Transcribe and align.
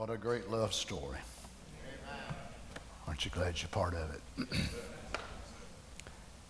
What 0.00 0.08
a 0.08 0.16
great 0.16 0.48
love 0.48 0.72
story. 0.72 1.18
Aren't 3.06 3.26
you 3.26 3.30
glad 3.30 3.60
you're 3.60 3.68
part 3.68 3.92
of 3.92 4.10
it? 4.14 4.48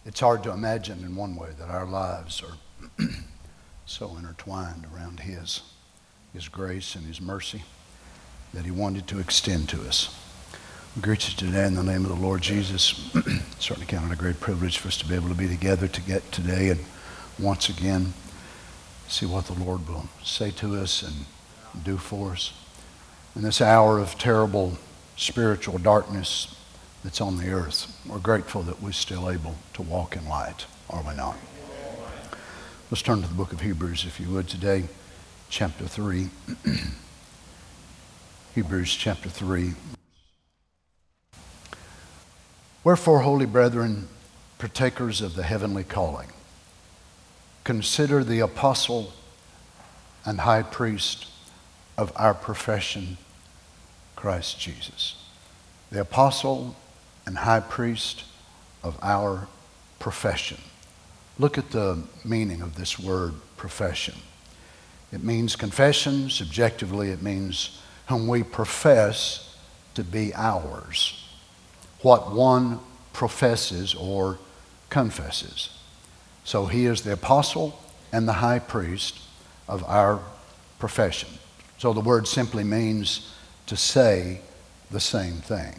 it's 0.06 0.20
hard 0.20 0.44
to 0.44 0.52
imagine 0.52 1.02
in 1.02 1.16
one 1.16 1.34
way 1.34 1.48
that 1.58 1.68
our 1.68 1.84
lives 1.84 2.44
are 2.44 3.04
so 3.86 4.16
intertwined 4.16 4.86
around 4.94 5.18
His, 5.18 5.62
His 6.32 6.46
grace 6.46 6.94
and 6.94 7.04
His 7.04 7.21
mercy 7.21 7.64
that 8.54 8.66
He 8.66 8.71
wanted 8.71 9.08
to 9.08 9.18
extend 9.18 9.69
to 9.71 9.82
us. 9.82 10.17
We 10.95 11.03
greet 11.03 11.29
you 11.29 11.35
today 11.35 11.67
in 11.67 11.75
the 11.75 11.82
name 11.82 12.05
of 12.05 12.11
the 12.17 12.25
Lord 12.25 12.43
Jesus. 12.43 13.11
Certainly 13.59 13.89
count 13.89 14.12
it 14.12 14.14
a 14.14 14.17
great 14.17 14.39
privilege 14.39 14.79
for 14.79 14.87
us 14.87 14.96
to 14.98 15.09
be 15.09 15.17
able 15.17 15.29
to 15.29 15.35
be 15.35 15.48
together 15.48 15.89
to 15.89 16.01
get 16.03 16.30
today 16.30 16.69
and 16.69 16.85
once 17.37 17.69
again 17.69 18.14
see 19.09 19.27
what 19.27 19.46
the 19.46 19.61
Lord 19.61 19.89
will 19.89 20.09
say 20.23 20.53
to 20.53 20.77
us 20.77 21.03
and 21.03 21.85
do 21.85 21.96
for 21.96 22.30
us. 22.30 22.53
In 23.36 23.42
this 23.42 23.60
hour 23.60 24.00
of 24.00 24.18
terrible 24.18 24.76
spiritual 25.16 25.79
darkness 25.79 26.52
that's 27.04 27.21
on 27.21 27.36
the 27.36 27.52
earth, 27.52 27.96
we're 28.04 28.18
grateful 28.18 28.62
that 28.62 28.82
we're 28.82 28.90
still 28.90 29.30
able 29.30 29.54
to 29.75 29.82
walk 29.82 30.16
in 30.16 30.29
light, 30.29 30.66
are 30.88 31.00
we 31.02 31.14
not? 31.14 31.36
Let's 32.91 33.02
turn 33.02 33.22
to 33.22 33.28
the 33.28 33.34
book 33.34 33.52
of 33.52 33.61
Hebrews, 33.61 34.05
if 34.05 34.19
you 34.19 34.28
would, 34.30 34.48
today, 34.48 34.88
chapter 35.48 35.86
3. 35.86 36.28
Hebrews 38.56 38.97
chapter 38.97 39.28
3. 39.28 39.74
Wherefore, 42.83 43.20
holy 43.20 43.47
brethren, 43.47 44.08
partakers 44.58 45.20
of 45.20 45.36
the 45.36 45.44
heavenly 45.44 45.84
calling, 45.84 46.30
consider 47.62 48.24
the 48.24 48.41
apostle 48.41 49.12
and 50.24 50.41
high 50.41 50.64
priest 50.64 51.28
of 52.00 52.11
our 52.17 52.33
profession, 52.33 53.19
Christ 54.17 54.58
Jesus. 54.58 55.17
The 55.92 56.00
apostle 56.00 56.75
and 57.27 57.36
high 57.36 57.61
priest 57.61 58.24
of 58.83 58.98
our 59.02 59.48
profession. 59.98 60.56
Look 61.39 61.58
at 61.58 61.72
the 61.72 62.02
meaning 62.24 62.62
of 62.62 62.74
this 62.74 62.98
word 62.98 63.34
profession. 63.58 64.14
It 65.12 65.22
means 65.22 65.56
confession. 65.56 66.30
Subjectively, 66.30 67.11
it 67.11 67.20
means 67.20 67.78
whom 68.08 68.27
we 68.27 68.44
profess 68.44 69.58
to 69.94 70.02
be 70.02 70.33
ours. 70.34 71.22
What 72.00 72.33
one 72.33 72.80
professes 73.12 73.94
or 73.94 74.39
confesses. 74.89 75.69
So 76.44 76.64
he 76.64 76.86
is 76.86 77.02
the 77.02 77.12
apostle 77.12 77.78
and 78.11 78.27
the 78.27 78.33
high 78.33 78.58
priest 78.58 79.19
of 79.69 79.84
our 79.84 80.20
profession. 80.78 81.28
So 81.81 81.95
the 81.95 82.00
word 82.00 82.28
simply 82.28 82.62
means 82.62 83.33
to 83.64 83.75
say 83.75 84.42
the 84.91 85.00
same 85.00 85.36
thing. 85.36 85.75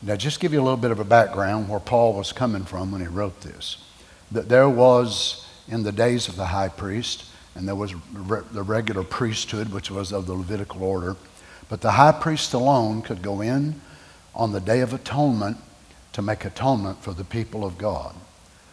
Now, 0.00 0.16
just 0.16 0.40
give 0.40 0.54
you 0.54 0.60
a 0.60 0.64
little 0.64 0.78
bit 0.78 0.90
of 0.90 1.00
a 1.00 1.04
background 1.04 1.68
where 1.68 1.80
Paul 1.80 2.14
was 2.14 2.32
coming 2.32 2.64
from 2.64 2.90
when 2.90 3.02
he 3.02 3.06
wrote 3.08 3.42
this. 3.42 3.76
That 4.32 4.48
there 4.48 4.70
was, 4.70 5.46
in 5.68 5.82
the 5.82 5.92
days 5.92 6.28
of 6.28 6.36
the 6.36 6.46
high 6.46 6.70
priest, 6.70 7.26
and 7.54 7.68
there 7.68 7.74
was 7.74 7.92
the 8.52 8.62
regular 8.62 9.02
priesthood, 9.04 9.70
which 9.70 9.90
was 9.90 10.14
of 10.14 10.24
the 10.24 10.32
Levitical 10.32 10.82
order, 10.82 11.14
but 11.68 11.82
the 11.82 11.90
high 11.90 12.12
priest 12.12 12.54
alone 12.54 13.02
could 13.02 13.20
go 13.20 13.42
in 13.42 13.82
on 14.34 14.52
the 14.52 14.60
Day 14.60 14.80
of 14.80 14.94
Atonement 14.94 15.58
to 16.14 16.22
make 16.22 16.46
atonement 16.46 17.02
for 17.02 17.12
the 17.12 17.22
people 17.22 17.66
of 17.66 17.76
God. 17.76 18.14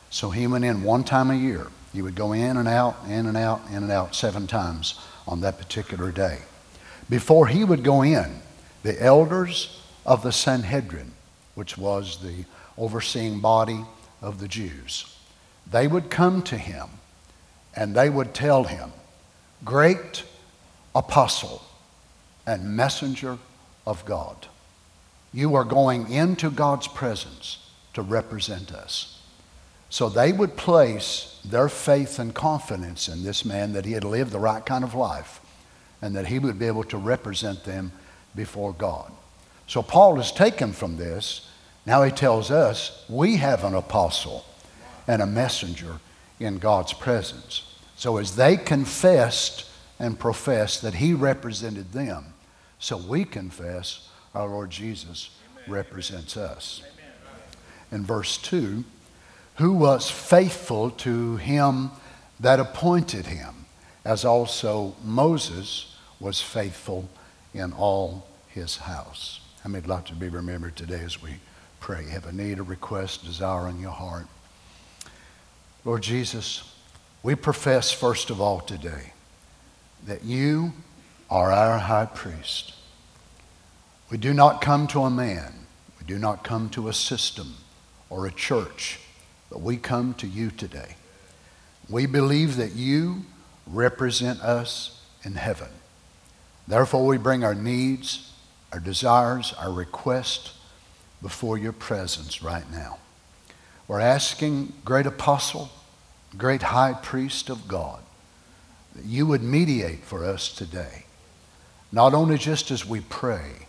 So 0.10 0.30
he 0.30 0.48
went 0.48 0.64
in 0.64 0.84
one 0.84 1.04
time 1.04 1.32
a 1.32 1.36
year. 1.36 1.68
He 1.92 2.02
would 2.02 2.16
go 2.16 2.32
in 2.32 2.56
and 2.56 2.70
out, 2.70 2.96
in 3.10 3.26
and 3.26 3.36
out, 3.36 3.60
in 3.72 3.84
and 3.84 3.92
out 3.92 4.16
seven 4.16 4.48
times 4.48 4.98
on 5.28 5.42
that 5.42 5.58
particular 5.58 6.14
day. 6.14 6.40
Before 7.12 7.48
he 7.48 7.66
would 7.66 7.84
go 7.84 8.04
in, 8.04 8.40
the 8.84 9.04
elders 9.04 9.82
of 10.06 10.24
the 10.24 10.32
Sanhedrin, 10.32 11.12
which 11.56 11.78
was 11.78 12.24
the 12.24 12.46
overseeing 12.78 13.42
body 13.42 13.84
of 14.22 14.40
the 14.40 14.48
Jews, 14.48 15.14
they 15.70 15.88
would 15.88 16.10
come 16.10 16.42
to 16.44 16.58
him 16.58 16.88
and 17.76 17.94
they 17.94 18.10
would 18.10 18.34
tell 18.34 18.64
him, 18.64 18.94
Great 19.66 20.24
apostle 20.96 21.62
and 22.48 22.78
messenger 22.78 23.38
of 23.86 24.06
God, 24.06 24.48
you 25.34 25.54
are 25.56 25.66
going 25.66 26.10
into 26.10 26.50
God's 26.50 26.88
presence 26.88 27.72
to 27.94 28.02
represent 28.02 28.72
us. 28.72 29.22
So 29.90 30.08
they 30.08 30.32
would 30.32 30.56
place 30.56 31.42
their 31.44 31.68
faith 31.68 32.20
and 32.20 32.34
confidence 32.34 33.10
in 33.10 33.26
this 33.26 33.44
man 33.44 33.74
that 33.74 33.84
he 33.84 33.92
had 33.92 34.06
lived 34.06 34.32
the 34.32 34.40
right 34.40 34.66
kind 34.66 34.86
of 34.86 34.96
life 34.96 35.41
and 36.02 36.16
that 36.16 36.28
he 36.28 36.40
would 36.40 36.58
be 36.58 36.68
able 36.68 36.84
to 36.86 36.98
represent 36.98 37.64
them 37.64 37.92
before 38.36 38.74
God. 38.74 39.12
So 39.68 39.82
Paul 39.82 40.20
is 40.20 40.32
taken 40.32 40.74
from 40.74 40.98
this. 40.98 41.48
Now 41.86 42.04
he 42.04 42.12
tells 42.12 42.52
us 42.52 43.06
we 43.10 43.38
have 43.38 43.64
an 43.64 43.76
apostle 43.76 44.46
and 45.08 45.22
a 45.22 45.28
messenger 45.28 46.00
in 46.40 46.58
God's 46.58 46.94
presence. 46.94 47.64
So 47.96 48.18
as 48.18 48.36
they 48.36 48.58
confessed 48.58 49.66
and 50.00 50.20
professed 50.20 50.82
that 50.82 50.96
he 50.96 51.14
represented 51.14 51.92
them, 51.92 52.34
so 52.80 52.98
we 52.98 53.26
confess 53.26 54.10
our 54.34 54.48
Lord 54.48 54.72
Jesus 54.72 55.30
represents 55.68 56.36
us. 56.36 56.82
In 57.92 58.06
verse 58.06 58.38
2, 58.38 58.84
who 59.56 59.74
was 59.74 60.10
faithful 60.10 60.90
to 60.92 61.36
him 61.36 61.92
that 62.40 62.60
appointed 62.60 63.28
him, 63.28 63.66
as 64.04 64.26
also 64.26 64.96
Moses 65.04 65.91
was 66.22 66.42
faithful 66.42 67.10
in 67.54 67.74
all 67.74 68.26
his 68.48 68.78
house. 68.78 69.42
I 69.66 69.70
would 69.70 69.88
like 69.88 70.06
to 70.06 70.16
be 70.16 70.30
remembered 70.30 70.78
today 70.78 71.02
as 71.04 71.22
we 71.22 71.32
pray? 71.82 72.06
Have 72.06 72.26
a 72.26 72.32
need, 72.32 72.60
a 72.60 72.64
request, 72.64 73.26
desire 73.26 73.68
in 73.68 73.82
your 73.82 73.92
heart. 73.92 74.28
Lord 75.84 76.04
Jesus, 76.04 76.64
we 77.24 77.36
profess 77.36 77.92
first 77.92 78.30
of 78.30 78.40
all 78.40 78.62
today 78.62 79.12
that 80.06 80.24
you 80.24 80.72
are 81.30 81.52
our 81.52 81.80
high 81.80 82.06
priest. 82.06 82.76
We 84.10 84.18
do 84.18 84.34
not 84.34 84.62
come 84.62 84.88
to 84.88 85.02
a 85.02 85.10
man, 85.10 85.54
we 86.00 86.06
do 86.06 86.18
not 86.18 86.44
come 86.44 86.70
to 86.70 86.88
a 86.88 86.94
system 86.94 87.56
or 88.10 88.26
a 88.26 88.32
church 88.32 89.00
but 89.52 89.62
we 89.62 89.76
come 89.76 90.14
to 90.16 90.28
you 90.28 90.50
today. 90.50 90.96
We 91.90 92.06
believe 92.06 92.56
that 92.56 92.72
you 92.72 93.26
represent 93.68 94.40
us 94.40 95.02
in 95.24 95.36
heaven. 95.36 95.68
Therefore, 96.72 97.06
we 97.06 97.18
bring 97.18 97.44
our 97.44 97.54
needs, 97.54 98.32
our 98.72 98.80
desires, 98.80 99.54
our 99.60 99.72
requests 99.72 100.58
before 101.22 101.58
your 101.58 101.74
presence 101.74 102.42
right 102.42 102.70
now. 102.72 102.98
We're 103.88 104.00
asking, 104.00 104.72
great 104.86 105.06
apostle, 105.06 105.70
great 106.38 106.62
high 106.62 106.94
priest 106.94 107.50
of 107.50 107.68
God, 107.68 108.00
that 108.96 109.04
you 109.04 109.28
would 109.28 109.44
mediate 109.44 110.06
for 110.06 110.24
us 110.24 110.48
today. 110.48 111.04
Not 111.92 112.14
only 112.14 112.38
just 112.38 112.72
as 112.72 112.86
we 112.86 113.02
pray, 113.02 113.68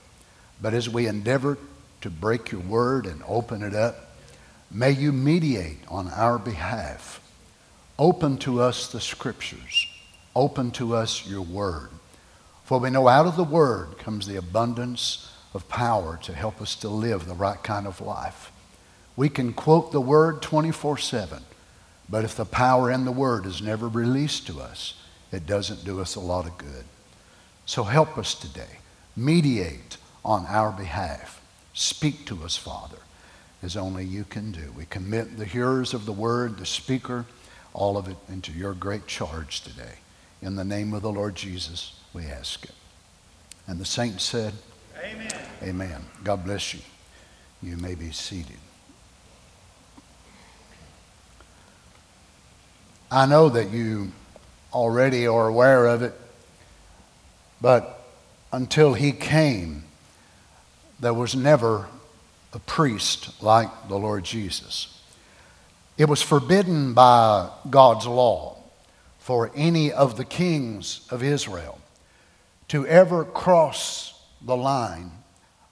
but 0.60 0.72
as 0.72 0.88
we 0.88 1.08
endeavor 1.08 1.58
to 2.02 2.10
break 2.10 2.52
your 2.52 2.60
word 2.60 3.06
and 3.06 3.20
open 3.26 3.62
it 3.62 3.74
up 3.74 4.12
May 4.74 4.92
you 4.92 5.12
mediate 5.12 5.80
on 5.88 6.08
our 6.08 6.38
behalf. 6.38 7.20
Open 7.98 8.38
to 8.38 8.62
us 8.62 8.90
the 8.90 9.02
scriptures. 9.02 9.86
Open 10.34 10.70
to 10.72 10.96
us 10.96 11.26
your 11.26 11.42
word. 11.42 11.90
For 12.72 12.80
we 12.80 12.88
know 12.88 13.06
out 13.06 13.26
of 13.26 13.36
the 13.36 13.44
word 13.44 13.98
comes 13.98 14.26
the 14.26 14.36
abundance 14.36 15.30
of 15.52 15.68
power 15.68 16.18
to 16.22 16.32
help 16.32 16.62
us 16.62 16.74
to 16.76 16.88
live 16.88 17.26
the 17.26 17.34
right 17.34 17.62
kind 17.62 17.86
of 17.86 18.00
life. 18.00 18.50
We 19.14 19.28
can 19.28 19.52
quote 19.52 19.92
the 19.92 20.00
word 20.00 20.40
24 20.40 20.96
7, 20.96 21.42
but 22.08 22.24
if 22.24 22.34
the 22.34 22.46
power 22.46 22.90
in 22.90 23.04
the 23.04 23.12
word 23.12 23.44
is 23.44 23.60
never 23.60 23.88
released 23.88 24.46
to 24.46 24.58
us, 24.58 24.94
it 25.30 25.46
doesn't 25.46 25.84
do 25.84 26.00
us 26.00 26.14
a 26.14 26.20
lot 26.20 26.46
of 26.46 26.56
good. 26.56 26.84
So 27.66 27.82
help 27.82 28.16
us 28.16 28.34
today. 28.34 28.78
Mediate 29.14 29.98
on 30.24 30.46
our 30.46 30.72
behalf. 30.72 31.42
Speak 31.74 32.24
to 32.24 32.42
us, 32.42 32.56
Father 32.56 33.00
as 33.62 33.76
only 33.76 34.06
you 34.06 34.24
can 34.24 34.50
do. 34.50 34.72
We 34.74 34.86
commit 34.86 35.36
the 35.36 35.44
hearers 35.44 35.92
of 35.92 36.06
the 36.06 36.12
word, 36.12 36.56
the 36.56 36.64
speaker, 36.64 37.26
all 37.74 37.98
of 37.98 38.08
it 38.08 38.16
into 38.30 38.50
your 38.50 38.72
great 38.72 39.06
charge 39.06 39.60
today. 39.60 39.96
In 40.40 40.56
the 40.56 40.64
name 40.64 40.94
of 40.94 41.02
the 41.02 41.12
Lord 41.12 41.34
Jesus, 41.34 41.92
we 42.14 42.26
ask 42.26 42.64
it. 42.64 42.74
And 43.66 43.78
the 43.78 43.84
saints 43.84 44.24
said, 44.24 44.52
Amen. 45.02 45.32
Amen. 45.62 46.04
God 46.24 46.44
bless 46.44 46.74
you. 46.74 46.80
You 47.62 47.76
may 47.76 47.94
be 47.94 48.10
seated. 48.10 48.58
I 53.10 53.26
know 53.26 53.48
that 53.50 53.70
you 53.70 54.12
already 54.72 55.26
are 55.26 55.48
aware 55.48 55.86
of 55.86 56.02
it, 56.02 56.14
but 57.60 58.04
until 58.52 58.94
he 58.94 59.12
came, 59.12 59.84
there 60.98 61.14
was 61.14 61.34
never 61.34 61.88
a 62.52 62.58
priest 62.58 63.42
like 63.42 63.68
the 63.88 63.98
Lord 63.98 64.24
Jesus. 64.24 64.98
It 65.98 66.08
was 66.08 66.22
forbidden 66.22 66.94
by 66.94 67.50
God's 67.68 68.06
law 68.06 68.56
for 69.18 69.50
any 69.54 69.92
of 69.92 70.16
the 70.16 70.24
kings 70.24 71.06
of 71.10 71.22
Israel 71.22 71.78
to 72.72 72.86
ever 72.86 73.22
cross 73.22 74.18
the 74.40 74.56
line 74.56 75.12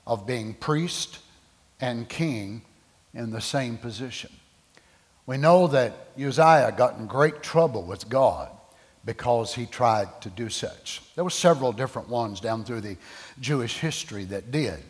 of 0.07 0.27
being 0.27 0.53
priest 0.53 1.21
and 1.81 2.07
king 2.07 2.61
in 3.15 3.31
the 3.31 3.41
same 3.41 3.79
position. 3.79 4.31
We 5.25 5.39
know 5.39 5.67
that 5.69 5.95
Uzziah 6.23 6.75
got 6.77 6.99
in 6.99 7.07
great 7.07 7.43
trouble 7.43 7.85
with 7.85 8.11
God 8.11 8.51
because 9.07 9.55
he 9.55 9.65
tried 9.65 10.21
to 10.21 10.29
do 10.29 10.51
such. 10.51 11.01
There 11.15 11.25
were 11.25 11.31
several 11.31 11.73
different 11.73 12.11
ones 12.11 12.39
down 12.39 12.65
through 12.65 12.83
the 12.83 12.99
Jewish 13.41 13.79
history 13.79 14.27
that 14.27 14.51
did. 14.51 14.81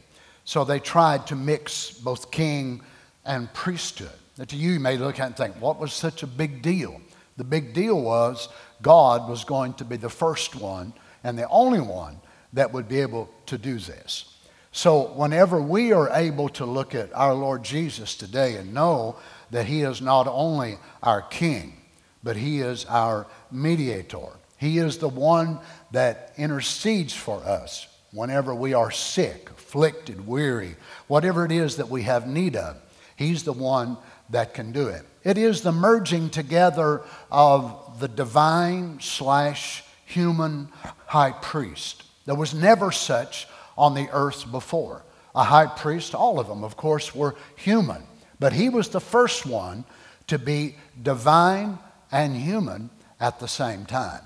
So 0.45 0.65
they 0.65 0.81
tried 0.81 1.29
to 1.29 1.37
mix 1.37 1.93
both 1.93 2.33
king 2.33 2.81
and 3.25 3.53
priesthood. 3.55 4.19
Now, 4.37 4.47
to 4.47 4.57
you, 4.57 4.73
you 4.73 4.81
may 4.81 4.97
look 4.97 5.21
at 5.21 5.27
and 5.27 5.37
think, 5.37 5.55
what 5.61 5.79
was 5.79 5.93
such 5.93 6.25
a 6.25 6.27
big 6.27 6.61
deal? 6.61 7.01
The 7.37 7.45
big 7.45 7.73
deal 7.73 8.01
was 8.01 8.49
God 8.83 9.29
was 9.29 9.45
going 9.45 9.75
to 9.75 9.85
be 9.85 9.97
the 9.97 10.11
first 10.11 10.57
one 10.57 10.93
and 11.25 11.39
the 11.39 11.49
only 11.49 11.81
one 11.81 12.21
that 12.53 12.73
would 12.73 12.89
be 12.89 13.01
able 13.01 13.29
to 13.47 13.59
do 13.59 13.79
this. 13.79 14.37
So, 14.73 15.13
whenever 15.15 15.61
we 15.61 15.93
are 15.93 16.09
able 16.11 16.49
to 16.51 16.65
look 16.65 16.95
at 16.95 17.13
our 17.13 17.35
Lord 17.35 17.65
Jesus 17.65 18.15
today 18.15 18.55
and 18.55 18.73
know 18.73 19.17
that 19.51 19.67
He 19.67 19.83
is 19.83 20.01
not 20.01 20.29
only 20.29 20.79
our 21.03 21.23
King, 21.23 21.75
but 22.23 22.37
He 22.37 22.61
is 22.61 22.85
our 22.85 23.27
mediator, 23.51 24.29
He 24.59 24.79
is 24.79 24.99
the 24.99 25.09
one 25.09 25.59
that 25.91 26.33
intercedes 26.37 27.13
for 27.13 27.43
us 27.45 27.89
whenever 28.13 28.55
we 28.55 28.75
are 28.75 28.91
sick, 28.91 29.51
afflicted, 29.51 30.27
weary, 30.27 30.77
whatever 31.09 31.45
it 31.45 31.53
is 31.53 31.77
that 31.77 31.89
we 31.89 32.03
have 32.03 32.27
need 32.27 32.57
of. 32.57 32.77
He's 33.17 33.43
the 33.43 33.53
one 33.53 33.97
that 34.31 34.55
can 34.55 34.73
do 34.73 34.89
it. 34.89 35.05
It 35.25 35.37
is 35.37 35.63
the 35.63 35.73
merging 35.73 36.31
together 36.31 37.03
of 37.31 38.01
the 38.01 38.09
divine 38.09 39.01
slash 39.01 39.85
human 40.11 40.69
high 41.07 41.33
priest. 41.33 42.05
There 42.27 42.35
was 42.35 42.55
never 42.55 42.93
such 42.93 43.47
on 43.77 43.95
the 43.95 44.09
earth 44.13 44.51
before. 44.51 45.03
A 45.35 45.45
high 45.45 45.67
priest, 45.67 46.15
all 46.15 46.41
of 46.41 46.49
them, 46.49 46.65
of 46.65 46.77
course, 46.77 47.15
were 47.15 47.37
human, 47.57 48.03
but 48.39 48.53
he 48.53 48.69
was 48.69 48.89
the 48.89 49.01
first 49.01 49.47
one 49.47 49.85
to 50.27 50.39
be 50.39 50.77
divine 51.01 51.79
and 52.13 52.37
human 52.37 52.91
at 53.21 53.39
the 53.39 53.49
same 53.49 53.87
time. 53.87 54.23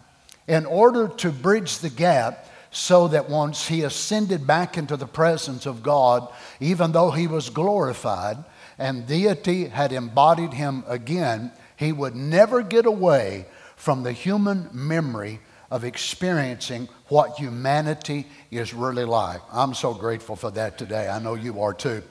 In 0.48 0.66
order 0.66 1.08
to 1.08 1.30
bridge 1.30 1.78
the 1.78 1.90
gap, 1.90 2.46
so 2.74 3.06
that 3.06 3.30
once 3.30 3.68
he 3.68 3.82
ascended 3.82 4.48
back 4.48 4.76
into 4.76 4.96
the 4.96 5.06
presence 5.06 5.64
of 5.64 5.82
God, 5.82 6.28
even 6.58 6.90
though 6.90 7.12
he 7.12 7.28
was 7.28 7.48
glorified 7.48 8.38
and 8.78 9.06
deity 9.06 9.66
had 9.66 9.92
embodied 9.92 10.52
him 10.52 10.82
again, 10.88 11.52
he 11.76 11.92
would 11.92 12.16
never 12.16 12.62
get 12.62 12.84
away 12.84 13.46
from 13.76 14.02
the 14.02 14.10
human 14.12 14.68
memory 14.72 15.40
of 15.74 15.82
experiencing 15.82 16.88
what 17.08 17.36
humanity 17.36 18.24
is 18.52 18.72
really 18.72 19.04
like. 19.04 19.40
I'm 19.52 19.74
so 19.74 19.92
grateful 19.92 20.36
for 20.36 20.52
that 20.52 20.78
today. 20.78 21.08
I 21.08 21.18
know 21.18 21.34
you 21.34 21.60
are 21.60 21.74
too. 21.74 22.04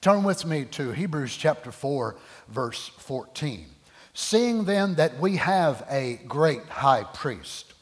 Turn 0.00 0.24
with 0.24 0.46
me 0.46 0.64
to 0.70 0.92
Hebrews 0.92 1.36
chapter 1.36 1.70
4, 1.70 2.16
verse 2.48 2.88
14. 2.96 3.66
Seeing 4.14 4.64
then 4.64 4.94
that 4.94 5.20
we 5.20 5.36
have 5.36 5.86
a 5.90 6.18
great 6.26 6.62
high 6.62 7.04
priest 7.12 7.74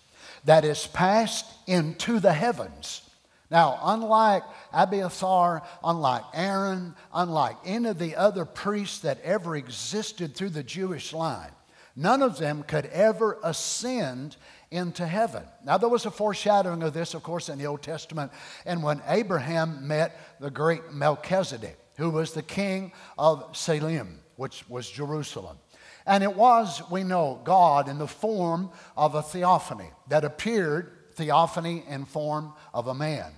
that 0.44 0.64
is 0.64 0.88
passed 0.88 1.46
into 1.68 2.18
the 2.18 2.32
heavens. 2.32 3.02
Now, 3.48 3.78
unlike 3.80 4.42
Abiathar, 4.72 5.62
unlike 5.84 6.24
Aaron, 6.34 6.96
unlike 7.14 7.58
any 7.64 7.90
of 7.90 8.00
the 8.00 8.16
other 8.16 8.44
priests 8.44 8.98
that 9.02 9.20
ever 9.22 9.54
existed 9.54 10.34
through 10.34 10.50
the 10.50 10.64
Jewish 10.64 11.12
line, 11.12 11.52
none 11.94 12.22
of 12.22 12.38
them 12.38 12.64
could 12.64 12.86
ever 12.86 13.38
ascend 13.44 14.36
into 14.70 15.06
heaven. 15.06 15.44
Now, 15.64 15.78
there 15.78 15.88
was 15.88 16.06
a 16.06 16.10
foreshadowing 16.10 16.82
of 16.82 16.92
this, 16.92 17.14
of 17.14 17.22
course, 17.22 17.48
in 17.48 17.58
the 17.58 17.66
Old 17.66 17.82
Testament, 17.82 18.32
and 18.66 18.82
when 18.82 19.02
Abraham 19.06 19.86
met 19.86 20.38
the 20.40 20.50
great 20.50 20.92
Melchizedek, 20.92 21.78
who 21.96 22.10
was 22.10 22.32
the 22.32 22.42
king 22.42 22.92
of 23.18 23.56
Salem, 23.56 24.20
which 24.36 24.68
was 24.68 24.90
Jerusalem. 24.90 25.58
And 26.06 26.22
it 26.22 26.34
was, 26.34 26.82
we 26.90 27.02
know, 27.02 27.40
God 27.44 27.88
in 27.88 27.98
the 27.98 28.06
form 28.06 28.70
of 28.96 29.14
a 29.14 29.22
theophany 29.22 29.90
that 30.08 30.24
appeared, 30.24 30.92
theophany 31.14 31.84
in 31.88 32.04
form 32.04 32.52
of 32.72 32.86
a 32.86 32.94
man. 32.94 33.32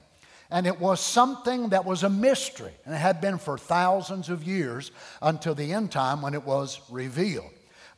And 0.51 0.67
it 0.67 0.81
was 0.81 1.01
something 1.01 1.69
that 1.71 1.85
was 1.85 2.03
a 2.03 2.11
mystery, 2.11 2.73
and 2.85 2.95
it 2.95 2.99
had 2.99 3.21
been 3.21 3.39
for 3.39 3.57
thousands 3.57 4.29
of 4.29 4.45
years 4.45 4.91
until 5.23 5.55
the 5.55 5.73
end 5.73 5.93
time 5.93 6.23
when 6.23 6.35
it 6.35 6.45
was 6.45 6.81
revealed. 6.91 7.51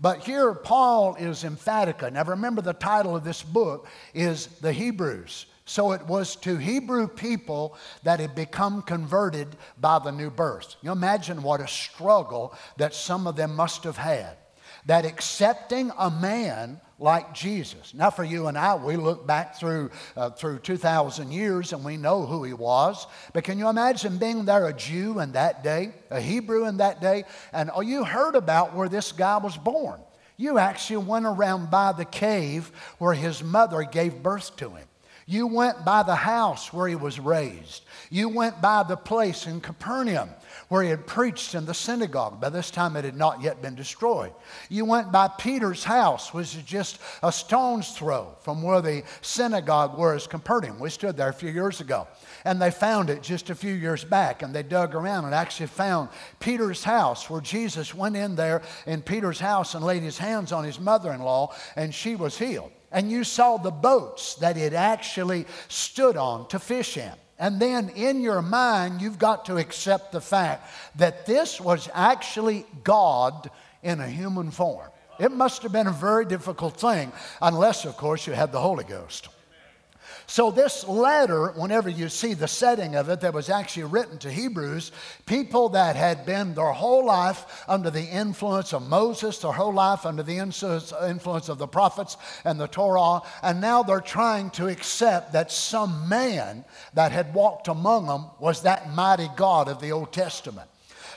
But 0.02 0.24
here 0.24 0.52
Paul 0.52 1.14
is 1.14 1.44
emphatic. 1.44 2.02
Now 2.12 2.24
remember 2.24 2.60
the 2.60 2.72
title 2.72 3.14
of 3.14 3.22
this 3.22 3.42
book 3.42 3.86
is 4.12 4.48
The 4.60 4.72
Hebrews. 4.72 5.46
So 5.64 5.92
it 5.92 6.04
was 6.06 6.34
to 6.36 6.56
Hebrew 6.56 7.06
people 7.06 7.76
that 8.02 8.18
had 8.18 8.34
become 8.34 8.82
converted 8.82 9.56
by 9.80 10.00
the 10.00 10.10
new 10.10 10.28
birth. 10.28 10.74
You 10.82 10.90
imagine 10.90 11.44
what 11.44 11.60
a 11.60 11.68
struggle 11.68 12.52
that 12.78 12.94
some 12.94 13.28
of 13.28 13.36
them 13.36 13.54
must 13.54 13.84
have 13.84 13.96
had. 13.96 14.38
That 14.86 15.04
accepting 15.04 15.92
a 15.96 16.10
man 16.10 16.80
like 17.02 17.34
Jesus. 17.34 17.92
Now, 17.94 18.10
for 18.10 18.24
you 18.24 18.46
and 18.46 18.56
I, 18.56 18.76
we 18.76 18.96
look 18.96 19.26
back 19.26 19.56
through, 19.56 19.90
uh, 20.16 20.30
through 20.30 20.60
2,000 20.60 21.32
years 21.32 21.72
and 21.72 21.84
we 21.84 21.96
know 21.96 22.24
who 22.24 22.44
he 22.44 22.52
was. 22.52 23.06
But 23.32 23.44
can 23.44 23.58
you 23.58 23.68
imagine 23.68 24.18
being 24.18 24.44
there 24.44 24.66
a 24.66 24.72
Jew 24.72 25.18
in 25.18 25.32
that 25.32 25.64
day, 25.64 25.92
a 26.10 26.20
Hebrew 26.20 26.66
in 26.66 26.76
that 26.78 27.00
day, 27.00 27.24
and 27.52 27.70
oh, 27.74 27.80
you 27.80 28.04
heard 28.04 28.36
about 28.36 28.74
where 28.74 28.88
this 28.88 29.12
guy 29.12 29.38
was 29.38 29.56
born? 29.56 30.00
You 30.36 30.58
actually 30.58 31.04
went 31.04 31.26
around 31.26 31.70
by 31.70 31.92
the 31.92 32.04
cave 32.04 32.70
where 32.98 33.14
his 33.14 33.42
mother 33.42 33.82
gave 33.82 34.22
birth 34.22 34.56
to 34.56 34.70
him. 34.70 34.86
You 35.26 35.46
went 35.46 35.84
by 35.84 36.02
the 36.02 36.16
house 36.16 36.72
where 36.72 36.88
he 36.88 36.94
was 36.94 37.20
raised. 37.20 37.84
You 38.10 38.28
went 38.28 38.60
by 38.60 38.82
the 38.82 38.96
place 38.96 39.46
in 39.46 39.60
Capernaum 39.60 40.30
where 40.72 40.82
he 40.82 40.88
had 40.88 41.06
preached 41.06 41.54
in 41.54 41.66
the 41.66 41.74
synagogue. 41.74 42.40
By 42.40 42.48
this 42.48 42.70
time, 42.70 42.96
it 42.96 43.04
had 43.04 43.14
not 43.14 43.42
yet 43.42 43.60
been 43.60 43.74
destroyed. 43.74 44.32
You 44.70 44.86
went 44.86 45.12
by 45.12 45.28
Peter's 45.28 45.84
house, 45.84 46.32
which 46.32 46.56
is 46.56 46.62
just 46.62 46.98
a 47.22 47.30
stone's 47.30 47.90
throw 47.90 48.34
from 48.40 48.62
where 48.62 48.80
the 48.80 49.02
synagogue 49.20 49.98
was 49.98 50.26
Capernaum. 50.26 50.80
We 50.80 50.88
stood 50.88 51.14
there 51.14 51.28
a 51.28 51.34
few 51.34 51.50
years 51.50 51.82
ago, 51.82 52.08
and 52.46 52.58
they 52.58 52.70
found 52.70 53.10
it 53.10 53.22
just 53.22 53.50
a 53.50 53.54
few 53.54 53.74
years 53.74 54.02
back, 54.02 54.40
and 54.40 54.54
they 54.54 54.62
dug 54.62 54.94
around 54.94 55.26
and 55.26 55.34
actually 55.34 55.66
found 55.66 56.08
Peter's 56.40 56.82
house, 56.82 57.28
where 57.28 57.42
Jesus 57.42 57.94
went 57.94 58.16
in 58.16 58.34
there 58.34 58.62
in 58.86 59.02
Peter's 59.02 59.40
house 59.40 59.74
and 59.74 59.84
laid 59.84 60.02
his 60.02 60.16
hands 60.16 60.52
on 60.52 60.64
his 60.64 60.80
mother 60.80 61.12
in 61.12 61.20
law, 61.20 61.54
and 61.76 61.94
she 61.94 62.16
was 62.16 62.38
healed. 62.38 62.72
And 62.90 63.10
you 63.10 63.24
saw 63.24 63.58
the 63.58 63.70
boats 63.70 64.36
that 64.36 64.56
it 64.56 64.72
actually 64.72 65.44
stood 65.68 66.16
on 66.16 66.48
to 66.48 66.58
fish 66.58 66.96
in. 66.96 67.12
And 67.38 67.60
then 67.60 67.88
in 67.90 68.20
your 68.20 68.42
mind, 68.42 69.00
you've 69.00 69.18
got 69.18 69.46
to 69.46 69.56
accept 69.56 70.12
the 70.12 70.20
fact 70.20 70.70
that 70.96 71.26
this 71.26 71.60
was 71.60 71.88
actually 71.92 72.66
God 72.84 73.50
in 73.82 74.00
a 74.00 74.08
human 74.08 74.50
form. 74.50 74.88
It 75.18 75.32
must 75.32 75.62
have 75.62 75.72
been 75.72 75.86
a 75.86 75.92
very 75.92 76.24
difficult 76.24 76.78
thing, 76.78 77.12
unless, 77.40 77.84
of 77.84 77.96
course, 77.96 78.26
you 78.26 78.32
had 78.32 78.52
the 78.52 78.60
Holy 78.60 78.84
Ghost. 78.84 79.28
So, 80.26 80.50
this 80.50 80.86
letter, 80.86 81.48
whenever 81.48 81.88
you 81.88 82.08
see 82.08 82.34
the 82.34 82.48
setting 82.48 82.94
of 82.94 83.08
it, 83.08 83.20
that 83.20 83.34
was 83.34 83.50
actually 83.50 83.84
written 83.84 84.18
to 84.18 84.30
Hebrews, 84.30 84.92
people 85.26 85.70
that 85.70 85.96
had 85.96 86.24
been 86.24 86.54
their 86.54 86.72
whole 86.72 87.04
life 87.04 87.64
under 87.68 87.90
the 87.90 88.04
influence 88.04 88.72
of 88.72 88.88
Moses, 88.88 89.38
their 89.38 89.52
whole 89.52 89.72
life 89.72 90.06
under 90.06 90.22
the 90.22 90.38
influence 90.38 91.48
of 91.48 91.58
the 91.58 91.66
prophets 91.66 92.16
and 92.44 92.58
the 92.58 92.68
Torah, 92.68 93.20
and 93.42 93.60
now 93.60 93.82
they're 93.82 94.00
trying 94.00 94.50
to 94.50 94.68
accept 94.68 95.32
that 95.32 95.50
some 95.50 96.08
man 96.08 96.64
that 96.94 97.12
had 97.12 97.34
walked 97.34 97.68
among 97.68 98.06
them 98.06 98.26
was 98.38 98.62
that 98.62 98.92
mighty 98.92 99.28
God 99.36 99.68
of 99.68 99.80
the 99.80 99.92
Old 99.92 100.12
Testament. 100.12 100.68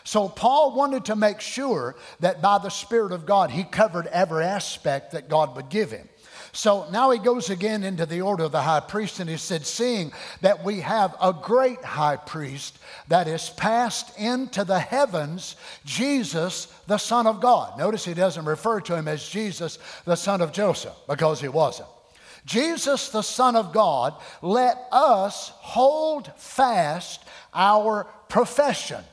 So, 0.03 0.29
Paul 0.29 0.75
wanted 0.75 1.05
to 1.05 1.15
make 1.15 1.41
sure 1.41 1.95
that 2.19 2.41
by 2.41 2.59
the 2.59 2.69
Spirit 2.69 3.11
of 3.11 3.25
God, 3.25 3.49
he 3.49 3.63
covered 3.63 4.05
every 4.07 4.45
aspect 4.45 5.11
that 5.13 5.29
God 5.29 5.55
would 5.55 5.69
give 5.69 5.91
him. 5.91 6.07
So 6.55 6.87
now 6.89 7.11
he 7.11 7.19
goes 7.19 7.49
again 7.49 7.83
into 7.83 8.05
the 8.05 8.21
order 8.21 8.45
of 8.45 8.53
the 8.53 8.61
high 8.61 8.79
priest, 8.79 9.19
and 9.19 9.29
he 9.29 9.35
said, 9.35 9.65
Seeing 9.65 10.13
that 10.39 10.63
we 10.63 10.79
have 10.79 11.13
a 11.21 11.33
great 11.33 11.83
high 11.83 12.15
priest 12.15 12.79
that 13.09 13.27
is 13.27 13.49
passed 13.49 14.17
into 14.17 14.63
the 14.63 14.79
heavens, 14.79 15.57
Jesus, 15.83 16.67
the 16.87 16.97
Son 16.97 17.27
of 17.27 17.41
God. 17.41 17.77
Notice 17.77 18.05
he 18.05 18.13
doesn't 18.13 18.45
refer 18.45 18.79
to 18.79 18.95
him 18.95 19.09
as 19.09 19.27
Jesus, 19.27 19.79
the 20.05 20.15
Son 20.15 20.39
of 20.39 20.53
Joseph, 20.53 20.95
because 21.09 21.41
he 21.41 21.49
wasn't. 21.49 21.89
Jesus, 22.45 23.09
the 23.09 23.21
Son 23.21 23.57
of 23.57 23.73
God, 23.73 24.13
let 24.41 24.77
us 24.93 25.49
hold 25.55 26.31
fast 26.37 27.21
our 27.53 28.05
profession. 28.29 29.03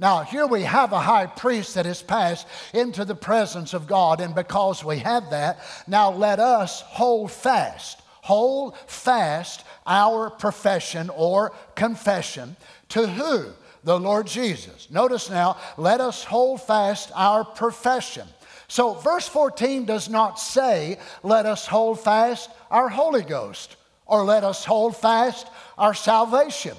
Now, 0.00 0.22
here 0.22 0.46
we 0.46 0.62
have 0.62 0.92
a 0.92 1.00
high 1.00 1.26
priest 1.26 1.74
that 1.74 1.84
has 1.84 2.02
passed 2.02 2.46
into 2.72 3.04
the 3.04 3.16
presence 3.16 3.74
of 3.74 3.88
God, 3.88 4.20
and 4.20 4.32
because 4.32 4.84
we 4.84 4.98
have 4.98 5.30
that, 5.30 5.58
now 5.88 6.12
let 6.12 6.38
us 6.38 6.82
hold 6.82 7.32
fast, 7.32 8.00
hold 8.22 8.76
fast 8.86 9.64
our 9.86 10.30
profession 10.30 11.10
or 11.10 11.52
confession 11.74 12.54
to 12.90 13.08
who? 13.08 13.46
The 13.82 13.98
Lord 13.98 14.28
Jesus. 14.28 14.88
Notice 14.88 15.30
now, 15.30 15.56
let 15.76 16.00
us 16.00 16.22
hold 16.22 16.62
fast 16.62 17.10
our 17.16 17.44
profession. 17.44 18.28
So, 18.68 18.94
verse 18.94 19.26
14 19.26 19.84
does 19.84 20.08
not 20.08 20.38
say, 20.38 20.98
let 21.24 21.44
us 21.44 21.66
hold 21.66 21.98
fast 21.98 22.50
our 22.70 22.88
Holy 22.88 23.22
Ghost 23.22 23.74
or 24.06 24.24
let 24.24 24.44
us 24.44 24.64
hold 24.64 24.96
fast 24.96 25.48
our 25.76 25.94
salvation 25.94 26.76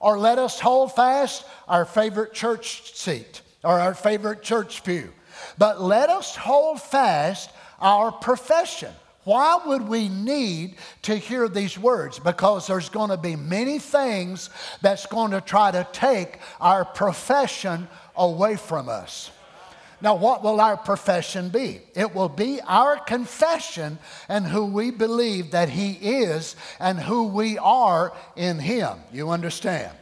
or 0.00 0.18
let 0.18 0.38
us 0.38 0.58
hold 0.58 0.92
fast 0.94 1.44
our 1.68 1.84
favorite 1.84 2.32
church 2.32 2.94
seat 2.94 3.42
or 3.62 3.78
our 3.78 3.94
favorite 3.94 4.42
church 4.42 4.82
pew, 4.82 5.12
but 5.58 5.80
let 5.80 6.08
us 6.08 6.34
hold 6.34 6.80
fast 6.80 7.50
our 7.80 8.10
profession. 8.10 8.92
Why 9.24 9.60
would 9.66 9.86
we 9.86 10.08
need 10.08 10.76
to 11.02 11.14
hear 11.14 11.46
these 11.48 11.78
words? 11.78 12.18
Because 12.18 12.66
there's 12.66 12.88
going 12.88 13.10
to 13.10 13.18
be 13.18 13.36
many 13.36 13.78
things 13.78 14.48
that's 14.80 15.06
going 15.06 15.32
to 15.32 15.42
try 15.42 15.70
to 15.70 15.86
take 15.92 16.38
our 16.60 16.84
profession 16.84 17.86
away 18.16 18.56
from 18.56 18.88
us. 18.88 19.30
Now, 20.02 20.14
what 20.14 20.42
will 20.42 20.60
our 20.60 20.76
profession 20.76 21.50
be? 21.50 21.80
It 21.94 22.14
will 22.14 22.28
be 22.28 22.60
our 22.62 22.98
confession 22.98 23.98
and 24.28 24.46
who 24.46 24.66
we 24.66 24.90
believe 24.90 25.50
that 25.50 25.68
He 25.68 25.92
is 25.92 26.56
and 26.78 26.98
who 26.98 27.28
we 27.28 27.58
are 27.58 28.12
in 28.34 28.58
Him. 28.58 28.98
You 29.12 29.30
understand? 29.30 29.92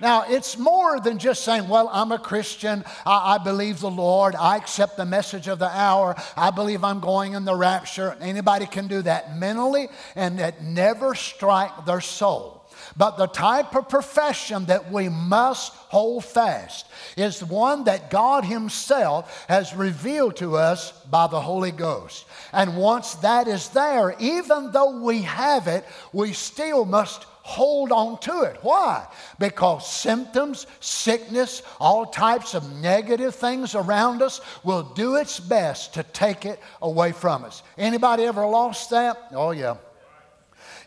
Now, 0.00 0.24
it's 0.28 0.58
more 0.58 1.00
than 1.00 1.18
just 1.18 1.42
saying, 1.44 1.68
Well, 1.68 1.88
I'm 1.92 2.12
a 2.12 2.18
Christian. 2.18 2.84
I, 3.06 3.36
I, 3.36 3.38
believe 3.38 3.80
the 3.80 3.90
Lord. 3.90 4.34
I 4.34 4.56
accept 4.56 4.96
the 4.96 5.06
message 5.06 5.48
of 5.48 5.58
the 5.58 5.68
hour. 5.68 6.16
I 6.36 6.50
believe 6.50 6.84
I'm 6.84 7.00
going 7.00 7.32
in 7.32 7.44
the 7.44 7.54
rapture. 7.54 8.16
Anybody 8.20 8.66
can 8.66 8.88
do 8.88 9.00
that 9.02 9.36
mentally, 9.38 9.88
and 10.14 10.38
it 10.38 10.60
never 10.60 11.14
strike 11.14 11.86
their 11.86 12.02
soul. 12.02 12.55
But 12.96 13.18
the 13.18 13.26
type 13.26 13.74
of 13.76 13.88
profession 13.90 14.66
that 14.66 14.90
we 14.90 15.08
must 15.08 15.72
hold 15.72 16.24
fast 16.24 16.86
is 17.16 17.40
the 17.40 17.46
one 17.46 17.84
that 17.84 18.10
God 18.10 18.44
Himself 18.44 19.44
has 19.48 19.74
revealed 19.74 20.36
to 20.36 20.56
us 20.56 20.92
by 21.10 21.26
the 21.26 21.40
Holy 21.40 21.72
Ghost. 21.72 22.24
And 22.52 22.76
once 22.78 23.14
that 23.16 23.48
is 23.48 23.68
there, 23.68 24.16
even 24.18 24.72
though 24.72 25.00
we 25.00 25.22
have 25.22 25.66
it, 25.66 25.84
we 26.12 26.32
still 26.32 26.86
must 26.86 27.24
hold 27.46 27.92
on 27.92 28.18
to 28.18 28.42
it. 28.42 28.58
Why? 28.62 29.06
Because 29.38 29.88
symptoms, 29.88 30.66
sickness, 30.80 31.62
all 31.78 32.06
types 32.06 32.54
of 32.54 32.74
negative 32.80 33.36
things 33.36 33.74
around 33.74 34.20
us 34.20 34.40
will 34.64 34.82
do 34.82 35.16
its 35.16 35.38
best 35.38 35.94
to 35.94 36.02
take 36.02 36.44
it 36.44 36.58
away 36.82 37.12
from 37.12 37.44
us. 37.44 37.62
Anybody 37.78 38.24
ever 38.24 38.44
lost 38.46 38.90
that? 38.90 39.28
Oh 39.32 39.52
yeah. 39.52 39.76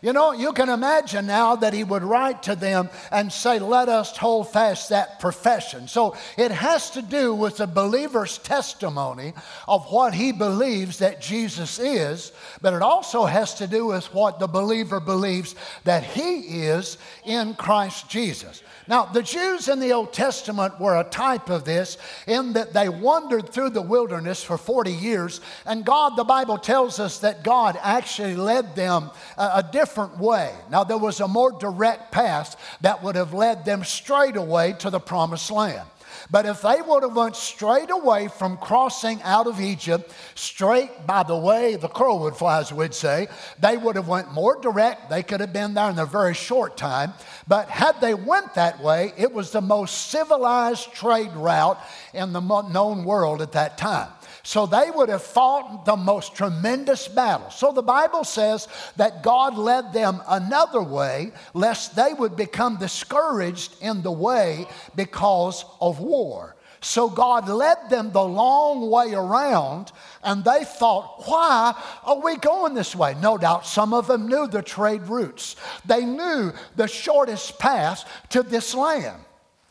You 0.02 0.14
know, 0.14 0.32
you 0.32 0.54
can 0.54 0.70
imagine 0.70 1.26
now 1.26 1.56
that 1.56 1.74
he 1.74 1.84
would 1.84 2.02
write 2.02 2.44
to 2.44 2.54
them 2.54 2.88
and 3.10 3.30
say, 3.30 3.58
Let 3.58 3.90
us 3.90 4.16
hold 4.16 4.50
fast 4.50 4.88
that 4.88 5.20
profession. 5.20 5.88
So 5.88 6.16
it 6.38 6.50
has 6.50 6.90
to 6.92 7.02
do 7.02 7.34
with 7.34 7.58
the 7.58 7.66
believer's 7.66 8.38
testimony 8.38 9.34
of 9.68 9.84
what 9.90 10.14
he 10.14 10.32
believes 10.32 10.98
that 10.98 11.20
Jesus 11.20 11.78
is, 11.78 12.32
but 12.62 12.72
it 12.72 12.80
also 12.80 13.26
has 13.26 13.54
to 13.56 13.66
do 13.66 13.86
with 13.86 14.06
what 14.14 14.38
the 14.38 14.46
believer 14.46 15.00
believes 15.00 15.54
that 15.84 16.02
he 16.02 16.62
is 16.62 16.96
in 17.24 17.54
Christ 17.54 18.08
Jesus. 18.08 18.62
Now, 18.90 19.04
the 19.04 19.22
Jews 19.22 19.68
in 19.68 19.78
the 19.78 19.92
Old 19.92 20.12
Testament 20.12 20.80
were 20.80 20.98
a 20.98 21.04
type 21.04 21.48
of 21.48 21.64
this 21.64 21.96
in 22.26 22.54
that 22.54 22.72
they 22.72 22.88
wandered 22.88 23.48
through 23.48 23.70
the 23.70 23.80
wilderness 23.80 24.42
for 24.42 24.58
40 24.58 24.90
years, 24.92 25.40
and 25.64 25.84
God, 25.84 26.16
the 26.16 26.24
Bible 26.24 26.58
tells 26.58 26.98
us 26.98 27.20
that 27.20 27.44
God 27.44 27.78
actually 27.80 28.34
led 28.34 28.74
them 28.74 29.12
a, 29.38 29.50
a 29.54 29.68
different 29.70 30.18
way. 30.18 30.52
Now, 30.72 30.82
there 30.82 30.98
was 30.98 31.20
a 31.20 31.28
more 31.28 31.52
direct 31.52 32.10
path 32.10 32.56
that 32.80 33.00
would 33.04 33.14
have 33.14 33.32
led 33.32 33.64
them 33.64 33.84
straight 33.84 34.36
away 34.36 34.72
to 34.80 34.90
the 34.90 34.98
promised 34.98 35.52
land. 35.52 35.88
But 36.30 36.46
if 36.46 36.62
they 36.62 36.80
would 36.80 37.02
have 37.02 37.16
went 37.16 37.36
straight 37.36 37.90
away 37.90 38.28
from 38.28 38.56
crossing 38.56 39.22
out 39.22 39.46
of 39.46 39.60
Egypt, 39.60 40.12
straight 40.34 41.06
by 41.06 41.22
the 41.22 41.36
way 41.36 41.76
the 41.76 41.88
crow 41.88 42.16
would 42.22 42.36
fly, 42.36 42.60
as 42.60 42.72
we'd 42.72 42.94
say, 42.94 43.28
they 43.60 43.76
would 43.76 43.96
have 43.96 44.08
went 44.08 44.32
more 44.32 44.60
direct. 44.60 45.08
They 45.08 45.22
could 45.22 45.40
have 45.40 45.52
been 45.52 45.74
there 45.74 45.90
in 45.90 45.98
a 45.98 46.06
very 46.06 46.34
short 46.34 46.76
time. 46.76 47.12
But 47.46 47.68
had 47.68 48.00
they 48.00 48.14
went 48.14 48.54
that 48.54 48.82
way, 48.82 49.12
it 49.16 49.32
was 49.32 49.50
the 49.50 49.60
most 49.60 50.08
civilized 50.08 50.92
trade 50.92 51.32
route 51.34 51.78
in 52.12 52.32
the 52.32 52.40
known 52.40 53.04
world 53.04 53.42
at 53.42 53.52
that 53.52 53.78
time. 53.78 54.08
So 54.50 54.66
they 54.66 54.90
would 54.90 55.10
have 55.10 55.22
fought 55.22 55.84
the 55.84 55.94
most 55.94 56.34
tremendous 56.34 57.06
battle. 57.06 57.50
So 57.50 57.70
the 57.70 57.84
Bible 57.84 58.24
says 58.24 58.66
that 58.96 59.22
God 59.22 59.56
led 59.56 59.92
them 59.92 60.20
another 60.26 60.82
way, 60.82 61.30
lest 61.54 61.94
they 61.94 62.14
would 62.14 62.34
become 62.34 62.76
discouraged 62.76 63.76
in 63.80 64.02
the 64.02 64.10
way 64.10 64.66
because 64.96 65.64
of 65.80 66.00
war. 66.00 66.56
So 66.80 67.08
God 67.08 67.48
led 67.48 67.90
them 67.90 68.10
the 68.10 68.24
long 68.24 68.90
way 68.90 69.14
around, 69.14 69.92
and 70.24 70.42
they 70.42 70.64
thought, 70.64 71.28
why 71.28 71.80
are 72.02 72.18
we 72.18 72.36
going 72.36 72.74
this 72.74 72.96
way? 72.96 73.14
No 73.22 73.38
doubt 73.38 73.68
some 73.68 73.94
of 73.94 74.08
them 74.08 74.26
knew 74.26 74.48
the 74.48 74.62
trade 74.62 75.02
routes, 75.02 75.54
they 75.86 76.04
knew 76.04 76.52
the 76.74 76.88
shortest 76.88 77.60
path 77.60 78.04
to 78.30 78.42
this 78.42 78.74
land. 78.74 79.22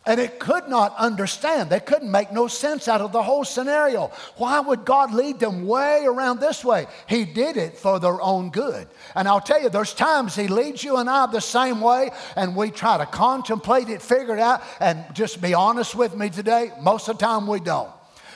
And 0.09 0.19
it 0.19 0.39
could 0.39 0.67
not 0.67 0.97
understand. 0.97 1.69
They 1.69 1.79
couldn't 1.79 2.09
make 2.09 2.31
no 2.31 2.47
sense 2.47 2.87
out 2.87 2.99
of 2.99 3.11
the 3.11 3.21
whole 3.21 3.45
scenario. 3.45 4.11
Why 4.37 4.59
would 4.59 4.83
God 4.83 5.13
lead 5.13 5.39
them 5.39 5.67
way 5.67 6.03
around 6.03 6.39
this 6.39 6.65
way? 6.65 6.87
He 7.05 7.25
did 7.25 7.57
it 7.57 7.77
for 7.77 7.99
their 7.99 8.19
own 8.19 8.49
good. 8.49 8.87
And 9.13 9.27
I'll 9.27 9.39
tell 9.39 9.61
you, 9.61 9.69
there's 9.69 9.93
times 9.93 10.35
He 10.35 10.47
leads 10.47 10.83
you 10.83 10.97
and 10.97 11.07
I 11.07 11.27
the 11.27 11.39
same 11.39 11.79
way, 11.79 12.09
and 12.35 12.55
we 12.55 12.71
try 12.71 12.97
to 12.97 13.05
contemplate 13.05 13.87
it, 13.89 14.01
figure 14.01 14.33
it 14.33 14.39
out, 14.39 14.63
and 14.79 15.05
just 15.13 15.43
be 15.43 15.53
honest 15.53 15.93
with 15.93 16.17
me 16.17 16.31
today. 16.31 16.71
Most 16.81 17.07
of 17.07 17.19
the 17.19 17.23
time, 17.23 17.45
we 17.45 17.59
don't. 17.59 17.91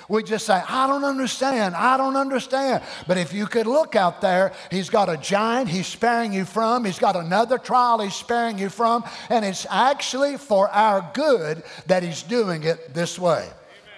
We 0.10 0.24
just 0.24 0.46
say, 0.46 0.62
I 0.68 0.88
don't 0.88 1.04
understand. 1.04 1.76
I 1.76 1.98
don't 1.98 2.16
understand. 2.16 2.84
But 3.08 3.18
if 3.18 3.34
you 3.34 3.46
could 3.46 3.68
look 3.68 3.96
out 3.96 4.22
there, 4.22 4.54
he's 4.70 4.90
got 4.90 5.10
a 5.10 5.18
giant 5.18 5.70
he's 5.70 5.88
sparing 5.88 6.34
you 6.34 6.46
from. 6.46 6.86
He's 6.86 7.00
got 7.00 7.16
another 7.16 7.58
trial 7.58 8.00
he's 8.00 8.14
sparing 8.14 8.58
you 8.58 8.70
from. 8.70 9.04
And 9.30 9.46
it's 9.46 9.66
actually 9.70 10.38
for 10.38 10.70
our 10.70 11.10
good 11.14 11.64
that 11.88 12.04
he's 12.04 12.24
doing 12.24 12.64
it 12.64 12.94
this 12.94 13.18
way. 13.18 13.50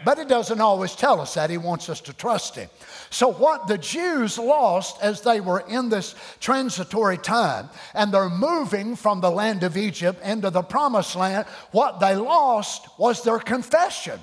But 0.05 0.19
it 0.19 0.27
doesn't 0.27 0.61
always 0.61 0.95
tell 0.95 1.19
us 1.19 1.33
that. 1.33 1.49
He 1.49 1.57
wants 1.57 1.89
us 1.89 1.99
to 2.01 2.13
trust 2.13 2.55
him. 2.55 2.69
So, 3.09 3.31
what 3.31 3.67
the 3.67 3.77
Jews 3.77 4.37
lost 4.37 5.01
as 5.01 5.21
they 5.21 5.39
were 5.39 5.61
in 5.67 5.89
this 5.89 6.13
transitory 6.39 7.17
time 7.17 7.69
and 7.95 8.13
they're 8.13 8.29
moving 8.29 8.95
from 8.95 9.19
the 9.19 9.31
land 9.31 9.63
of 9.63 9.77
Egypt 9.77 10.23
into 10.23 10.51
the 10.51 10.61
promised 10.61 11.15
land, 11.15 11.47
what 11.71 11.99
they 11.99 12.15
lost 12.15 12.87
was 12.99 13.23
their 13.23 13.39
confession. 13.39 14.19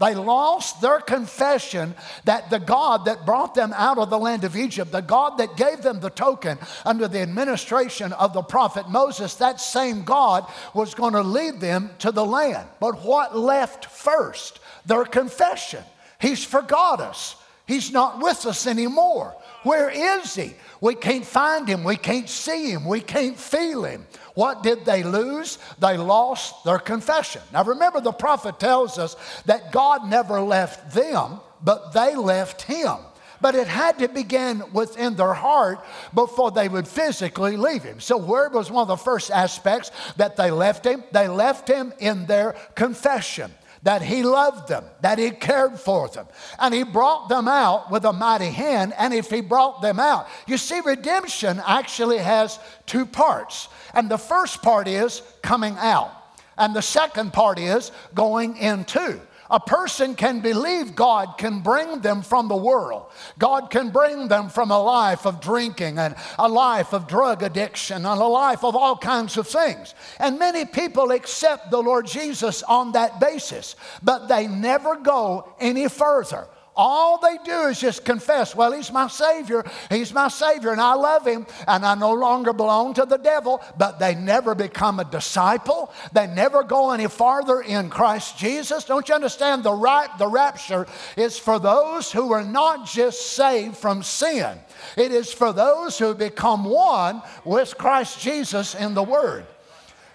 They 0.00 0.14
lost 0.14 0.80
their 0.80 0.98
confession 1.00 1.94
that 2.24 2.50
the 2.50 2.58
God 2.58 3.04
that 3.04 3.24
brought 3.24 3.54
them 3.54 3.72
out 3.76 3.98
of 3.98 4.10
the 4.10 4.18
land 4.18 4.42
of 4.42 4.56
Egypt, 4.56 4.90
the 4.90 5.00
God 5.00 5.38
that 5.38 5.56
gave 5.56 5.82
them 5.82 6.00
the 6.00 6.10
token 6.10 6.58
under 6.84 7.06
the 7.06 7.20
administration 7.20 8.12
of 8.12 8.32
the 8.32 8.42
prophet 8.42 8.88
Moses, 8.88 9.36
that 9.36 9.60
same 9.60 10.02
God 10.02 10.50
was 10.74 10.94
going 10.94 11.12
to 11.12 11.22
lead 11.22 11.60
them 11.60 11.90
to 12.00 12.10
the 12.10 12.24
land. 12.24 12.66
But 12.80 13.04
what 13.04 13.38
left 13.38 13.84
first? 13.84 14.58
Their 14.86 15.04
confession. 15.04 15.84
He's 16.20 16.44
forgot 16.44 17.00
us. 17.00 17.36
He's 17.66 17.92
not 17.92 18.20
with 18.20 18.44
us 18.46 18.66
anymore. 18.66 19.36
Where 19.62 19.90
is 19.90 20.34
he? 20.34 20.54
We 20.80 20.96
can't 20.96 21.24
find 21.24 21.68
him. 21.68 21.84
We 21.84 21.96
can't 21.96 22.28
see 22.28 22.70
him. 22.72 22.84
We 22.84 23.00
can't 23.00 23.38
feel 23.38 23.84
him. 23.84 24.06
What 24.34 24.62
did 24.62 24.84
they 24.84 25.02
lose? 25.02 25.58
They 25.78 25.96
lost 25.96 26.64
their 26.64 26.78
confession. 26.78 27.42
Now 27.52 27.64
remember, 27.64 28.00
the 28.00 28.12
prophet 28.12 28.58
tells 28.58 28.98
us 28.98 29.16
that 29.46 29.72
God 29.72 30.08
never 30.08 30.40
left 30.40 30.94
them, 30.94 31.40
but 31.62 31.92
they 31.92 32.16
left 32.16 32.62
him. 32.62 32.96
But 33.40 33.56
it 33.56 33.66
had 33.66 33.98
to 33.98 34.08
begin 34.08 34.62
within 34.72 35.16
their 35.16 35.34
heart 35.34 35.84
before 36.14 36.52
they 36.52 36.68
would 36.68 36.86
physically 36.86 37.56
leave 37.56 37.82
him. 37.82 37.98
So, 37.98 38.16
where 38.16 38.48
was 38.48 38.70
one 38.70 38.82
of 38.82 38.88
the 38.88 38.96
first 38.96 39.32
aspects 39.32 39.90
that 40.16 40.36
they 40.36 40.52
left 40.52 40.86
him? 40.86 41.02
They 41.10 41.26
left 41.26 41.66
him 41.66 41.92
in 41.98 42.26
their 42.26 42.52
confession 42.76 43.52
that 43.82 44.02
he 44.02 44.22
loved 44.22 44.68
them, 44.68 44.84
that 45.00 45.18
he 45.18 45.30
cared 45.30 45.78
for 45.78 46.08
them, 46.08 46.26
and 46.58 46.72
he 46.72 46.84
brought 46.84 47.28
them 47.28 47.48
out 47.48 47.90
with 47.90 48.04
a 48.04 48.12
mighty 48.12 48.50
hand. 48.50 48.94
And 48.96 49.12
if 49.12 49.30
he 49.30 49.40
brought 49.40 49.82
them 49.82 49.98
out, 49.98 50.28
you 50.46 50.56
see, 50.56 50.80
redemption 50.80 51.60
actually 51.66 52.18
has 52.18 52.60
two 52.86 53.04
parts. 53.04 53.68
And 53.92 54.08
the 54.08 54.18
first 54.18 54.62
part 54.62 54.86
is 54.86 55.22
coming 55.42 55.76
out, 55.78 56.12
and 56.56 56.74
the 56.74 56.82
second 56.82 57.32
part 57.32 57.58
is 57.58 57.90
going 58.14 58.56
into. 58.56 59.20
A 59.52 59.60
person 59.60 60.14
can 60.14 60.40
believe 60.40 60.96
God 60.96 61.36
can 61.36 61.60
bring 61.60 62.00
them 62.00 62.22
from 62.22 62.48
the 62.48 62.56
world. 62.56 63.04
God 63.38 63.70
can 63.70 63.90
bring 63.90 64.28
them 64.28 64.48
from 64.48 64.70
a 64.70 64.82
life 64.82 65.26
of 65.26 65.42
drinking 65.42 65.98
and 65.98 66.16
a 66.38 66.48
life 66.48 66.94
of 66.94 67.06
drug 67.06 67.42
addiction 67.42 68.06
and 68.06 68.20
a 68.20 68.26
life 68.26 68.64
of 68.64 68.74
all 68.74 68.96
kinds 68.96 69.36
of 69.36 69.46
things. 69.46 69.94
And 70.18 70.38
many 70.38 70.64
people 70.64 71.10
accept 71.10 71.70
the 71.70 71.82
Lord 71.82 72.06
Jesus 72.06 72.62
on 72.62 72.92
that 72.92 73.20
basis, 73.20 73.76
but 74.02 74.26
they 74.26 74.46
never 74.46 74.96
go 74.96 75.52
any 75.60 75.86
further. 75.86 76.48
All 76.74 77.18
they 77.18 77.36
do 77.44 77.68
is 77.68 77.80
just 77.80 78.04
confess, 78.04 78.56
well, 78.56 78.72
he's 78.72 78.90
my 78.90 79.06
Savior, 79.06 79.62
he's 79.90 80.12
my 80.14 80.28
Savior, 80.28 80.70
and 80.70 80.80
I 80.80 80.94
love 80.94 81.26
him, 81.26 81.46
and 81.68 81.84
I 81.84 81.94
no 81.94 82.14
longer 82.14 82.54
belong 82.54 82.94
to 82.94 83.04
the 83.04 83.18
devil, 83.18 83.62
but 83.76 83.98
they 83.98 84.14
never 84.14 84.54
become 84.54 84.98
a 84.98 85.04
disciple. 85.04 85.92
They 86.14 86.26
never 86.26 86.62
go 86.62 86.92
any 86.92 87.08
farther 87.08 87.60
in 87.60 87.90
Christ 87.90 88.38
Jesus. 88.38 88.84
Don't 88.84 89.06
you 89.06 89.14
understand? 89.14 89.64
The, 89.64 89.72
right, 89.72 90.08
the 90.16 90.28
rapture 90.28 90.86
is 91.16 91.38
for 91.38 91.58
those 91.58 92.10
who 92.10 92.32
are 92.32 92.44
not 92.44 92.86
just 92.86 93.32
saved 93.32 93.76
from 93.76 94.02
sin, 94.02 94.58
it 94.96 95.12
is 95.12 95.30
for 95.32 95.52
those 95.52 95.98
who 95.98 96.14
become 96.14 96.64
one 96.64 97.22
with 97.44 97.76
Christ 97.76 98.18
Jesus 98.18 98.74
in 98.74 98.94
the 98.94 99.02
Word. 99.02 99.44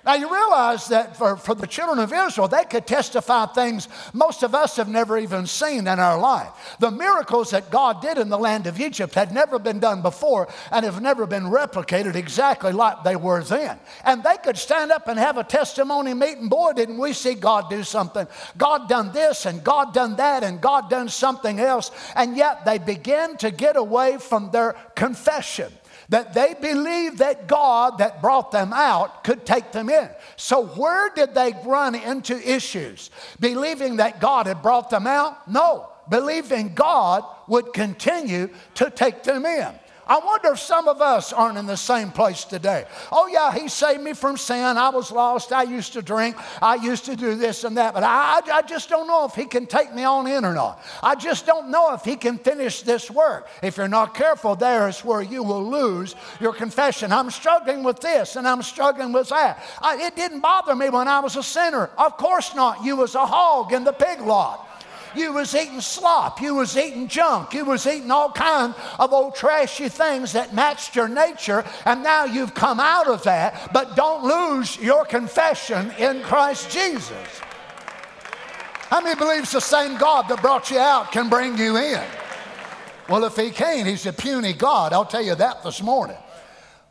Now, 0.07 0.15
you 0.15 0.33
realize 0.33 0.87
that 0.87 1.17
for, 1.17 1.35
for 1.35 1.53
the 1.53 1.67
children 1.67 1.99
of 1.99 2.13
Israel, 2.13 2.47
they 2.47 2.63
could 2.63 2.87
testify 2.87 3.45
things 3.47 3.89
most 4.13 4.41
of 4.41 4.55
us 4.55 4.77
have 4.77 4.87
never 4.87 5.17
even 5.17 5.45
seen 5.45 5.79
in 5.79 5.99
our 5.99 6.17
life. 6.17 6.77
The 6.79 6.91
miracles 6.91 7.51
that 7.51 7.69
God 7.69 8.01
did 8.01 8.17
in 8.17 8.29
the 8.29 8.37
land 8.37 8.67
of 8.67 8.79
Egypt 8.79 9.13
had 9.15 9.33
never 9.33 9.59
been 9.59 9.79
done 9.79 10.01
before 10.01 10.47
and 10.71 10.85
have 10.85 11.01
never 11.01 11.27
been 11.27 11.43
replicated 11.43 12.15
exactly 12.15 12.71
like 12.71 13.03
they 13.03 13.17
were 13.17 13.43
then. 13.43 13.79
And 14.05 14.23
they 14.23 14.37
could 14.37 14.55
stand 14.55 14.93
up 14.93 15.09
and 15.09 15.19
have 15.19 15.37
a 15.37 15.43
testimony 15.43 16.13
meeting. 16.13 16.47
Boy, 16.47 16.71
didn't 16.71 16.99
we 16.99 17.11
see 17.11 17.33
God 17.33 17.69
do 17.69 17.83
something? 17.83 18.27
God 18.55 18.87
done 18.87 19.11
this 19.11 19.45
and 19.45 19.61
God 19.61 19.93
done 19.93 20.15
that 20.15 20.41
and 20.41 20.61
God 20.61 20.89
done 20.89 21.09
something 21.09 21.59
else. 21.59 21.91
And 22.15 22.37
yet 22.37 22.63
they 22.63 22.77
began 22.77 23.35
to 23.39 23.51
get 23.51 23.75
away 23.75 24.19
from 24.19 24.51
their 24.51 24.71
confession 24.95 25.73
that 26.09 26.33
they 26.33 26.55
believed 26.59 27.17
that 27.17 27.47
God 27.47 27.97
that 27.97 28.21
brought 28.21 28.51
them 28.51 28.71
out 28.73 29.23
could 29.23 29.45
take 29.45 29.71
them 29.71 29.89
in. 29.89 30.09
So, 30.35 30.65
where 30.65 31.09
did 31.09 31.33
they 31.33 31.53
run 31.65 31.95
into 31.95 32.37
issues? 32.37 33.09
Believing 33.39 33.97
that 33.97 34.21
God 34.21 34.47
had 34.47 34.61
brought 34.61 34.89
them 34.89 35.07
out? 35.07 35.49
No, 35.49 35.89
believing 36.09 36.73
God 36.73 37.23
would 37.47 37.73
continue 37.73 38.49
to 38.75 38.89
take 38.89 39.23
them 39.23 39.45
in. 39.45 39.67
I 40.07 40.19
wonder 40.19 40.53
if 40.53 40.59
some 40.59 40.87
of 40.87 41.01
us 41.01 41.33
aren't 41.33 41.57
in 41.57 41.65
the 41.65 41.77
same 41.77 42.11
place 42.11 42.43
today. 42.43 42.85
Oh, 43.11 43.27
yeah, 43.27 43.53
He 43.53 43.67
saved 43.67 44.01
me 44.01 44.13
from 44.13 44.37
sin. 44.37 44.77
I 44.77 44.89
was 44.89 45.11
lost. 45.11 45.51
I 45.51 45.63
used 45.63 45.93
to 45.93 46.01
drink. 46.01 46.35
I 46.61 46.75
used 46.75 47.05
to 47.05 47.15
do 47.15 47.35
this 47.35 47.63
and 47.63 47.77
that. 47.77 47.93
But 47.93 48.03
I, 48.03 48.41
I 48.51 48.61
just 48.61 48.89
don't 48.89 49.07
know 49.07 49.25
if 49.25 49.35
He 49.35 49.45
can 49.45 49.65
take 49.65 49.93
me 49.93 50.03
on 50.03 50.27
in 50.27 50.45
or 50.45 50.53
not. 50.53 50.81
I 51.03 51.15
just 51.15 51.45
don't 51.45 51.69
know 51.69 51.93
if 51.93 52.03
He 52.03 52.15
can 52.15 52.37
finish 52.37 52.81
this 52.81 53.11
work. 53.11 53.47
If 53.61 53.77
you're 53.77 53.87
not 53.87 54.13
careful, 54.13 54.55
there 54.55 54.87
is 54.87 55.03
where 55.03 55.21
you 55.21 55.43
will 55.43 55.69
lose 55.69 56.15
your 56.39 56.53
confession. 56.53 57.11
I'm 57.11 57.29
struggling 57.29 57.83
with 57.83 57.99
this 57.99 58.35
and 58.35 58.47
I'm 58.47 58.61
struggling 58.61 59.11
with 59.11 59.29
that. 59.29 59.63
I, 59.81 59.97
it 60.07 60.15
didn't 60.15 60.41
bother 60.41 60.75
me 60.75 60.89
when 60.89 61.07
I 61.07 61.19
was 61.19 61.35
a 61.35 61.43
sinner. 61.43 61.89
Of 61.97 62.17
course 62.17 62.55
not. 62.55 62.83
You 62.83 62.95
was 62.95 63.15
a 63.15 63.25
hog 63.25 63.73
in 63.73 63.83
the 63.83 63.93
pig 63.93 64.21
lot. 64.21 64.66
You 65.17 65.33
was 65.33 65.55
eating 65.55 65.81
slop. 65.81 66.41
You 66.41 66.55
was 66.55 66.77
eating 66.77 67.07
junk. 67.07 67.53
You 67.53 67.65
was 67.65 67.85
eating 67.87 68.11
all 68.11 68.31
kind 68.31 68.73
of 68.99 69.11
old 69.11 69.35
trashy 69.35 69.89
things 69.89 70.33
that 70.33 70.53
matched 70.53 70.95
your 70.95 71.07
nature. 71.07 71.65
And 71.85 72.03
now 72.03 72.25
you've 72.25 72.53
come 72.53 72.79
out 72.79 73.07
of 73.07 73.23
that. 73.23 73.71
But 73.73 73.95
don't 73.95 74.23
lose 74.23 74.77
your 74.77 75.05
confession 75.05 75.91
in 75.97 76.21
Christ 76.21 76.69
Jesus. 76.71 77.41
How 78.89 79.01
many 79.01 79.15
believes 79.19 79.51
the 79.51 79.59
same 79.59 79.97
God 79.97 80.29
that 80.29 80.41
brought 80.41 80.71
you 80.71 80.79
out 80.79 81.11
can 81.11 81.29
bring 81.29 81.57
you 81.57 81.75
in? 81.77 82.03
Well, 83.09 83.23
if 83.25 83.35
he 83.35 83.51
can't, 83.51 83.87
he's 83.87 84.05
a 84.05 84.13
puny 84.13 84.53
God. 84.53 84.93
I'll 84.93 85.05
tell 85.05 85.23
you 85.23 85.35
that 85.35 85.63
this 85.63 85.81
morning. 85.81 86.17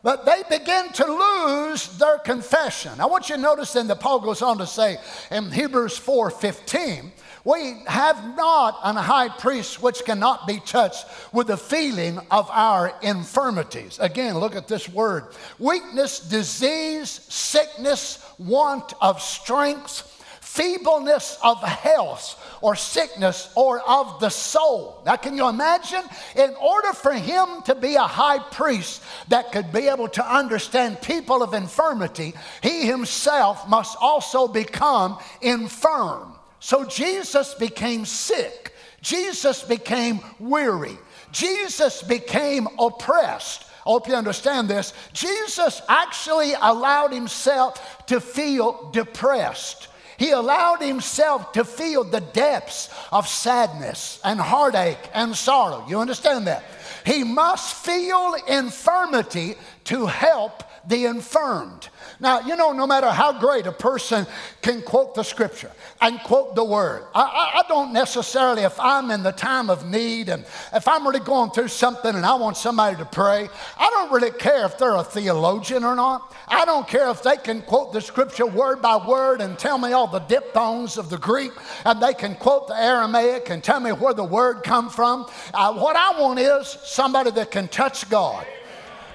But 0.02 0.24
they 0.24 0.42
begin 0.48 0.92
to 0.92 1.04
lose 1.04 1.98
their 1.98 2.18
confession. 2.18 3.00
I 3.00 3.06
want 3.06 3.28
you 3.28 3.36
to 3.36 3.42
notice 3.42 3.72
then 3.72 3.88
that 3.88 4.00
Paul 4.00 4.20
goes 4.20 4.40
on 4.42 4.58
to 4.58 4.66
say 4.66 4.98
in 5.30 5.50
Hebrews 5.50 5.96
4 5.98 6.30
15, 6.30 7.12
we 7.44 7.82
have 7.86 8.36
not 8.36 8.80
an 8.82 8.96
high 8.96 9.28
priest 9.28 9.80
which 9.80 10.04
cannot 10.04 10.46
be 10.46 10.60
touched 10.60 11.06
with 11.32 11.46
the 11.46 11.56
feeling 11.56 12.18
of 12.30 12.48
our 12.50 12.92
infirmities. 13.02 13.98
Again, 14.00 14.38
look 14.38 14.56
at 14.56 14.68
this 14.68 14.88
word 14.88 15.26
weakness, 15.58 16.20
disease, 16.20 17.08
sickness, 17.08 18.24
want 18.38 18.94
of 19.00 19.22
strength 19.22 20.15
feebleness 20.56 21.38
of 21.42 21.62
health 21.62 22.42
or 22.62 22.74
sickness 22.74 23.52
or 23.54 23.80
of 23.80 24.18
the 24.20 24.30
soul. 24.30 25.02
Now, 25.04 25.16
can 25.16 25.36
you 25.36 25.48
imagine? 25.48 26.02
In 26.34 26.54
order 26.54 26.92
for 26.94 27.12
him 27.12 27.62
to 27.66 27.74
be 27.74 27.96
a 27.96 28.02
high 28.02 28.38
priest 28.38 29.02
that 29.28 29.52
could 29.52 29.70
be 29.70 29.88
able 29.88 30.08
to 30.08 30.24
understand 30.24 31.02
people 31.02 31.42
of 31.42 31.52
infirmity, 31.52 32.32
he 32.62 32.86
himself 32.86 33.68
must 33.68 33.98
also 34.00 34.48
become 34.48 35.18
infirm. 35.42 36.32
So 36.60 36.84
Jesus 36.84 37.52
became 37.54 38.06
sick. 38.06 38.72
Jesus 39.02 39.62
became 39.62 40.20
weary. 40.38 40.96
Jesus 41.32 42.02
became 42.02 42.66
oppressed. 42.78 43.62
I 43.86 43.90
hope 43.90 44.08
you 44.08 44.14
understand 44.14 44.68
this. 44.68 44.94
Jesus 45.12 45.82
actually 45.88 46.54
allowed 46.60 47.12
himself 47.12 48.06
to 48.06 48.20
feel 48.20 48.90
depressed. 48.92 49.88
He 50.18 50.30
allowed 50.30 50.80
himself 50.80 51.52
to 51.52 51.64
feel 51.64 52.04
the 52.04 52.20
depths 52.20 52.88
of 53.12 53.28
sadness 53.28 54.20
and 54.24 54.40
heartache 54.40 55.10
and 55.12 55.36
sorrow. 55.36 55.84
You 55.88 56.00
understand 56.00 56.46
that? 56.46 56.64
He 57.04 57.22
must 57.22 57.74
feel 57.84 58.34
infirmity 58.48 59.56
to 59.84 60.06
help 60.06 60.62
the 60.88 61.04
infirmed. 61.06 61.88
Now, 62.18 62.40
you 62.40 62.56
know, 62.56 62.72
no 62.72 62.86
matter 62.86 63.10
how 63.10 63.38
great 63.38 63.66
a 63.66 63.72
person 63.72 64.26
can 64.62 64.82
quote 64.82 65.14
the 65.14 65.22
scripture 65.22 65.70
and 66.00 66.18
quote 66.20 66.54
the 66.54 66.64
word, 66.64 67.04
I, 67.14 67.22
I, 67.22 67.58
I, 67.58 67.62
don't 67.68 67.92
necessarily, 67.92 68.62
if 68.62 68.78
I'm 68.80 69.10
in 69.10 69.22
the 69.22 69.32
time 69.32 69.68
of 69.68 69.88
need 69.88 70.28
and 70.28 70.44
if 70.72 70.88
I'm 70.88 71.06
really 71.06 71.20
going 71.20 71.50
through 71.50 71.68
something 71.68 72.14
and 72.14 72.24
I 72.24 72.34
want 72.34 72.56
somebody 72.56 72.96
to 72.96 73.04
pray, 73.04 73.48
I 73.78 73.90
don't 73.90 74.12
really 74.12 74.30
care 74.30 74.64
if 74.64 74.78
they're 74.78 74.94
a 74.94 75.04
theologian 75.04 75.84
or 75.84 75.94
not. 75.94 76.34
I 76.48 76.64
don't 76.64 76.88
care 76.88 77.10
if 77.10 77.22
they 77.22 77.36
can 77.36 77.62
quote 77.62 77.92
the 77.92 78.00
scripture 78.00 78.46
word 78.46 78.80
by 78.80 78.96
word 78.96 79.40
and 79.40 79.58
tell 79.58 79.76
me 79.76 79.92
all 79.92 80.06
the 80.06 80.20
diphthongs 80.20 80.96
of 80.96 81.10
the 81.10 81.18
Greek 81.18 81.52
and 81.84 82.00
they 82.00 82.14
can 82.14 82.34
quote 82.34 82.68
the 82.68 82.80
Aramaic 82.80 83.50
and 83.50 83.62
tell 83.62 83.80
me 83.80 83.90
where 83.90 84.14
the 84.14 84.24
word 84.24 84.62
come 84.62 84.88
from. 84.88 85.26
Uh, 85.52 85.74
what 85.74 85.96
I 85.96 86.20
want 86.20 86.38
is 86.38 86.66
somebody 86.84 87.30
that 87.32 87.50
can 87.50 87.68
touch 87.68 88.08
God. 88.08 88.46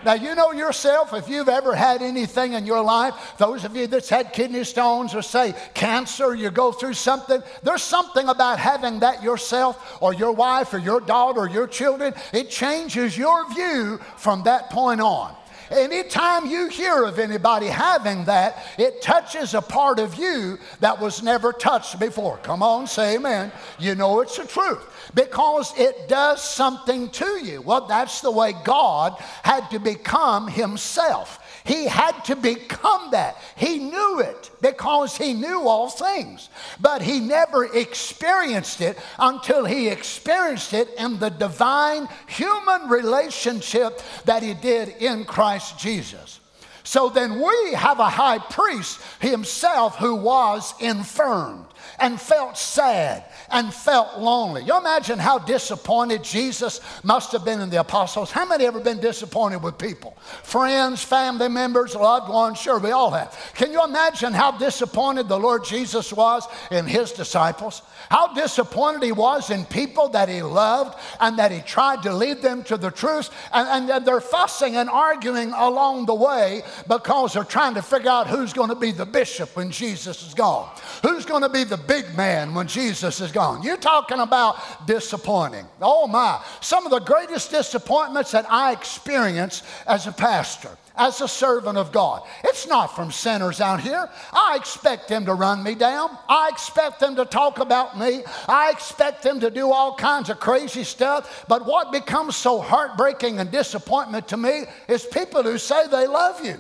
Now, 0.04 0.14
you 0.14 0.34
know 0.34 0.52
yourself, 0.52 1.14
if 1.14 1.30
you've 1.30 1.50
ever 1.50 1.76
had 1.76 2.02
anything 2.02 2.54
in 2.54 2.66
your 2.66 2.82
life, 2.82 3.14
those 3.38 3.66
of 3.66 3.76
you 3.76 3.86
that's 3.86 4.10
had 4.10 4.34
kidney 4.34 4.64
stones 4.64 5.14
or 5.14 5.22
say 5.22 5.54
cancer, 5.74 6.34
you 6.34 6.50
go 6.50 6.72
through 6.72 6.94
something, 6.94 7.42
there's 7.62 7.84
something 7.84 8.28
about 8.28 8.58
having 8.58 9.00
that 9.00 9.22
yourself 9.22 9.98
or 10.02 10.14
your 10.14 10.32
wife 10.32 10.74
or 10.74 10.80
your 10.80 11.02
daughter 11.02 11.42
or 11.42 11.50
your 11.50 11.68
children. 11.68 12.14
It 12.34 12.50
changes 12.50 13.18
your 13.18 13.48
view 13.54 14.00
from 14.18 14.44
that 14.44 14.70
point 14.72 15.02
on. 15.02 15.36
Anytime 15.72 16.46
you 16.48 16.68
hear 16.68 17.04
of 17.04 17.18
anybody 17.18 17.68
having 17.68 18.26
that, 18.26 18.66
it 18.78 19.02
touches 19.02 19.54
a 19.54 19.62
part 19.62 20.00
of 20.00 20.16
you 20.16 20.58
that 20.82 21.00
was 21.00 21.24
never 21.24 21.54
touched 21.54 22.00
before. 22.00 22.38
Come 22.38 22.62
on, 22.62 22.88
say 22.88 23.16
amen. 23.16 23.52
You 23.80 23.96
know 23.96 24.20
it's 24.20 24.38
the 24.38 24.46
truth 24.46 24.86
because 25.16 25.74
it 25.78 26.08
does 26.08 26.44
something 26.44 27.10
to 27.12 27.46
you. 27.46 27.62
Well, 27.62 27.88
that's 27.88 28.22
the 28.22 28.32
way 28.32 28.54
God 28.64 29.16
had 29.44 29.70
to 29.72 29.80
become 29.80 30.48
Himself. 30.48 31.40
He 31.64 31.86
had 31.86 32.24
to 32.26 32.36
become 32.36 33.12
that. 33.12 33.38
He 33.56 33.78
knew 33.78 34.20
it 34.20 34.50
because 34.62 35.16
he 35.16 35.34
knew 35.34 35.68
all 35.68 35.90
things. 35.90 36.50
But 36.80 37.02
he 37.02 37.20
never 37.20 37.66
experienced 37.66 38.82
it 38.82 38.98
until 39.20 39.66
he 39.66 39.88
experienced 39.88 40.74
it 40.74 40.90
in 40.98 41.20
the 41.20 41.30
divine 41.30 42.08
human 42.28 42.90
relationship 42.90 44.02
that 44.26 44.44
he 44.44 44.54
did 44.54 44.90
in 45.00 45.26
Christ 45.26 45.78
Jesus. 45.78 46.40
So 46.84 47.10
then 47.10 47.40
we 47.40 47.74
have 47.74 48.00
a 48.00 48.10
high 48.10 48.40
priest 48.40 49.00
himself 49.20 49.98
who 49.98 50.16
was 50.16 50.74
infirmed 50.80 51.66
and 52.02 52.20
felt 52.20 52.58
sad 52.58 53.24
and 53.52 53.74
felt 53.74 54.20
lonely. 54.20 54.64
You 54.64 54.78
imagine 54.78 55.20
how 55.20 55.38
disappointed 55.38 56.24
Jesus 56.24 56.82
must 57.04 57.32
have 57.34 57.46
been 57.46 57.62
in 57.62 57.70
the 57.70 57.80
apostles. 57.80 58.32
How 58.32 58.46
many 58.46 58.66
ever 58.66 58.80
been 58.80 59.00
disappointed 59.00 59.62
with 59.62 59.78
people? 59.78 60.18
Friends, 60.44 61.04
family 61.04 61.50
members, 61.50 61.96
loved 61.96 62.30
ones, 62.30 62.60
sure, 62.60 62.80
we 62.80 62.92
all 62.92 63.12
have. 63.12 63.38
Can 63.56 63.72
you 63.72 63.84
imagine 63.84 64.34
how 64.34 64.52
disappointed 64.52 65.28
the 65.28 65.40
Lord 65.40 65.64
Jesus 65.64 66.12
was 66.12 66.48
in 66.72 66.86
his 66.86 67.12
disciples? 67.12 67.82
How 68.10 68.34
disappointed 68.34 69.04
he 69.04 69.12
was 69.12 69.52
in 69.52 69.66
people 69.66 70.10
that 70.10 70.28
he 70.28 70.42
loved 70.42 70.98
and 71.20 71.38
that 71.40 71.52
he 71.52 71.62
tried 71.62 72.04
to 72.04 72.14
lead 72.14 72.42
them 72.42 72.64
to 72.64 72.78
the 72.78 72.92
truth. 72.92 73.30
And, 73.54 73.92
and 73.92 74.06
they're 74.06 74.22
fussing 74.22 74.76
and 74.76 74.90
arguing 74.90 75.52
along 75.52 76.06
the 76.08 76.16
way 76.16 76.64
because 76.88 77.34
they're 77.34 77.44
trying 77.44 77.76
to 77.76 77.82
figure 77.82 78.10
out 78.10 78.28
who's 78.28 78.54
going 78.54 78.70
to 78.70 78.76
be 78.76 78.92
the 78.92 79.06
bishop 79.06 79.56
when 79.56 79.72
Jesus 79.72 80.26
is 80.26 80.34
gone, 80.34 80.70
who's 81.04 81.26
going 81.26 81.44
to 81.44 81.50
be 81.50 81.64
the 81.64 81.78
big 81.92 82.16
man 82.16 82.54
when 82.54 82.68
Jesus 82.68 83.20
is 83.20 83.34
gone. 83.34 83.64
You're 83.64 83.76
talking 83.76 84.20
about 84.20 84.88
disappointing. 84.88 85.66
Oh 85.82 86.08
my. 86.08 86.42
Some 86.62 86.86
of 86.86 86.92
the 86.92 87.00
greatest 87.00 87.52
disappointments 87.52 88.32
that 88.32 88.46
I 88.50 88.72
experience 88.72 89.62
as 89.86 90.08
a 90.08 90.14
pastor 90.14 90.70
as 90.96 91.22
a 91.22 91.28
servant 91.28 91.78
of 91.78 91.92
God. 91.92 92.22
It's 92.44 92.68
not 92.68 92.96
from 92.96 93.12
sinners 93.12 93.62
out 93.62 93.82
here. 93.82 94.10
I 94.34 94.58
expect 94.58 95.08
them 95.08 95.26
to 95.26 95.34
run 95.34 95.64
me 95.64 95.74
down. 95.74 96.18
I 96.30 96.50
expect 96.52 97.00
them 97.00 97.16
to 97.16 97.26
talk 97.26 97.60
about 97.60 97.98
me. 97.98 98.24
I 98.48 98.70
expect 98.72 99.24
them 99.24 99.40
to 99.40 99.50
do 99.50 99.72
all 99.72 99.96
kinds 99.96 100.30
of 100.30 100.40
crazy 100.40 100.84
stuff. 100.84 101.46
But 101.48 101.66
what 101.66 101.92
becomes 101.92 102.36
so 102.36 102.60
heartbreaking 102.60 103.40
and 103.40 103.50
disappointment 103.50 104.28
to 104.28 104.38
me 104.38 104.66
is 104.88 105.06
people 105.06 105.44
who 105.44 105.58
say 105.58 105.88
they 105.88 106.08
love 106.08 106.44
you 106.46 106.60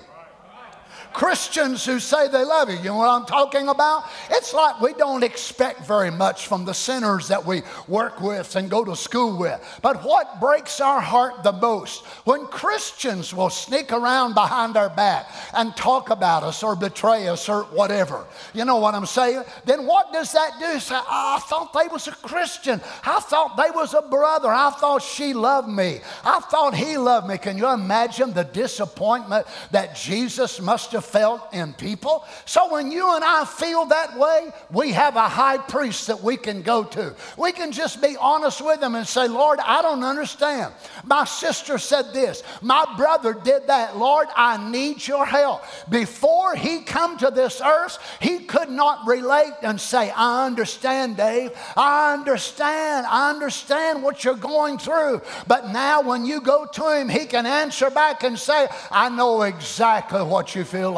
Christians 1.13 1.86
who 1.86 2.00
say 2.00 2.28
they 2.28 2.43
love 2.43 2.69
you. 2.69 2.78
You 2.78 2.86
know 2.86 2.97
what 2.97 3.10
I'm 3.10 3.26
talking 3.26 3.67
about? 3.67 4.06
It's 4.30 4.54
like 4.54 4.80
we 4.82 4.93
don't 4.93 5.24
expect 5.24 5.86
very 5.86 6.12
much 6.12 6.47
from 6.47 6.65
the 6.65 6.74
sinners 6.74 7.28
that 7.28 7.45
we 7.45 7.62
work 7.88 8.21
with 8.21 8.56
and 8.56 8.69
go 8.69 8.84
to 8.86 8.95
school 8.95 9.38
with. 9.38 9.62
But 9.82 10.04
what 10.04 10.39
breaks 10.39 10.80
our 10.80 11.02
heart 11.02 11.43
the 11.43 11.52
most? 11.52 12.06
When 12.26 12.45
Christians 12.47 13.34
will 13.34 13.50
sneak 13.50 13.91
around 13.91 14.34
behind 14.34 14.78
our 14.78 14.89
back 14.89 15.30
and 15.54 15.76
talk 15.76 16.10
about 16.10 16.43
us 16.43 16.63
or 16.63 16.76
betray 16.76 17.28
us 17.28 17.50
or 17.50 17.63
whatever. 17.65 18.26
You 18.54 18.65
know 18.65 18.78
what 18.78 18.95
I'm 18.95 19.06
saying? 19.06 19.43
Then 19.65 19.86
what 19.86 20.13
does 20.13 20.32
that 20.32 20.54
do? 20.60 20.80
Say, 20.80 20.95
oh, 20.95 21.06
I 21.08 21.39
thought 21.47 21.74
they 21.74 21.88
was 21.88 22.08
a 22.08 22.12
Christian. 22.12 22.82
I 23.06 23.19
thought 23.19 23.58
they 23.58 23.71
was 23.71 23.93
a 23.93 24.02
brother. 24.02 24.50
I 24.50 24.71
thought 24.71 25.02
she 25.02 25.34
loved 25.34 25.67
me. 25.67 26.00
I 26.24 26.39
thought 26.39 26.74
he 26.76 26.97
loved 26.97 27.28
me. 27.28 27.38
Can 27.38 27.58
you 27.58 27.67
imagine 27.69 28.34
the 28.34 28.43
disappointment 28.43 29.45
that 29.71 29.95
Jesus 29.95 30.62
must 30.62 30.91
have 30.91 31.00
felt 31.01 31.53
in 31.53 31.73
people? 31.73 32.25
So 32.45 32.71
when 32.71 32.91
you 32.91 33.15
and 33.15 33.23
I 33.23 33.45
feel 33.45 33.85
that 33.87 34.17
way, 34.17 34.51
we 34.71 34.91
have 34.91 35.15
a 35.15 35.27
high 35.27 35.57
priest 35.57 36.07
that 36.07 36.21
we 36.21 36.37
can 36.37 36.61
go 36.61 36.83
to. 36.83 37.15
We 37.37 37.51
can 37.51 37.71
just 37.71 38.01
be 38.01 38.15
honest 38.17 38.63
with 38.63 38.81
him 38.81 38.95
and 38.95 39.07
say, 39.07 39.27
Lord, 39.27 39.59
I 39.59 39.81
don't 39.81 40.03
understand. 40.03 40.73
My 41.03 41.25
sister 41.25 41.77
said 41.77 42.13
this. 42.13 42.43
My 42.61 42.85
brother 42.97 43.33
did 43.33 43.67
that. 43.67 43.97
Lord, 43.97 44.27
I 44.35 44.69
need 44.69 45.05
your 45.05 45.25
help. 45.25 45.63
Before 45.89 46.55
he 46.55 46.81
come 46.81 47.17
to 47.17 47.31
this 47.31 47.61
earth, 47.61 47.97
he 48.19 48.39
could 48.39 48.69
not 48.69 49.07
relate 49.07 49.53
and 49.61 49.79
say, 49.79 50.11
I 50.11 50.45
understand, 50.45 51.17
Dave. 51.17 51.51
I 51.75 52.13
understand. 52.13 53.05
I 53.07 53.29
understand 53.29 54.03
what 54.03 54.23
you're 54.23 54.35
going 54.35 54.77
through. 54.77 55.21
But 55.47 55.69
now 55.69 56.01
when 56.01 56.25
you 56.25 56.41
go 56.41 56.65
to 56.65 56.97
him, 56.97 57.09
he 57.09 57.25
can 57.25 57.45
answer 57.45 57.89
back 57.89 58.23
and 58.23 58.37
say, 58.37 58.67
I 58.91 59.09
know 59.09 59.41
exactly 59.43 60.21
what 60.21 60.55
you 60.55 60.63
feel 60.63 60.90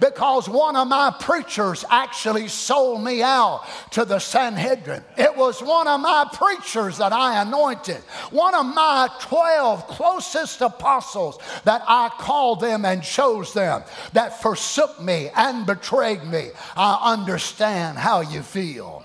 Because 0.00 0.48
one 0.48 0.76
of 0.76 0.88
my 0.88 1.14
preachers 1.18 1.84
actually 1.90 2.48
sold 2.48 3.02
me 3.02 3.22
out 3.22 3.64
to 3.92 4.04
the 4.04 4.18
Sanhedrin. 4.18 5.02
It 5.16 5.36
was 5.36 5.62
one 5.62 5.88
of 5.88 6.00
my 6.00 6.26
preachers 6.32 6.98
that 6.98 7.12
I 7.12 7.42
anointed, 7.42 8.02
one 8.30 8.54
of 8.54 8.66
my 8.66 9.08
12 9.20 9.86
closest 9.86 10.60
apostles 10.60 11.38
that 11.64 11.82
I 11.86 12.08
called 12.08 12.60
them 12.60 12.84
and 12.84 13.02
chose 13.02 13.52
them 13.52 13.82
that 14.12 14.40
forsook 14.42 15.00
me 15.00 15.30
and 15.34 15.66
betrayed 15.66 16.24
me. 16.24 16.50
I 16.76 17.12
understand 17.12 17.98
how 17.98 18.20
you 18.20 18.42
feel. 18.42 19.04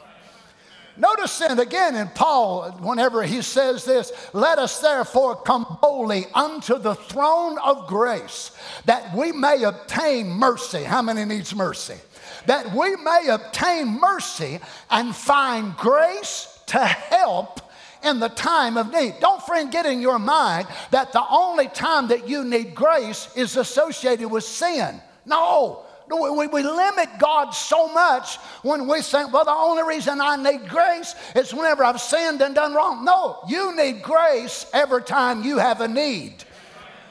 Notice 0.97 1.39
then 1.39 1.59
again 1.59 1.95
in 1.95 2.07
Paul, 2.09 2.71
whenever 2.79 3.23
he 3.23 3.41
says 3.41 3.83
this, 3.83 4.11
let 4.33 4.59
us 4.59 4.79
therefore 4.79 5.35
come 5.35 5.77
boldly 5.81 6.25
unto 6.33 6.77
the 6.77 6.95
throne 6.95 7.57
of 7.59 7.87
grace 7.87 8.51
that 8.85 9.15
we 9.15 9.31
may 9.33 9.63
obtain 9.63 10.29
mercy. 10.29 10.83
How 10.83 11.01
many 11.01 11.25
needs 11.25 11.53
mercy? 11.53 11.97
That 12.45 12.73
we 12.73 12.95
may 12.95 13.27
obtain 13.29 13.99
mercy 13.99 14.59
and 14.89 15.15
find 15.15 15.75
grace 15.75 16.59
to 16.67 16.79
help 16.79 17.59
in 18.03 18.19
the 18.19 18.29
time 18.29 18.77
of 18.77 18.93
need. 18.93 19.15
Don't 19.19 19.41
forget 19.41 19.85
in 19.85 19.99
your 19.99 20.19
mind 20.19 20.67
that 20.91 21.11
the 21.11 21.23
only 21.29 21.67
time 21.67 22.07
that 22.07 22.29
you 22.29 22.43
need 22.43 22.73
grace 22.73 23.27
is 23.35 23.57
associated 23.57 24.29
with 24.29 24.43
sin. 24.43 25.01
No, 25.25 25.84
we, 26.09 26.47
we 26.47 26.63
limit 26.63 27.09
God 27.19 27.51
so 27.51 27.87
much 27.87 28.37
when 28.61 28.87
we 28.87 29.01
think, 29.01 29.33
well, 29.33 29.45
the 29.45 29.51
only 29.51 29.83
reason 29.83 30.21
I 30.21 30.35
need 30.35 30.69
grace 30.69 31.15
is 31.35 31.53
whenever 31.53 31.83
I've 31.83 32.01
sinned 32.01 32.41
and 32.41 32.53
done 32.53 32.73
wrong. 32.73 33.03
No, 33.03 33.39
you 33.47 33.75
need 33.75 34.03
grace 34.03 34.65
every 34.73 35.01
time 35.01 35.43
you 35.43 35.57
have 35.57 35.81
a 35.81 35.87
need. 35.87 36.43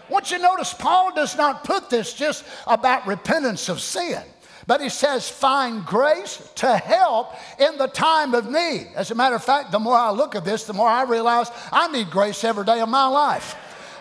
Once 0.08 0.30
you 0.30 0.38
notice, 0.38 0.72
Paul 0.74 1.14
does 1.14 1.36
not 1.36 1.64
put 1.64 1.90
this 1.90 2.12
just 2.12 2.44
about 2.66 3.06
repentance 3.06 3.68
of 3.68 3.80
sin. 3.80 4.22
But 4.66 4.80
he 4.80 4.88
says, 4.88 5.28
find 5.28 5.84
grace 5.84 6.50
to 6.56 6.76
help 6.76 7.34
in 7.58 7.76
the 7.76 7.86
time 7.86 8.34
of 8.34 8.50
need. 8.50 8.88
As 8.94 9.10
a 9.10 9.14
matter 9.14 9.36
of 9.36 9.44
fact, 9.44 9.72
the 9.72 9.78
more 9.78 9.96
I 9.96 10.10
look 10.10 10.34
at 10.34 10.44
this, 10.44 10.64
the 10.64 10.72
more 10.72 10.88
I 10.88 11.02
realize 11.02 11.50
I 11.70 11.88
need 11.88 12.10
grace 12.10 12.44
every 12.44 12.64
day 12.64 12.80
of 12.80 12.88
my 12.88 13.06
life. 13.06 13.56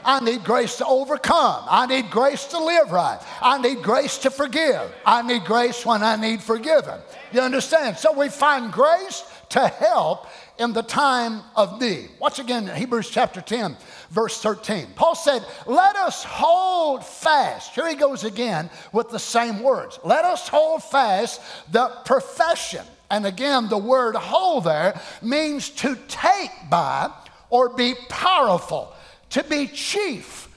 I 0.05 0.19
need 0.19 0.43
grace 0.43 0.77
to 0.77 0.85
overcome. 0.85 1.63
I 1.69 1.85
need 1.85 2.09
grace 2.09 2.45
to 2.47 2.63
live 2.63 2.91
right. 2.91 3.19
I 3.41 3.61
need 3.61 3.83
grace 3.83 4.17
to 4.19 4.31
forgive. 4.31 4.93
I 5.05 5.21
need 5.21 5.45
grace 5.45 5.85
when 5.85 6.03
I 6.03 6.15
need 6.15 6.41
forgiven. 6.41 6.99
You 7.31 7.41
understand? 7.41 7.97
So 7.97 8.17
we 8.17 8.29
find 8.29 8.71
grace 8.71 9.23
to 9.49 9.67
help 9.67 10.27
in 10.57 10.73
the 10.73 10.83
time 10.83 11.41
of 11.55 11.79
need. 11.79 12.09
Watch 12.19 12.39
again, 12.39 12.67
Hebrews 12.67 13.09
chapter 13.09 13.41
10, 13.41 13.77
verse 14.09 14.41
13. 14.41 14.87
Paul 14.95 15.15
said, 15.15 15.45
Let 15.65 15.95
us 15.95 16.23
hold 16.23 17.05
fast. 17.05 17.73
Here 17.73 17.87
he 17.87 17.95
goes 17.95 18.23
again 18.23 18.69
with 18.91 19.09
the 19.09 19.19
same 19.19 19.61
words. 19.61 19.99
Let 20.03 20.25
us 20.25 20.47
hold 20.47 20.83
fast 20.83 21.41
the 21.71 21.87
profession. 22.05 22.85
And 23.09 23.25
again, 23.25 23.69
the 23.69 23.77
word 23.77 24.15
hold 24.15 24.63
there 24.63 24.99
means 25.21 25.69
to 25.69 25.97
take 26.07 26.51
by 26.69 27.11
or 27.49 27.69
be 27.69 27.93
powerful 28.09 28.93
to 29.33 29.43
be 29.43 29.67
chief, 29.67 30.47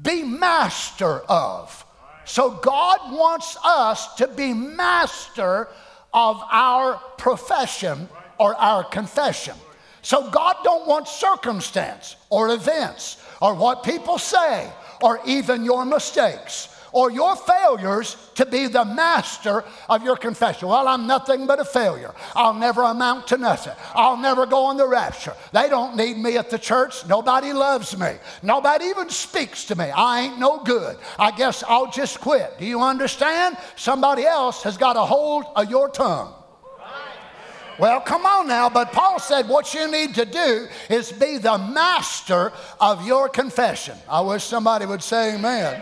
be 0.00 0.22
master 0.22 1.20
of. 1.28 1.84
So 2.26 2.50
God 2.50 3.12
wants 3.12 3.56
us 3.64 4.14
to 4.16 4.28
be 4.28 4.52
master 4.52 5.68
of 6.12 6.42
our 6.50 6.96
profession 7.16 8.06
or 8.38 8.54
our 8.56 8.84
confession. 8.84 9.54
So 10.02 10.30
God 10.30 10.56
don't 10.62 10.86
want 10.86 11.08
circumstance 11.08 12.16
or 12.28 12.50
events 12.50 13.24
or 13.40 13.54
what 13.54 13.82
people 13.82 14.18
say 14.18 14.70
or 15.02 15.20
even 15.26 15.64
your 15.64 15.86
mistakes 15.86 16.77
or 16.92 17.10
your 17.10 17.36
failures 17.36 18.16
to 18.34 18.46
be 18.46 18.66
the 18.66 18.84
master 18.84 19.64
of 19.88 20.02
your 20.02 20.16
confession. 20.16 20.68
Well, 20.68 20.88
I'm 20.88 21.06
nothing 21.06 21.46
but 21.46 21.60
a 21.60 21.64
failure. 21.64 22.14
I'll 22.34 22.54
never 22.54 22.82
amount 22.82 23.28
to 23.28 23.38
nothing. 23.38 23.74
I'll 23.94 24.16
never 24.16 24.46
go 24.46 24.64
on 24.64 24.76
the 24.76 24.86
rapture. 24.86 25.34
They 25.52 25.68
don't 25.68 25.96
need 25.96 26.16
me 26.16 26.36
at 26.36 26.50
the 26.50 26.58
church. 26.58 27.06
Nobody 27.06 27.52
loves 27.52 27.96
me. 27.98 28.14
Nobody 28.42 28.86
even 28.86 29.08
speaks 29.10 29.64
to 29.66 29.76
me. 29.76 29.84
I 29.84 30.22
ain't 30.22 30.38
no 30.38 30.62
good. 30.62 30.96
I 31.18 31.30
guess 31.30 31.62
I'll 31.66 31.90
just 31.90 32.20
quit. 32.20 32.58
Do 32.58 32.66
you 32.66 32.80
understand? 32.80 33.56
Somebody 33.76 34.24
else 34.24 34.62
has 34.62 34.76
got 34.76 34.96
a 34.96 35.00
hold 35.00 35.44
of 35.56 35.70
your 35.70 35.88
tongue. 35.88 36.34
Well, 37.78 38.00
come 38.00 38.26
on 38.26 38.48
now, 38.48 38.68
but 38.68 38.90
Paul 38.92 39.20
said 39.20 39.48
what 39.48 39.72
you 39.72 39.88
need 39.88 40.16
to 40.16 40.24
do 40.24 40.66
is 40.90 41.12
be 41.12 41.38
the 41.38 41.58
master 41.58 42.52
of 42.80 43.06
your 43.06 43.28
confession. 43.28 43.96
I 44.08 44.20
wish 44.20 44.42
somebody 44.42 44.84
would 44.84 45.02
say 45.02 45.36
amen 45.36 45.80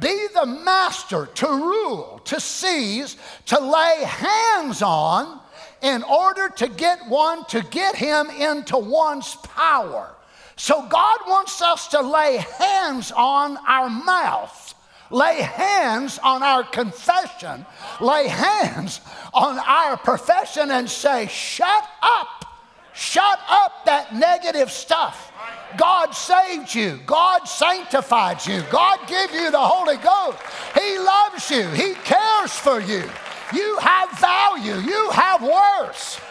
be 0.00 0.26
the 0.34 0.46
master, 0.46 1.26
to 1.26 1.46
rule, 1.46 2.20
to 2.24 2.40
seize, 2.40 3.16
to 3.46 3.58
lay 3.58 4.04
hands 4.04 4.82
on 4.82 5.40
in 5.82 6.02
order 6.02 6.48
to 6.48 6.68
get 6.68 7.06
one, 7.08 7.44
to 7.46 7.62
get 7.70 7.94
him 7.96 8.30
into 8.30 8.76
one's 8.76 9.34
power. 9.36 10.14
So 10.56 10.86
God 10.88 11.18
wants 11.26 11.62
us 11.62 11.88
to 11.88 12.00
lay 12.00 12.38
hands 12.58 13.12
on 13.12 13.56
our 13.66 13.88
mouth, 13.88 14.74
lay 15.10 15.40
hands 15.40 16.18
on 16.22 16.42
our 16.42 16.64
confession, 16.64 17.64
lay 18.00 18.26
hands 18.26 19.00
on 19.32 19.58
our 19.58 19.96
profession 19.96 20.72
and 20.72 20.90
say, 20.90 21.28
Shut 21.28 21.88
up, 22.02 22.44
shut 22.92 23.38
up 23.48 23.84
that 23.86 24.16
negative 24.16 24.72
stuff. 24.72 25.32
God 25.76 26.12
saved 26.12 26.74
you. 26.74 26.98
God 27.06 27.44
sanctified 27.44 28.46
you. 28.46 28.62
God 28.70 29.00
gave 29.06 29.32
you 29.32 29.50
the 29.50 29.58
Holy 29.58 29.96
Ghost. 29.96 30.38
He 30.74 30.98
loves 30.98 31.50
you. 31.50 31.68
He 31.68 31.94
cares 32.04 32.52
for 32.52 32.80
you. 32.80 33.04
You 33.52 33.78
have 33.78 34.18
value. 34.18 34.76
You 34.76 35.10
have 35.10 35.42
worth. 35.42 36.24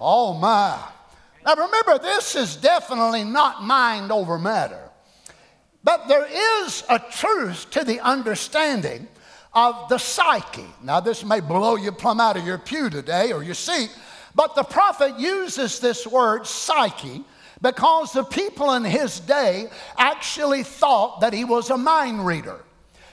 Oh 0.00 0.34
my. 0.34 0.78
Now 1.44 1.54
remember, 1.54 1.98
this 1.98 2.34
is 2.34 2.56
definitely 2.56 3.24
not 3.24 3.62
mind 3.62 4.10
over 4.10 4.38
matter. 4.38 4.90
But 5.84 6.08
there 6.08 6.26
is 6.66 6.82
a 6.90 6.98
truth 6.98 7.70
to 7.70 7.84
the 7.84 8.00
understanding 8.00 9.06
of 9.54 9.88
the 9.88 9.98
psyche. 9.98 10.66
Now, 10.82 10.98
this 10.98 11.24
may 11.24 11.40
blow 11.40 11.76
you 11.76 11.92
plumb 11.92 12.20
out 12.20 12.36
of 12.36 12.44
your 12.44 12.58
pew 12.58 12.90
today 12.90 13.32
or 13.32 13.42
your 13.42 13.54
seat, 13.54 13.96
but 14.34 14.54
the 14.54 14.64
prophet 14.64 15.18
uses 15.18 15.78
this 15.78 16.06
word 16.06 16.46
psyche 16.46 17.24
because 17.66 18.12
the 18.12 18.22
people 18.22 18.74
in 18.74 18.84
his 18.84 19.18
day 19.18 19.68
actually 19.98 20.62
thought 20.62 21.20
that 21.20 21.32
he 21.32 21.44
was 21.44 21.68
a 21.70 21.76
mind 21.76 22.24
reader. 22.24 22.60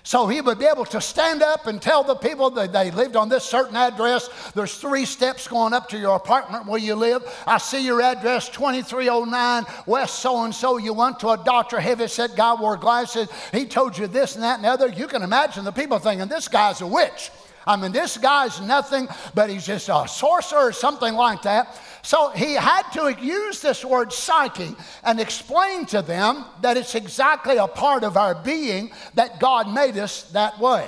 So 0.04 0.28
he 0.28 0.42
would 0.42 0.60
be 0.60 0.66
able 0.66 0.86
to 0.86 1.02
stand 1.02 1.42
up 1.42 1.66
and 1.66 1.82
tell 1.82 2.04
the 2.04 2.14
people 2.14 2.52
that 2.52 2.72
they 2.72 2.92
lived 2.92 3.16
on 3.16 3.30
this 3.30 3.46
certain 3.46 3.76
address. 3.76 4.30
There's 4.54 4.76
three 4.76 5.06
steps 5.06 5.48
going 5.48 5.74
up 5.74 5.90
to 5.90 5.98
your 5.98 6.16
apartment 6.16 6.68
where 6.68 6.80
you 6.80 6.94
live. 6.94 7.24
I 7.48 7.58
see 7.58 7.84
your 7.84 8.02
address 8.02 8.48
2309 8.50 9.64
West 9.88 10.20
so 10.20 10.44
and 10.44 10.54
so. 10.54 10.78
You 10.78 10.94
went 10.94 11.20
to 11.22 11.30
a 11.30 11.42
doctor, 11.44 11.80
heavy 11.80 12.08
set 12.08 12.36
guy, 12.36 12.54
wore 12.54 12.78
glasses. 12.78 13.30
He 13.52 13.66
told 13.66 13.98
you 13.98 14.06
this 14.06 14.36
and 14.36 14.44
that 14.44 14.58
and 14.58 14.66
the 14.66 14.70
other. 14.70 14.90
You 14.90 15.08
can 15.08 15.24
imagine 15.24 15.64
the 15.64 15.72
people 15.72 15.98
thinking, 15.98 16.28
this 16.28 16.48
guy's 16.48 16.82
a 16.82 16.88
witch. 16.88 17.32
I 17.66 17.78
mean, 17.78 17.92
this 17.92 18.18
guy's 18.18 18.60
nothing, 18.62 19.08
but 19.34 19.50
he's 19.50 19.66
just 19.66 19.90
a 19.90 20.06
sorcerer 20.08 20.68
or 20.68 20.72
something 20.74 21.14
like 21.14 21.44
that. 21.44 21.80
So 22.04 22.32
he 22.32 22.54
had 22.54 22.84
to 22.92 23.16
use 23.22 23.62
this 23.62 23.84
word 23.84 24.12
psyche 24.12 24.76
and 25.06 25.22
explain 25.22 25.86
to 25.88 26.02
them 26.02 26.44
that 26.62 26.76
it's 26.76 26.96
exactly 26.96 27.56
a 27.56 27.68
part 27.68 28.04
of 28.04 28.18
our 28.18 28.36
being 28.36 28.92
that 29.16 29.40
God 29.40 29.74
made 29.74 29.98
us 29.98 30.24
that 30.32 30.60
way. 30.60 30.88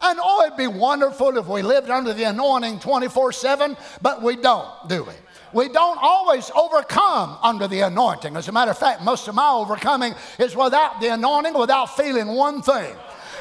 And 0.00 0.18
oh, 0.22 0.44
it'd 0.46 0.56
be 0.56 0.68
wonderful 0.68 1.36
if 1.36 1.46
we 1.46 1.62
lived 1.62 1.90
under 1.90 2.14
the 2.14 2.24
anointing 2.24 2.78
24 2.78 3.32
7, 3.32 3.76
but 4.00 4.22
we 4.22 4.36
don't, 4.36 4.68
do 4.88 5.02
we? 5.02 5.12
We 5.52 5.68
don't 5.68 5.98
always 6.00 6.50
overcome 6.54 7.38
under 7.42 7.66
the 7.66 7.80
anointing. 7.80 8.36
As 8.36 8.48
a 8.48 8.52
matter 8.52 8.70
of 8.70 8.78
fact, 8.78 9.02
most 9.02 9.26
of 9.28 9.34
my 9.34 9.50
overcoming 9.50 10.14
is 10.38 10.56
without 10.56 11.00
the 11.00 11.08
anointing, 11.08 11.54
without 11.54 11.96
feeling 11.96 12.28
one 12.28 12.62
thing. 12.62 12.94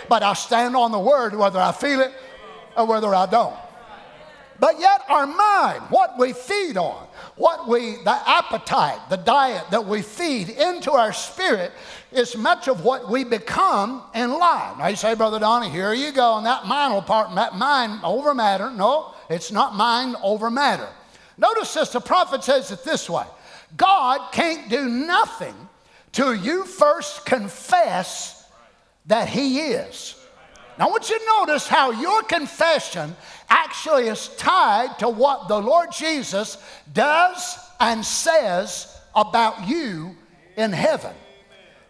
But 0.09 0.23
I 0.23 0.33
stand 0.33 0.75
on 0.75 0.91
the 0.91 0.99
word 0.99 1.35
whether 1.35 1.59
I 1.59 1.71
feel 1.71 2.01
it 2.01 2.11
or 2.75 2.85
whether 2.85 3.13
I 3.13 3.27
don't. 3.27 3.55
But 4.59 4.79
yet, 4.79 5.01
our 5.09 5.25
mind, 5.25 5.81
what 5.89 6.19
we 6.19 6.33
feed 6.33 6.77
on, 6.77 7.07
what 7.41 7.67
we, 7.67 7.95
the 8.03 8.29
appetite, 8.29 9.09
the 9.09 9.17
diet 9.17 9.63
that 9.71 9.83
we 9.83 10.03
feed 10.03 10.47
into 10.47 10.91
our 10.91 11.11
spirit 11.11 11.71
is 12.11 12.37
much 12.37 12.67
of 12.67 12.83
what 12.83 13.09
we 13.09 13.23
become 13.23 14.03
in 14.13 14.29
life. 14.29 14.77
Now 14.77 14.87
you 14.87 14.95
say, 14.95 15.15
Brother 15.15 15.39
Donny, 15.39 15.67
here 15.67 15.91
you 15.91 16.11
go, 16.11 16.37
and 16.37 16.45
that 16.45 16.67
mind 16.67 17.03
part, 17.07 17.33
that 17.33 17.55
mind 17.55 18.01
over 18.03 18.35
matter. 18.35 18.69
No, 18.69 19.15
it's 19.27 19.51
not 19.51 19.73
mind 19.73 20.17
over 20.21 20.51
matter. 20.51 20.87
Notice 21.35 21.73
this, 21.73 21.89
the 21.89 21.99
prophet 21.99 22.43
says 22.43 22.69
it 22.69 22.83
this 22.83 23.09
way 23.09 23.25
God 23.75 24.31
can't 24.31 24.69
do 24.69 24.87
nothing 24.87 25.55
till 26.11 26.35
you 26.35 26.63
first 26.63 27.25
confess 27.25 28.47
that 29.07 29.27
He 29.27 29.61
is. 29.61 30.15
Now, 30.77 30.87
I 30.87 30.91
want 30.91 31.09
you 31.09 31.17
to 31.17 31.25
notice 31.39 31.67
how 31.67 31.89
your 31.89 32.21
confession 32.23 33.15
actually 33.51 34.07
is 34.07 34.29
tied 34.37 34.97
to 34.99 35.09
what 35.09 35.49
the 35.49 35.59
Lord 35.59 35.91
Jesus 35.91 36.57
does 36.93 37.59
and 37.79 38.03
says 38.03 38.97
about 39.13 39.67
you 39.67 40.15
in 40.55 40.71
heaven. 40.71 41.13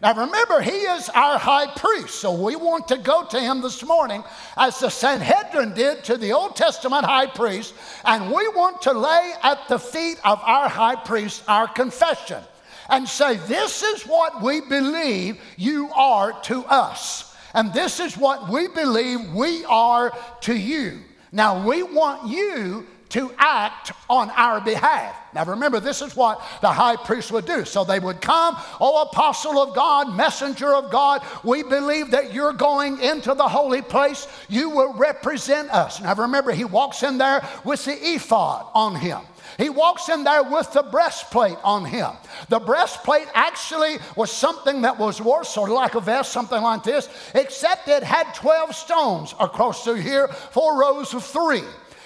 Now 0.02 0.14
remember, 0.14 0.60
he 0.60 0.70
is 0.70 1.08
our 1.10 1.38
high 1.38 1.72
priest, 1.76 2.16
so 2.16 2.32
we 2.32 2.56
want 2.56 2.88
to 2.88 2.96
go 2.96 3.24
to 3.24 3.38
him 3.38 3.60
this 3.60 3.84
morning 3.84 4.24
as 4.56 4.80
the 4.80 4.90
Sanhedrin 4.90 5.74
did 5.74 6.02
to 6.04 6.16
the 6.16 6.32
Old 6.32 6.56
Testament 6.56 7.04
high 7.04 7.28
priest, 7.28 7.72
and 8.04 8.26
we 8.26 8.48
want 8.48 8.82
to 8.82 8.92
lay 8.92 9.32
at 9.44 9.68
the 9.68 9.78
feet 9.78 10.18
of 10.24 10.40
our 10.42 10.68
high 10.68 10.96
priest 10.96 11.44
our 11.46 11.68
confession 11.68 12.42
and 12.88 13.08
say, 13.08 13.36
This 13.36 13.84
is 13.84 14.02
what 14.02 14.42
we 14.42 14.60
believe 14.62 15.40
you 15.56 15.88
are 15.94 16.32
to 16.42 16.64
us, 16.64 17.36
and 17.54 17.72
this 17.72 18.00
is 18.00 18.16
what 18.16 18.48
we 18.48 18.66
believe 18.66 19.32
we 19.32 19.64
are 19.66 20.12
to 20.40 20.56
you. 20.56 20.98
Now, 21.32 21.66
we 21.66 21.82
want 21.82 22.28
you 22.28 22.86
to 23.12 23.30
act 23.36 23.92
on 24.08 24.30
our 24.30 24.58
behalf. 24.58 25.14
Now 25.34 25.44
remember, 25.44 25.80
this 25.80 26.00
is 26.00 26.16
what 26.16 26.42
the 26.62 26.72
high 26.72 26.96
priest 26.96 27.30
would 27.30 27.44
do. 27.44 27.66
So 27.66 27.84
they 27.84 28.00
would 28.00 28.22
come, 28.22 28.56
oh, 28.80 29.02
apostle 29.02 29.58
of 29.58 29.74
God, 29.74 30.16
messenger 30.16 30.74
of 30.74 30.90
God, 30.90 31.22
we 31.44 31.62
believe 31.62 32.10
that 32.12 32.32
you're 32.32 32.54
going 32.54 32.98
into 33.00 33.34
the 33.34 33.46
holy 33.46 33.82
place. 33.82 34.26
You 34.48 34.70
will 34.70 34.94
represent 34.94 35.68
us. 35.70 36.00
Now 36.00 36.14
remember, 36.14 36.52
he 36.52 36.64
walks 36.64 37.02
in 37.02 37.18
there 37.18 37.46
with 37.66 37.84
the 37.84 37.92
ephod 37.92 38.66
on 38.72 38.94
him. 38.94 39.20
He 39.58 39.68
walks 39.68 40.08
in 40.08 40.24
there 40.24 40.42
with 40.42 40.72
the 40.72 40.82
breastplate 40.82 41.58
on 41.62 41.84
him. 41.84 42.10
The 42.48 42.58
breastplate 42.58 43.28
actually 43.34 43.98
was 44.16 44.30
something 44.30 44.82
that 44.82 44.98
was 44.98 45.20
worse, 45.20 45.48
sort 45.48 45.70
of 45.70 45.76
like 45.76 45.94
a 45.94 46.00
vest, 46.00 46.32
something 46.32 46.62
like 46.62 46.82
this, 46.82 47.08
except 47.34 47.88
it 47.88 48.02
had 48.02 48.32
12 48.34 48.74
stones 48.74 49.34
across 49.38 49.84
through 49.84 49.96
here, 49.96 50.28
four 50.28 50.78
rows 50.78 51.14
of 51.14 51.24
three. 51.24 51.62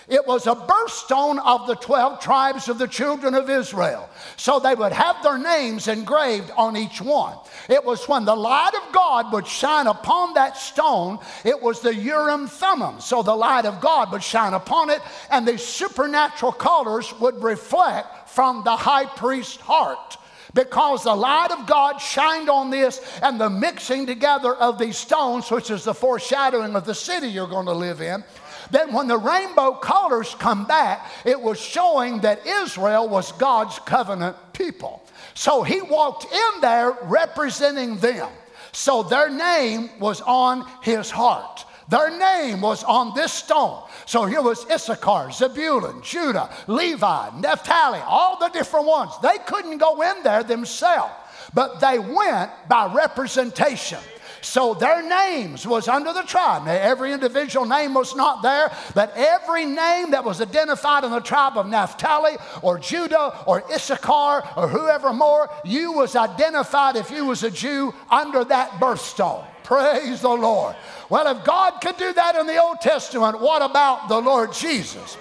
It 0.08 0.24
was 0.24 0.46
a 0.46 0.54
birthstone 0.54 1.40
of 1.44 1.66
the 1.66 1.74
12 1.74 2.20
tribes 2.20 2.68
of 2.68 2.78
the 2.78 2.86
children 2.86 3.34
of 3.34 3.50
Israel. 3.50 4.08
So 4.36 4.60
they 4.60 4.74
would 4.74 4.92
have 4.92 5.20
their 5.22 5.38
names 5.38 5.88
engraved 5.88 6.52
on 6.56 6.76
each 6.76 7.00
one. 7.00 7.36
It 7.68 7.84
was 7.84 8.08
when 8.08 8.24
the 8.24 8.36
light 8.36 8.74
of 8.74 8.92
God 8.92 9.32
would 9.32 9.48
shine 9.48 9.88
upon 9.88 10.34
that 10.34 10.56
stone, 10.56 11.18
it 11.44 11.60
was 11.60 11.80
the 11.80 11.94
Urim 11.94 12.46
Thummim. 12.46 13.00
So 13.00 13.24
the 13.24 13.34
light 13.34 13.64
of 13.64 13.80
God 13.80 14.12
would 14.12 14.22
shine 14.22 14.54
upon 14.54 14.90
it, 14.90 15.00
and 15.28 15.46
the 15.46 15.58
supernatural 15.58 16.52
colors 16.52 17.12
would 17.18 17.42
reflect 17.42 18.28
from 18.28 18.62
the 18.62 18.76
high 18.76 19.06
priest's 19.06 19.56
heart 19.56 20.18
because 20.54 21.04
the 21.04 21.14
light 21.14 21.50
of 21.50 21.66
God 21.66 21.98
shined 21.98 22.48
on 22.48 22.70
this 22.70 23.00
and 23.22 23.40
the 23.40 23.50
mixing 23.50 24.06
together 24.06 24.54
of 24.54 24.78
these 24.78 24.96
stones, 24.96 25.50
which 25.50 25.70
is 25.70 25.84
the 25.84 25.94
foreshadowing 25.94 26.74
of 26.74 26.86
the 26.86 26.94
city 26.94 27.28
you're 27.28 27.46
going 27.46 27.66
to 27.66 27.74
live 27.74 28.00
in, 28.00 28.24
that 28.70 28.92
when 28.92 29.08
the 29.08 29.18
rainbow 29.18 29.72
colors 29.72 30.34
come 30.38 30.66
back, 30.66 31.10
it 31.24 31.40
was 31.40 31.60
showing 31.60 32.20
that 32.20 32.46
Israel 32.46 33.08
was 33.08 33.32
God's 33.32 33.78
covenant 33.80 34.36
people. 34.52 35.02
So 35.34 35.62
he 35.62 35.80
walked 35.82 36.24
in 36.32 36.60
there 36.60 36.96
representing 37.02 37.96
them. 37.98 38.28
So 38.72 39.02
their 39.02 39.30
name 39.30 39.90
was 39.98 40.20
on 40.20 40.66
his 40.82 41.10
heart. 41.10 41.64
Their 41.88 42.18
name 42.18 42.60
was 42.60 42.82
on 42.82 43.14
this 43.14 43.32
stone. 43.32 43.82
So 44.06 44.24
here 44.24 44.42
was 44.42 44.68
Issachar, 44.68 45.30
Zebulun, 45.30 46.02
Judah, 46.02 46.50
Levi, 46.66 47.40
Naphtali, 47.40 48.00
all 48.00 48.38
the 48.38 48.48
different 48.48 48.86
ones. 48.86 49.12
They 49.22 49.38
couldn't 49.46 49.78
go 49.78 50.02
in 50.02 50.22
there 50.24 50.42
themselves, 50.42 51.12
but 51.54 51.80
they 51.80 51.98
went 51.98 52.50
by 52.68 52.92
representation. 52.92 54.00
So 54.40 54.74
their 54.74 55.02
names 55.06 55.66
was 55.66 55.88
under 55.88 56.12
the 56.12 56.22
tribe. 56.22 56.64
Now, 56.64 56.72
every 56.72 57.12
individual 57.12 57.66
name 57.66 57.94
was 57.94 58.14
not 58.14 58.42
there, 58.42 58.70
but 58.94 59.12
every 59.16 59.64
name 59.64 60.12
that 60.12 60.24
was 60.24 60.40
identified 60.40 61.04
in 61.04 61.10
the 61.10 61.20
tribe 61.20 61.56
of 61.56 61.66
Naphtali 61.66 62.36
or 62.62 62.78
Judah 62.78 63.44
or 63.46 63.62
Issachar 63.72 64.48
or 64.56 64.68
whoever 64.68 65.12
more, 65.12 65.50
you 65.64 65.92
was 65.92 66.16
identified 66.16 66.96
if 66.96 67.10
you 67.10 67.26
was 67.26 67.42
a 67.42 67.50
Jew 67.50 67.94
under 68.10 68.44
that 68.44 68.72
birthstone. 68.72 69.44
Praise 69.64 70.20
the 70.20 70.28
Lord. 70.28 70.76
Well, 71.08 71.36
if 71.36 71.44
God 71.44 71.80
could 71.80 71.96
do 71.96 72.12
that 72.12 72.36
in 72.36 72.46
the 72.46 72.62
Old 72.62 72.80
Testament, 72.80 73.40
what 73.40 73.62
about 73.62 74.08
the 74.08 74.20
Lord 74.20 74.52
Jesus? 74.52 75.16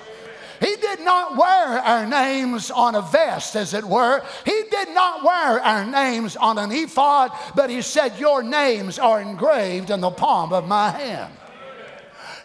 He 0.59 0.75
did 0.75 1.01
not 1.01 1.37
wear 1.37 1.79
our 1.79 2.05
names 2.05 2.71
on 2.71 2.95
a 2.95 3.01
vest, 3.01 3.55
as 3.55 3.73
it 3.73 3.83
were. 3.83 4.23
He 4.45 4.61
did 4.71 4.89
not 4.89 5.23
wear 5.23 5.59
our 5.61 5.85
names 5.85 6.35
on 6.35 6.57
an 6.57 6.71
ephod, 6.71 7.31
but 7.55 7.69
he 7.69 7.81
said, 7.81 8.19
Your 8.19 8.43
names 8.43 8.99
are 8.99 9.21
engraved 9.21 9.89
in 9.89 10.01
the 10.01 10.11
palm 10.11 10.53
of 10.53 10.67
my 10.67 10.89
hand. 10.89 11.33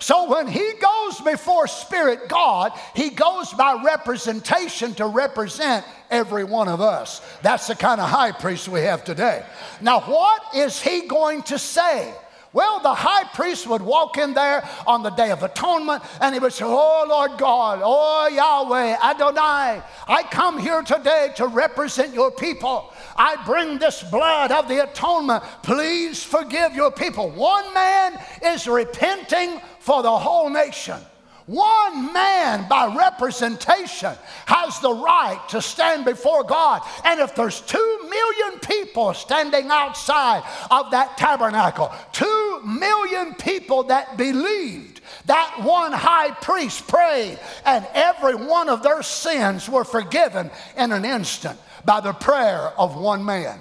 So 0.00 0.30
when 0.30 0.48
he 0.48 0.72
goes 0.80 1.20
before 1.20 1.68
Spirit 1.68 2.28
God, 2.28 2.72
he 2.94 3.10
goes 3.10 3.52
by 3.52 3.82
representation 3.84 4.94
to 4.94 5.06
represent 5.06 5.84
every 6.10 6.42
one 6.42 6.68
of 6.68 6.80
us. 6.80 7.20
That's 7.42 7.66
the 7.66 7.74
kind 7.74 8.00
of 8.00 8.08
high 8.08 8.32
priest 8.32 8.66
we 8.66 8.80
have 8.80 9.04
today. 9.04 9.44
Now, 9.82 10.00
what 10.00 10.42
is 10.56 10.80
he 10.80 11.06
going 11.06 11.42
to 11.44 11.58
say? 11.58 12.14
Well, 12.52 12.80
the 12.80 12.94
high 12.94 13.24
priest 13.32 13.68
would 13.68 13.82
walk 13.82 14.18
in 14.18 14.34
there 14.34 14.68
on 14.84 15.04
the 15.04 15.10
Day 15.10 15.30
of 15.30 15.44
Atonement 15.44 16.02
and 16.20 16.34
he 16.34 16.40
would 16.40 16.52
say, 16.52 16.64
Oh 16.66 17.06
Lord 17.08 17.38
God, 17.38 17.80
oh 17.82 18.26
Yahweh, 18.26 18.96
Adonai, 19.02 19.82
I 20.08 20.22
come 20.30 20.58
here 20.58 20.82
today 20.82 21.32
to 21.36 21.46
represent 21.46 22.12
your 22.12 22.32
people. 22.32 22.92
I 23.16 23.36
bring 23.46 23.78
this 23.78 24.02
blood 24.02 24.50
of 24.50 24.66
the 24.66 24.82
atonement. 24.82 25.44
Please 25.62 26.24
forgive 26.24 26.74
your 26.74 26.90
people. 26.90 27.30
One 27.30 27.72
man 27.72 28.20
is 28.44 28.66
repenting 28.66 29.60
for 29.78 30.02
the 30.02 30.18
whole 30.18 30.50
nation. 30.50 30.98
One 31.46 32.12
man, 32.12 32.68
by 32.68 32.94
representation, 32.94 34.12
has 34.46 34.78
the 34.80 34.92
right 34.92 35.40
to 35.48 35.62
stand 35.62 36.04
before 36.04 36.44
God. 36.44 36.82
And 37.04 37.20
if 37.20 37.34
there's 37.34 37.60
two 37.60 37.98
million 38.08 38.60
people 38.60 39.14
standing 39.14 39.68
outside 39.68 40.42
of 40.70 40.90
that 40.92 41.16
tabernacle, 41.16 41.92
two 42.12 42.60
million 42.64 43.34
people 43.34 43.84
that 43.84 44.16
believed, 44.16 45.00
that 45.26 45.62
one 45.62 45.92
high 45.92 46.30
priest 46.30 46.86
prayed, 46.86 47.38
and 47.64 47.86
every 47.94 48.34
one 48.34 48.68
of 48.68 48.82
their 48.82 49.02
sins 49.02 49.68
were 49.68 49.84
forgiven 49.84 50.50
in 50.76 50.92
an 50.92 51.04
instant 51.04 51.58
by 51.84 52.00
the 52.00 52.12
prayer 52.12 52.72
of 52.78 52.96
one 52.96 53.24
man. 53.24 53.58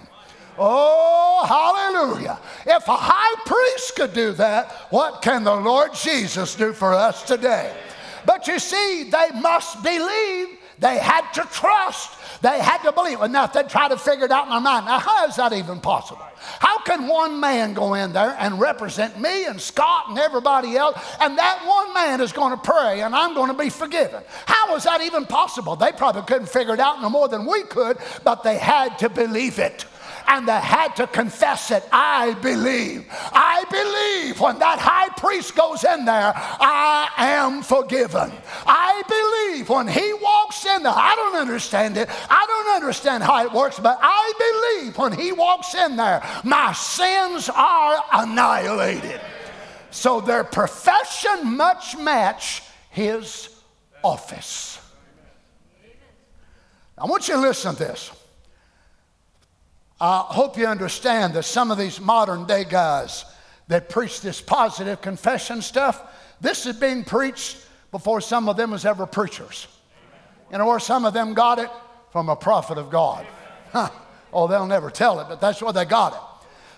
Oh, 0.59 1.45
hallelujah. 1.47 2.37
If 2.65 2.87
a 2.87 2.97
high 2.97 3.41
priest 3.45 3.95
could 3.95 4.13
do 4.13 4.33
that, 4.33 4.71
what 4.89 5.21
can 5.21 5.45
the 5.45 5.55
Lord 5.55 5.93
Jesus 5.93 6.53
do 6.55 6.73
for 6.73 6.93
us 6.93 7.23
today? 7.23 7.73
But 8.25 8.47
you 8.47 8.59
see, 8.59 9.09
they 9.09 9.29
must 9.39 9.81
believe. 9.81 10.57
They 10.79 10.97
had 10.97 11.29
to 11.33 11.41
trust. 11.51 12.41
They 12.41 12.59
had 12.59 12.81
to 12.83 12.91
believe. 12.91 13.21
And 13.21 13.33
now 13.33 13.47
they 13.47 13.63
try 13.63 13.89
to 13.89 13.97
figure 13.97 14.25
it 14.25 14.31
out 14.31 14.45
in 14.45 14.51
their 14.51 14.61
mind, 14.61 14.85
now 14.85 14.99
how 14.99 15.27
is 15.27 15.35
that 15.37 15.53
even 15.53 15.79
possible? 15.79 16.25
How 16.59 16.79
can 16.79 17.07
one 17.07 17.39
man 17.39 17.73
go 17.73 17.95
in 17.95 18.13
there 18.13 18.35
and 18.39 18.59
represent 18.59 19.19
me 19.19 19.45
and 19.45 19.59
Scott 19.59 20.05
and 20.09 20.17
everybody 20.17 20.77
else, 20.77 20.97
and 21.19 21.37
that 21.37 21.65
one 21.65 21.93
man 21.93 22.21
is 22.21 22.31
going 22.31 22.51
to 22.51 22.57
pray 22.57 23.01
and 23.01 23.13
I'm 23.13 23.33
going 23.33 23.49
to 23.51 23.57
be 23.57 23.69
forgiven? 23.69 24.23
How 24.45 24.75
is 24.75 24.83
that 24.83 25.01
even 25.01 25.25
possible? 25.25 25.75
They 25.75 25.91
probably 25.91 26.21
couldn't 26.23 26.49
figure 26.49 26.73
it 26.73 26.79
out 26.79 27.01
no 27.01 27.09
more 27.09 27.27
than 27.27 27.45
we 27.45 27.63
could, 27.63 27.97
but 28.23 28.43
they 28.43 28.57
had 28.57 28.97
to 28.99 29.09
believe 29.09 29.59
it 29.59 29.85
and 30.29 30.47
they 30.47 30.59
had 30.59 30.95
to 30.95 31.07
confess 31.07 31.71
it. 31.71 31.83
I 31.91 32.35
believe. 32.35 33.05
I 33.33 33.65
believe 33.69 34.39
when 34.39 34.59
that 34.59 34.77
high 34.79 35.09
priest 35.17 35.55
goes 35.55 35.83
in 35.83 36.05
there, 36.05 36.33
I 36.35 37.09
am 37.17 37.63
forgiven. 37.63 38.31
I 38.65 39.01
believe 39.09 39.67
when 39.69 39.87
He 39.87 40.13
walks 40.13 40.65
in 40.65 40.83
there, 40.83 40.93
I 40.95 41.15
don't 41.15 41.35
understand 41.35 41.97
it. 41.97 42.09
I 42.29 42.45
don't 42.45 42.75
understand 42.75 43.23
how 43.23 43.43
it 43.43 43.51
works, 43.51 43.79
but 43.79 43.97
I 44.01 44.77
believe 44.77 44.97
when 44.99 45.13
He 45.13 45.31
walks 45.31 45.73
in 45.73 45.95
there, 45.95 46.21
my 46.43 46.73
sins 46.73 47.49
are 47.49 47.99
annihilated. 48.13 49.19
So 49.89 50.21
their 50.21 50.43
profession 50.43 51.57
much 51.57 51.97
match 51.97 52.61
His 52.91 53.49
office. 54.03 54.79
I 56.95 57.05
want 57.05 57.27
you 57.27 57.33
to 57.33 57.41
listen 57.41 57.73
to 57.75 57.79
this. 57.83 58.11
I 60.01 60.19
hope 60.27 60.57
you 60.57 60.65
understand 60.65 61.33
that 61.33 61.43
some 61.43 61.71
of 61.71 61.77
these 61.77 61.99
modern 61.99 62.45
day 62.45 62.63
guys 62.63 63.25
that 63.67 63.89
preach 63.89 64.21
this 64.21 64.39
positive 64.39 65.01
confession 65.01 65.61
stuff, 65.61 66.01
this 66.39 66.65
is 66.65 66.75
being 66.77 67.03
preached 67.03 67.57
before 67.91 68.21
some 68.21 68.47
of 68.47 68.55
them 68.55 68.71
was 68.71 68.85
ever 68.85 69.05
preachers. 69.05 69.67
You 70.51 70.57
know, 70.57 70.67
or 70.67 70.79
some 70.79 71.05
of 71.05 71.13
them 71.13 71.33
got 71.33 71.59
it 71.59 71.69
from 72.11 72.29
a 72.29 72.35
prophet 72.35 72.77
of 72.77 72.89
God. 72.89 73.25
Huh. 73.71 73.89
Oh, 74.31 74.47
they'll 74.47 74.65
never 74.65 74.89
tell 74.89 75.19
it, 75.19 75.27
but 75.27 75.41
that's 75.41 75.61
where 75.61 75.73
they 75.73 75.85
got 75.85 76.13
it. 76.13 76.19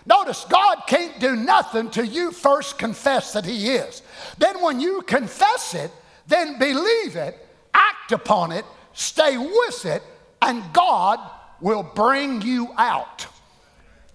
Notice, 0.04 0.44
God 0.48 0.82
can't 0.86 1.20
do 1.20 1.36
nothing 1.36 1.90
till 1.90 2.04
you 2.04 2.32
first 2.32 2.76
confess 2.76 3.32
that 3.34 3.44
He 3.44 3.70
is. 3.70 4.02
Then, 4.38 4.60
when 4.60 4.80
you 4.80 5.02
confess 5.02 5.74
it, 5.74 5.92
then 6.26 6.58
believe 6.58 7.14
it, 7.14 7.38
act 7.72 8.10
upon 8.10 8.52
it, 8.52 8.64
stay 8.94 9.38
with 9.38 9.84
it, 9.84 10.02
and 10.40 10.62
God 10.72 11.20
will 11.62 11.82
bring 11.82 12.42
you 12.42 12.68
out. 12.76 13.26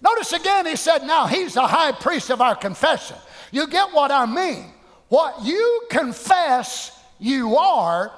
Notice 0.00 0.32
again, 0.32 0.66
he 0.66 0.76
said, 0.76 1.02
Now 1.04 1.26
he's 1.26 1.54
the 1.54 1.66
high 1.66 1.92
priest 1.92 2.30
of 2.30 2.40
our 2.40 2.54
confession. 2.54 3.16
You 3.50 3.66
get 3.66 3.92
what 3.92 4.12
I 4.12 4.26
mean? 4.26 4.66
What 5.08 5.42
you 5.44 5.86
confess 5.90 6.96
you 7.18 7.56
are, 7.56 8.12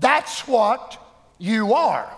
that's 0.00 0.46
what 0.46 0.98
you 1.38 1.74
are. 1.74 2.10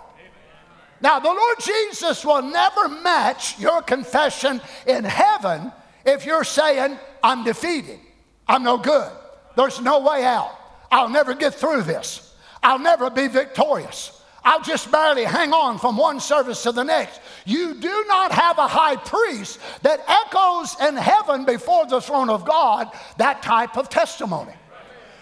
Now, 1.01 1.21
the 1.21 1.29
Lord 1.29 1.57
Jesus 1.61 2.25
will 2.25 2.43
never 2.43 2.89
match 2.89 3.59
your 3.59 3.83
confession 3.83 4.61
in 4.87 5.05
heaven 5.05 5.73
if 6.05 6.27
you're 6.27 6.45
saying, 6.45 6.99
I'm 7.23 7.45
defeated, 7.45 8.01
I'm 8.47 8.65
no 8.65 8.79
good, 8.79 9.11
there's 9.57 9.81
no 9.81 10.01
way 10.01 10.25
out, 10.25 10.51
I'll 10.91 11.09
never 11.09 11.35
get 11.35 11.55
through 11.55 11.83
this, 11.83 12.35
I'll 12.63 12.79
never 12.79 13.11
be 13.11 13.29
victorious. 13.29 14.18
I'll 14.49 14.63
just 14.63 14.91
barely 14.91 15.25
hang 15.25 15.53
on 15.53 15.79
from 15.79 15.99
one 15.99 16.21
service 16.21 16.63
to 16.63 16.73
the 16.73 16.83
next. 16.83 17.21
You 17.45 17.75
do 17.75 18.05
not 18.09 18.33
have 18.33 18.57
a 18.57 18.67
high 18.67 18.97
priest 18.97 19.61
that 19.83 20.01
echoes 20.09 20.75
in 20.81 20.97
heaven 20.97 21.45
before 21.45 21.85
the 21.85 22.01
throne 22.01 22.31
of 22.31 22.47
God 22.47 22.91
that 23.19 23.43
type 23.43 23.77
of 23.77 23.91
testimony. 23.91 24.55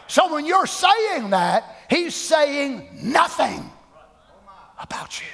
So 0.07 0.33
when 0.33 0.47
you're 0.47 0.69
saying 0.69 1.31
that, 1.31 1.65
he's 1.91 2.15
saying 2.15 2.89
nothing 3.03 3.69
about 4.79 5.21
you. 5.21 5.27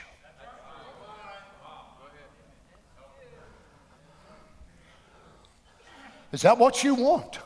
Is 6.33 6.40
that 6.40 6.57
what 6.57 6.83
you 6.83 6.94
want? 6.94 7.40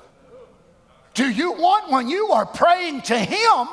Do 1.15 1.29
you 1.29 1.55
want 1.55 1.91
when 1.91 2.09
you 2.09 2.29
are 2.29 2.47
praying 2.47 3.03
to 3.03 3.19
him? 3.19 3.67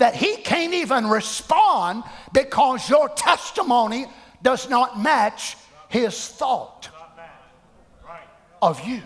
That 0.00 0.14
he 0.14 0.36
can't 0.36 0.72
even 0.72 1.06
respond 1.06 2.02
because 2.32 2.88
your 2.88 3.10
testimony 3.10 4.06
does 4.42 4.68
not 4.68 4.98
match 4.98 5.56
his 5.88 6.26
thought 6.26 6.88
of 8.62 8.86
you. 8.86 9.02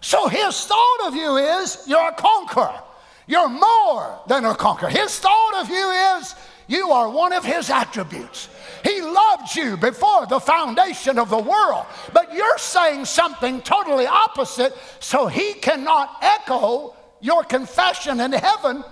So 0.00 0.28
his 0.28 0.64
thought 0.64 1.06
of 1.06 1.14
you 1.14 1.36
is 1.36 1.84
you're 1.86 2.08
a 2.08 2.14
conqueror. 2.14 2.80
You're 3.26 3.50
more 3.50 4.18
than 4.26 4.46
a 4.46 4.54
conqueror. 4.54 4.88
His 4.88 5.18
thought 5.18 5.54
of 5.56 5.68
you 5.68 5.90
is 6.18 6.34
you 6.68 6.90
are 6.90 7.10
one 7.10 7.34
of 7.34 7.44
his 7.44 7.68
attributes. 7.68 8.48
He 8.82 9.02
loved 9.02 9.54
you 9.54 9.76
before 9.76 10.26
the 10.26 10.40
foundation 10.40 11.18
of 11.18 11.28
the 11.28 11.38
world, 11.38 11.84
but 12.14 12.32
you're 12.32 12.58
saying 12.58 13.04
something 13.04 13.60
totally 13.60 14.06
opposite, 14.06 14.74
so 15.00 15.26
he 15.26 15.52
cannot 15.54 16.16
echo 16.22 16.94
your 17.20 17.44
confession 17.44 18.20
in 18.20 18.32
heaven 18.32 18.84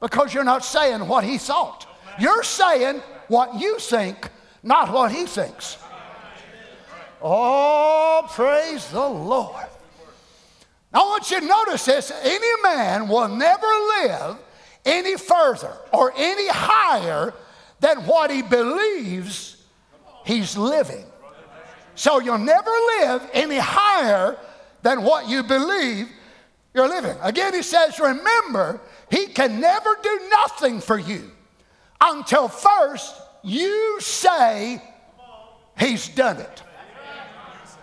because 0.00 0.32
you're 0.32 0.44
not 0.44 0.64
saying 0.64 1.06
what 1.06 1.24
he 1.24 1.38
thought. 1.38 1.86
You're 2.18 2.42
saying 2.42 3.02
what 3.28 3.60
you 3.60 3.78
think, 3.78 4.28
not 4.62 4.92
what 4.92 5.12
he 5.12 5.26
thinks. 5.26 5.78
Oh, 7.20 8.26
praise 8.30 8.88
the 8.90 9.06
Lord. 9.06 9.66
Now, 10.92 11.00
I 11.00 11.04
want 11.04 11.30
you 11.30 11.40
to 11.40 11.46
notice 11.46 11.84
this 11.84 12.12
any 12.22 12.62
man 12.62 13.08
will 13.08 13.28
never 13.28 13.66
live 13.66 14.38
any 14.84 15.16
further 15.16 15.72
or 15.92 16.12
any 16.16 16.48
higher 16.48 17.34
than 17.80 17.98
what 18.06 18.30
he 18.30 18.42
believes 18.42 19.62
he's 20.24 20.56
living. 20.56 21.04
So 21.94 22.20
you'll 22.20 22.38
never 22.38 22.70
live 23.00 23.28
any 23.32 23.58
higher 23.58 24.38
than 24.82 25.02
what 25.02 25.28
you 25.28 25.42
believe 25.42 26.08
you're 26.72 26.88
living. 26.88 27.16
Again, 27.22 27.54
he 27.54 27.62
says, 27.62 27.98
remember 27.98 28.80
he 29.10 29.26
can 29.26 29.60
never 29.60 29.96
do 30.02 30.28
nothing 30.30 30.80
for 30.80 30.98
you 30.98 31.30
until 32.00 32.48
first 32.48 33.14
you 33.42 34.00
say 34.00 34.82
he's 35.78 36.08
done 36.08 36.38
it. 36.38 36.62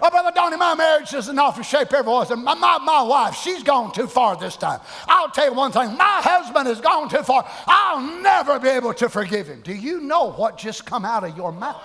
Oh, 0.01 0.09
Brother 0.09 0.31
Donny, 0.35 0.57
my 0.57 0.75
marriage 0.75 1.13
isn't 1.13 1.39
off 1.39 1.57
of 1.57 1.65
shape 1.65 1.93
ever 1.93 2.09
was. 2.09 2.29
My, 2.29 2.53
my, 2.53 2.77
my 2.79 3.01
wife, 3.01 3.35
she's 3.35 3.63
gone 3.63 3.93
too 3.93 4.07
far 4.07 4.35
this 4.35 4.57
time. 4.57 4.81
I'll 5.07 5.29
tell 5.29 5.45
you 5.45 5.53
one 5.53 5.71
thing 5.71 5.97
my 5.97 6.21
husband 6.21 6.67
has 6.67 6.81
gone 6.81 7.09
too 7.09 7.23
far. 7.23 7.49
I'll 7.65 8.21
never 8.21 8.59
be 8.59 8.67
able 8.67 8.93
to 8.95 9.07
forgive 9.07 9.47
him. 9.47 9.61
Do 9.61 9.73
you 9.73 10.01
know 10.01 10.31
what 10.31 10.57
just 10.57 10.85
come 10.85 11.05
out 11.05 11.23
of 11.23 11.37
your 11.37 11.53
mouth? 11.53 11.81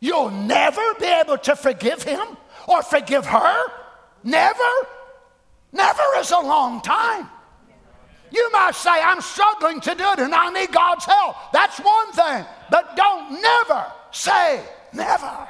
You'll 0.00 0.30
never 0.30 0.94
be 0.98 1.06
able 1.06 1.38
to 1.38 1.56
forgive 1.56 2.02
him 2.02 2.26
or 2.66 2.82
forgive 2.82 3.24
her? 3.26 3.64
Never? 4.24 4.58
Never 5.72 6.02
is 6.18 6.30
a 6.30 6.40
long 6.40 6.80
time. 6.80 7.28
You 8.30 8.50
might 8.52 8.74
say, 8.74 8.90
I'm 8.90 9.20
struggling 9.20 9.80
to 9.80 9.94
do 9.94 10.04
it 10.12 10.18
and 10.18 10.34
I 10.34 10.50
need 10.50 10.72
God's 10.72 11.04
help. 11.04 11.36
That's 11.52 11.78
one 11.78 12.12
thing. 12.12 12.44
But 12.70 12.96
don't 12.96 13.40
never 13.40 13.86
say 14.10 14.62
never. 14.92 15.48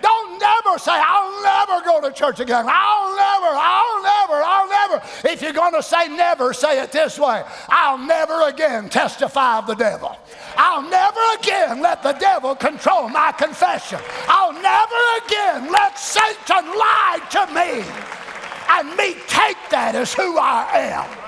Don't 0.00 0.38
never 0.38 0.78
say, 0.78 0.92
I'll 0.92 1.42
never 1.42 1.84
go 1.84 2.00
to 2.06 2.14
church 2.14 2.38
again. 2.38 2.66
I'll 2.68 3.16
never, 3.16 3.56
I'll 3.56 4.02
never, 4.02 4.42
I'll 4.44 4.68
never. 4.68 5.02
If 5.24 5.40
you're 5.40 5.54
going 5.54 5.72
to 5.72 5.82
say 5.82 6.08
never, 6.08 6.52
say 6.52 6.82
it 6.82 6.92
this 6.92 7.18
way 7.18 7.42
I'll 7.68 7.96
never 7.96 8.48
again 8.48 8.90
testify 8.90 9.58
of 9.58 9.66
the 9.66 9.74
devil. 9.74 10.14
I'll 10.56 10.82
never 10.82 11.20
again 11.38 11.80
let 11.80 12.02
the 12.02 12.12
devil 12.12 12.54
control 12.54 13.08
my 13.08 13.32
confession. 13.32 13.98
I'll 14.28 14.52
never 14.52 15.24
again 15.24 15.72
let 15.72 15.98
Satan 15.98 16.66
lie 16.66 17.20
to 17.30 17.46
me 17.54 18.23
and 18.68 18.96
me 18.96 19.14
take 19.26 19.56
that 19.70 19.94
as 19.94 20.14
who 20.14 20.38
I 20.38 20.68
am. 20.74 21.24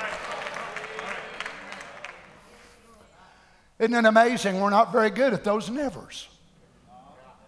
Isn't 3.79 3.95
it 3.95 4.09
amazing? 4.09 4.61
We're 4.61 4.71
not 4.71 4.93
very 4.93 5.11
good 5.11 5.35
at 5.35 5.45
those 5.45 5.69
nevers. 5.69 6.29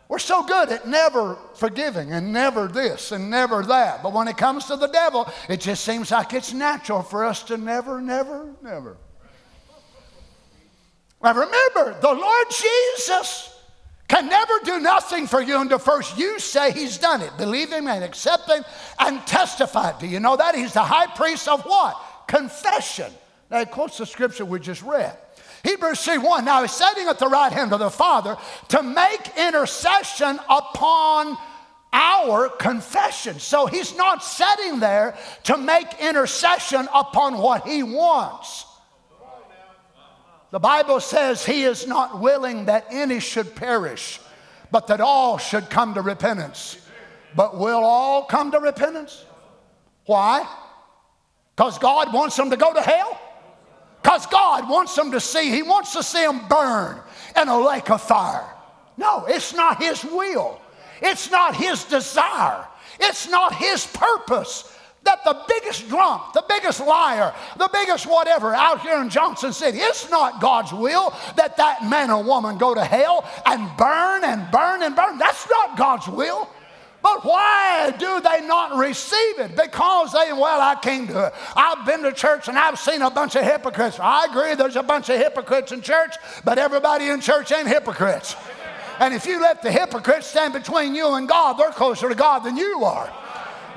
We're 0.09 0.19
so 0.19 0.43
good 0.43 0.71
at 0.71 0.89
never 0.89 1.37
forgiving 1.55 2.13
and 2.13 2.33
never 2.33 2.67
this 2.67 3.13
and 3.13 3.31
never 3.31 3.63
that. 3.63 4.03
But 4.03 4.15
when 4.15 4.27
it 4.27 4.39
comes 4.39 4.65
to 4.67 4.77
the 4.77 4.87
devil, 4.87 5.31
it 5.49 5.61
just 5.61 5.85
seems 5.85 6.11
like 6.11 6.33
it's 6.33 6.53
natural 6.53 7.03
for 7.03 7.25
us 7.25 7.43
to 7.45 7.59
never, 7.59 8.01
never, 8.01 8.49
never. 8.63 8.97
Now 11.23 11.35
remember, 11.35 11.99
the 12.01 12.13
Lord 12.13 12.47
Jesus 12.51 13.58
can 14.09 14.27
never 14.29 14.59
do 14.65 14.81
nothing 14.81 15.27
for 15.27 15.41
you 15.41 15.61
until 15.61 15.79
first 15.79 16.17
you 16.17 16.39
say 16.39 16.73
he's 16.73 16.97
done 16.97 17.21
it. 17.21 17.37
Believe 17.37 17.71
him 17.71 17.87
and 17.87 18.03
accept 18.03 18.49
him 18.49 18.65
and 18.99 19.25
testify. 19.27 19.99
Do 19.99 20.07
you 20.07 20.19
know 20.19 20.37
that? 20.37 20.55
He's 20.55 20.73
the 20.73 20.83
high 20.83 21.07
priest 21.09 21.47
of 21.47 21.63
what? 21.65 21.97
Confession. 22.27 23.13
Now, 23.51 23.61
it 23.61 23.71
quotes 23.71 23.99
the 23.99 24.07
scripture 24.07 24.47
we 24.47 24.61
just 24.61 24.83
read. 24.83 25.17
Hebrews 25.63 26.03
3 26.05 26.19
1. 26.19 26.45
Now 26.45 26.63
he's 26.63 26.73
sitting 26.73 27.09
at 27.09 27.19
the 27.19 27.29
right 27.29 27.53
hand 27.53 27.73
of 27.73 27.81
the 27.81 27.91
Father 27.91 28.37
to 28.69 28.83
make 28.83 29.21
intercession 29.37 30.39
upon 30.49 31.37
our 31.93 32.49
confession. 32.49 33.39
So 33.39 33.67
he's 33.67 33.97
not 33.97 34.23
sitting 34.23 34.81
there 34.81 35.17
to 35.45 35.57
make 35.59 35.87
intercession 36.01 36.89
upon 36.95 37.39
what 37.39 37.67
he 37.67 37.83
wants. 37.83 38.65
The 40.51 40.59
Bible 40.59 41.01
says 41.01 41.45
he 41.45 41.65
is 41.65 41.87
not 41.87 42.21
willing 42.21 42.67
that 42.67 42.87
any 42.91 43.21
should 43.21 43.55
perish, 43.55 44.21
but 44.71 44.87
that 44.87 45.01
all 45.01 45.37
should 45.39 45.69
come 45.69 45.95
to 45.95 46.01
repentance. 46.01 46.79
But 47.35 47.59
will 47.59 47.85
all 47.85 48.25
come 48.25 48.51
to 48.53 48.59
repentance? 48.59 49.25
Why? 50.07 50.49
Because 51.55 51.79
God 51.79 52.15
wants 52.15 52.37
them 52.37 52.51
to 52.51 52.57
go 52.57 52.73
to 52.73 52.81
hell? 52.81 53.21
Because 54.03 54.25
God 54.27 54.71
wants 54.71 54.95
them 54.95 55.11
to 55.11 55.21
see, 55.21 55.51
He 55.51 55.63
wants 55.63 55.93
to 55.93 56.03
see 56.03 56.25
them 56.25 56.47
burn 56.49 56.99
in 57.41 57.49
a 57.49 57.59
lake 57.59 57.91
of 57.91 58.01
fire. 58.01 58.47
No, 58.97 59.27
it's 59.27 59.55
not 59.55 59.83
His 59.83 60.03
will. 60.05 60.61
It's 61.03 61.31
not 61.31 61.55
His 61.55 61.85
desire. 61.85 62.65
It's 63.01 63.29
not 63.29 63.55
His 63.55 63.87
purpose 63.87 64.75
that 65.05 65.25
the 65.25 65.37
biggest 65.49 65.89
drunk, 65.89 66.33
the 66.35 66.45
biggest 66.49 66.81
liar, 66.81 67.35
the 67.57 67.69
biggest 67.73 68.07
whatever 68.07 68.55
out 68.55 68.81
here 68.83 69.01
in 69.01 69.09
Johnson 69.09 69.53
City, 69.53 69.79
it's 69.79 70.11
not 70.11 70.41
God's 70.41 70.73
will 70.73 71.15
that 71.37 71.57
that 71.57 71.89
man 71.89 72.11
or 72.11 72.23
woman 72.23 72.59
go 72.59 72.75
to 72.75 72.85
hell 72.85 73.25
and 73.47 73.69
burn 73.77 74.25
and 74.25 74.51
burn 74.51 74.83
and 74.83 74.95
burn. 74.95 75.19
That's 75.19 75.49
not 75.49 75.79
God's 75.79 76.09
will. 76.09 76.49
But 77.01 77.25
why 77.25 77.95
do 77.97 78.21
they 78.21 78.47
not 78.47 78.77
receive 78.77 79.39
it? 79.39 79.57
Because 79.57 80.13
they, 80.13 80.33
well, 80.33 80.61
I 80.61 80.75
came 80.81 81.07
to 81.09 81.27
it. 81.29 81.35
I've 81.55 81.87
been 81.87 82.03
to 82.03 82.13
church 82.13 82.49
and 82.49 82.59
I've 82.59 82.79
seen 82.79 83.03
a 83.03 83.11
bunch 83.11 83.37
of 83.37 83.45
hypocrites. 83.45 83.99
I 84.01 84.27
agree, 84.27 84.55
there's 84.57 84.77
a 84.77 84.83
bunch 84.83 85.09
of 85.09 85.17
hypocrites 85.17 85.71
in 85.71 85.81
church, 85.81 86.17
but 86.45 86.59
everybody 86.59 87.09
in 87.09 87.21
church 87.21 87.53
ain't 87.53 87.69
hypocrites. 87.69 88.35
And 88.99 89.15
if 89.15 89.27
you 89.27 89.41
let 89.41 89.63
the 89.63 89.71
hypocrites 89.71 90.27
stand 90.27 90.53
between 90.53 90.97
you 90.97 91.15
and 91.15 91.29
God, 91.29 91.53
they're 91.53 91.71
closer 91.71 92.09
to 92.09 92.17
God 92.17 92.41
than 92.41 92.57
you 92.57 92.83
are. 92.85 93.13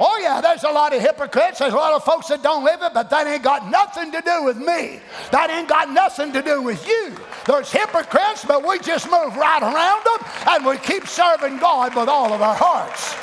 Oh, 0.04 0.18
yeah, 0.20 0.42
there's 0.42 0.64
a 0.64 0.72
lot 0.72 0.96
of 0.96 1.02
hypocrites. 1.02 1.60
There's 1.60 1.74
a 1.74 1.76
lot 1.76 1.94
of 1.94 2.04
folks 2.04 2.28
that 2.30 2.42
don't 2.42 2.64
live 2.64 2.82
it, 2.82 2.92
but 2.92 3.12
that 3.12 3.28
ain't 3.28 3.44
got 3.44 3.70
nothing 3.70 4.12
to 4.12 4.20
do 4.22 4.44
with 4.44 4.58
me. 4.58 5.00
That 5.32 5.52
ain't 5.52 5.68
got 5.70 5.92
nothing 5.92 6.34
to 6.34 6.42
do 6.42 6.60
with 6.60 6.88
you. 6.88 7.16
There's 7.46 7.72
hypocrites, 7.72 8.44
but 8.44 8.68
we 8.68 8.80
just 8.80 9.06
move 9.12 9.38
right 9.38 9.62
around 9.62 10.04
them 10.04 10.28
and 10.48 10.66
we 10.66 10.78
keep 10.78 11.06
serving 11.06 11.60
God 11.60 11.96
with 11.96 12.10
all 12.10 12.34
of 12.34 12.42
our 12.42 12.56
hearts. 12.56 13.14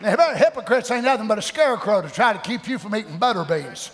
Now, 0.00 0.34
hypocrites 0.34 0.88
ain't 0.92 1.04
nothing 1.04 1.26
but 1.26 1.38
a 1.38 1.42
scarecrow 1.42 2.02
to 2.02 2.08
try 2.08 2.34
to 2.34 2.38
keep 2.38 2.68
you 2.68 2.78
from 2.78 2.94
eating 2.94 3.18
butter 3.18 3.44
beans. 3.44 3.90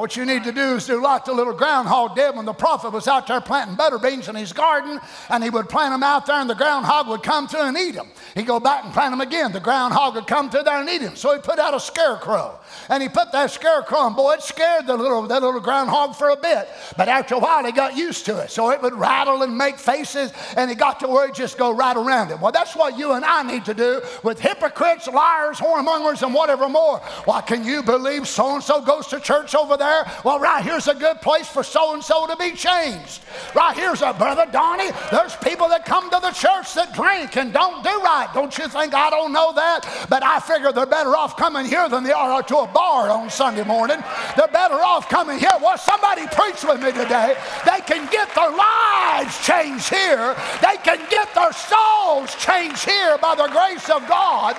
What 0.00 0.16
you 0.16 0.24
need 0.24 0.44
to 0.44 0.52
do 0.52 0.76
is 0.76 0.86
do 0.86 1.02
like 1.02 1.26
the 1.26 1.34
little 1.34 1.52
groundhog 1.52 2.16
did 2.16 2.34
when 2.34 2.46
the 2.46 2.54
prophet 2.54 2.90
was 2.90 3.06
out 3.06 3.26
there 3.26 3.38
planting 3.38 3.76
butter 3.76 3.98
beans 3.98 4.30
in 4.30 4.34
his 4.34 4.50
garden, 4.50 4.98
and 5.28 5.44
he 5.44 5.50
would 5.50 5.68
plant 5.68 5.92
them 5.92 6.02
out 6.02 6.24
there, 6.24 6.40
and 6.40 6.48
the 6.48 6.54
groundhog 6.54 7.06
would 7.08 7.22
come 7.22 7.46
through 7.46 7.64
and 7.64 7.76
eat 7.76 7.96
them. 7.96 8.08
He'd 8.34 8.46
go 8.46 8.58
back 8.58 8.82
and 8.84 8.94
plant 8.94 9.12
them 9.12 9.20
again. 9.20 9.52
The 9.52 9.60
groundhog 9.60 10.14
would 10.14 10.26
come 10.26 10.48
through 10.48 10.62
there 10.62 10.80
and 10.80 10.88
eat 10.88 11.02
them. 11.02 11.16
So 11.16 11.34
he 11.34 11.42
put 11.42 11.58
out 11.58 11.74
a 11.74 11.80
scarecrow, 11.80 12.58
and 12.88 13.02
he 13.02 13.10
put 13.10 13.30
that 13.32 13.50
scarecrow, 13.50 14.06
and 14.06 14.16
boy, 14.16 14.32
it 14.32 14.42
scared 14.42 14.86
the 14.86 14.96
little, 14.96 15.26
that 15.26 15.42
little 15.42 15.60
groundhog 15.60 16.16
for 16.16 16.30
a 16.30 16.36
bit. 16.36 16.66
But 16.96 17.08
after 17.10 17.34
a 17.34 17.38
while, 17.38 17.62
he 17.66 17.70
got 17.70 17.94
used 17.94 18.24
to 18.24 18.38
it. 18.38 18.50
So 18.50 18.70
it 18.70 18.80
would 18.80 18.94
rattle 18.94 19.42
and 19.42 19.58
make 19.58 19.78
faces, 19.78 20.32
and 20.56 20.70
he 20.70 20.76
got 20.76 21.00
to 21.00 21.08
where 21.08 21.26
he'd 21.26 21.34
just 21.34 21.58
go 21.58 21.72
right 21.72 21.94
around 21.96 22.30
it. 22.30 22.40
Well, 22.40 22.52
that's 22.52 22.74
what 22.74 22.96
you 22.96 23.12
and 23.12 23.24
I 23.24 23.42
need 23.42 23.66
to 23.66 23.74
do 23.74 24.00
with 24.22 24.40
hypocrites, 24.40 25.08
liars, 25.08 25.58
whoremongers, 25.58 26.22
and 26.22 26.32
whatever 26.32 26.70
more. 26.70 27.00
Why, 27.26 27.42
can 27.42 27.64
you 27.64 27.82
believe 27.82 28.26
so 28.26 28.54
and 28.54 28.64
so 28.64 28.80
goes 28.80 29.06
to 29.08 29.20
church 29.20 29.54
over 29.54 29.76
there? 29.76 29.89
Well, 30.24 30.38
right 30.38 30.64
here's 30.64 30.88
a 30.88 30.94
good 30.94 31.20
place 31.20 31.46
for 31.46 31.62
so 31.62 31.94
and 31.94 32.02
so 32.02 32.26
to 32.26 32.36
be 32.36 32.52
changed. 32.52 33.20
Right 33.54 33.76
here's 33.76 34.02
a 34.02 34.12
brother 34.12 34.46
Donny. 34.50 34.90
There's 35.10 35.36
people 35.36 35.68
that 35.68 35.84
come 35.84 36.10
to 36.10 36.18
the 36.20 36.30
church 36.32 36.74
that 36.74 36.94
drink 36.94 37.36
and 37.36 37.52
don't 37.52 37.82
do 37.82 37.90
right. 38.00 38.28
Don't 38.34 38.56
you 38.58 38.68
think 38.68 38.94
I 38.94 39.10
don't 39.10 39.32
know 39.32 39.52
that? 39.54 40.06
But 40.08 40.22
I 40.22 40.40
figure 40.40 40.72
they're 40.72 40.86
better 40.86 41.16
off 41.16 41.36
coming 41.36 41.66
here 41.66 41.88
than 41.88 42.04
they 42.04 42.12
are 42.12 42.42
to 42.42 42.56
a 42.58 42.66
bar 42.66 43.10
on 43.10 43.30
Sunday 43.30 43.64
morning. 43.64 44.02
They're 44.36 44.48
better 44.48 44.74
off 44.74 45.08
coming 45.08 45.38
here. 45.38 45.56
Well, 45.60 45.78
somebody 45.78 46.26
preach 46.28 46.64
with 46.64 46.82
me 46.82 46.92
today. 46.92 47.36
They 47.64 47.80
can 47.80 48.10
get 48.10 48.34
their 48.34 48.50
lives 48.50 49.38
changed 49.44 49.88
here. 49.88 50.34
They 50.62 50.76
can 50.82 50.98
get 51.10 51.34
their 51.34 51.52
souls 51.52 52.34
changed 52.36 52.84
here 52.84 53.18
by 53.18 53.34
the 53.34 53.48
grace 53.48 53.88
of 53.90 54.06
God. 54.08 54.56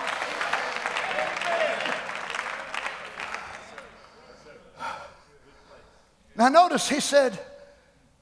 Now, 6.36 6.50
notice 6.50 6.90
he 6.90 7.00
said, 7.00 7.38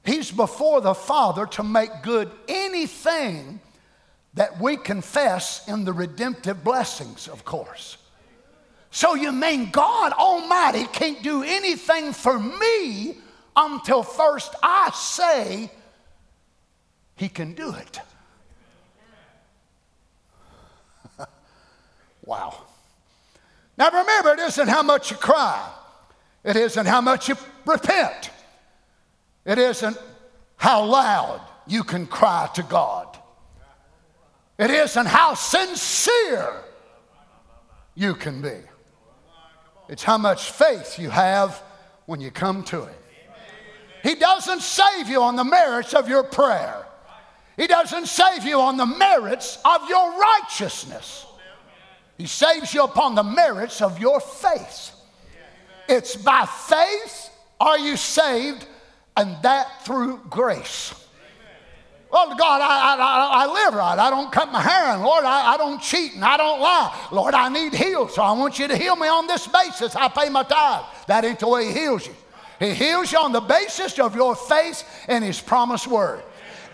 He's 0.04 0.30
before 0.30 0.80
the 0.80 0.94
Father 0.94 1.46
to 1.46 1.62
make 1.62 1.90
good 2.02 2.30
anything 2.48 3.60
that 4.34 4.60
we 4.60 4.76
confess 4.76 5.66
in 5.68 5.84
the 5.84 5.92
redemptive 5.92 6.64
blessings, 6.64 7.28
of 7.28 7.44
course. 7.44 7.98
So, 8.90 9.14
you 9.14 9.30
mean 9.30 9.70
God 9.70 10.12
Almighty 10.12 10.86
can't 10.86 11.22
do 11.22 11.42
anything 11.42 12.12
for 12.12 12.38
me 12.38 13.18
until 13.54 14.02
first 14.02 14.54
I 14.62 14.90
say 14.94 15.70
He 17.16 17.28
can 17.28 17.54
do 17.54 17.72
it? 17.74 18.00
wow. 22.24 22.64
Now, 23.76 23.90
remember, 23.90 24.32
it 24.32 24.40
isn't 24.40 24.68
how 24.68 24.82
much 24.82 25.10
you 25.10 25.16
cry. 25.16 25.70
It 26.42 26.56
isn't 26.56 26.86
how 26.86 27.00
much 27.00 27.28
you 27.28 27.36
repent. 27.66 28.30
It 29.44 29.58
isn't 29.58 29.96
how 30.56 30.84
loud 30.84 31.40
you 31.66 31.82
can 31.82 32.06
cry 32.06 32.48
to 32.54 32.62
God. 32.62 33.18
It 34.58 34.70
isn't 34.70 35.06
how 35.06 35.34
sincere 35.34 36.52
you 37.94 38.14
can 38.14 38.42
be. 38.42 38.58
It's 39.88 40.02
how 40.02 40.18
much 40.18 40.50
faith 40.50 40.98
you 40.98 41.10
have 41.10 41.62
when 42.06 42.20
you 42.20 42.30
come 42.30 42.62
to 42.64 42.82
Him. 42.82 42.94
He 44.02 44.14
doesn't 44.14 44.60
save 44.60 45.08
you 45.08 45.22
on 45.22 45.36
the 45.36 45.44
merits 45.44 45.94
of 45.94 46.08
your 46.08 46.22
prayer. 46.22 46.86
He 47.56 47.66
doesn't 47.66 48.06
save 48.06 48.44
you 48.44 48.60
on 48.60 48.76
the 48.76 48.86
merits 48.86 49.58
of 49.64 49.88
your 49.88 50.18
righteousness. 50.18 51.26
He 52.16 52.26
saves 52.26 52.74
you 52.74 52.84
upon 52.84 53.14
the 53.14 53.22
merits 53.22 53.80
of 53.80 53.98
your 53.98 54.20
faith. 54.20 54.92
It's 55.88 56.16
by 56.16 56.46
faith 56.46 57.29
are 57.60 57.78
you 57.78 57.96
saved, 57.96 58.66
and 59.16 59.36
that 59.42 59.84
through 59.84 60.20
grace. 60.30 60.94
Well, 62.10 62.34
God, 62.34 62.60
I, 62.60 62.96
I, 62.96 63.44
I, 63.44 63.64
live 63.64 63.74
right. 63.74 63.96
I 63.96 64.10
don't 64.10 64.32
cut 64.32 64.50
my 64.50 64.60
hair, 64.60 64.92
and 64.92 65.02
Lord, 65.02 65.24
I, 65.24 65.54
I 65.54 65.56
don't 65.56 65.80
cheat 65.80 66.14
and 66.14 66.24
I 66.24 66.36
don't 66.36 66.60
lie. 66.60 67.08
Lord, 67.12 67.34
I 67.34 67.48
need 67.48 67.72
healed, 67.72 68.10
so 68.10 68.22
I 68.22 68.32
want 68.32 68.58
you 68.58 68.66
to 68.66 68.76
heal 68.76 68.96
me 68.96 69.06
on 69.06 69.28
this 69.28 69.46
basis. 69.46 69.94
I 69.94 70.08
pay 70.08 70.28
my 70.28 70.42
tithe. 70.42 70.86
That 71.06 71.24
ain't 71.24 71.38
the 71.38 71.46
way 71.46 71.66
He 71.66 71.72
heals 71.72 72.06
you. 72.06 72.14
He 72.58 72.74
heals 72.74 73.12
you 73.12 73.18
on 73.18 73.30
the 73.30 73.40
basis 73.40 73.96
of 74.00 74.16
your 74.16 74.34
faith 74.34 74.82
in 75.08 75.22
His 75.22 75.40
promised 75.40 75.86
word. 75.86 76.22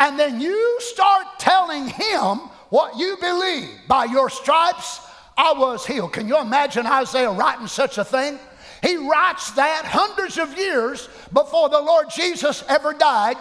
And 0.01 0.19
then 0.19 0.41
you 0.41 0.79
start 0.81 1.27
telling 1.39 1.87
Him 1.87 2.39
what 2.71 2.97
you 2.99 3.19
believe. 3.21 3.69
By 3.89 4.07
your 4.07 4.31
stripes, 4.31 5.01
I 5.37 5.53
was 5.53 5.87
healed. 5.87 6.15
Can 6.15 6.29
you 6.29 6.41
imagine 6.41 6.87
Isaiah 6.87 7.31
writing 7.31 7.67
such 7.67 7.99
a 7.99 8.05
thing? 8.05 8.39
He 8.87 8.97
writes 8.97 9.51
that 9.53 9.85
hundreds 9.85 10.39
of 10.39 10.57
years 10.57 11.09
before 11.33 11.69
the 11.69 11.81
Lord 11.81 12.09
Jesus 12.09 12.63
ever 12.69 12.93
died, 12.93 13.37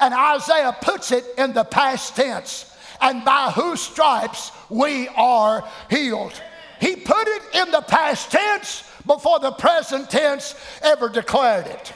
and 0.00 0.12
Isaiah 0.12 0.76
puts 0.80 1.12
it 1.12 1.24
in 1.38 1.52
the 1.52 1.62
past 1.62 2.16
tense. 2.16 2.74
And 3.00 3.24
by 3.24 3.52
whose 3.52 3.80
stripes 3.80 4.50
we 4.68 5.06
are 5.08 5.62
healed. 5.88 6.32
He 6.80 6.96
put 6.96 7.28
it 7.28 7.42
in 7.54 7.70
the 7.70 7.82
past 7.82 8.32
tense 8.32 8.82
before 9.06 9.38
the 9.38 9.52
present 9.52 10.10
tense 10.10 10.56
ever 10.82 11.08
declared 11.08 11.66
it. 11.66 11.92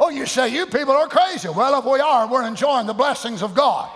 Oh, 0.00 0.08
you 0.08 0.24
say, 0.24 0.48
you 0.48 0.64
people 0.64 0.94
are 0.94 1.08
crazy. 1.08 1.50
Well, 1.50 1.78
if 1.78 1.84
we 1.84 2.00
are, 2.00 2.26
we're 2.26 2.46
enjoying 2.46 2.86
the 2.86 2.94
blessings 2.94 3.42
of 3.42 3.54
God. 3.54 3.90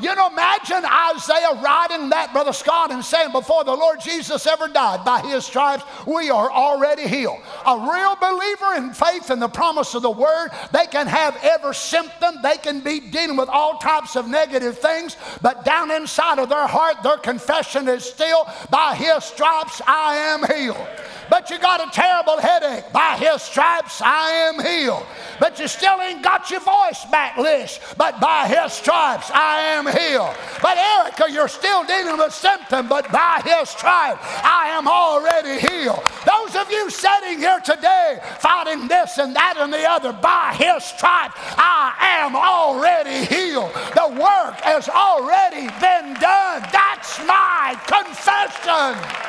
You 0.00 0.14
know, 0.14 0.30
imagine 0.30 0.84
Isaiah 0.84 1.60
writing 1.62 2.10
that, 2.10 2.30
Brother 2.32 2.52
Scott, 2.52 2.90
and 2.90 3.04
saying, 3.04 3.32
Before 3.32 3.64
the 3.64 3.74
Lord 3.74 4.00
Jesus 4.00 4.46
ever 4.46 4.68
died, 4.68 5.04
by 5.04 5.20
his 5.20 5.44
stripes, 5.44 5.84
we 6.06 6.30
are 6.30 6.50
already 6.50 7.08
healed. 7.08 7.38
A 7.66 7.78
real 7.78 8.16
believer 8.16 8.74
in 8.76 8.92
faith 8.92 9.30
and 9.30 9.42
the 9.42 9.48
promise 9.48 9.94
of 9.94 10.02
the 10.02 10.10
word, 10.10 10.50
they 10.72 10.86
can 10.86 11.06
have 11.06 11.36
every 11.42 11.74
symptom, 11.74 12.36
they 12.42 12.56
can 12.56 12.80
be 12.80 13.00
dealing 13.00 13.36
with 13.36 13.48
all 13.48 13.78
types 13.78 14.16
of 14.16 14.28
negative 14.28 14.78
things, 14.78 15.16
but 15.42 15.64
down 15.64 15.90
inside 15.90 16.38
of 16.38 16.48
their 16.48 16.66
heart, 16.66 17.02
their 17.02 17.18
confession 17.18 17.88
is 17.88 18.04
still, 18.04 18.46
By 18.70 18.94
his 18.94 19.24
stripes, 19.24 19.82
I 19.86 20.14
am 20.16 20.44
healed 20.56 20.86
but 21.30 21.50
you 21.50 21.58
got 21.58 21.86
a 21.86 21.90
terrible 21.90 22.38
headache. 22.38 22.90
By 22.92 23.16
his 23.16 23.42
stripes, 23.42 24.00
I 24.02 24.30
am 24.30 24.64
healed. 24.64 25.04
But 25.38 25.58
you 25.58 25.68
still 25.68 26.00
ain't 26.00 26.22
got 26.22 26.50
your 26.50 26.60
voice 26.60 27.04
back, 27.10 27.36
Lish. 27.36 27.80
But 27.96 28.20
by 28.20 28.48
his 28.48 28.72
stripes, 28.72 29.30
I 29.32 29.60
am 29.60 29.86
healed. 29.92 30.34
But 30.62 30.78
Erica, 30.78 31.30
you're 31.30 31.48
still 31.48 31.84
dealing 31.84 32.18
with 32.18 32.32
symptom, 32.32 32.88
but 32.88 33.10
by 33.12 33.42
his 33.44 33.68
stripes, 33.68 34.20
I 34.24 34.68
am 34.70 34.88
already 34.88 35.60
healed. 35.60 36.02
Those 36.26 36.56
of 36.56 36.70
you 36.70 36.90
sitting 36.90 37.38
here 37.38 37.60
today 37.60 38.20
fighting 38.40 38.88
this 38.88 39.18
and 39.18 39.34
that 39.36 39.56
and 39.58 39.72
the 39.72 39.88
other, 39.88 40.12
by 40.12 40.54
his 40.54 40.84
stripes, 40.84 41.34
I 41.56 41.94
am 42.22 42.36
already 42.36 43.24
healed. 43.26 43.72
The 43.94 44.08
work 44.08 44.60
has 44.62 44.88
already 44.88 45.66
been 45.80 46.14
done. 46.20 46.62
That's 46.72 47.18
my 47.26 47.78
confession 47.86 49.28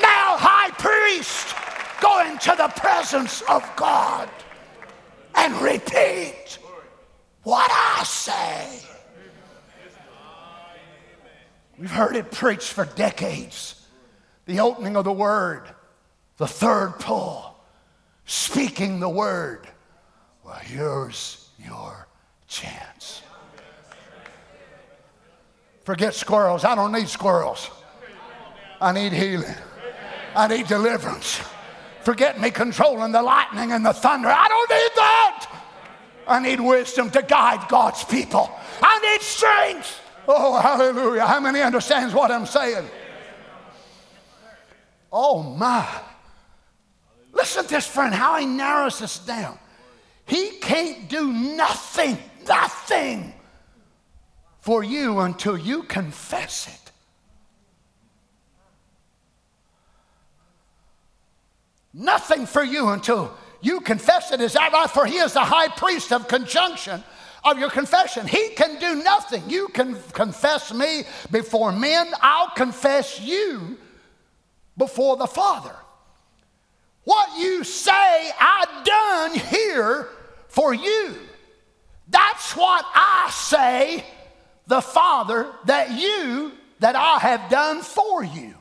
now 0.00 0.36
high 0.36 0.70
priest, 0.76 1.54
go 2.00 2.20
into 2.30 2.54
the 2.56 2.68
presence 2.80 3.42
of 3.48 3.64
God 3.76 4.28
and 5.34 5.54
repeat 5.60 6.58
what 7.42 7.70
I 7.70 8.02
say. 8.04 8.85
We've 11.78 11.90
heard 11.90 12.16
it 12.16 12.30
preached 12.30 12.72
for 12.72 12.84
decades. 12.84 13.86
The 14.46 14.60
opening 14.60 14.96
of 14.96 15.04
the 15.04 15.12
word, 15.12 15.64
the 16.36 16.46
third 16.46 16.94
pull, 16.98 17.56
speaking 18.24 19.00
the 19.00 19.08
word. 19.08 19.66
Well, 20.44 20.54
here's 20.54 21.48
your 21.58 22.06
chance. 22.46 23.22
Forget 25.84 26.14
squirrels. 26.14 26.64
I 26.64 26.74
don't 26.74 26.92
need 26.92 27.08
squirrels. 27.08 27.70
I 28.80 28.92
need 28.92 29.12
healing. 29.12 29.54
I 30.34 30.48
need 30.48 30.66
deliverance. 30.66 31.40
Forget 32.02 32.40
me 32.40 32.50
controlling 32.50 33.12
the 33.12 33.22
lightning 33.22 33.72
and 33.72 33.84
the 33.84 33.92
thunder. 33.92 34.28
I 34.28 34.48
don't 34.48 34.70
need 34.70 34.90
that. 34.96 35.62
I 36.28 36.40
need 36.40 36.60
wisdom 36.60 37.10
to 37.10 37.22
guide 37.22 37.68
God's 37.68 38.04
people. 38.04 38.50
I 38.82 38.98
need 38.98 39.22
strength. 39.22 40.00
Oh, 40.28 40.58
hallelujah. 40.60 41.26
How 41.26 41.40
many 41.40 41.60
understands 41.60 42.14
what 42.14 42.30
I'm 42.30 42.46
saying? 42.46 42.88
Oh 45.12 45.42
my. 45.42 45.86
Listen 47.32 47.64
to 47.64 47.70
this, 47.70 47.86
friend, 47.86 48.14
how 48.14 48.38
he 48.38 48.46
narrows 48.46 48.98
this 48.98 49.18
down. 49.18 49.58
He 50.24 50.50
can't 50.60 51.08
do 51.08 51.32
nothing, 51.32 52.18
nothing 52.46 53.32
for 54.60 54.82
you 54.82 55.20
until 55.20 55.56
you 55.56 55.84
confess 55.84 56.66
it. 56.66 56.92
Nothing 61.94 62.46
for 62.46 62.64
you 62.64 62.88
until 62.88 63.32
you 63.60 63.80
confess 63.80 64.32
it. 64.32 64.40
Is 64.40 64.54
that 64.54 64.72
right? 64.72 64.90
For 64.90 65.06
he 65.06 65.16
is 65.16 65.32
the 65.32 65.40
high 65.40 65.68
priest 65.68 66.12
of 66.12 66.28
conjunction 66.28 67.02
of 67.46 67.58
your 67.58 67.70
confession. 67.70 68.26
He 68.26 68.48
can 68.50 68.78
do 68.80 69.02
nothing. 69.02 69.42
You 69.48 69.68
can 69.68 69.96
confess 70.12 70.74
me 70.74 71.04
before 71.30 71.70
men, 71.72 72.12
I'll 72.20 72.50
confess 72.50 73.20
you 73.20 73.78
before 74.76 75.16
the 75.16 75.26
Father. 75.26 75.74
What 77.04 77.38
you 77.38 77.62
say 77.62 77.92
I 77.92 78.64
done 78.84 79.38
here 79.38 80.08
for 80.48 80.74
you. 80.74 81.14
That's 82.08 82.56
what 82.56 82.84
I 82.94 83.30
say, 83.32 84.04
the 84.66 84.80
Father, 84.80 85.52
that 85.66 85.92
you, 85.92 86.52
that 86.80 86.96
I 86.96 87.18
have 87.18 87.48
done 87.48 87.82
for 87.82 88.24
you. 88.24 88.54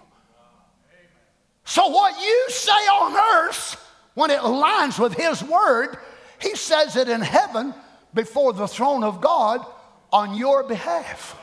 So 1.64 1.88
what 1.88 2.22
you 2.22 2.46
say 2.50 2.72
on 2.72 3.48
earth, 3.48 3.84
when 4.14 4.30
it 4.30 4.40
aligns 4.40 5.00
with 5.00 5.14
His 5.14 5.44
Word, 5.44 5.98
He 6.40 6.56
says 6.56 6.96
it 6.96 7.10
in 7.10 7.22
heaven 7.22 7.74
before 8.16 8.54
the 8.54 8.68
throne 8.68 9.04
of 9.04 9.22
God 9.22 9.64
on 10.12 10.34
your 10.36 10.64
behalf. 10.64 11.38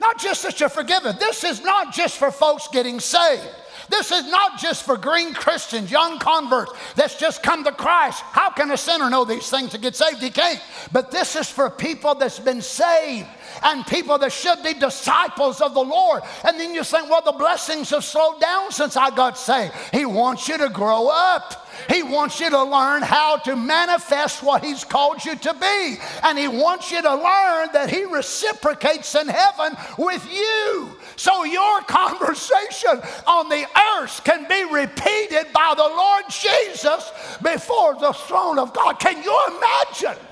Not 0.00 0.18
just 0.18 0.42
that 0.42 0.60
you're 0.60 0.68
forgiven. 0.68 1.16
This 1.18 1.44
is 1.44 1.62
not 1.62 1.94
just 1.94 2.18
for 2.18 2.30
folks 2.30 2.68
getting 2.68 3.00
saved. 3.00 3.48
This 3.88 4.10
is 4.10 4.30
not 4.30 4.58
just 4.58 4.84
for 4.84 4.96
green 4.96 5.34
Christians, 5.34 5.90
young 5.90 6.18
converts 6.18 6.72
that's 6.96 7.16
just 7.18 7.42
come 7.42 7.64
to 7.64 7.72
Christ. 7.72 8.20
How 8.22 8.50
can 8.50 8.70
a 8.70 8.76
sinner 8.76 9.08
know 9.08 9.24
these 9.24 9.48
things 9.48 9.70
to 9.70 9.78
get 9.78 9.94
saved? 9.94 10.22
He 10.22 10.30
can't. 10.30 10.60
But 10.92 11.10
this 11.10 11.36
is 11.36 11.48
for 11.48 11.70
people 11.70 12.14
that's 12.14 12.38
been 12.38 12.60
saved 12.62 13.28
and 13.62 13.86
people 13.86 14.18
that 14.18 14.32
should 14.32 14.62
be 14.62 14.74
disciples 14.74 15.60
of 15.60 15.74
the 15.74 15.80
Lord. 15.80 16.22
And 16.44 16.58
then 16.58 16.74
you 16.74 16.84
think, 16.84 17.10
well, 17.10 17.22
the 17.22 17.32
blessings 17.32 17.90
have 17.90 18.04
slowed 18.04 18.40
down 18.40 18.72
since 18.72 18.96
I 18.96 19.14
got 19.14 19.38
saved. 19.38 19.74
He 19.92 20.06
wants 20.06 20.48
you 20.48 20.58
to 20.58 20.68
grow 20.68 21.08
up. 21.08 21.64
He 21.88 22.02
wants 22.02 22.40
you 22.40 22.50
to 22.50 22.62
learn 22.62 23.02
how 23.02 23.38
to 23.38 23.56
manifest 23.56 24.42
what 24.42 24.64
He's 24.64 24.84
called 24.84 25.24
you 25.24 25.36
to 25.36 25.54
be. 25.54 25.96
And 26.22 26.38
He 26.38 26.48
wants 26.48 26.90
you 26.90 27.02
to 27.02 27.14
learn 27.14 27.68
that 27.72 27.90
He 27.90 28.04
reciprocates 28.04 29.14
in 29.14 29.28
heaven 29.28 29.76
with 29.98 30.26
you. 30.32 30.96
So 31.16 31.44
your 31.44 31.80
conversation 31.86 33.00
on 33.26 33.48
the 33.48 33.66
earth 33.98 34.22
can 34.24 34.48
be 34.48 34.64
repeated 34.72 35.52
by 35.52 35.74
the 35.76 35.82
Lord 35.82 36.24
Jesus 36.28 37.12
before 37.42 37.94
the 37.94 38.12
throne 38.12 38.58
of 38.58 38.72
God. 38.72 38.98
Can 38.98 39.22
you 39.22 39.38
imagine? 39.56 40.22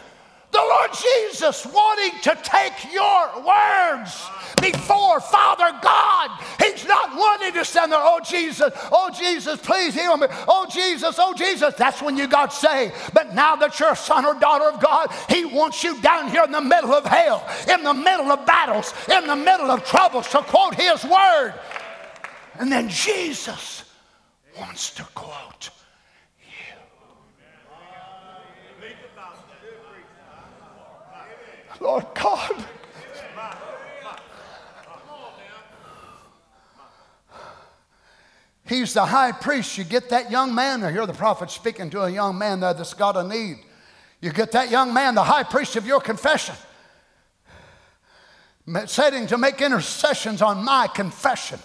The 0.52 0.58
Lord 0.58 0.90
Jesus 0.92 1.64
wanting 1.64 2.20
to 2.20 2.38
take 2.42 2.92
your 2.92 3.42
words 3.42 4.28
before 4.60 5.18
Father 5.18 5.78
God. 5.82 6.30
He's 6.60 6.86
not 6.86 7.16
wanting 7.16 7.54
to 7.54 7.64
stand 7.64 7.90
there, 7.90 8.00
oh 8.02 8.20
Jesus, 8.22 8.70
oh 8.92 9.10
Jesus, 9.18 9.58
please 9.60 9.94
heal 9.94 10.14
me. 10.18 10.26
Oh 10.46 10.66
Jesus, 10.70 11.16
oh 11.18 11.32
Jesus. 11.32 11.74
That's 11.74 12.02
when 12.02 12.18
you 12.18 12.26
got 12.26 12.52
saved. 12.52 12.94
But 13.14 13.34
now 13.34 13.56
that 13.56 13.80
you're 13.80 13.92
a 13.92 13.96
son 13.96 14.26
or 14.26 14.38
daughter 14.38 14.66
of 14.66 14.78
God, 14.78 15.10
He 15.30 15.46
wants 15.46 15.82
you 15.82 15.98
down 16.02 16.30
here 16.30 16.44
in 16.44 16.52
the 16.52 16.60
middle 16.60 16.92
of 16.92 17.06
hell, 17.06 17.48
in 17.66 17.82
the 17.82 17.94
middle 17.94 18.30
of 18.30 18.44
battles, 18.44 18.92
in 19.10 19.26
the 19.26 19.36
middle 19.36 19.70
of 19.70 19.84
troubles 19.86 20.28
to 20.28 20.42
quote 20.42 20.74
His 20.74 21.02
word. 21.02 21.54
And 22.60 22.70
then 22.70 22.90
Jesus 22.90 23.84
wants 24.58 24.90
to 24.96 25.04
quote 25.14 25.70
Lord 31.82 32.06
God. 32.14 32.64
He's 38.64 38.94
the 38.94 39.04
high 39.04 39.32
priest. 39.32 39.76
You 39.76 39.84
get 39.84 40.08
that 40.10 40.30
young 40.30 40.54
man, 40.54 40.84
I 40.84 40.92
hear 40.92 41.04
the 41.04 41.12
prophet 41.12 41.50
speaking 41.50 41.90
to 41.90 42.02
a 42.02 42.10
young 42.10 42.38
man 42.38 42.60
there 42.60 42.72
that's 42.72 42.94
got 42.94 43.16
a 43.16 43.24
need. 43.24 43.58
You 44.20 44.32
get 44.32 44.52
that 44.52 44.70
young 44.70 44.94
man, 44.94 45.16
the 45.16 45.24
high 45.24 45.42
priest 45.42 45.74
of 45.74 45.84
your 45.84 46.00
confession, 46.00 46.54
setting 48.86 49.26
to 49.26 49.36
make 49.36 49.60
intercessions 49.60 50.40
on 50.40 50.64
my 50.64 50.86
confession. 50.86 51.58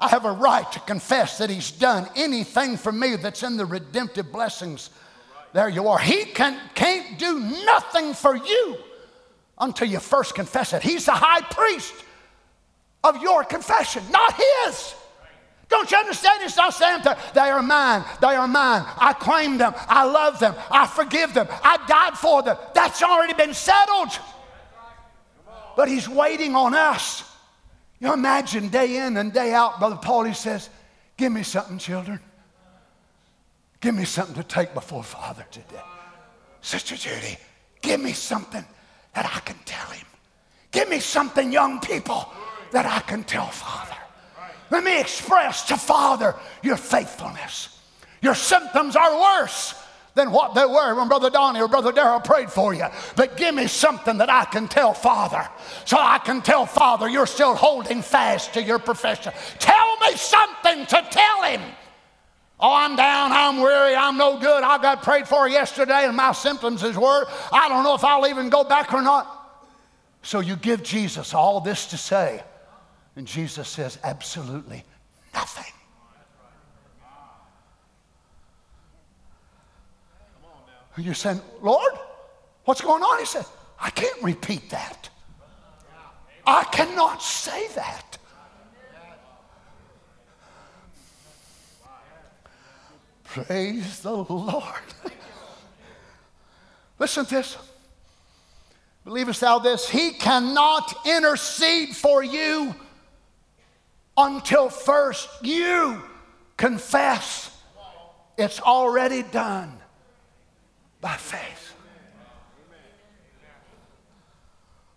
I 0.00 0.08
have 0.08 0.24
a 0.24 0.32
right 0.32 0.70
to 0.72 0.80
confess 0.80 1.38
that 1.38 1.50
he's 1.50 1.70
done 1.70 2.08
anything 2.16 2.78
for 2.78 2.90
me 2.90 3.16
that's 3.16 3.42
in 3.42 3.58
the 3.58 3.66
redemptive 3.66 4.32
blessings. 4.32 4.90
There 5.52 5.68
you 5.68 5.86
are. 5.88 5.98
He 5.98 6.24
can, 6.24 6.58
can't 6.74 7.18
do 7.18 7.38
nothing 7.66 8.14
for 8.14 8.34
you 8.34 8.78
until 9.58 9.88
you 9.88 10.00
first 10.00 10.34
confess 10.34 10.72
it. 10.72 10.82
He's 10.82 11.06
the 11.06 11.12
high 11.12 11.42
priest 11.42 11.94
of 13.04 13.22
your 13.22 13.44
confession, 13.44 14.02
not 14.10 14.34
his. 14.34 14.94
Don't 15.68 15.90
you 15.90 15.96
understand? 15.96 16.42
It's 16.42 16.56
not 16.56 16.74
saying 16.74 17.00
that 17.04 17.32
they 17.32 17.48
are 17.48 17.62
mine, 17.62 18.04
they 18.20 18.34
are 18.34 18.46
mine. 18.46 18.84
I 18.98 19.14
claim 19.14 19.56
them, 19.56 19.72
I 19.76 20.04
love 20.04 20.38
them, 20.38 20.54
I 20.70 20.86
forgive 20.86 21.32
them, 21.32 21.48
I 21.62 21.78
died 21.86 22.18
for 22.18 22.42
them. 22.42 22.58
That's 22.74 23.02
already 23.02 23.32
been 23.32 23.54
settled. 23.54 24.10
But 25.76 25.88
he's 25.88 26.08
waiting 26.08 26.54
on 26.54 26.74
us. 26.74 27.24
You 28.00 28.12
imagine 28.12 28.68
day 28.68 28.98
in 28.98 29.16
and 29.16 29.32
day 29.32 29.54
out, 29.54 29.78
Brother 29.78 29.96
Paul, 29.96 30.24
he 30.24 30.34
says, 30.34 30.68
Give 31.16 31.32
me 31.32 31.42
something, 31.42 31.78
children. 31.78 32.20
Give 33.80 33.94
me 33.94 34.04
something 34.04 34.34
to 34.34 34.42
take 34.42 34.74
before 34.74 35.02
Father 35.02 35.46
today. 35.50 35.80
Sister 36.60 36.96
Judy, 36.96 37.36
give 37.80 38.00
me 38.00 38.12
something 38.12 38.64
that 39.14 39.26
I 39.26 39.40
can 39.40 39.56
tell 39.64 39.88
him. 39.88 40.06
Give 40.70 40.88
me 40.88 41.00
something, 41.00 41.52
young 41.52 41.80
people, 41.80 42.32
that 42.70 42.86
I 42.86 43.00
can 43.00 43.24
tell 43.24 43.46
Father. 43.46 43.96
Let 44.70 44.84
me 44.84 44.98
express 44.98 45.66
to 45.66 45.76
Father 45.76 46.34
your 46.62 46.78
faithfulness. 46.78 47.78
Your 48.22 48.34
symptoms 48.34 48.96
are 48.96 49.20
worse 49.20 49.74
than 50.14 50.30
what 50.30 50.54
they 50.54 50.64
were 50.64 50.94
when 50.94 51.08
Brother 51.08 51.30
Donny 51.30 51.60
or 51.60 51.68
Brother 51.68 51.92
Darrell 51.92 52.20
prayed 52.20 52.50
for 52.50 52.74
you. 52.74 52.86
But 53.16 53.36
give 53.36 53.54
me 53.54 53.66
something 53.66 54.18
that 54.18 54.30
I 54.30 54.44
can 54.44 54.68
tell 54.68 54.94
Father. 54.94 55.46
So 55.84 55.96
I 55.98 56.18
can 56.18 56.42
tell 56.42 56.66
Father 56.66 57.08
you're 57.08 57.26
still 57.26 57.54
holding 57.54 58.02
fast 58.02 58.54
to 58.54 58.62
your 58.62 58.78
profession. 58.78 59.32
Tell 59.58 59.96
me 59.98 60.16
something 60.16 60.86
to 60.86 61.06
tell 61.10 61.42
him. 61.42 61.60
Oh, 62.64 62.72
I'm 62.72 62.94
down, 62.94 63.32
I'm 63.32 63.60
weary, 63.60 63.96
I'm 63.96 64.16
no 64.16 64.38
good. 64.38 64.62
I 64.62 64.80
got 64.80 65.02
prayed 65.02 65.26
for 65.26 65.48
yesterday 65.48 66.04
and 66.04 66.16
my 66.16 66.30
symptoms 66.30 66.84
is 66.84 66.96
worse. 66.96 67.28
I 67.52 67.68
don't 67.68 67.82
know 67.82 67.94
if 67.94 68.04
I'll 68.04 68.28
even 68.28 68.50
go 68.50 68.62
back 68.62 68.94
or 68.94 69.02
not. 69.02 69.40
So 70.22 70.38
you 70.38 70.54
give 70.54 70.84
Jesus 70.84 71.34
all 71.34 71.60
this 71.60 71.86
to 71.86 71.98
say, 71.98 72.40
and 73.16 73.26
Jesus 73.26 73.68
says, 73.68 73.98
absolutely 74.04 74.84
nothing. 75.34 75.72
And 80.94 81.04
you're 81.04 81.14
saying, 81.14 81.40
Lord, 81.62 81.92
what's 82.64 82.80
going 82.80 83.02
on? 83.02 83.18
He 83.18 83.24
said, 83.26 83.44
I 83.80 83.90
can't 83.90 84.22
repeat 84.22 84.70
that. 84.70 85.08
I 86.46 86.62
cannot 86.64 87.22
say 87.22 87.66
that. 87.74 88.11
Praise 93.32 94.00
the 94.00 94.12
Lord. 94.12 94.64
Listen 96.98 97.24
to 97.24 97.34
this. 97.36 97.56
Believest 99.06 99.40
thou 99.40 99.58
this? 99.58 99.88
He 99.88 100.10
cannot 100.10 100.94
intercede 101.06 101.96
for 101.96 102.22
you 102.22 102.74
until 104.18 104.68
first 104.68 105.30
you 105.42 106.02
confess 106.58 107.58
it's 108.36 108.60
already 108.60 109.22
done 109.22 109.78
by 111.00 111.16
faith. 111.16 111.74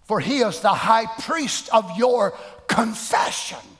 For 0.04 0.20
he 0.20 0.40
is 0.40 0.60
the 0.60 0.74
high 0.74 1.06
priest 1.22 1.70
of 1.72 1.98
your 1.98 2.38
confession. 2.68 3.75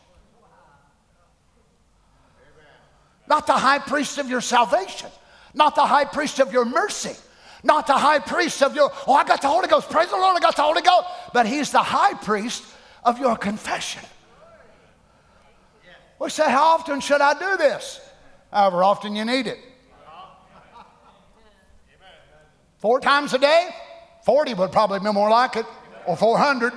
Not 3.28 3.48
the 3.48 3.54
high 3.54 3.80
priest 3.80 4.18
of 4.18 4.30
your 4.30 4.42
salvation, 4.42 5.10
not 5.54 5.76
the 5.76 5.86
high 5.86 6.06
priest 6.06 6.40
of 6.40 6.54
your 6.54 6.66
mercy, 6.66 7.16
not 7.64 7.88
the 7.88 7.94
high 7.94 8.20
priest 8.20 8.62
of 8.62 8.76
your, 8.76 8.92
oh, 9.08 9.14
I 9.14 9.24
got 9.24 9.42
the 9.42 9.48
Holy 9.48 9.68
Ghost. 9.68 9.90
Praise 9.90 10.10
the 10.10 10.18
Lord, 10.18 10.38
I 10.38 10.40
got 10.40 10.56
the 10.56 10.62
Holy 10.62 10.82
Ghost. 10.82 11.08
But 11.34 11.46
he's 11.46 11.72
the 11.72 11.80
high 11.80 12.14
priest 12.14 12.64
of 13.04 13.20
your 13.20 13.36
confession. 13.36 14.04
We 16.20 16.30
say, 16.30 16.50
How 16.50 16.76
often 16.76 17.00
should 17.02 17.22
I 17.22 17.34
do 17.34 17.58
this? 17.58 18.00
However 18.52 18.84
often 18.84 19.16
you 19.16 19.26
need 19.26 19.48
it. 19.48 19.60
Four 22.78 23.00
times 23.00 23.34
a 23.34 23.40
day? 23.40 23.70
40 24.26 24.54
would 24.56 24.72
probably 24.72 25.00
be 25.00 25.12
more 25.12 25.30
like 25.30 25.56
it, 25.56 25.66
or 26.06 26.16
400. 26.16 26.74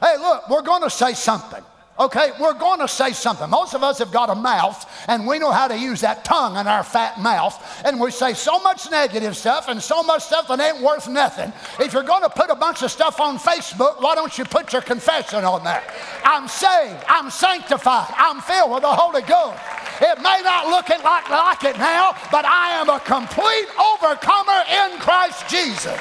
Hey, 0.00 0.16
look, 0.18 0.48
we're 0.48 0.62
going 0.62 0.82
to 0.82 0.90
say 0.90 1.14
something. 1.14 1.62
Okay, 2.00 2.30
we're 2.40 2.54
going 2.54 2.80
to 2.80 2.88
say 2.88 3.12
something. 3.12 3.50
Most 3.50 3.74
of 3.74 3.82
us 3.82 3.98
have 3.98 4.10
got 4.10 4.30
a 4.30 4.34
mouth, 4.34 4.90
and 5.08 5.26
we 5.26 5.38
know 5.38 5.52
how 5.52 5.68
to 5.68 5.78
use 5.78 6.00
that 6.00 6.24
tongue 6.24 6.56
in 6.56 6.66
our 6.66 6.82
fat 6.82 7.20
mouth, 7.20 7.62
and 7.84 8.00
we 8.00 8.10
say 8.10 8.32
so 8.32 8.58
much 8.60 8.90
negative 8.90 9.36
stuff 9.36 9.68
and 9.68 9.80
so 9.80 10.02
much 10.02 10.22
stuff 10.22 10.48
that 10.48 10.58
ain't 10.58 10.82
worth 10.82 11.06
nothing. 11.06 11.52
If 11.78 11.92
you're 11.92 12.02
going 12.02 12.22
to 12.22 12.30
put 12.30 12.48
a 12.48 12.54
bunch 12.54 12.82
of 12.82 12.90
stuff 12.90 13.20
on 13.20 13.38
Facebook, 13.38 14.00
why 14.00 14.14
don't 14.14 14.36
you 14.38 14.46
put 14.46 14.72
your 14.72 14.80
confession 14.80 15.44
on 15.44 15.64
there? 15.64 15.82
I'm 16.24 16.48
saved, 16.48 17.04
I'm 17.08 17.28
sanctified, 17.30 18.12
I'm 18.16 18.40
filled 18.40 18.72
with 18.72 18.82
the 18.82 18.88
Holy 18.88 19.22
Ghost. 19.22 19.60
It 20.00 20.18
may 20.18 20.40
not 20.42 20.68
look 20.68 20.88
it 20.88 21.04
like, 21.04 21.28
like 21.28 21.62
it 21.64 21.78
now, 21.78 22.16
but 22.32 22.46
I 22.46 22.80
am 22.80 22.88
a 22.88 23.00
complete 23.00 23.68
overcomer 23.78 24.64
in 24.66 24.98
Christ 24.98 25.46
Jesus. 25.48 26.00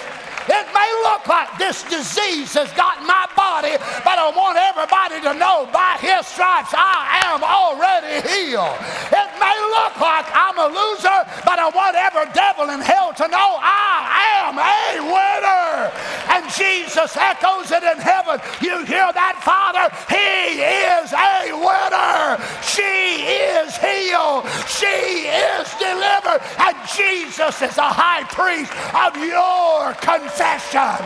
It 0.49 0.65
may 0.73 0.89
look 1.05 1.27
like 1.27 1.53
this 1.57 1.83
disease 1.85 2.53
has 2.57 2.71
got 2.73 3.05
my 3.05 3.29
body, 3.37 3.77
but 4.01 4.17
I 4.17 4.33
want 4.33 4.57
everybody 4.57 5.21
to 5.21 5.37
know 5.37 5.69
by 5.69 6.01
his 6.01 6.25
stripes 6.25 6.73
I 6.73 7.29
am 7.29 7.45
already 7.45 8.25
healed. 8.25 8.77
It 9.13 9.29
may 9.37 9.57
look 9.77 9.93
like 10.01 10.25
I'm 10.33 10.57
a 10.57 10.69
loser, 10.71 11.19
but 11.45 11.61
I 11.61 11.69
want 11.69 11.93
every 11.93 12.25
devil 12.33 12.73
in 12.73 12.81
hell 12.81 13.13
to 13.13 13.27
know 13.29 13.49
I 13.61 14.49
am 14.49 14.57
a 14.57 14.81
winner. 15.05 15.93
And 16.33 16.43
Jesus 16.49 17.13
echoes 17.17 17.69
it 17.69 17.83
in 17.85 18.01
heaven. 18.01 18.41
You 18.61 18.81
hear 18.85 19.13
that, 19.13 19.37
Father? 19.45 19.93
He 20.09 20.57
is 20.65 21.13
a 21.13 21.53
winner. 21.53 22.41
She 22.65 23.29
is 23.29 23.77
healed. 23.77 24.49
She 24.65 25.29
is 25.29 25.69
delivered. 25.77 26.41
And 26.57 26.73
Jesus 26.89 27.61
is 27.61 27.77
a 27.77 27.91
high 27.93 28.25
priest 28.33 28.73
of 28.95 29.13
your 29.21 29.93
confession 30.01 30.30
confession. 30.31 31.05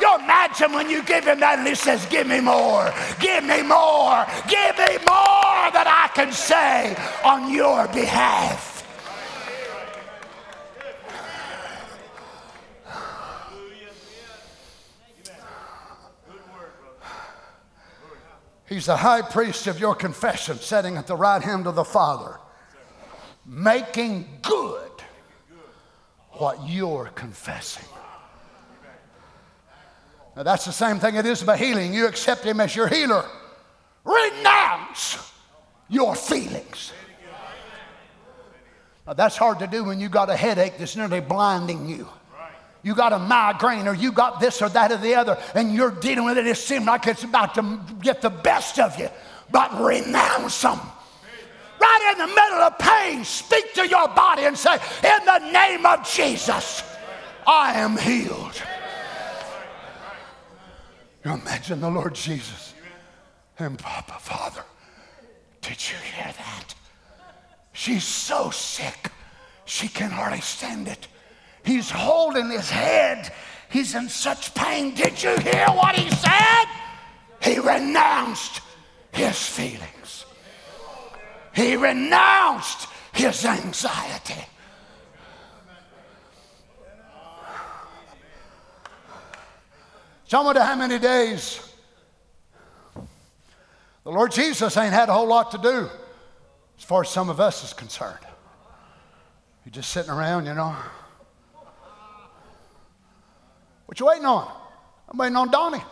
You 0.00 0.14
imagine 0.16 0.72
when 0.72 0.88
you 0.88 1.02
give 1.02 1.26
him 1.26 1.40
that 1.40 1.58
and 1.58 1.68
he 1.68 1.74
says, 1.74 2.06
Give 2.06 2.26
me 2.26 2.40
more, 2.40 2.92
give 3.20 3.44
me 3.44 3.62
more, 3.62 4.24
give 4.48 4.78
me 4.78 4.96
more 5.04 5.68
that 5.72 5.86
I 5.86 6.10
can 6.14 6.32
say 6.32 6.96
on 7.24 7.52
your 7.52 7.86
behalf. 7.88 8.68
He's 18.66 18.86
the 18.86 18.96
high 18.96 19.22
priest 19.22 19.66
of 19.66 19.80
your 19.80 19.96
confession, 19.96 20.56
sitting 20.58 20.96
at 20.96 21.08
the 21.08 21.16
right 21.16 21.42
hand 21.42 21.66
of 21.66 21.74
the 21.74 21.84
Father, 21.84 22.38
making 23.44 24.28
good 24.42 24.90
what 26.30 26.68
you're 26.68 27.10
confessing. 27.16 27.89
Now, 30.36 30.42
that's 30.44 30.64
the 30.64 30.72
same 30.72 30.98
thing 30.98 31.16
it 31.16 31.26
is 31.26 31.42
about 31.42 31.58
healing. 31.58 31.92
You 31.92 32.06
accept 32.06 32.44
Him 32.44 32.60
as 32.60 32.74
your 32.74 32.86
healer. 32.86 33.24
Renounce 34.04 35.32
your 35.88 36.14
feelings. 36.14 36.92
Now, 39.06 39.14
that's 39.14 39.36
hard 39.36 39.58
to 39.58 39.66
do 39.66 39.84
when 39.84 40.00
you 40.00 40.08
got 40.08 40.30
a 40.30 40.36
headache 40.36 40.78
that's 40.78 40.96
nearly 40.96 41.20
blinding 41.20 41.88
you. 41.88 42.08
You 42.82 42.94
got 42.94 43.12
a 43.12 43.18
migraine, 43.18 43.86
or 43.86 43.94
you 43.94 44.10
got 44.10 44.40
this 44.40 44.62
or 44.62 44.68
that 44.70 44.90
or 44.90 44.96
the 44.96 45.14
other, 45.14 45.38
and 45.54 45.74
you're 45.74 45.90
dealing 45.90 46.24
with 46.24 46.38
it. 46.38 46.46
It 46.46 46.56
seems 46.56 46.86
like 46.86 47.06
it's 47.06 47.24
about 47.24 47.54
to 47.56 47.80
get 48.00 48.22
the 48.22 48.30
best 48.30 48.78
of 48.78 48.98
you. 48.98 49.10
But 49.50 49.78
renounce 49.80 50.62
them. 50.62 50.80
Right 51.80 52.12
in 52.12 52.18
the 52.18 52.26
middle 52.26 52.60
of 52.60 52.78
pain, 52.78 53.24
speak 53.24 53.74
to 53.74 53.88
your 53.88 54.08
body 54.08 54.44
and 54.44 54.56
say, 54.56 54.74
In 54.74 55.24
the 55.26 55.50
name 55.50 55.84
of 55.84 56.08
Jesus, 56.08 56.82
I 57.46 57.72
am 57.74 57.96
healed. 57.96 58.62
You 61.24 61.32
imagine 61.32 61.80
the 61.80 61.90
Lord 61.90 62.14
Jesus 62.14 62.74
and 63.58 63.78
Papa, 63.78 64.18
Father, 64.20 64.64
did 65.60 65.76
you 65.90 65.96
hear 66.14 66.32
that? 66.32 66.74
She's 67.72 68.04
so 68.04 68.50
sick, 68.50 69.10
she 69.66 69.88
can 69.88 70.10
hardly 70.10 70.40
stand 70.40 70.88
it. 70.88 71.08
He's 71.64 71.90
holding 71.90 72.50
his 72.50 72.70
head. 72.70 73.32
He's 73.70 73.94
in 73.94 74.08
such 74.08 74.54
pain. 74.54 74.94
Did 74.94 75.22
you 75.22 75.36
hear 75.38 75.66
what 75.68 75.94
he 75.94 76.10
said? 76.10 76.64
He 77.42 77.58
renounced 77.58 78.62
his 79.12 79.38
feelings. 79.46 80.24
He 81.54 81.76
renounced 81.76 82.88
his 83.12 83.44
anxiety. 83.44 84.46
I 90.32 90.42
wonder 90.42 90.62
how 90.62 90.76
many 90.76 90.98
days 90.98 91.60
the 94.04 94.10
Lord 94.10 94.30
Jesus 94.30 94.76
ain't 94.76 94.92
had 94.92 95.08
a 95.08 95.12
whole 95.12 95.26
lot 95.26 95.50
to 95.52 95.58
do 95.58 95.88
as 96.78 96.84
far 96.84 97.02
as 97.02 97.08
some 97.08 97.28
of 97.28 97.40
us 97.40 97.64
is 97.64 97.72
concerned. 97.72 98.24
You're 99.64 99.72
just 99.72 99.90
sitting 99.90 100.10
around, 100.10 100.46
you 100.46 100.54
know. 100.54 100.74
What 103.86 103.98
you 103.98 104.06
waiting 104.06 104.24
on? 104.24 104.50
I'm 105.08 105.18
waiting 105.18 105.36
on 105.36 105.50
Donny. 105.50 105.82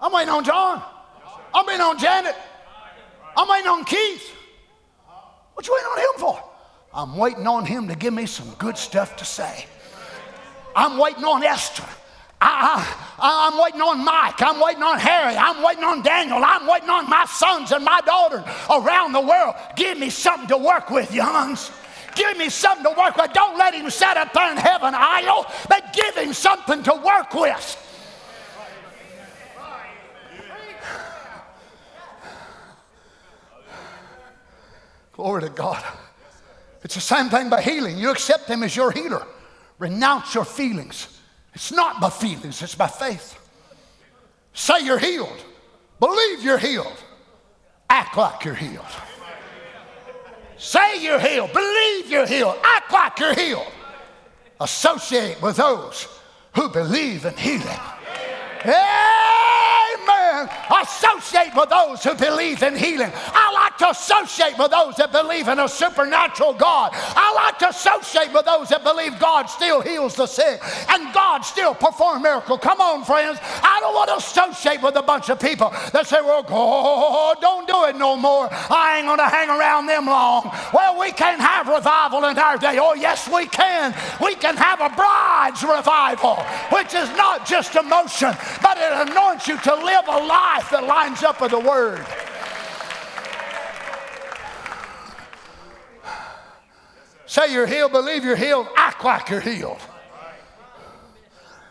I'm 0.00 0.12
waiting 0.12 0.30
on 0.30 0.44
John. 0.44 0.82
I'm 1.54 1.66
waiting 1.66 1.80
on 1.82 1.98
Janet. 1.98 2.34
I'm 3.36 3.48
waiting 3.48 3.68
on 3.68 3.84
Keith. 3.84 4.30
What 5.54 5.66
you 5.66 5.74
waiting 5.74 5.90
on 5.92 5.98
him 5.98 6.20
for? 6.20 6.50
I'm 6.92 7.16
waiting 7.16 7.46
on 7.46 7.64
him 7.64 7.86
to 7.88 7.94
give 7.94 8.12
me 8.12 8.26
some 8.26 8.50
good 8.58 8.76
stuff 8.76 9.16
to 9.16 9.24
say. 9.24 9.66
I'm 10.74 10.98
waiting 10.98 11.24
on 11.24 11.42
Esther. 11.42 11.84
I, 12.40 13.50
am 13.52 13.62
waiting 13.62 13.82
on 13.82 14.04
Mike. 14.04 14.40
I'm 14.40 14.60
waiting 14.60 14.82
on 14.82 14.98
Harry. 14.98 15.36
I'm 15.36 15.62
waiting 15.62 15.84
on 15.84 16.02
Daniel. 16.02 16.40
I'm 16.42 16.66
waiting 16.66 16.88
on 16.88 17.08
my 17.08 17.26
sons 17.26 17.72
and 17.72 17.84
my 17.84 18.00
daughters 18.00 18.42
around 18.70 19.12
the 19.12 19.20
world. 19.20 19.54
Give 19.76 19.98
me 19.98 20.10
something 20.10 20.48
to 20.48 20.56
work 20.56 20.90
with, 20.90 21.12
youngs. 21.12 21.70
Give 22.14 22.36
me 22.36 22.48
something 22.48 22.84
to 22.84 22.98
work 22.98 23.16
with. 23.16 23.32
Don't 23.32 23.58
let 23.58 23.74
him 23.74 23.90
sit 23.90 24.16
up 24.16 24.32
there 24.32 24.50
in 24.50 24.56
heaven 24.56 24.94
idle, 24.94 25.46
but 25.68 25.92
give 25.92 26.16
him 26.16 26.32
something 26.32 26.82
to 26.84 26.94
work 27.04 27.34
with. 27.34 27.86
Glory 35.12 35.42
to 35.42 35.50
God. 35.50 35.84
It's 36.82 36.94
the 36.94 37.00
same 37.02 37.28
thing 37.28 37.50
by 37.50 37.60
healing. 37.60 37.98
You 37.98 38.10
accept 38.10 38.48
him 38.48 38.62
as 38.62 38.74
your 38.74 38.90
healer. 38.90 39.26
Renounce 39.78 40.34
your 40.34 40.46
feelings. 40.46 41.19
It's 41.54 41.72
not 41.72 42.00
by 42.00 42.10
feelings, 42.10 42.62
it's 42.62 42.74
by 42.74 42.86
faith. 42.86 43.38
Say 44.52 44.80
you're 44.84 44.98
healed. 44.98 45.44
Believe 45.98 46.42
you're 46.42 46.58
healed. 46.58 46.96
Act 47.88 48.16
like 48.16 48.44
you're 48.44 48.54
healed. 48.54 48.84
Say 50.56 51.02
you're 51.02 51.18
healed. 51.18 51.52
Believe 51.52 52.10
you're 52.10 52.26
healed. 52.26 52.56
Act 52.62 52.92
like 52.92 53.18
you're 53.18 53.34
healed. 53.34 53.72
Associate 54.60 55.40
with 55.40 55.56
those 55.56 56.06
who 56.54 56.68
believe 56.68 57.24
in 57.24 57.36
healing. 57.36 57.80
Amen. 58.64 60.19
Associate 60.82 61.54
with 61.54 61.68
those 61.68 62.02
who 62.04 62.14
believe 62.14 62.62
in 62.62 62.76
healing. 62.76 63.10
I 63.14 63.52
like 63.52 63.78
to 63.78 63.90
associate 63.90 64.58
with 64.58 64.70
those 64.70 64.96
that 64.96 65.12
believe 65.12 65.48
in 65.48 65.58
a 65.58 65.68
supernatural 65.68 66.54
God. 66.54 66.90
I 66.92 67.32
like 67.34 67.58
to 67.60 67.68
associate 67.68 68.32
with 68.32 68.44
those 68.44 68.68
that 68.68 68.84
believe 68.84 69.18
God 69.18 69.46
still 69.46 69.80
heals 69.80 70.14
the 70.14 70.26
sick 70.26 70.60
and 70.88 71.12
God 71.12 71.40
still 71.40 71.74
performs 71.74 72.22
miracles. 72.22 72.60
Come 72.62 72.80
on, 72.80 73.04
friends. 73.04 73.38
I 73.42 73.78
don't 73.80 73.94
want 73.94 74.10
to 74.10 74.16
associate 74.16 74.82
with 74.82 74.96
a 74.96 75.02
bunch 75.02 75.28
of 75.30 75.40
people 75.40 75.70
that 75.92 76.06
say, 76.06 76.20
well, 76.20 76.42
God, 76.42 77.36
don't 77.40 77.66
do 77.66 77.84
it 77.84 77.96
no 77.96 78.16
more. 78.16 78.48
I 78.50 78.98
ain't 78.98 79.06
going 79.06 79.18
to 79.18 79.28
hang 79.28 79.48
around 79.48 79.86
them 79.86 80.06
long. 80.06 80.50
Well, 80.72 80.98
we 80.98 81.12
can't 81.12 81.40
have 81.40 81.68
revival 81.68 82.24
in 82.24 82.38
our 82.38 82.56
day. 82.58 82.78
Oh, 82.80 82.94
yes, 82.94 83.28
we 83.28 83.46
can. 83.46 83.94
We 84.22 84.34
can 84.34 84.56
have 84.56 84.80
a 84.80 84.90
bride's 84.94 85.62
revival, 85.62 86.36
which 86.70 86.94
is 86.94 87.08
not 87.16 87.46
just 87.46 87.74
emotion, 87.76 88.34
but 88.62 88.78
it 88.78 89.08
anoints 89.08 89.48
you 89.48 89.58
to 89.58 89.74
live 89.74 90.04
a 90.08 90.18
life 90.30 90.70
that 90.70 90.84
lines 90.84 91.22
up 91.22 91.40
with 91.40 91.50
the 91.50 91.58
Word. 91.58 92.06
Say 97.26 97.52
you're 97.52 97.66
healed, 97.66 97.92
believe 97.92 98.24
you're 98.24 98.36
healed, 98.36 98.66
act 98.76 99.04
like 99.04 99.28
you're 99.28 99.40
healed. 99.40 99.80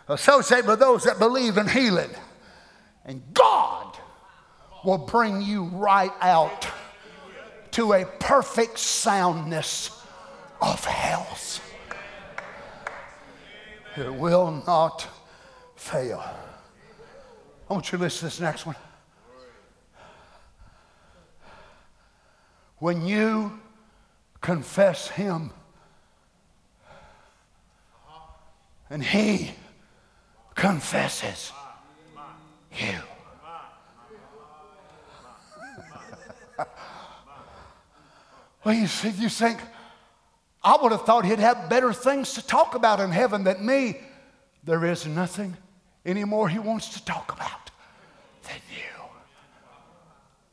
Associate 0.08 0.66
with 0.66 0.80
those 0.80 1.04
that 1.04 1.20
believe 1.20 1.58
in 1.58 1.68
healing. 1.68 2.10
And 3.06 3.22
God 3.34 3.98
will 4.84 4.98
bring 4.98 5.42
you 5.42 5.66
right 5.66 6.14
out 6.22 6.68
to 7.72 7.94
a 7.94 8.06
perfect 8.06 8.80
soundness 8.80 9.92
of 10.62 10.84
health. 10.86 11.62
It 13.98 14.14
will 14.14 14.64
not 14.66 15.08
fail. 15.76 16.24
I 17.70 17.74
want 17.74 17.92
you 17.92 17.98
to 17.98 18.04
listen 18.04 18.20
to 18.20 18.26
this 18.26 18.40
next 18.40 18.66
one. 18.66 18.76
when 22.80 23.06
you 23.06 23.60
confess 24.42 25.10
Him 25.10 25.52
and 28.90 29.04
He 29.04 29.52
confesses 30.56 31.52
you. 32.78 32.96
well, 38.64 38.74
you, 38.74 38.88
see, 38.88 39.10
you 39.10 39.30
think, 39.30 39.60
I 40.64 40.78
would 40.82 40.92
have 40.92 41.06
thought 41.06 41.26
he'd 41.26 41.40
have 41.40 41.70
better 41.70 41.94
things 41.94 42.34
to 42.34 42.46
talk 42.46 42.76
about 42.76 43.00
in 43.00 43.12
heaven 43.12 43.44
than 43.44 43.66
me. 43.66 44.02
There 44.64 44.84
is 44.86 45.06
nothing 45.06 45.56
anymore 46.06 46.50
he 46.50 46.60
wants 46.60 46.90
to 46.90 47.06
talk 47.06 47.32
about 47.32 47.72
than 48.44 48.62
you. 48.72 49.04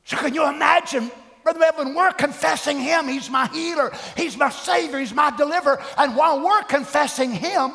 So, 0.05 0.17
can 0.17 0.35
you 0.35 0.49
imagine, 0.49 1.11
Brother 1.43 1.65
Evan, 1.65 1.95
we're 1.95 2.13
confessing 2.13 2.79
him. 2.79 3.09
He's 3.09 3.29
my 3.29 3.47
healer, 3.49 3.93
he's 4.17 4.37
my 4.37 4.51
savior, 4.51 4.99
he's 4.99 5.15
my 5.15 5.37
deliverer. 5.37 5.83
And 5.99 6.17
while 6.17 6.45
we're 6.45 6.63
confessing 6.63 7.33
him, 7.33 7.73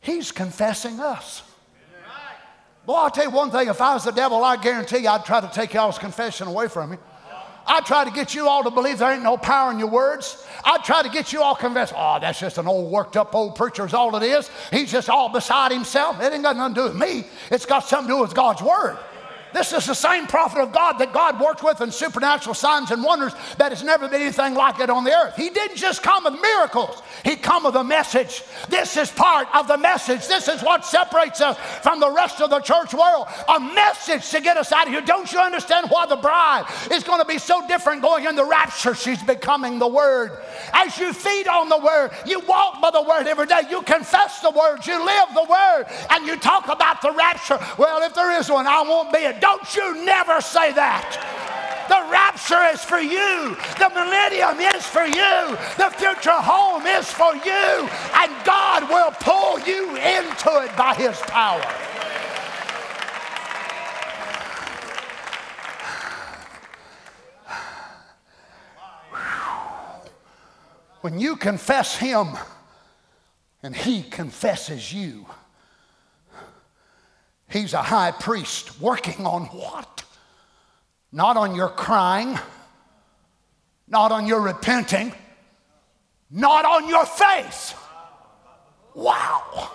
he's 0.00 0.30
confessing 0.30 1.00
us. 1.00 1.42
Boy, 2.86 2.94
I'll 2.94 3.10
tell 3.10 3.24
you 3.24 3.30
one 3.30 3.50
thing 3.50 3.68
if 3.68 3.80
I 3.82 3.92
was 3.92 4.04
the 4.04 4.12
devil, 4.12 4.42
I 4.42 4.56
guarantee 4.56 4.98
you 4.98 5.08
I'd 5.08 5.24
try 5.24 5.40
to 5.40 5.50
take 5.52 5.74
y'all's 5.74 5.98
confession 5.98 6.46
away 6.46 6.68
from 6.68 6.92
you. 6.92 6.98
I 7.68 7.80
try 7.80 8.04
to 8.04 8.10
get 8.10 8.34
you 8.34 8.48
all 8.48 8.64
to 8.64 8.70
believe 8.70 8.98
there 8.98 9.12
ain't 9.12 9.22
no 9.22 9.36
power 9.36 9.70
in 9.70 9.78
your 9.78 9.88
words. 9.88 10.44
I 10.64 10.78
try 10.78 11.02
to 11.02 11.08
get 11.10 11.32
you 11.32 11.42
all 11.42 11.54
convinced, 11.54 11.92
oh, 11.94 12.18
that's 12.20 12.40
just 12.40 12.58
an 12.58 12.66
old 12.66 12.90
worked 12.90 13.16
up 13.16 13.34
old 13.34 13.56
preacher, 13.56 13.84
is 13.84 13.94
all 13.94 14.16
it 14.16 14.22
is. 14.22 14.50
He's 14.70 14.90
just 14.90 15.10
all 15.10 15.28
beside 15.28 15.70
himself. 15.70 16.20
It 16.20 16.32
ain't 16.32 16.42
got 16.42 16.56
nothing 16.56 16.74
to 16.74 16.80
do 16.80 16.84
with 16.88 16.96
me. 16.96 17.26
It's 17.50 17.66
got 17.66 17.80
something 17.80 18.08
to 18.08 18.16
do 18.16 18.22
with 18.22 18.34
God's 18.34 18.62
word. 18.62 18.98
This 19.52 19.72
is 19.72 19.86
the 19.86 19.94
same 19.94 20.26
prophet 20.26 20.60
of 20.60 20.72
God 20.72 20.98
that 20.98 21.12
God 21.12 21.40
worked 21.40 21.62
with 21.62 21.80
in 21.80 21.90
supernatural 21.90 22.54
signs 22.54 22.90
and 22.90 23.02
wonders 23.02 23.32
that 23.56 23.72
has 23.72 23.82
never 23.82 24.08
been 24.08 24.20
anything 24.20 24.54
like 24.54 24.80
it 24.80 24.90
on 24.90 25.04
the 25.04 25.12
earth. 25.12 25.36
He 25.36 25.50
didn't 25.50 25.76
just 25.76 26.02
come 26.02 26.24
with 26.24 26.40
miracles, 26.40 27.02
He 27.24 27.36
come 27.36 27.64
with 27.64 27.74
a 27.74 27.84
message. 27.84 28.42
This 28.68 28.96
is 28.96 29.10
part 29.10 29.48
of 29.54 29.68
the 29.68 29.78
message. 29.78 30.26
This 30.28 30.48
is 30.48 30.62
what 30.62 30.84
separates 30.84 31.40
us 31.40 31.56
from 31.82 32.00
the 32.00 32.10
rest 32.10 32.40
of 32.40 32.50
the 32.50 32.60
church 32.60 32.94
world. 32.94 33.28
A 33.48 33.58
message 33.58 34.28
to 34.30 34.40
get 34.40 34.56
us 34.56 34.72
out 34.72 34.86
of 34.86 34.92
here. 34.92 35.02
Don't 35.02 35.32
you 35.32 35.38
understand 35.38 35.88
why 35.90 36.06
the 36.06 36.16
bride 36.16 36.66
is 36.90 37.04
going 37.04 37.20
to 37.20 37.26
be 37.26 37.38
so 37.38 37.66
different 37.66 38.02
going 38.02 38.26
in 38.26 38.36
the 38.36 38.44
rapture? 38.44 38.94
She's 38.94 39.22
becoming 39.22 39.78
the 39.78 39.88
Word. 39.88 40.38
As 40.72 40.98
you 40.98 41.12
feed 41.12 41.48
on 41.48 41.68
the 41.68 41.78
Word, 41.78 42.10
you 42.26 42.40
walk 42.40 42.80
by 42.80 42.90
the 42.90 43.02
Word 43.02 43.26
every 43.26 43.46
day, 43.46 43.62
you 43.70 43.82
confess 43.82 44.40
the 44.40 44.50
Word, 44.50 44.86
you 44.86 45.04
live 45.04 45.28
the 45.34 45.46
Word, 45.48 45.86
and 46.10 46.26
you 46.26 46.36
talk 46.36 46.68
about 46.68 47.02
the 47.02 47.12
rapture. 47.12 47.58
Well, 47.78 48.02
if 48.02 48.14
there 48.14 48.38
is 48.38 48.50
one, 48.50 48.66
I 48.66 48.82
won't 48.82 49.12
be 49.12 49.18
it. 49.18 49.37
Don't 49.40 49.74
you 49.74 50.04
never 50.04 50.40
say 50.40 50.72
that. 50.72 51.38
The 51.88 52.12
rapture 52.12 52.62
is 52.74 52.84
for 52.84 52.98
you. 52.98 53.56
The 53.78 53.88
millennium 53.88 54.60
is 54.60 54.84
for 54.84 55.06
you. 55.06 55.56
The 55.78 55.90
future 55.96 56.30
home 56.30 56.86
is 56.86 57.10
for 57.10 57.34
you. 57.34 57.88
And 58.14 58.30
God 58.44 58.88
will 58.90 59.10
pull 59.12 59.58
you 59.60 59.96
into 59.96 60.62
it 60.62 60.76
by 60.76 60.94
His 60.94 61.18
power. 61.20 61.64
When 71.00 71.18
you 71.18 71.36
confess 71.36 71.96
Him 71.96 72.36
and 73.62 73.74
He 73.74 74.02
confesses 74.02 74.92
you, 74.92 75.26
He's 77.50 77.72
a 77.72 77.82
high 77.82 78.10
priest 78.10 78.80
working 78.80 79.26
on 79.26 79.44
what? 79.46 80.04
Not 81.12 81.36
on 81.36 81.54
your 81.54 81.70
crying, 81.70 82.38
not 83.86 84.12
on 84.12 84.26
your 84.26 84.40
repenting, 84.42 85.14
not 86.30 86.64
on 86.66 86.88
your 86.88 87.06
faith. 87.06 87.74
Wow. 88.94 89.70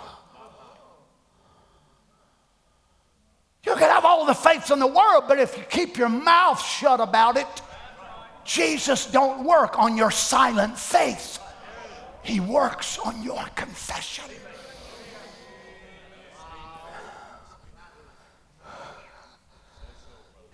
You 3.66 3.72
can 3.74 3.88
have 3.88 4.04
all 4.04 4.26
the 4.26 4.34
faith 4.34 4.70
in 4.70 4.78
the 4.78 4.86
world, 4.86 5.24
but 5.26 5.40
if 5.40 5.56
you 5.56 5.64
keep 5.64 5.96
your 5.96 6.10
mouth 6.10 6.62
shut 6.62 7.00
about 7.00 7.36
it, 7.36 7.46
Jesus 8.44 9.06
don't 9.06 9.44
work 9.44 9.78
on 9.78 9.96
your 9.96 10.10
silent 10.10 10.78
faith. 10.78 11.38
He 12.22 12.40
works 12.40 12.98
on 12.98 13.22
your 13.22 13.42
confession. 13.54 14.24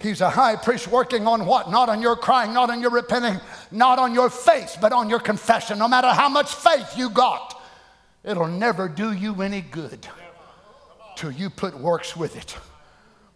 He's 0.00 0.22
a 0.22 0.30
high 0.30 0.56
priest 0.56 0.88
working 0.88 1.26
on 1.26 1.44
what? 1.44 1.70
Not 1.70 1.88
on 1.88 2.00
your 2.00 2.16
crying, 2.16 2.54
not 2.54 2.70
on 2.70 2.80
your 2.80 2.90
repenting, 2.90 3.38
not 3.70 3.98
on 3.98 4.14
your 4.14 4.30
faith, 4.30 4.78
but 4.80 4.92
on 4.92 5.10
your 5.10 5.20
confession. 5.20 5.78
No 5.78 5.88
matter 5.88 6.08
how 6.08 6.28
much 6.28 6.54
faith 6.54 6.96
you 6.96 7.10
got, 7.10 7.62
it'll 8.24 8.46
never 8.46 8.88
do 8.88 9.12
you 9.12 9.42
any 9.42 9.60
good 9.60 10.06
till 11.16 11.30
you 11.30 11.50
put 11.50 11.78
works 11.78 12.16
with 12.16 12.36
it. 12.36 12.56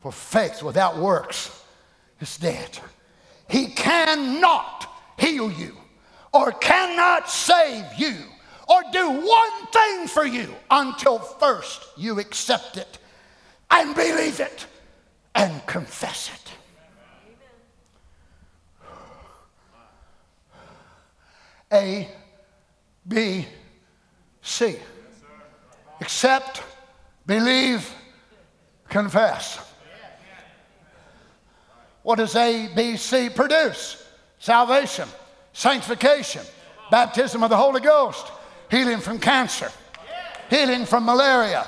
For 0.00 0.10
faith 0.10 0.62
without 0.62 0.96
works 0.96 1.62
is 2.20 2.38
dead. 2.38 2.78
He 3.48 3.66
cannot 3.68 4.86
heal 5.18 5.50
you 5.52 5.76
or 6.32 6.52
cannot 6.52 7.28
save 7.28 7.84
you 7.98 8.16
or 8.68 8.82
do 8.90 9.10
one 9.10 9.66
thing 9.66 10.06
for 10.08 10.24
you 10.24 10.54
until 10.70 11.18
first 11.18 11.86
you 11.96 12.18
accept 12.18 12.78
it 12.78 12.98
and 13.70 13.94
believe 13.94 14.40
it 14.40 14.66
and 15.34 15.64
confess 15.66 16.30
it. 16.32 16.43
A, 21.72 22.08
B, 23.06 23.46
C. 24.42 24.76
Accept, 26.00 26.62
believe, 27.26 27.90
confess. 28.88 29.58
What 32.02 32.16
does 32.16 32.36
A, 32.36 32.68
B, 32.74 32.96
C 32.96 33.30
produce? 33.30 34.06
Salvation, 34.38 35.08
sanctification, 35.52 36.42
baptism 36.90 37.42
of 37.42 37.48
the 37.48 37.56
Holy 37.56 37.80
Ghost, 37.80 38.30
healing 38.70 38.98
from 38.98 39.18
cancer, 39.18 39.70
healing 40.50 40.84
from 40.84 41.06
malaria. 41.06 41.66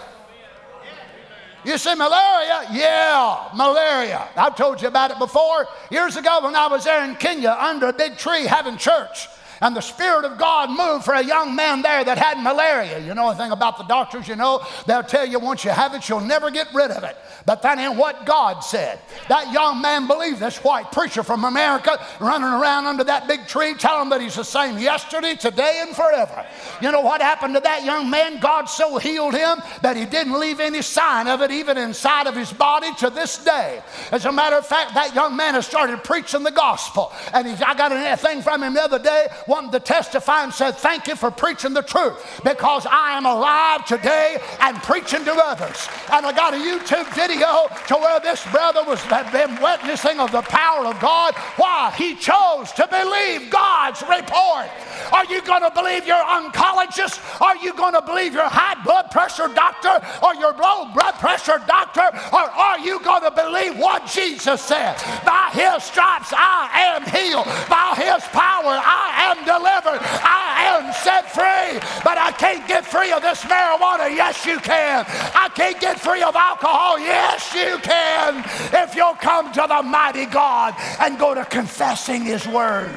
You 1.65 1.79
say 1.79 1.95
malaria? 1.95 2.69
Yeah, 2.71 3.49
malaria. 3.57 4.29
I've 4.37 4.55
told 4.55 4.81
you 4.81 4.89
about 4.89 5.11
it 5.11 5.19
before. 5.19 5.67
Years 5.91 6.17
ago 6.17 6.41
when 6.45 6.55
I 6.55 6.69
was 6.69 6.85
there 6.85 7.05
in 7.05 7.17
Kenya 7.17 7.57
under 7.59 7.89
a 7.89 7.93
big 7.93 8.19
tree 8.19 8.45
having 8.45 8.77
church, 8.77 9.27
and 9.61 9.75
the 9.75 9.81
Spirit 9.81 10.25
of 10.25 10.39
God 10.39 10.71
moved 10.71 11.05
for 11.05 11.15
a 11.15 11.23
young 11.23 11.55
man 11.55 11.83
there 11.83 12.05
that 12.05 12.19
had 12.19 12.43
malaria. 12.43 12.99
You 12.99 13.15
know 13.15 13.31
the 13.31 13.37
thing 13.37 13.53
about 13.53 13.79
the 13.79 13.85
doctors, 13.85 14.29
you 14.29 14.37
know, 14.37 14.65
they'll 14.87 15.03
tell 15.03 15.27
you 15.27 15.39
once 15.39 15.65
you 15.65 15.71
have 15.71 15.95
it, 15.95 16.09
you'll 16.09 16.21
never 16.21 16.51
get 16.51 16.69
rid 16.75 16.91
of 16.91 17.05
it. 17.05 17.17
But 17.47 17.63
that 17.63 17.79
ain't 17.79 17.97
what 17.97 18.27
God 18.27 18.61
said. 18.61 18.99
That 19.29 19.53
young 19.53 19.81
man 19.81 20.07
believed 20.07 20.41
this 20.41 20.59
white 20.59 20.93
preacher 20.93 21.23
from 21.23 21.45
America 21.45 22.05
running 22.21 22.49
around 22.49 22.87
under 22.87 23.05
that 23.05 23.29
big 23.29 23.47
tree 23.47 23.75
telling 23.75 24.03
him 24.03 24.09
that 24.11 24.21
he's 24.21 24.35
the 24.35 24.45
same 24.45 24.79
yesterday, 24.79 25.35
today, 25.35 25.83
and 25.87 25.95
forever. 25.95 26.47
You 26.83 26.93
know 26.93 27.01
what 27.01 27.23
happened 27.23 27.55
to 27.55 27.61
that 27.61 27.85
young 27.85 28.11
man? 28.11 28.41
God 28.41 28.65
so 28.65 28.99
healed 28.99 29.35
him 29.35 29.63
that 29.83 29.97
he 29.97 30.05
didn't 30.05 30.39
leave 30.39 30.61
any 30.61 30.83
sign 30.83 31.29
of 31.29 31.41
it 31.41 31.51
even 31.51 31.79
inside 31.79 32.27
of 32.27 32.35
his 32.35 32.53
body 32.53 32.93
to 32.97 33.11
this 33.11 33.39
day. 33.39 33.81
As 34.13 34.25
a 34.25 34.33
matter 34.33 34.57
of 34.57 34.67
fact, 34.67 34.95
that 34.95 35.15
young 35.15 35.37
man 35.37 35.55
has 35.55 35.67
started 35.67 36.03
preaching 36.05 36.43
the 36.43 36.51
gospel. 36.51 37.13
And 37.33 37.47
he's, 37.47 37.63
I 37.63 37.75
got 37.75 37.93
a 37.93 38.17
thing 38.17 38.43
from 38.43 38.63
him 38.63 38.75
the 38.75 38.83
other 38.83 38.99
day 38.99 39.29
wanting 39.47 39.71
to 39.73 39.81
testify 39.81 40.45
and 40.45 40.53
said, 40.53 40.73
Thank 40.73 41.07
you 41.07 41.17
for 41.17 41.31
preaching 41.31 41.73
the 41.73 41.83
truth 41.83 42.41
because 42.45 42.87
I 42.87 43.17
am 43.17 43.27
alive 43.27 43.85
today 43.87 44.39
and 44.61 44.77
preaching 44.83 45.25
to 45.25 45.33
others. 45.33 45.89
And 46.13 46.27
I 46.27 46.33
got 46.33 46.55
a 46.55 46.57
YouTube 46.57 47.13
video 47.15 47.69
to 47.89 47.95
where 47.95 48.21
this 48.21 48.45
brother 48.51 48.83
was 48.85 49.01
been 49.33 49.61
witnessing 49.61 50.21
of 50.21 50.33
the 50.33 50.43
power 50.43 50.87
of 50.87 50.99
God. 51.01 51.35
Why? 51.57 51.93
He 51.97 52.15
chose 52.15 52.73
to 52.73 52.87
believe 52.89 53.51
God's 53.51 54.03
report. 54.03 54.69
Are 55.13 55.25
you 55.27 55.43
going 55.43 55.63
to 55.63 55.71
believe 55.71 56.07
your 56.07 56.23
oncologist? 56.23 57.21
Are 57.41 57.57
you 57.57 57.73
going 57.75 57.95
to 57.95 58.03
believe 58.03 58.35
your 58.35 58.49
high 58.49 58.83
blood 58.83 59.11
pressure 59.11 59.49
doctor 59.49 60.01
or 60.23 60.35
your 60.35 60.53
low 60.53 60.91
blood 60.93 61.15
pressure 61.15 61.61
doctor? 61.67 62.09
Or 62.33 62.45
are 62.51 62.79
you 62.81 63.01
going 63.01 63.23
to 63.23 63.31
believe 63.31 63.79
what 63.79 64.07
Jesus 64.07 64.63
said? 64.63 64.97
By 65.25 65.51
his 65.53 65.85
stripes 65.85 66.33
I 66.37 66.97
am 66.97 67.03
healed. 67.07 67.47
By 67.69 67.95
his 67.97 68.25
power 68.33 68.77
I 68.77 69.33
am 69.33 69.36
delivered. 69.45 70.01
I 70.03 70.79
am 70.79 70.93
set 70.93 71.31
free. 71.33 71.81
But 72.05 72.19
I 72.19 72.33
can't 72.33 72.67
get 72.69 72.87
free 72.87 73.13
of 73.13 73.23
this 73.23 73.43
marijuana. 73.43 74.15
Yes, 74.15 74.47
you 74.47 74.59
can. 74.59 75.05
I 75.35 75.51
can't 75.55 75.81
get 75.81 76.01
free 76.01 76.23
of 76.23 76.37
alcohol. 76.37 76.99
Yes, 76.99 77.55
you 77.55 77.79
can. 77.79 78.45
If 78.73 78.95
you'll 78.95 79.15
come 79.15 79.53
to 79.53 79.67
the 79.69 79.83
mighty 79.83 80.27
God 80.27 80.75
and 81.01 81.19
go 81.19 81.35
to 81.35 81.45
confessing 81.45 82.23
his 82.23 82.47
word. 82.47 82.97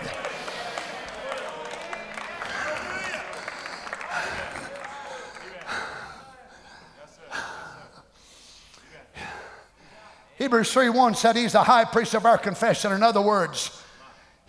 Hebrews 10.39 10.71
3 10.71 10.89
1 10.89 11.15
said 11.15 11.35
he's 11.35 11.51
the 11.51 11.63
high 11.63 11.83
priest 11.83 12.13
of 12.13 12.25
our 12.25 12.37
confession. 12.37 12.93
In 12.93 13.03
other 13.03 13.21
words, 13.21 13.78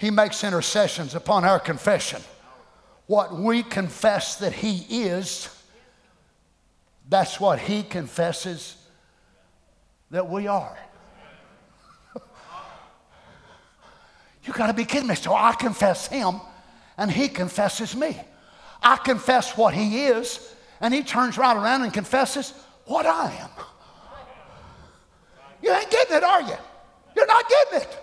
He 0.01 0.11
makes 0.11 0.43
intercessions 0.45 1.15
upon 1.15 1.45
our 1.45 1.61
confession. 1.61 2.23
What 3.07 3.35
we 3.35 3.63
confess 3.63 4.37
that 4.37 4.55
He 4.55 4.79
is, 4.89 5.55
that's 7.07 7.39
what 7.39 7.59
He 7.59 7.83
confesses 7.83 8.77
that 10.11 10.27
we 10.27 10.47
are. 10.47 10.79
you 14.45 14.55
got 14.55 14.69
to 14.69 14.73
be 14.73 14.87
kidding 14.87 15.09
me. 15.09 15.17
So 15.17 15.35
I 15.35 15.53
confess 15.53 16.07
Him, 16.07 16.41
and 16.97 17.11
He 17.11 17.29
confesses 17.29 17.95
me. 17.95 18.19
I 18.83 18.97
confess 18.97 19.55
what 19.55 19.75
He 19.75 20.07
is, 20.07 20.55
and 20.81 20.95
He 20.95 21.03
turns 21.03 21.37
right 21.37 21.55
around 21.55 21.83
and 21.83 21.93
confesses 21.93 22.55
what 22.87 23.05
I 23.05 23.31
am. 23.35 23.51
You 25.63 25.75
ain't 25.75 25.91
getting 25.91 26.17
it, 26.17 26.25
are 26.25 26.41
you? 26.41 26.57
You're 27.15 27.27
not 27.27 27.45
getting 27.47 27.83
it. 27.83 28.00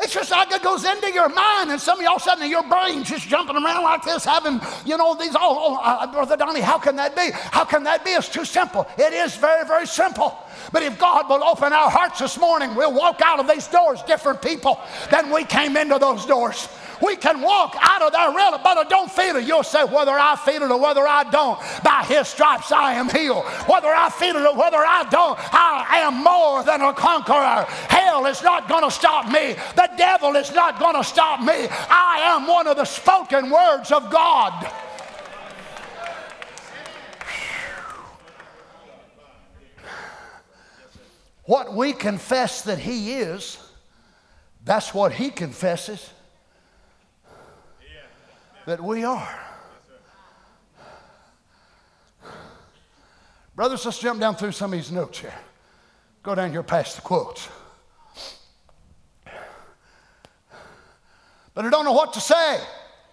It's 0.00 0.14
just 0.14 0.30
like 0.30 0.52
it 0.52 0.62
goes 0.62 0.84
into 0.84 1.12
your 1.12 1.28
mind, 1.28 1.70
and 1.70 1.80
some 1.80 1.98
of 1.98 2.04
y'all 2.04 2.20
suddenly 2.20 2.48
your 2.48 2.62
brain's 2.62 3.08
just 3.08 3.26
jumping 3.26 3.56
around 3.56 3.82
like 3.82 4.04
this, 4.04 4.24
having, 4.24 4.60
you 4.84 4.96
know, 4.96 5.14
these, 5.14 5.34
oh, 5.34 5.40
oh 5.40 5.80
uh, 5.82 6.06
Brother 6.12 6.36
Donny, 6.36 6.60
how 6.60 6.78
can 6.78 6.94
that 6.96 7.16
be? 7.16 7.30
How 7.32 7.64
can 7.64 7.82
that 7.82 8.04
be? 8.04 8.10
It's 8.12 8.28
too 8.28 8.44
simple. 8.44 8.86
It 8.96 9.12
is 9.12 9.34
very, 9.36 9.66
very 9.66 9.86
simple. 9.86 10.38
But 10.70 10.84
if 10.84 10.98
God 10.98 11.28
will 11.28 11.42
open 11.42 11.72
our 11.72 11.90
hearts 11.90 12.20
this 12.20 12.38
morning, 12.38 12.76
we'll 12.76 12.94
walk 12.94 13.20
out 13.24 13.40
of 13.40 13.48
these 13.48 13.66
doors 13.66 14.00
different 14.02 14.40
people 14.40 14.78
than 15.10 15.30
we 15.30 15.42
came 15.44 15.76
into 15.76 15.98
those 15.98 16.26
doors. 16.26 16.68
We 17.02 17.16
can 17.16 17.40
walk 17.40 17.76
out 17.80 18.02
of 18.02 18.12
there 18.12 18.30
really, 18.30 18.58
but 18.62 18.88
don't 18.88 19.10
feel 19.10 19.36
it. 19.36 19.44
You'll 19.46 19.62
say, 19.62 19.84
whether 19.84 20.12
I 20.12 20.36
feel 20.36 20.62
it 20.62 20.70
or 20.70 20.80
whether 20.80 21.06
I 21.06 21.24
don't, 21.30 21.58
by 21.84 22.04
his 22.06 22.28
stripes 22.28 22.72
I 22.72 22.94
am 22.94 23.08
healed. 23.08 23.44
Whether 23.66 23.88
I 23.88 24.10
feel 24.10 24.36
it 24.36 24.44
or 24.44 24.56
whether 24.56 24.78
I 24.78 25.06
don't, 25.10 25.38
I 25.52 26.00
am 26.00 26.22
more 26.22 26.62
than 26.64 26.80
a 26.80 26.92
conqueror. 26.92 27.64
Hell 27.88 28.26
is 28.26 28.42
not 28.42 28.68
going 28.68 28.84
to 28.84 28.90
stop 28.90 29.26
me. 29.26 29.54
The 29.76 29.90
devil 29.96 30.36
is 30.36 30.52
not 30.52 30.78
going 30.78 30.96
to 30.96 31.04
stop 31.04 31.40
me. 31.40 31.68
I 31.70 32.20
am 32.24 32.46
one 32.46 32.66
of 32.66 32.76
the 32.76 32.84
spoken 32.84 33.50
words 33.50 33.92
of 33.92 34.10
God. 34.10 34.70
What 41.44 41.74
we 41.74 41.94
confess 41.94 42.62
that 42.62 42.78
He 42.78 43.14
is, 43.14 43.58
that's 44.64 44.92
what 44.92 45.12
He 45.12 45.30
confesses 45.30 46.10
that 48.68 48.84
we 48.84 49.02
are. 49.02 49.40
Brothers, 53.56 53.86
let's 53.86 53.98
jump 53.98 54.20
down 54.20 54.36
through 54.36 54.52
some 54.52 54.74
of 54.74 54.78
these 54.78 54.92
notes 54.92 55.20
here. 55.20 55.34
Go 56.22 56.34
down 56.34 56.50
here 56.50 56.62
past 56.62 56.96
the 56.96 57.02
quotes. 57.02 57.48
But 61.54 61.64
I 61.64 61.70
don't 61.70 61.86
know 61.86 61.92
what 61.92 62.12
to 62.12 62.20
say. 62.20 62.60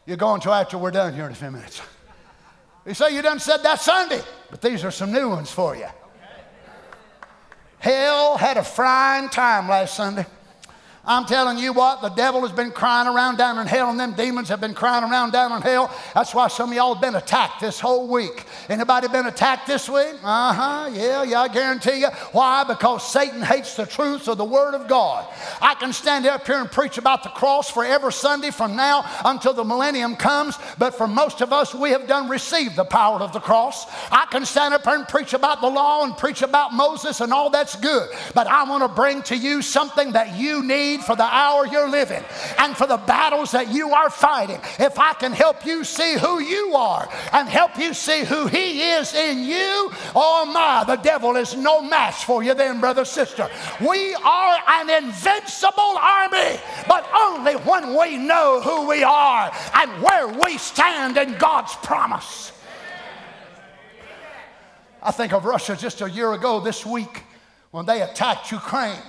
You're 0.05 0.17
going 0.17 0.41
to 0.41 0.51
after 0.51 0.77
we're 0.77 0.91
done 0.91 1.13
here 1.13 1.25
in 1.25 1.31
a 1.31 1.35
few 1.35 1.51
minutes. 1.51 1.81
You 2.85 2.93
say 2.93 3.15
you 3.15 3.21
done 3.21 3.39
said 3.39 3.63
that 3.63 3.79
Sunday, 3.79 4.21
but 4.51 4.61
these 4.61 4.83
are 4.83 4.91
some 4.91 5.13
new 5.13 5.29
ones 5.29 5.51
for 5.51 5.73
you. 5.77 5.87
Hell 7.79 8.37
had 8.37 8.57
a 8.57 8.63
frying 8.63 9.29
time 9.29 9.69
last 9.69 9.95
Sunday. 9.95 10.25
I'm 11.07 11.25
telling 11.25 11.57
you 11.57 11.71
what, 11.73 12.01
the 12.01 12.09
devil 12.09 12.41
has 12.41 12.51
been 12.51 12.71
crying 12.71 13.07
around 13.07 13.37
down 13.37 13.59
in 13.59 13.67
hell, 13.67 13.89
and 13.89 13.99
them 13.99 14.13
demons 14.13 14.49
have 14.49 14.59
been 14.59 14.73
crying 14.73 15.03
around 15.03 15.31
down 15.31 15.51
in 15.51 15.61
hell. 15.61 15.93
That's 16.13 16.33
why 16.33 16.47
some 16.47 16.69
of 16.69 16.75
y'all 16.75 16.95
have 16.95 17.01
been 17.01 17.15
attacked 17.15 17.61
this 17.61 17.79
whole 17.79 18.07
week. 18.07 18.45
Anybody 18.69 19.07
been 19.07 19.27
attacked 19.27 19.67
this 19.67 19.87
week? 19.87 20.15
Uh 20.23 20.53
huh. 20.53 20.89
Yeah, 20.93 21.23
yeah, 21.23 21.41
I 21.41 21.47
guarantee 21.47 21.99
you. 21.99 22.07
Why? 22.31 22.63
Because 22.63 23.11
Satan 23.11 23.41
hates 23.41 23.75
the 23.75 23.85
truth 23.85 24.27
of 24.27 24.37
the 24.37 24.45
Word 24.45 24.73
of 24.73 24.87
God. 24.87 25.27
I 25.61 25.75
can 25.75 25.93
stand 25.93 26.25
up 26.25 26.45
here 26.45 26.59
and 26.59 26.71
preach 26.71 26.97
about 26.97 27.23
the 27.23 27.29
cross 27.29 27.69
for 27.69 27.85
every 27.85 28.11
Sunday 28.11 28.51
from 28.51 28.75
now 28.75 29.05
until 29.25 29.53
the 29.53 29.63
millennium 29.63 30.15
comes, 30.15 30.57
but 30.77 30.95
for 30.95 31.07
most 31.07 31.41
of 31.41 31.53
us, 31.53 31.75
we 31.75 31.91
have 31.91 32.07
done 32.07 32.29
received 32.29 32.75
the 32.75 32.83
power 32.83 33.19
of 33.19 33.31
the 33.31 33.39
cross. 33.39 33.85
I 34.11 34.25
can 34.31 34.45
stand 34.45 34.73
up 34.73 34.83
here 34.83 34.95
and 34.95 35.07
preach 35.07 35.33
about 35.33 35.61
the 35.61 35.69
law 35.69 36.03
and 36.03 36.17
preach 36.17 36.41
about 36.41 36.73
Moses, 36.73 37.21
and 37.21 37.31
all 37.31 37.49
that's 37.49 37.75
good. 37.75 38.09
But 38.33 38.47
I 38.47 38.63
want 38.63 38.83
to 38.83 38.89
bring 38.89 39.21
to 39.23 39.35
you 39.35 39.61
something 39.61 40.13
that 40.13 40.35
you 40.37 40.63
need 40.63 40.94
need 40.95 41.03
for 41.03 41.15
the 41.15 41.23
hour 41.23 41.65
you're 41.65 41.89
living 41.89 42.23
and 42.59 42.75
for 42.75 42.87
the 42.87 42.97
battles 42.97 43.51
that 43.51 43.71
you 43.71 43.91
are 43.91 44.09
fighting. 44.09 44.59
If 44.79 44.99
I 44.99 45.13
can 45.13 45.31
help 45.31 45.65
you 45.65 45.83
see 45.83 46.17
who 46.17 46.41
you 46.41 46.75
are 46.75 47.07
and 47.33 47.47
help 47.47 47.77
you 47.77 47.93
see 47.93 48.23
who 48.23 48.47
He 48.47 48.81
is 48.81 49.13
in 49.13 49.43
you, 49.43 49.91
oh 50.15 50.49
my, 50.53 50.83
the 50.85 51.01
devil 51.01 51.35
is 51.35 51.55
no 51.55 51.81
match 51.81 52.25
for 52.25 52.43
you 52.43 52.53
then, 52.53 52.79
brother, 52.79 53.05
sister. 53.05 53.49
We 53.81 54.15
are 54.15 54.57
an 54.67 54.89
invincible 55.03 55.97
army, 56.01 56.59
but 56.87 57.07
only 57.15 57.53
when 57.53 57.97
we 57.97 58.17
know 58.17 58.61
who 58.61 58.87
we 58.87 59.03
are 59.03 59.51
and 59.75 60.01
where 60.01 60.27
we 60.27 60.57
stand 60.57 61.17
in 61.17 61.37
God's 61.37 61.75
promise. 61.75 62.51
I 65.01 65.11
think 65.11 65.33
of 65.33 65.45
Russia 65.45 65.75
just 65.75 66.01
a 66.01 66.09
year 66.09 66.33
ago 66.33 66.59
this 66.59 66.83
week 66.85 67.23
when 67.69 67.85
they 67.85 68.01
attacked 68.01 68.51
Ukraine. 68.51 69.01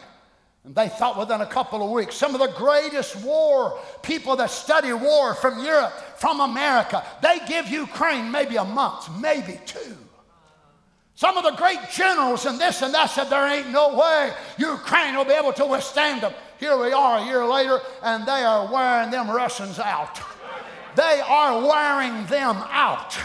And 0.67 0.75
they 0.75 0.89
thought 0.89 1.17
within 1.17 1.43
a 1.43 1.47
couple 1.47 1.83
of 1.85 1.93
weeks, 1.93 2.17
some 2.17 2.35
of 2.35 2.41
the 2.41 2.53
greatest 2.59 3.25
war 3.25 3.79
people 4.03 4.35
that 4.37 4.51
study 4.51 4.93
war 4.93 5.33
from 5.35 5.65
Europe, 5.65 5.93
from 6.19 6.41
America, 6.41 7.05
they 7.23 7.39
give 7.47 7.69
Ukraine 7.69 8.33
maybe 8.33 8.57
a 8.57 8.65
month, 8.65 9.09
maybe 9.21 9.61
two. 9.65 9.97
Some 11.15 11.37
of 11.37 11.45
the 11.45 11.53
great 11.53 11.79
generals 11.93 12.47
and 12.47 12.61
this 12.61 12.83
and 12.83 12.93
that 12.93 13.07
said 13.07 13.31
there 13.31 13.47
ain't 13.47 13.71
no 13.71 13.97
way 13.97 14.33
Ukraine 14.59 15.17
will 15.17 15.25
be 15.25 15.33
able 15.33 15.53
to 15.53 15.65
withstand 15.65 16.23
them. 16.23 16.35
Here 16.59 16.77
we 16.77 16.93
are 16.93 17.19
a 17.19 17.25
year 17.25 17.47
later, 17.47 17.79
and 18.03 18.27
they 18.27 18.43
are 18.43 18.71
wearing 18.71 19.13
them 19.13 19.31
Russians 19.31 19.79
out. 19.79 20.21
They 20.97 21.23
are 21.25 21.61
wearing 21.65 22.27
them 22.27 22.57
out. 22.71 23.17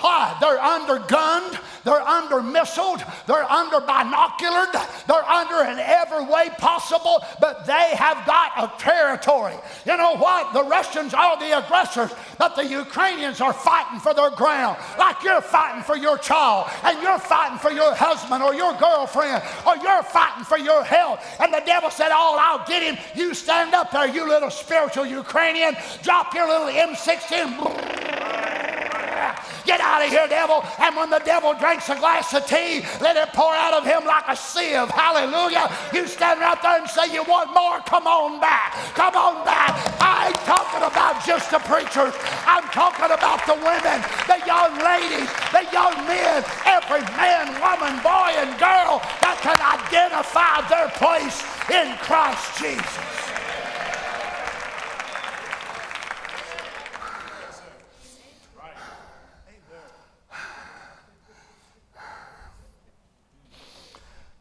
Why? 0.00 0.36
They're 0.40 0.58
undergunned, 0.58 1.60
they're 1.84 2.00
under 2.00 2.36
missiled, 2.36 3.04
they're 3.26 3.44
under 3.44 3.80
binoculared, 3.80 5.06
they're 5.06 5.24
under 5.24 5.70
in 5.70 5.78
every 5.78 6.24
way 6.24 6.50
possible, 6.58 7.22
but 7.40 7.66
they 7.66 7.94
have 7.96 8.26
got 8.26 8.52
a 8.56 8.72
territory. 8.78 9.54
You 9.84 9.96
know 9.96 10.16
what? 10.16 10.52
The 10.54 10.64
Russians 10.64 11.12
are 11.12 11.38
the 11.38 11.58
aggressors, 11.58 12.10
but 12.38 12.56
the 12.56 12.64
Ukrainians 12.64 13.40
are 13.40 13.52
fighting 13.52 14.00
for 14.00 14.14
their 14.14 14.30
ground, 14.30 14.78
like 14.98 15.22
you're 15.22 15.42
fighting 15.42 15.82
for 15.82 15.96
your 15.96 16.16
child, 16.18 16.70
and 16.84 17.00
you're 17.02 17.18
fighting 17.18 17.58
for 17.58 17.70
your 17.70 17.94
husband 17.94 18.42
or 18.42 18.54
your 18.54 18.74
girlfriend, 18.78 19.42
or 19.66 19.76
you're 19.76 20.02
fighting 20.02 20.44
for 20.44 20.58
your 20.58 20.82
health. 20.82 21.24
And 21.40 21.52
the 21.52 21.62
devil 21.66 21.90
said, 21.90 22.08
Oh, 22.10 22.38
I'll 22.40 22.66
get 22.66 22.82
him. 22.82 22.96
You 23.14 23.34
stand 23.34 23.74
up 23.74 23.90
there, 23.90 24.08
you 24.08 24.26
little 24.26 24.50
spiritual 24.50 25.06
Ukrainian, 25.06 25.76
drop 26.02 26.34
your 26.34 26.48
little 26.48 26.68
M16. 26.68 28.59
Get 29.64 29.80
out 29.80 30.02
of 30.02 30.10
here, 30.10 30.26
devil. 30.28 30.64
And 30.78 30.96
when 30.96 31.10
the 31.10 31.20
devil 31.20 31.54
drinks 31.54 31.88
a 31.88 31.96
glass 31.96 32.32
of 32.34 32.46
tea, 32.46 32.82
let 33.00 33.16
it 33.16 33.32
pour 33.32 33.52
out 33.52 33.74
of 33.74 33.84
him 33.84 34.04
like 34.04 34.24
a 34.28 34.36
sieve. 34.36 34.88
Hallelujah. 34.90 35.70
You 35.92 36.06
stand 36.06 36.40
right 36.40 36.60
there 36.62 36.80
and 36.80 36.88
say, 36.88 37.12
You 37.12 37.22
want 37.24 37.52
more? 37.54 37.80
Come 37.86 38.06
on 38.06 38.40
back. 38.40 38.72
Come 38.94 39.14
on 39.14 39.44
back. 39.44 39.76
I 40.00 40.28
ain't 40.28 40.42
talking 40.48 40.82
about 40.82 41.24
just 41.24 41.50
the 41.50 41.60
preachers. 41.60 42.14
I'm 42.46 42.64
talking 42.72 43.12
about 43.12 43.44
the 43.46 43.54
women, 43.54 43.98
the 44.26 44.40
young 44.46 44.72
ladies, 44.80 45.28
the 45.52 45.64
young 45.70 45.94
men, 46.08 46.42
every 46.66 47.04
man, 47.14 47.54
woman, 47.60 48.00
boy, 48.02 48.34
and 48.40 48.50
girl 48.58 48.98
that 49.22 49.38
can 49.44 49.60
identify 49.60 50.66
their 50.68 50.88
place 50.98 51.44
in 51.70 51.94
Christ 52.02 52.58
Jesus. 52.58 53.29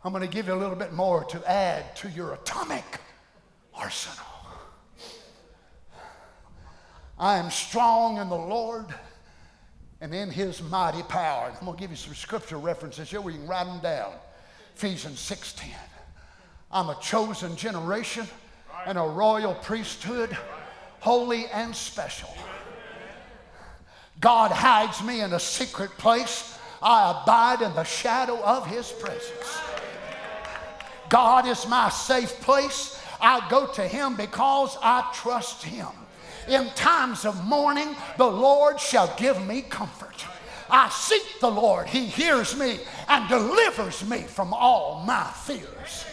I'm 0.04 0.14
going 0.14 0.26
to 0.26 0.34
give 0.34 0.48
you 0.48 0.54
a 0.54 0.56
little 0.56 0.78
bit 0.78 0.94
more 0.94 1.26
to 1.26 1.50
add 1.50 1.96
to 1.98 2.10
your 2.10 2.34
atomic 2.34 2.86
arsenal. 3.74 4.26
I 7.18 7.38
am 7.38 7.52
strong 7.52 8.18
in 8.18 8.30
the 8.30 8.36
Lord 8.36 8.86
and 10.00 10.16
in 10.16 10.30
his 10.32 10.62
mighty 10.62 11.04
power. 11.04 11.52
I'm 11.54 11.66
going 11.66 11.76
to 11.76 11.82
give 11.82 11.92
you 11.92 11.98
some 11.98 12.16
scripture 12.16 12.58
references 12.58 13.10
here 13.10 13.20
where 13.20 13.34
you 13.34 13.40
can 13.40 13.48
write 13.50 13.66
them 13.66 13.82
down. 13.82 14.14
Ephesians 14.76 15.20
6:10. 15.20 15.68
I'm 16.72 16.88
a 16.88 16.98
chosen 17.02 17.58
generation 17.58 18.26
and 18.86 18.98
a 18.98 19.02
royal 19.02 19.56
priesthood, 19.56 20.38
holy 21.02 21.48
and 21.48 21.76
special. 21.76 22.34
God 24.22 24.52
hides 24.52 25.04
me 25.04 25.20
in 25.20 25.34
a 25.34 25.40
secret 25.40 25.92
place. 25.98 26.58
I 26.82 27.22
abide 27.22 27.62
in 27.62 27.74
the 27.74 27.84
shadow 27.84 28.42
of 28.42 28.66
his 28.66 28.90
presence. 28.94 29.69
God 31.10 31.48
is 31.48 31.68
my 31.68 31.90
safe 31.90 32.40
place. 32.42 33.02
I 33.20 33.48
go 33.50 33.68
to 33.74 33.88
Him 33.88 34.16
because 34.16 34.78
I 34.82 35.10
trust 35.14 35.64
Him. 35.64 35.88
In 36.48 36.70
times 36.76 37.26
of 37.26 37.44
mourning, 37.46 37.96
the 38.18 38.26
Lord 38.26 38.80
shall 38.80 39.14
give 39.18 39.46
me 39.46 39.62
comfort. 39.62 40.26
I 40.70 40.90
seek 40.90 41.40
the 41.42 41.50
Lord, 41.52 41.88
He 41.88 42.06
hears 42.06 42.58
me 42.58 42.80
and 43.08 43.28
delivers 43.28 44.08
me 44.08 44.22
from 44.22 44.54
all 44.54 45.04
my 45.06 45.26
fears. 45.46 46.06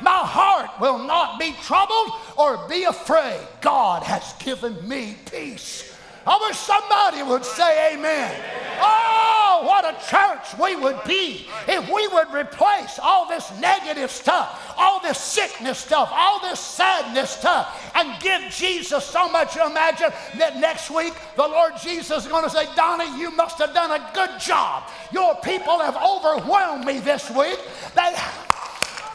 My 0.00 0.10
heart 0.10 0.70
will 0.80 0.98
not 0.98 1.38
be 1.38 1.54
troubled 1.62 2.12
or 2.36 2.68
be 2.68 2.84
afraid. 2.84 3.40
God 3.60 4.02
has 4.02 4.32
given 4.34 4.88
me 4.88 5.16
peace. 5.30 5.94
I 6.26 6.38
wish 6.46 6.56
somebody 6.56 7.22
would 7.22 7.44
say 7.44 7.94
amen. 7.94 8.34
Oh, 8.80 9.17
what 9.62 9.84
a 9.84 9.92
church 10.08 10.58
we 10.60 10.76
would 10.76 11.02
be 11.04 11.46
if 11.66 11.88
we 11.92 12.06
would 12.08 12.32
replace 12.32 12.98
all 13.02 13.28
this 13.28 13.50
negative 13.60 14.10
stuff, 14.10 14.74
all 14.76 15.00
this 15.00 15.18
sickness 15.18 15.78
stuff, 15.78 16.10
all 16.12 16.40
this 16.40 16.60
sadness 16.60 17.30
stuff, 17.30 17.92
and 17.94 18.20
give 18.20 18.42
Jesus 18.50 19.04
so 19.04 19.28
much. 19.28 19.56
Imagine 19.56 20.10
that 20.38 20.56
next 20.58 20.90
week 20.90 21.14
the 21.36 21.46
Lord 21.46 21.72
Jesus 21.82 22.24
is 22.24 22.30
going 22.30 22.44
to 22.44 22.50
say, 22.50 22.66
Donny, 22.74 23.18
you 23.18 23.30
must 23.30 23.58
have 23.58 23.74
done 23.74 23.90
a 23.90 24.10
good 24.14 24.40
job. 24.40 24.84
Your 25.12 25.34
people 25.36 25.78
have 25.78 25.96
overwhelmed 25.96 26.84
me 26.84 27.00
this 27.00 27.30
week. 27.30 27.58
They 27.94 28.14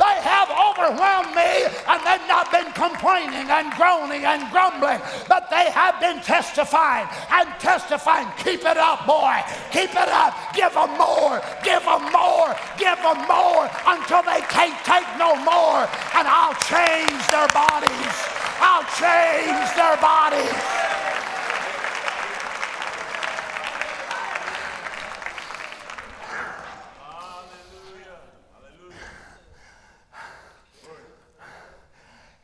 they 0.04 0.20
have 0.20 0.51
overwhelmed 0.51 1.32
me 1.32 1.51
and 1.88 1.99
they've 2.04 2.28
not 2.28 2.51
been 2.51 2.72
complaining 2.76 3.47
and 3.47 3.72
groaning 3.80 4.26
and 4.26 4.43
grumbling, 4.51 4.99
but 5.30 5.49
they 5.49 5.72
have 5.72 5.99
been 5.99 6.20
testifying 6.20 7.08
and 7.32 7.47
testifying. 7.60 8.28
Keep 8.43 8.68
it 8.68 8.78
up, 8.78 9.08
boy. 9.08 9.39
Keep 9.72 9.95
it 9.95 10.12
up. 10.12 10.36
Give 10.54 10.74
them 10.74 10.91
more. 10.99 11.39
Give 11.64 11.84
them 11.84 12.04
more. 12.12 12.51
Give 12.78 12.99
them 12.99 13.20
more 13.32 13.66
until 13.88 14.24
they 14.28 14.43
can't 14.51 14.80
take 14.84 15.08
no 15.16 15.36
more. 15.39 15.88
And 16.20 16.28
I'll 16.28 16.58
change 16.68 17.24
their 17.32 17.47
bodies. 17.56 18.16
I'll 18.60 18.88
change 18.99 19.68
their 19.76 19.97
bodies. 20.04 20.92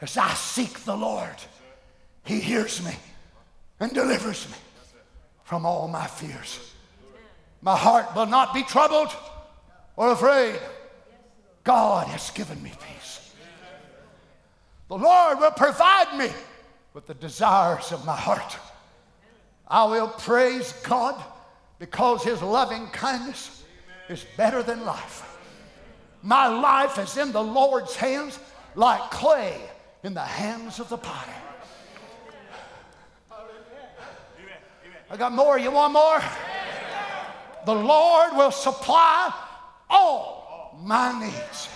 As 0.02 0.18
I 0.18 0.34
seek 0.34 0.80
the 0.86 0.96
Lord, 0.96 1.36
He 2.24 2.40
hears 2.40 2.84
me 2.84 2.94
and 3.80 3.94
delivers 3.94 4.48
me 4.50 4.56
from 5.44 5.66
all 5.66 5.88
my 5.88 6.08
fears. 6.08 6.74
My 7.62 7.76
heart 7.76 8.16
will 8.16 8.26
not 8.26 8.54
be 8.54 8.64
troubled 8.64 9.10
or 9.98 10.12
afraid. 10.12 10.60
God 11.64 12.08
has 12.08 12.32
given 12.32 12.62
me 12.64 12.72
peace. 12.72 13.34
The 14.88 14.98
Lord 14.98 15.40
will 15.40 15.52
provide 15.52 16.18
me 16.18 16.30
with 16.94 17.06
the 17.06 17.14
desires 17.14 17.92
of 17.92 18.06
my 18.06 18.16
heart. 18.16 18.58
I 19.68 19.84
will 19.84 20.08
praise 20.08 20.74
God 20.84 21.22
because 21.78 22.24
His 22.24 22.42
loving 22.42 22.88
kindness 22.88 23.64
is 24.08 24.26
better 24.38 24.64
than 24.64 24.86
life. 24.86 25.38
My 26.24 26.48
life 26.48 26.98
is 26.98 27.18
in 27.18 27.32
the 27.32 27.44
Lord's 27.44 27.96
hands 27.96 28.40
like 28.76 29.12
clay 29.12 29.60
in 30.04 30.14
the 30.14 30.22
hands 30.22 30.80
of 30.80 30.90
the 30.90 30.98
potter. 30.98 31.34
I 35.12 35.18
got 35.18 35.32
more. 35.32 35.58
You 35.58 35.72
want 35.72 35.94
more? 35.94 36.22
The 37.66 37.74
Lord 37.74 38.36
will 38.36 38.52
supply 38.52 39.34
all 39.90 40.80
my 40.84 41.20
needs. 41.20 41.70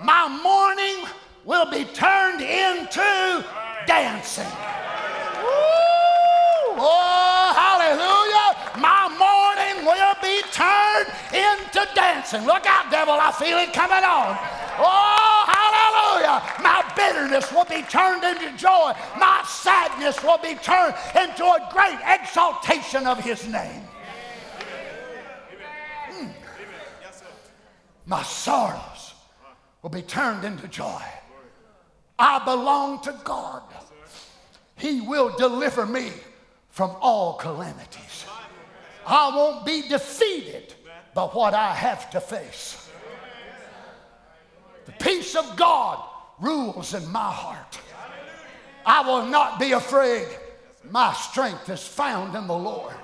My 0.00 0.28
morning 0.28 1.08
will 1.44 1.70
be 1.70 1.84
turned 1.84 2.40
into 2.40 3.44
dancing. 3.86 4.46
Woo! 5.42 6.78
Oh, 6.78 7.52
hallelujah. 7.54 8.80
My 8.80 9.08
mourning 9.18 9.84
will 9.84 10.14
be 10.22 10.40
turned 10.50 11.10
into 11.34 11.86
dancing. 11.94 12.46
Look 12.46 12.64
out, 12.66 12.90
devil. 12.90 13.14
I 13.14 13.32
feel 13.32 13.58
it 13.58 13.72
coming 13.72 14.04
on. 14.04 14.38
Oh, 14.78 15.42
My 16.62 16.92
bitterness 16.96 17.50
will 17.52 17.64
be 17.64 17.82
turned 17.82 18.24
into 18.24 18.56
joy. 18.56 18.92
My 19.18 19.44
sadness 19.46 20.22
will 20.22 20.38
be 20.38 20.54
turned 20.56 20.94
into 21.14 21.44
a 21.44 21.68
great 21.72 21.98
exaltation 22.06 23.06
of 23.06 23.18
his 23.18 23.46
name. 23.46 23.82
Hmm. 26.10 26.28
My 28.06 28.22
sorrows 28.22 29.14
will 29.82 29.90
be 29.90 30.02
turned 30.02 30.44
into 30.44 30.68
joy. 30.68 31.02
I 32.18 32.44
belong 32.44 33.02
to 33.02 33.18
God. 33.24 33.62
He 34.76 35.00
will 35.00 35.34
deliver 35.36 35.86
me 35.86 36.12
from 36.70 36.94
all 37.00 37.34
calamities. 37.34 38.26
I 39.06 39.34
won't 39.34 39.66
be 39.66 39.88
defeated 39.88 40.74
by 41.14 41.24
what 41.24 41.54
I 41.54 41.74
have 41.74 42.10
to 42.10 42.20
face. 42.20 42.81
The 44.86 44.92
peace 44.92 45.34
of 45.36 45.56
God 45.56 46.02
rules 46.40 46.94
in 46.94 47.10
my 47.10 47.30
heart. 47.30 47.78
I 48.84 49.06
will 49.06 49.26
not 49.26 49.60
be 49.60 49.72
afraid. 49.72 50.26
My 50.90 51.12
strength 51.12 51.68
is 51.68 51.86
found 51.86 52.34
in 52.34 52.46
the 52.46 52.56
Lord. 52.56 52.94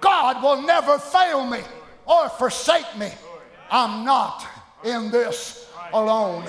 God 0.00 0.42
will 0.42 0.62
never 0.62 0.98
fail 0.98 1.46
me 1.46 1.60
or 2.06 2.28
forsake 2.30 2.96
me. 2.96 3.10
I'm 3.70 4.04
not 4.04 4.46
in 4.82 5.10
this 5.10 5.70
alone. 5.92 6.44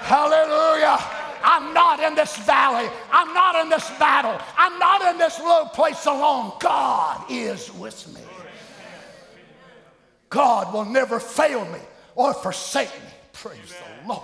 Hallelujah. 0.00 0.98
I'm 1.42 1.72
not 1.74 2.00
in 2.00 2.14
this 2.14 2.36
valley. 2.38 2.88
I'm 3.12 3.32
not 3.34 3.54
in 3.62 3.68
this 3.68 3.88
battle. 3.98 4.40
I'm 4.56 4.78
not 4.78 5.02
in 5.12 5.18
this 5.18 5.38
low 5.38 5.66
place 5.66 6.06
alone. 6.06 6.52
God 6.58 7.24
is 7.30 7.72
with 7.74 8.12
me. 8.14 8.20
God 10.28 10.72
will 10.72 10.84
never 10.84 11.20
fail 11.20 11.64
me 11.66 11.78
or 12.14 12.34
forsake 12.34 12.92
me. 13.04 13.10
Praise 13.42 13.74
the 14.02 14.08
Lord. 14.08 14.22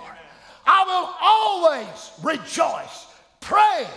I 0.65 0.83
will 0.85 1.15
always 1.21 2.11
rejoice, 2.23 3.07
pray, 3.41 3.87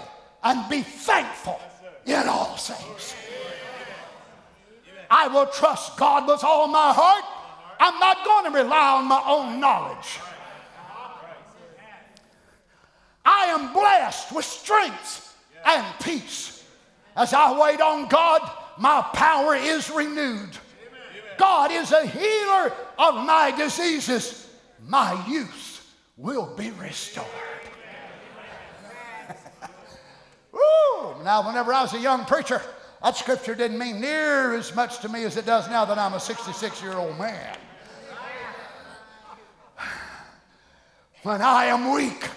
and 0.42 0.68
be 0.68 0.82
thankful 0.82 1.60
in 2.04 2.28
all 2.28 2.56
things. 2.56 3.14
I 5.08 5.28
will 5.28 5.46
trust 5.46 5.96
God 5.96 6.28
with 6.28 6.44
all 6.44 6.68
my 6.68 6.92
heart. 6.92 7.24
I'm 7.80 7.98
not 7.98 8.24
going 8.24 8.52
to 8.52 8.58
rely 8.58 8.96
on 8.98 9.06
my 9.06 9.22
own 9.26 9.60
knowledge. 9.60 10.18
I 13.24 13.46
am 13.46 13.72
blessed 13.72 14.32
with 14.32 14.44
strength 14.44 15.36
and 15.64 15.86
peace. 16.02 16.64
As 17.16 17.32
I 17.32 17.58
wait 17.58 17.80
on 17.80 18.08
God, 18.08 18.42
my 18.78 19.00
power 19.14 19.54
is 19.56 19.90
renewed. 19.90 20.50
God 21.38 21.70
is 21.70 21.92
a 21.92 22.06
healer 22.06 22.72
of 22.98 23.24
my 23.26 23.52
diseases 23.56 24.45
my 24.86 25.24
youth 25.26 25.94
will 26.16 26.54
be 26.56 26.70
restored. 26.72 27.26
Woo! 30.52 31.22
Now, 31.24 31.46
whenever 31.46 31.72
I 31.72 31.82
was 31.82 31.94
a 31.94 31.98
young 31.98 32.24
preacher, 32.24 32.62
that 33.02 33.16
scripture 33.16 33.54
didn't 33.54 33.78
mean 33.78 34.00
near 34.00 34.54
as 34.54 34.74
much 34.74 35.00
to 35.00 35.08
me 35.08 35.24
as 35.24 35.36
it 35.36 35.46
does 35.46 35.68
now 35.68 35.84
that 35.84 35.98
I'm 35.98 36.14
a 36.14 36.20
66 36.20 36.82
year 36.82 36.94
old 36.94 37.18
man. 37.18 37.56
When 41.22 41.42
I 41.42 41.66
am 41.66 41.92
weak, 41.92 42.28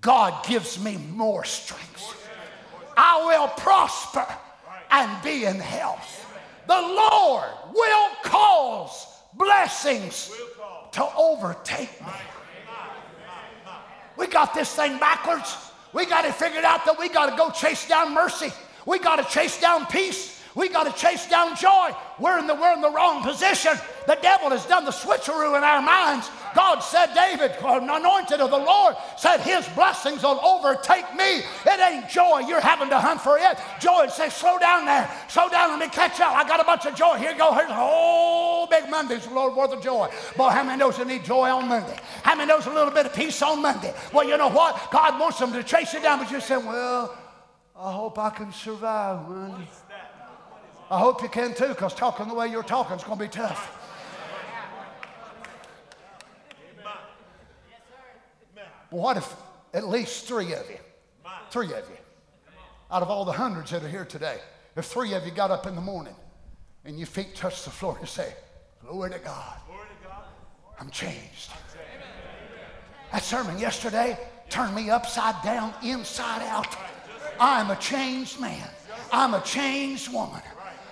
God 0.00 0.46
gives 0.46 0.82
me 0.82 0.96
more 0.96 1.44
strength. 1.44 2.14
I 2.96 3.24
will 3.26 3.48
prosper 3.48 4.26
and 4.90 5.22
be 5.22 5.44
in 5.44 5.56
health. 5.56 6.24
The 6.66 6.80
Lord 6.80 7.48
will 7.72 8.10
cause 8.22 9.06
blessings 9.34 10.30
to 10.92 11.06
overtake 11.16 12.00
me. 12.00 12.12
We 14.16 14.26
got 14.26 14.52
this 14.52 14.74
thing 14.74 14.98
backwards. 14.98 15.56
We 15.92 16.04
got 16.04 16.24
it 16.24 16.34
figured 16.34 16.64
out 16.64 16.84
that 16.84 16.98
we 16.98 17.08
got 17.08 17.30
to 17.30 17.36
go 17.36 17.50
chase 17.50 17.88
down 17.88 18.12
mercy. 18.12 18.52
We 18.84 18.98
got 18.98 19.16
to 19.16 19.24
chase 19.24 19.60
down 19.60 19.86
peace. 19.86 20.42
We 20.54 20.68
got 20.68 20.92
to 20.92 21.00
chase 21.00 21.28
down 21.28 21.56
joy. 21.56 21.90
We're 22.18 22.38
in 22.38 22.46
the, 22.46 22.54
we're 22.54 22.72
in 22.74 22.80
the 22.80 22.90
wrong 22.90 23.22
position. 23.22 23.72
The 24.06 24.18
devil 24.20 24.50
has 24.50 24.66
done 24.66 24.84
the 24.84 24.90
switcheroo 24.90 25.56
in 25.56 25.62
our 25.62 25.80
minds. 25.80 26.30
God 26.58 26.80
said, 26.80 27.14
David, 27.14 27.52
anointed 27.62 28.40
of 28.40 28.50
the 28.50 28.58
Lord, 28.58 28.96
said, 29.16 29.38
His 29.38 29.64
blessings 29.76 30.24
will 30.24 30.40
overtake 30.44 31.14
me. 31.14 31.42
It 31.64 31.78
ain't 31.80 32.08
joy. 32.08 32.40
You're 32.48 32.60
having 32.60 32.88
to 32.88 32.98
hunt 32.98 33.20
for 33.20 33.38
it. 33.38 33.56
Joy 33.78 34.08
says, 34.08 34.34
slow 34.34 34.58
down 34.58 34.84
there. 34.84 35.08
Slow 35.28 35.48
down. 35.48 35.70
Let 35.70 35.78
me 35.78 35.86
catch 35.86 36.18
up. 36.18 36.34
I 36.34 36.42
got 36.48 36.58
a 36.58 36.64
bunch 36.64 36.84
of 36.84 36.96
joy. 36.96 37.16
Here 37.16 37.30
you 37.30 37.38
go. 37.38 37.54
Here's 37.54 37.70
a 37.70 37.74
whole 37.74 38.66
big 38.66 38.90
Monday's 38.90 39.24
Lord 39.28 39.54
worth 39.54 39.72
of 39.72 39.80
joy. 39.80 40.08
Boy, 40.36 40.48
how 40.48 40.64
many 40.64 40.80
knows 40.80 40.98
you 40.98 41.04
need 41.04 41.24
joy 41.24 41.48
on 41.48 41.68
Monday? 41.68 41.96
How 42.24 42.34
many 42.34 42.48
knows 42.48 42.66
a 42.66 42.72
little 42.72 42.92
bit 42.92 43.06
of 43.06 43.14
peace 43.14 43.40
on 43.40 43.62
Monday? 43.62 43.94
Well, 44.12 44.26
you 44.26 44.36
know 44.36 44.48
what? 44.48 44.90
God 44.90 45.20
wants 45.20 45.38
them 45.38 45.52
to 45.52 45.62
chase 45.62 45.94
you 45.94 46.00
down, 46.00 46.18
but 46.18 46.28
you 46.28 46.40
say, 46.40 46.56
well, 46.56 47.16
I 47.78 47.92
hope 47.92 48.18
I 48.18 48.30
can 48.30 48.52
survive 48.52 49.28
Monday. 49.28 49.68
I 50.90 50.98
hope 50.98 51.22
you 51.22 51.28
can 51.28 51.54
too, 51.54 51.68
because 51.68 51.94
talking 51.94 52.26
the 52.26 52.34
way 52.34 52.48
you're 52.48 52.64
talking 52.64 52.96
is 52.96 53.04
going 53.04 53.18
to 53.18 53.24
be 53.26 53.30
tough. 53.30 53.77
What 58.90 59.16
if 59.16 59.34
at 59.74 59.86
least 59.88 60.26
three 60.26 60.52
of 60.54 60.68
you, 60.68 60.78
three 61.50 61.66
of 61.66 61.88
you, 61.88 61.96
out 62.90 63.02
of 63.02 63.10
all 63.10 63.24
the 63.24 63.32
hundreds 63.32 63.70
that 63.70 63.82
are 63.82 63.88
here 63.88 64.04
today, 64.04 64.38
if 64.76 64.86
three 64.86 65.14
of 65.14 65.24
you 65.26 65.32
got 65.32 65.50
up 65.50 65.66
in 65.66 65.74
the 65.74 65.80
morning 65.80 66.14
and 66.84 66.98
your 66.98 67.06
feet 67.06 67.34
touched 67.34 67.64
the 67.64 67.70
floor 67.70 67.96
and 67.98 68.08
say, 68.08 68.32
Glory 68.86 69.10
to 69.10 69.18
God, 69.18 69.58
I'm 70.80 70.90
changed. 70.90 71.50
That 73.12 73.22
sermon 73.22 73.58
yesterday 73.58 74.18
turned 74.48 74.74
me 74.74 74.90
upside 74.90 75.42
down, 75.42 75.74
inside 75.82 76.42
out. 76.42 76.76
I'm 77.40 77.70
a 77.70 77.76
changed 77.76 78.40
man. 78.40 78.68
I'm 79.12 79.34
a 79.34 79.40
changed 79.42 80.12
woman. 80.12 80.42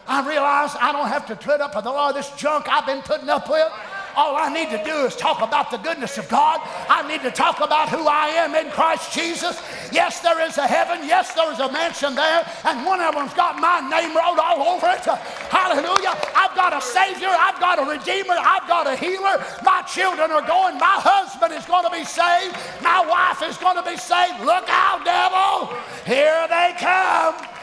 I 0.09 0.27
realize 0.29 0.77
I 0.81 0.93
don't 0.93 1.09
have 1.09 1.27
to 1.27 1.37
put 1.37 1.61
up 1.61 1.75
with 1.75 1.87
all 1.87 2.13
this 2.13 2.31
junk 2.33 2.67
I've 2.69 2.87
been 2.87 3.03
putting 3.03 3.29
up 3.29 3.51
with. 3.51 3.71
All 4.17 4.35
I 4.37 4.49
need 4.49 4.71
to 4.71 4.83
do 4.83 5.05
is 5.05 5.15
talk 5.15 5.43
about 5.43 5.71
the 5.71 5.77
goodness 5.77 6.17
of 6.17 6.29
God. 6.29 6.61
I 6.89 7.07
need 7.07 7.21
to 7.23 7.31
talk 7.31 7.61
about 7.61 7.91
who 7.91 8.09
I 8.09 8.29
am 8.29 8.55
in 8.55 8.71
Christ 8.71 9.13
Jesus. 9.13 9.61
Yes, 9.93 10.21
there 10.21 10.41
is 10.41 10.57
a 10.57 10.67
heaven. 10.67 11.07
Yes, 11.07 11.35
there 11.35 11.53
is 11.53 11.61
a 11.61 11.71
mansion 11.71 12.15
there. 12.15 12.49
And 12.65 12.87
one 12.87 13.01
of 13.01 13.15
them's 13.15 13.35
got 13.35 13.61
my 13.61 13.81
name 13.81 14.17
wrote 14.17 14.41
all 14.41 14.75
over 14.75 14.89
it. 14.89 15.05
Hallelujah. 15.53 16.17
I've 16.35 16.57
got 16.57 16.73
a 16.73 16.81
Savior. 16.81 17.29
I've 17.29 17.61
got 17.61 17.79
a 17.79 17.85
Redeemer. 17.85 18.37
I've 18.39 18.67
got 18.67 18.87
a 18.87 18.97
healer. 18.97 19.45
My 19.63 19.83
children 19.83 20.31
are 20.31 20.47
going. 20.47 20.79
My 20.79 20.97
husband 20.97 21.53
is 21.53 21.67
going 21.67 21.85
to 21.85 21.93
be 21.93 22.05
saved. 22.05 22.57
My 22.83 23.05
wife 23.05 23.43
is 23.49 23.59
going 23.59 23.77
to 23.77 23.85
be 23.85 23.97
saved. 23.97 24.41
Look 24.41 24.65
out, 24.69 25.05
devil. 25.05 25.77
Here 26.07 26.47
they 26.49 26.75
come. 26.79 27.56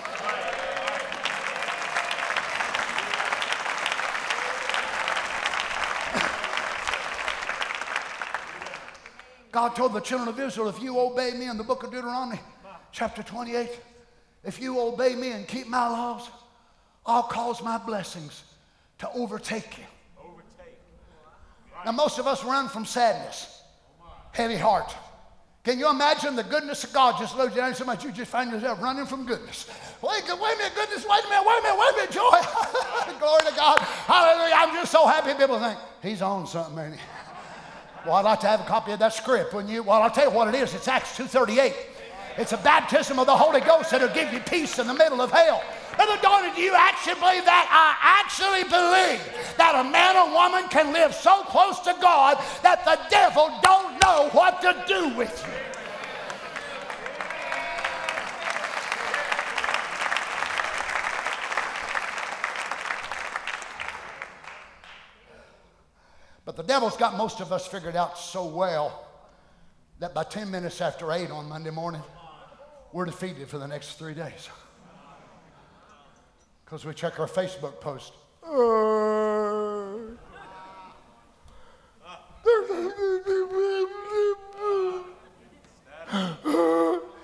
God 9.53 9.75
told 9.75 9.93
the 9.93 9.99
children 9.99 10.27
of 10.27 10.39
Israel, 10.39 10.67
if 10.67 10.81
you 10.81 10.99
obey 10.99 11.31
me 11.31 11.47
in 11.47 11.57
the 11.57 11.63
book 11.63 11.83
of 11.83 11.91
Deuteronomy, 11.91 12.39
chapter 12.91 13.21
28, 13.21 13.69
if 14.43 14.59
you 14.59 14.79
obey 14.79 15.15
me 15.15 15.29
and 15.31 15.47
keep 15.47 15.67
my 15.67 15.87
laws, 15.87 16.27
I'll 17.05 17.23
cause 17.23 17.61
my 17.61 17.77
blessings 17.77 18.43
to 18.97 19.09
overtake 19.11 19.77
you. 19.77 19.83
Now, 21.85 21.91
most 21.91 22.17
of 22.17 22.25
us 22.25 22.43
run 22.43 22.67
from 22.67 22.83
sadness, 22.83 23.61
heavy 24.31 24.55
heart. 24.55 24.95
Can 25.63 25.77
you 25.77 25.89
imagine 25.89 26.35
the 26.35 26.43
goodness 26.43 26.83
of 26.83 26.91
God 26.91 27.19
just 27.19 27.37
loads 27.37 27.55
you 27.55 27.61
down 27.61 27.75
so 27.75 27.85
much 27.85 28.03
you 28.03 28.11
just 28.11 28.31
find 28.31 28.51
yourself 28.51 28.81
running 28.81 29.05
from 29.05 29.25
goodness? 29.25 29.69
Wait, 30.01 30.23
wait 30.23 30.31
a 30.31 30.57
minute, 30.57 30.73
goodness, 30.75 31.05
wait 31.07 31.23
a 31.25 31.29
minute, 31.29 31.45
wait 31.45 31.59
a 31.59 31.63
minute, 31.63 31.79
wait 31.79 31.93
a 31.93 31.97
minute, 31.97 32.11
joy. 32.11 33.19
Glory 33.19 33.41
to 33.49 33.55
God. 33.55 33.79
Hallelujah. 33.79 34.55
I'm 34.57 34.73
just 34.73 34.91
so 34.91 35.05
happy 35.05 35.33
people 35.35 35.59
think, 35.59 35.77
he's 36.01 36.23
on 36.23 36.47
something, 36.47 36.85
ain't 36.85 36.95
he? 36.95 37.01
Well, 38.05 38.15
I'd 38.15 38.25
like 38.25 38.41
to 38.41 38.47
have 38.47 38.59
a 38.59 38.65
copy 38.65 38.91
of 38.91 38.99
that 38.99 39.13
script, 39.13 39.53
wouldn't 39.53 39.71
you? 39.71 39.81
Well, 39.81 40.01
I'll 40.01 40.11
tell 40.11 40.25
you 40.25 40.35
what 40.35 40.53
it 40.53 40.55
is. 40.55 40.73
It's 40.73 40.89
Acts 40.89 41.17
2.38. 41.17 41.73
It's 42.37 42.51
a 42.51 42.57
baptism 42.57 43.17
of 43.17 43.27
the 43.27 43.35
Holy 43.35 43.61
Ghost 43.61 43.91
that'll 43.91 44.09
give 44.09 44.33
you 44.33 44.41
peace 44.41 44.77
in 44.77 44.87
the 44.87 44.93
middle 44.93 45.21
of 45.21 45.31
hell. 45.31 45.63
Brother 45.95 46.19
Donny, 46.21 46.53
do 46.53 46.61
you 46.61 46.73
actually 46.75 47.13
believe 47.13 47.45
that? 47.45 47.67
I 47.71 48.19
actually 48.19 48.63
believe 48.63 49.21
that 49.55 49.75
a 49.79 49.83
man 49.89 50.17
or 50.17 50.33
woman 50.33 50.67
can 50.69 50.91
live 50.91 51.13
so 51.13 51.43
close 51.43 51.79
to 51.81 51.95
God 52.01 52.43
that 52.61 52.83
the 52.83 52.99
devil 53.09 53.49
don't 53.61 54.01
know 54.01 54.29
what 54.33 54.59
to 54.61 54.83
do 54.85 55.15
with 55.15 55.31
you. 55.47 55.62
But 66.55 66.67
the 66.67 66.73
devil's 66.73 66.97
got 66.97 67.17
most 67.17 67.39
of 67.39 67.51
us 67.51 67.65
figured 67.65 67.95
out 67.95 68.15
so 68.15 68.45
well 68.45 69.07
that 69.97 70.13
by 70.13 70.23
10 70.23 70.51
minutes 70.51 70.81
after 70.81 71.11
8 71.11 71.31
on 71.31 71.49
Monday 71.49 71.71
morning, 71.71 72.03
we're 72.91 73.05
defeated 73.05 73.47
for 73.47 73.57
the 73.57 73.67
next 73.67 73.93
three 73.97 74.13
days. 74.13 74.49
Because 76.63 76.85
we 76.85 76.93
check 76.93 77.19
our 77.19 77.27
Facebook 77.27 77.81
post. 77.81 78.13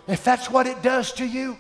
If 0.07 0.23
that's 0.23 0.49
what 0.49 0.65
it 0.65 0.82
does 0.82 1.11
to 1.13 1.25
you, 1.25 1.55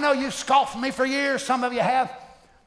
I 0.00 0.02
know 0.02 0.12
you've 0.12 0.32
scoffed 0.32 0.78
me 0.78 0.90
for 0.90 1.04
years, 1.04 1.42
some 1.42 1.62
of 1.62 1.74
you 1.74 1.80
have, 1.80 2.10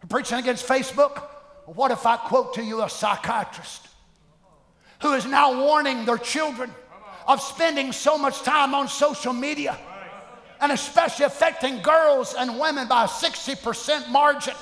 preaching 0.08 0.38
against 0.38 0.68
Facebook. 0.68 1.24
What 1.66 1.90
if 1.90 2.06
I 2.06 2.16
quote 2.16 2.54
to 2.54 2.64
you 2.64 2.84
a 2.84 2.90
psychiatrist 2.90 3.88
who 5.02 5.14
is 5.14 5.26
now 5.26 5.60
warning 5.64 6.06
their 6.06 6.20
children 6.20 6.70
of 7.28 7.42
spending 7.42 7.92
so 7.92 8.20
much 8.20 8.44
time 8.44 8.76
on 8.76 8.88
social 8.88 9.34
media 9.34 9.76
and 10.62 10.72
especially 10.72 11.26
affecting 11.26 11.82
girls 11.82 12.36
and 12.38 12.60
women 12.60 12.88
by 12.88 13.06
a 13.06 13.08
60% 13.08 14.10
margin? 14.12 14.54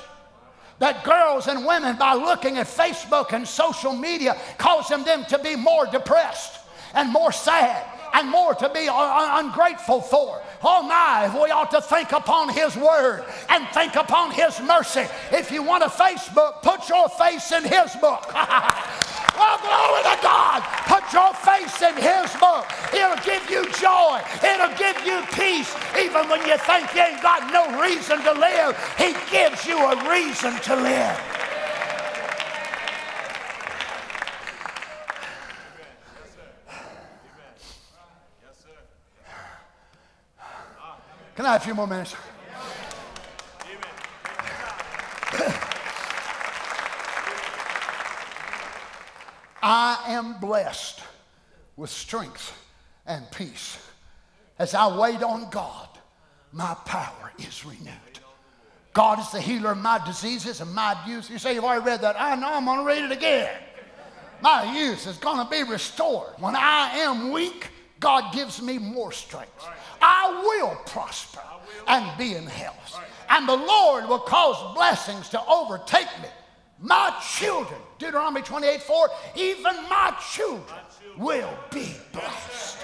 That 0.78 1.04
girls 1.04 1.48
and 1.48 1.66
women, 1.66 1.96
by 1.96 2.14
looking 2.14 2.56
at 2.56 2.66
Facebook 2.68 3.34
and 3.34 3.46
social 3.46 3.92
media, 3.92 4.34
causing 4.56 5.04
them 5.04 5.26
to 5.26 5.38
be 5.38 5.56
more 5.56 5.84
depressed 5.84 6.58
and 6.94 7.12
more 7.12 7.32
sad 7.32 7.91
and 8.12 8.28
more 8.30 8.54
to 8.54 8.68
be 8.68 8.88
ungrateful 8.90 10.00
for. 10.00 10.40
Oh 10.62 10.82
my, 10.82 11.28
we 11.34 11.50
ought 11.50 11.70
to 11.72 11.80
think 11.80 12.12
upon 12.12 12.48
His 12.50 12.76
Word 12.76 13.24
and 13.48 13.66
think 13.68 13.96
upon 13.96 14.30
His 14.32 14.60
mercy. 14.60 15.04
If 15.30 15.50
you 15.50 15.62
want 15.62 15.82
a 15.82 15.88
Facebook, 15.88 16.62
put 16.62 16.88
your 16.88 17.08
face 17.08 17.52
in 17.52 17.62
His 17.62 17.94
book. 17.96 18.24
oh, 18.34 19.56
glory 19.62 20.02
to 20.14 20.22
God. 20.22 20.62
Put 20.86 21.12
your 21.12 21.32
face 21.34 21.82
in 21.82 21.94
His 21.96 22.32
book. 22.38 22.66
It'll 22.92 23.24
give 23.24 23.48
you 23.50 23.64
joy, 23.72 24.20
it'll 24.42 24.76
give 24.76 25.04
you 25.04 25.22
peace. 25.32 25.74
Even 25.98 26.28
when 26.28 26.46
you 26.46 26.56
think 26.58 26.94
you 26.94 27.02
ain't 27.02 27.22
got 27.22 27.52
no 27.52 27.80
reason 27.80 28.22
to 28.22 28.32
live, 28.32 28.76
He 28.98 29.14
gives 29.30 29.66
you 29.66 29.78
a 29.78 30.10
reason 30.10 30.54
to 30.60 30.76
live. 30.76 31.41
Can 41.34 41.46
I 41.46 41.52
have 41.52 41.62
a 41.62 41.64
few 41.64 41.74
more 41.74 41.86
minutes? 41.86 42.14
I 49.62 50.04
am 50.08 50.40
blessed 50.40 51.00
with 51.76 51.88
strength 51.88 52.52
and 53.06 53.24
peace. 53.30 53.78
As 54.58 54.74
I 54.74 54.98
wait 54.98 55.22
on 55.22 55.48
God, 55.50 55.88
my 56.52 56.74
power 56.84 57.32
is 57.38 57.64
renewed. 57.64 57.96
God 58.92 59.18
is 59.18 59.30
the 59.30 59.40
healer 59.40 59.72
of 59.72 59.78
my 59.78 60.04
diseases 60.04 60.60
and 60.60 60.74
my 60.74 60.96
youth. 61.06 61.30
You 61.30 61.38
say 61.38 61.54
you've 61.54 61.64
already 61.64 61.86
read 61.86 62.02
that. 62.02 62.20
I 62.20 62.34
know 62.34 62.52
I'm 62.52 62.64
going 62.66 62.80
to 62.80 62.84
read 62.84 63.04
it 63.04 63.12
again. 63.12 63.50
My 64.42 64.70
youth 64.78 65.06
is 65.06 65.16
going 65.16 65.42
to 65.42 65.50
be 65.50 65.62
restored. 65.62 66.34
When 66.38 66.56
I 66.56 66.90
am 66.98 67.30
weak, 67.30 67.68
God 68.00 68.34
gives 68.34 68.60
me 68.60 68.76
more 68.76 69.12
strength. 69.12 69.64
I 70.02 70.42
will 70.42 70.76
prosper 70.86 71.40
and 71.86 72.18
be 72.18 72.34
in 72.34 72.46
health. 72.46 73.00
And 73.30 73.48
the 73.48 73.56
Lord 73.56 74.08
will 74.08 74.18
cause 74.18 74.74
blessings 74.74 75.28
to 75.30 75.44
overtake 75.46 76.08
me. 76.20 76.28
My 76.80 77.16
children, 77.36 77.80
Deuteronomy 77.98 78.42
28 78.42 78.82
4, 78.82 79.08
even 79.36 79.74
my 79.88 80.14
children 80.32 80.78
will 81.16 81.54
be 81.70 81.94
blessed. 82.12 82.78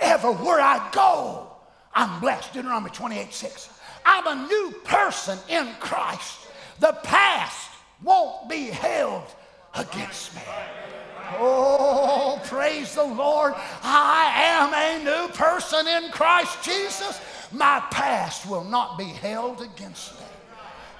Everywhere 0.00 0.60
I 0.60 0.88
go, 0.92 1.48
I'm 1.92 2.20
blessed. 2.20 2.54
Deuteronomy 2.54 2.90
28 2.90 3.34
6. 3.34 3.70
I'm 4.06 4.26
a 4.26 4.46
new 4.46 4.74
person 4.84 5.38
in 5.48 5.68
Christ. 5.80 6.46
The 6.78 6.92
past 7.02 7.70
won't 8.02 8.48
be 8.48 8.66
held 8.66 9.24
against 9.74 10.34
me. 10.34 10.42
Oh, 11.38 12.40
praise 12.44 12.94
the 12.94 13.04
Lord. 13.04 13.54
I 13.82 14.32
am 14.36 14.74
a 14.74 15.04
new 15.04 15.32
person 15.34 15.86
in 15.86 16.10
Christ 16.10 16.62
Jesus. 16.62 17.20
My 17.52 17.82
past 17.90 18.48
will 18.48 18.64
not 18.64 18.98
be 18.98 19.04
held 19.04 19.60
against 19.60 20.18
me. 20.18 20.26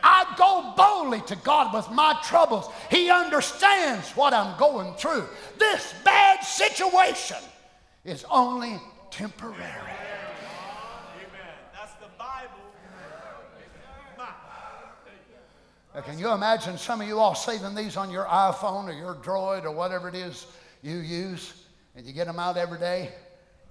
I 0.02 0.34
go 0.36 0.72
boldly 0.76 1.20
to 1.22 1.36
God 1.36 1.74
with 1.74 1.90
my 1.90 2.18
troubles. 2.24 2.70
He 2.90 3.10
understands 3.10 4.10
what 4.12 4.32
I'm 4.32 4.58
going 4.58 4.94
through. 4.94 5.26
This 5.58 5.94
bad 6.04 6.42
situation 6.42 7.36
is 8.04 8.24
only 8.30 8.80
temporary. 9.10 9.89
Now, 16.00 16.06
can 16.06 16.18
you 16.18 16.32
imagine 16.32 16.78
some 16.78 17.02
of 17.02 17.08
you 17.08 17.18
all 17.18 17.34
saving 17.34 17.74
these 17.74 17.98
on 17.98 18.10
your 18.10 18.24
iPhone 18.24 18.88
or 18.88 18.92
your 18.92 19.16
Droid 19.16 19.64
or 19.64 19.70
whatever 19.70 20.08
it 20.08 20.14
is 20.14 20.46
you 20.82 20.96
use, 20.96 21.52
and 21.94 22.06
you 22.06 22.14
get 22.14 22.26
them 22.26 22.38
out 22.38 22.56
every 22.56 22.78
day? 22.78 23.10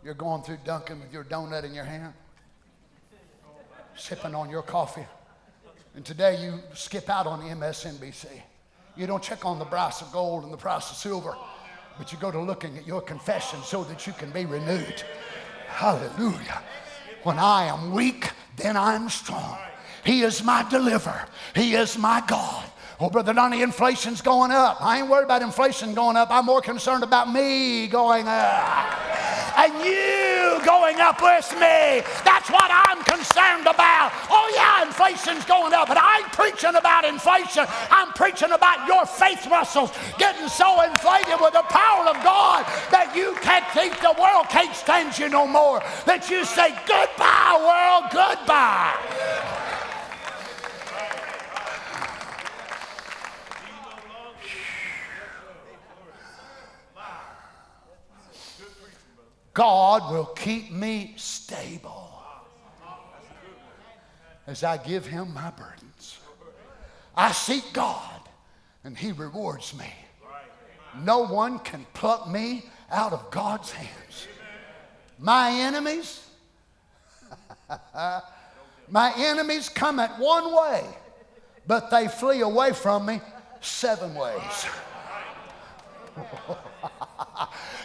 You're 0.04 0.14
going 0.14 0.44
through 0.44 0.60
Dunkin' 0.64 1.00
with 1.00 1.12
your 1.12 1.24
donut 1.24 1.64
in 1.64 1.74
your 1.74 1.86
hand, 1.86 2.14
sipping 3.96 4.36
on 4.36 4.48
your 4.48 4.62
coffee. 4.62 5.08
And 5.96 6.06
today 6.06 6.40
you 6.44 6.60
skip 6.76 7.10
out 7.10 7.26
on 7.26 7.42
MSNBC. 7.42 8.28
You 8.96 9.08
don't 9.08 9.24
check 9.24 9.44
on 9.44 9.58
the 9.58 9.66
price 9.66 10.02
of 10.02 10.12
gold 10.12 10.44
and 10.44 10.54
the 10.54 10.58
price 10.58 10.92
of 10.92 10.98
silver, 10.98 11.36
but 11.98 12.12
you 12.12 12.20
go 12.20 12.30
to 12.30 12.40
looking 12.40 12.78
at 12.78 12.86
your 12.86 13.02
confession 13.02 13.60
so 13.64 13.84
that 13.86 14.06
you 14.06 14.14
can 14.14 14.30
be 14.30 14.46
renewed. 14.46 15.04
Hallelujah. 15.68 16.62
When 17.24 17.40
I 17.40 17.66
am 17.66 17.92
weak, 17.92 18.30
then 18.56 18.78
I'm 18.78 19.10
strong. 19.10 19.58
He 20.06 20.22
is 20.22 20.44
my 20.44 20.68
deliverer. 20.70 21.26
He 21.56 21.74
is 21.74 21.98
my 21.98 22.24
God. 22.28 22.66
Oh, 23.02 23.10
Brother 23.10 23.34
Donny, 23.34 23.62
inflation's 23.62 24.22
going 24.22 24.52
up. 24.52 24.82
I 24.82 25.00
ain't 25.00 25.08
worried 25.08 25.24
about 25.24 25.42
inflation 25.42 25.94
going 25.94 26.18
up. 26.18 26.30
I'm 26.32 26.46
more 26.46 26.62
concerned 26.62 27.02
about 27.02 27.32
me 27.32 27.88
going 27.88 28.28
up. 28.28 29.10
And 29.58 29.74
you 29.86 30.60
going 30.66 31.00
up 31.00 31.22
with 31.22 31.50
me. 31.54 32.04
That's 32.26 32.50
what 32.52 32.70
I'm 32.70 33.02
concerned 33.04 33.68
about. 33.68 34.12
Oh, 34.30 34.52
yeah, 34.54 34.86
inflation's 34.86 35.46
going 35.46 35.74
up, 35.74 35.88
but 35.88 35.96
I 35.96 36.20
ain't 36.20 36.32
preaching 36.34 36.76
about 36.76 37.06
inflation. 37.06 37.66
I'm 37.90 38.12
preaching 38.14 38.52
about 38.52 38.86
your 38.86 39.06
faith 39.06 39.48
muscles 39.50 39.92
getting 40.18 40.50
so 40.50 40.82
inflated 40.82 41.40
with 41.40 41.54
the 41.54 41.64
power 41.70 42.08
of 42.10 42.22
God 42.22 42.66
that 42.92 43.14
you 43.16 43.34
can't 43.42 43.66
think 43.72 43.96
the 44.02 44.16
world 44.20 44.50
can't 44.50 44.76
stand 44.76 45.18
you 45.18 45.30
no 45.30 45.48
more. 45.48 45.82
That 46.06 46.30
you 46.30 46.44
say, 46.44 46.76
goodbye, 46.86 47.56
world, 47.64 48.12
goodbye. 48.12 49.59
God 59.54 60.12
will 60.12 60.26
keep 60.26 60.72
me 60.72 61.14
stable 61.18 62.10
as 64.48 64.64
I 64.64 64.78
give 64.78 65.06
Him 65.06 65.34
my 65.34 65.52
burdens. 65.52 66.20
I 67.16 67.32
seek 67.32 67.74
God 67.74 68.22
and 68.84 68.98
He 68.98 69.12
rewards 69.12 69.74
me. 69.78 69.92
No 71.04 71.26
one 71.26 71.60
can 71.60 71.86
pluck 71.94 72.28
me 72.28 72.66
out 72.92 73.14
of 73.14 73.30
God's 73.30 73.72
hands. 73.72 74.28
My 75.20 75.52
enemies, 75.52 76.26
my 78.90 79.14
enemies 79.18 79.70
come 79.70 80.00
at 80.00 80.18
one 80.18 80.56
way, 80.56 80.84
but 81.68 81.92
they 81.92 82.08
flee 82.08 82.42
away 82.42 82.74
from 82.74 83.06
me 83.06 83.22
seven 83.62 84.16
ways. 84.16 84.66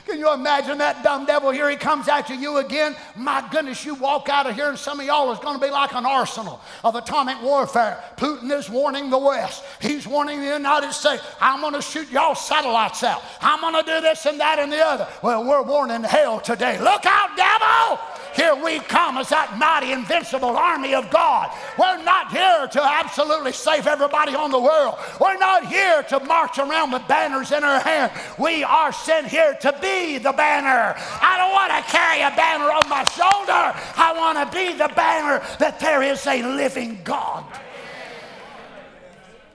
Can 0.07 0.19
you 0.19 0.33
imagine 0.33 0.79
that 0.79 1.03
dumb 1.03 1.25
devil? 1.25 1.51
Here 1.51 1.71
he 1.71 1.77
comes 1.77 2.09
after 2.09 2.35
you 2.35 2.59
again. 2.59 2.95
My 3.17 3.47
goodness, 3.51 3.87
you 3.87 3.95
walk 3.95 4.29
out 4.29 4.47
of 4.47 4.55
here, 4.55 4.69
and 4.69 4.79
some 4.79 5.01
of 5.01 5.07
y'all 5.07 5.33
is 5.33 5.39
going 5.39 5.59
to 5.59 5.65
be 5.65 5.71
like 5.71 5.95
an 5.95 6.05
arsenal 6.05 6.61
of 6.83 6.95
atomic 6.95 7.41
warfare. 7.43 8.03
Putin 8.19 8.51
is 8.51 8.69
warning 8.69 9.09
the 9.09 9.19
West. 9.19 9.65
He's 9.81 10.07
warning 10.07 10.41
the 10.41 10.47
United 10.47 10.93
States. 10.93 11.23
I'm 11.41 11.63
going 11.63 11.73
to 11.73 11.81
shoot 11.81 12.11
y'all 12.11 12.35
satellites 12.35 13.03
out. 13.03 13.23
I'm 13.41 13.63
going 13.63 13.83
to 13.83 13.91
do 13.91 14.01
this 14.03 14.27
and 14.27 14.39
that 14.41 14.59
and 14.59 14.71
the 14.71 14.85
other. 14.85 15.09
Well, 15.23 15.43
we're 15.43 15.63
warning 15.63 16.03
hell 16.03 16.39
today. 16.39 16.79
Look 16.79 17.07
out, 17.07 17.35
devil! 17.37 17.99
Here 18.35 18.55
we 18.57 18.81
come 18.81 19.17
as 19.19 19.29
that 19.29 19.57
mighty, 19.59 19.93
invincible 19.93 20.57
army 20.57 20.93
of 20.93 21.09
God. 21.09 21.57
We're 21.79 22.03
not 22.03 22.33
here 22.33 22.67
to 22.67 22.83
absolutely 22.83 23.53
save 23.53 23.87
everybody 23.87 24.35
on 24.35 24.51
the 24.51 24.61
world. 24.61 24.99
We're 25.21 25.39
not 25.39 25.67
here 25.67 26.03
to 26.03 26.19
march 26.19 26.59
around 26.59 26.91
with 26.91 27.07
banners 27.07 27.53
in 27.53 27.63
our 27.63 27.79
hand. 27.79 28.11
We 28.37 28.65
are 28.65 28.93
sent 28.93 29.29
here 29.29 29.55
to 29.61 29.73
be 29.81 29.94
the 30.19 30.33
banner. 30.33 30.95
I 31.21 31.37
don't 31.39 31.53
want 31.53 31.71
to 31.73 31.93
carry 31.93 32.21
a 32.23 32.35
banner 32.35 32.71
on 32.71 32.89
my 32.89 33.05
shoulder. 33.05 33.65
I 33.97 34.15
want 34.17 34.39
to 34.39 34.57
be 34.57 34.73
the 34.73 34.93
banner 34.95 35.45
that 35.59 35.81
there 35.81 36.03
is 36.03 36.27
a 36.27 36.43
living 36.43 37.01
God. 37.05 37.45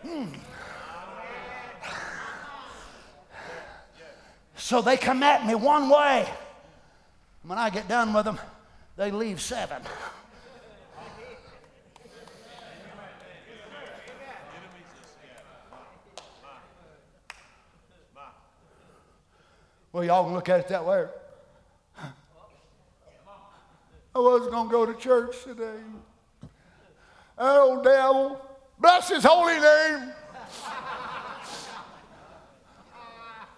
Hmm. 0.01 0.25
So 4.55 4.81
they 4.81 4.97
come 4.97 5.23
at 5.23 5.45
me 5.47 5.55
one 5.55 5.89
way. 5.89 6.27
When 7.43 7.57
I 7.57 7.69
get 7.69 7.87
done 7.87 8.13
with 8.13 8.25
them, 8.25 8.39
they 8.97 9.11
leave 9.11 9.41
seven. 9.41 9.81
Well, 19.91 20.03
y'all 20.03 20.23
can 20.25 20.33
look 20.33 20.49
at 20.49 20.59
it 20.59 20.67
that 20.69 20.85
way. 20.85 21.05
I 24.15 24.19
wasn't 24.19 24.51
going 24.51 24.67
to 24.67 24.71
go 24.71 24.85
to 24.85 24.93
church 24.95 25.43
today. 25.43 25.79
That 27.37 27.57
old 27.57 27.83
devil, 27.83 28.41
bless 28.79 29.09
his 29.09 29.23
holy 29.23 29.53
name. 29.53 30.13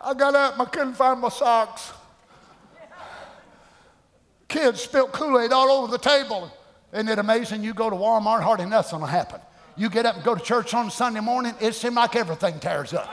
I 0.04 0.14
got 0.14 0.36
up 0.36 0.54
and 0.54 0.62
I 0.64 0.66
couldn't 0.66 0.96
find 0.96 1.20
my 1.20 1.30
socks 1.30 1.94
kids 4.52 4.82
spilled 4.82 5.14
Kool 5.14 5.40
Aid 5.40 5.52
all 5.52 5.70
over 5.70 5.92
the 5.92 5.98
table. 5.98 6.52
Isn't 6.94 7.08
it 7.08 7.18
amazing? 7.18 7.64
You 7.64 7.74
go 7.74 7.90
to 7.90 7.96
Walmart, 7.96 8.44
hardly 8.44 8.66
nothing 8.66 9.00
will 9.00 9.08
happen. 9.08 9.40
You 9.78 9.90
get 9.90 10.06
up 10.06 10.16
and 10.16 10.24
go 10.24 10.36
to 10.36 10.44
church 10.44 10.74
on 10.74 10.92
Sunday 10.92 11.22
morning, 11.22 11.56
it 11.62 11.74
seems 11.74 11.96
like 11.96 12.16
everything 12.16 12.60
tears 12.60 12.94
up. 12.94 13.10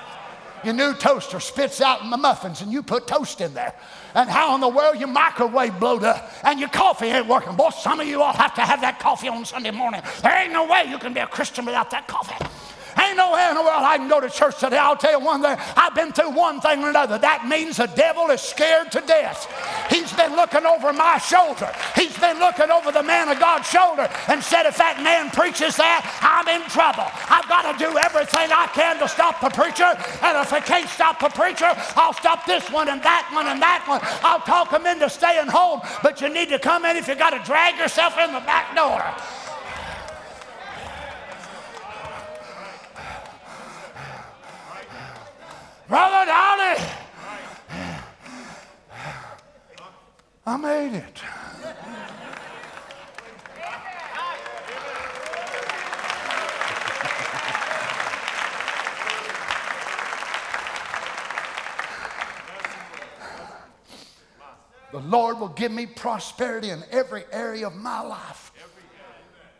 Your 0.64 0.74
new 0.74 0.94
toaster 0.94 1.40
spits 1.40 1.80
out 1.80 2.08
the 2.08 2.16
muffins 2.16 2.62
and 2.62 2.72
you 2.72 2.82
put 2.82 3.06
toast 3.06 3.40
in 3.40 3.54
there. 3.54 3.74
And 4.14 4.28
how 4.28 4.54
in 4.54 4.60
the 4.60 4.68
world 4.68 4.98
your 4.98 5.08
microwave 5.08 5.78
blowed 5.78 6.04
up 6.04 6.30
and 6.44 6.58
your 6.58 6.68
coffee 6.68 7.06
ain't 7.06 7.26
working. 7.26 7.54
Boy, 7.56 7.70
some 7.70 8.00
of 8.00 8.06
you 8.06 8.22
all 8.22 8.32
have 8.32 8.54
to 8.54 8.62
have 8.62 8.80
that 8.80 8.98
coffee 8.98 9.28
on 9.28 9.44
Sunday 9.44 9.70
morning. 9.70 10.02
There 10.22 10.36
ain't 10.36 10.52
no 10.52 10.66
way 10.66 10.84
you 10.88 10.98
can 10.98 11.12
be 11.14 11.20
a 11.20 11.26
Christian 11.26 11.64
without 11.64 11.90
that 11.90 12.08
coffee. 12.08 12.44
Ain't 13.08 13.16
no 13.16 13.32
way 13.32 13.48
in 13.48 13.54
the 13.54 13.62
world 13.62 13.82
I 13.82 13.96
can 13.96 14.08
go 14.08 14.20
to 14.20 14.28
church 14.28 14.58
today. 14.58 14.76
I'll 14.76 14.96
tell 14.96 15.18
you 15.18 15.24
one 15.24 15.40
thing. 15.40 15.56
I've 15.76 15.94
been 15.94 16.12
through 16.12 16.30
one 16.30 16.60
thing 16.60 16.84
or 16.84 16.90
another. 16.90 17.16
That 17.16 17.48
means 17.48 17.78
the 17.78 17.86
devil 17.86 18.28
is 18.28 18.40
scared 18.40 18.92
to 18.92 19.00
death. 19.00 19.48
He's 19.88 20.12
been 20.12 20.36
looking 20.36 20.66
over 20.66 20.92
my 20.92 21.16
shoulder. 21.16 21.72
He's 21.96 22.16
been 22.18 22.38
looking 22.38 22.70
over 22.70 22.92
the 22.92 23.02
man 23.02 23.28
of 23.28 23.38
God's 23.38 23.66
shoulder 23.68 24.08
and 24.28 24.42
said, 24.42 24.66
if 24.66 24.76
that 24.76 25.00
man 25.02 25.30
preaches 25.30 25.76
that, 25.76 26.04
I'm 26.20 26.48
in 26.52 26.68
trouble. 26.68 27.08
I've 27.32 27.48
got 27.48 27.64
to 27.72 27.74
do 27.80 27.96
everything 27.96 28.52
I 28.52 28.68
can 28.74 28.98
to 29.00 29.08
stop 29.08 29.40
the 29.40 29.50
preacher. 29.50 29.88
And 30.20 30.36
if 30.36 30.52
I 30.52 30.60
can't 30.60 30.88
stop 30.88 31.20
the 31.20 31.30
preacher, 31.30 31.70
I'll 31.96 32.12
stop 32.12 32.44
this 32.44 32.68
one 32.70 32.88
and 32.88 33.02
that 33.02 33.30
one 33.32 33.46
and 33.46 33.62
that 33.62 33.84
one. 33.88 34.00
I'll 34.22 34.44
talk 34.44 34.70
them 34.70 34.84
into 34.84 35.08
staying 35.08 35.48
home. 35.48 35.80
But 36.02 36.20
you 36.20 36.28
need 36.28 36.50
to 36.50 36.58
come 36.58 36.84
in 36.84 36.96
if 36.96 37.08
you 37.08 37.14
got 37.14 37.30
to 37.30 37.40
drag 37.44 37.78
yourself 37.78 38.18
in 38.18 38.32
the 38.32 38.40
back 38.40 38.76
door. 38.76 39.00
Brother 45.88 46.26
Dolly, 46.26 46.86
I 50.44 50.56
made 50.58 50.98
it. 50.98 51.22
The 64.92 64.98
Lord 64.98 65.38
will 65.38 65.48
give 65.48 65.72
me 65.72 65.86
prosperity 65.86 66.68
in 66.68 66.82
every 66.90 67.24
area 67.32 67.66
of 67.66 67.76
my 67.76 68.00
life. 68.02 68.52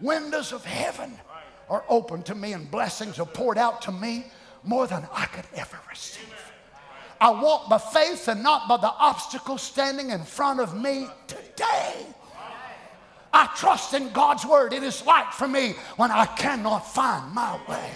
Windows 0.00 0.52
of 0.52 0.62
heaven 0.64 1.18
are 1.70 1.84
open 1.88 2.22
to 2.24 2.34
me 2.34 2.52
and 2.52 2.70
blessings 2.70 3.18
are 3.18 3.26
poured 3.26 3.56
out 3.56 3.80
to 3.82 3.92
me 3.92 4.26
more 4.68 4.86
than 4.86 5.06
I 5.12 5.24
could 5.26 5.46
ever 5.54 5.78
receive. 5.88 6.24
I 7.20 7.30
walk 7.30 7.68
by 7.68 7.78
faith 7.78 8.28
and 8.28 8.42
not 8.42 8.68
by 8.68 8.76
the 8.76 8.92
obstacles 8.92 9.62
standing 9.62 10.10
in 10.10 10.22
front 10.22 10.60
of 10.60 10.80
me 10.80 11.08
today. 11.26 12.06
I 13.32 13.46
trust 13.56 13.94
in 13.94 14.10
God's 14.12 14.44
word. 14.44 14.72
It 14.72 14.82
is 14.82 15.04
light 15.04 15.32
for 15.32 15.48
me 15.48 15.74
when 15.96 16.10
I 16.10 16.26
cannot 16.26 16.80
find 16.80 17.34
my 17.34 17.58
way. 17.68 17.90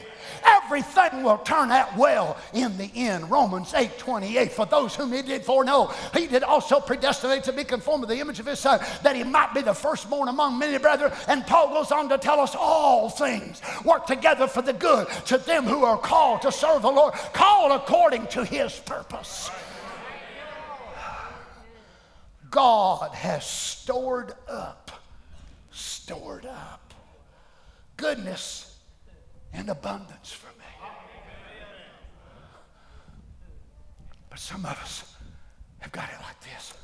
Everything 0.44 1.22
will 1.22 1.38
turn 1.38 1.70
out 1.70 1.96
well 1.96 2.36
in 2.52 2.76
the 2.76 2.90
end. 2.94 3.30
Romans 3.30 3.74
8 3.74 3.98
28. 3.98 4.52
For 4.52 4.66
those 4.66 4.94
whom 4.94 5.12
he 5.12 5.22
did 5.22 5.44
foreknow, 5.44 5.92
he 6.14 6.26
did 6.26 6.42
also 6.42 6.80
predestinate 6.80 7.44
to 7.44 7.52
be 7.52 7.64
conformed 7.64 8.02
to 8.04 8.08
the 8.08 8.20
image 8.20 8.40
of 8.40 8.46
his 8.46 8.58
son, 8.58 8.80
that 9.02 9.16
he 9.16 9.24
might 9.24 9.54
be 9.54 9.62
the 9.62 9.74
firstborn 9.74 10.28
among 10.28 10.58
many 10.58 10.78
brethren. 10.78 11.12
And 11.28 11.46
Paul 11.46 11.68
goes 11.68 11.92
on 11.92 12.08
to 12.08 12.18
tell 12.18 12.40
us 12.40 12.54
all 12.58 13.08
things 13.08 13.60
work 13.84 14.06
together 14.06 14.46
for 14.46 14.62
the 14.62 14.72
good 14.72 15.08
to 15.26 15.38
them 15.38 15.64
who 15.64 15.84
are 15.84 15.98
called 15.98 16.42
to 16.42 16.52
serve 16.52 16.82
the 16.82 16.90
Lord, 16.90 17.14
called 17.32 17.72
according 17.72 18.26
to 18.28 18.44
his 18.44 18.78
purpose. 18.80 19.50
God 22.50 23.12
has 23.12 23.46
stored 23.46 24.34
up, 24.46 24.90
stored 25.70 26.44
up 26.44 26.92
goodness 27.96 28.71
and 29.52 29.68
abundance 29.68 30.32
for 30.32 30.48
me. 30.58 30.64
But 34.30 34.38
some 34.38 34.64
of 34.64 34.72
us 34.72 35.14
have 35.80 35.92
got 35.92 36.08
it 36.08 36.20
like 36.22 36.40
this. 36.40 36.74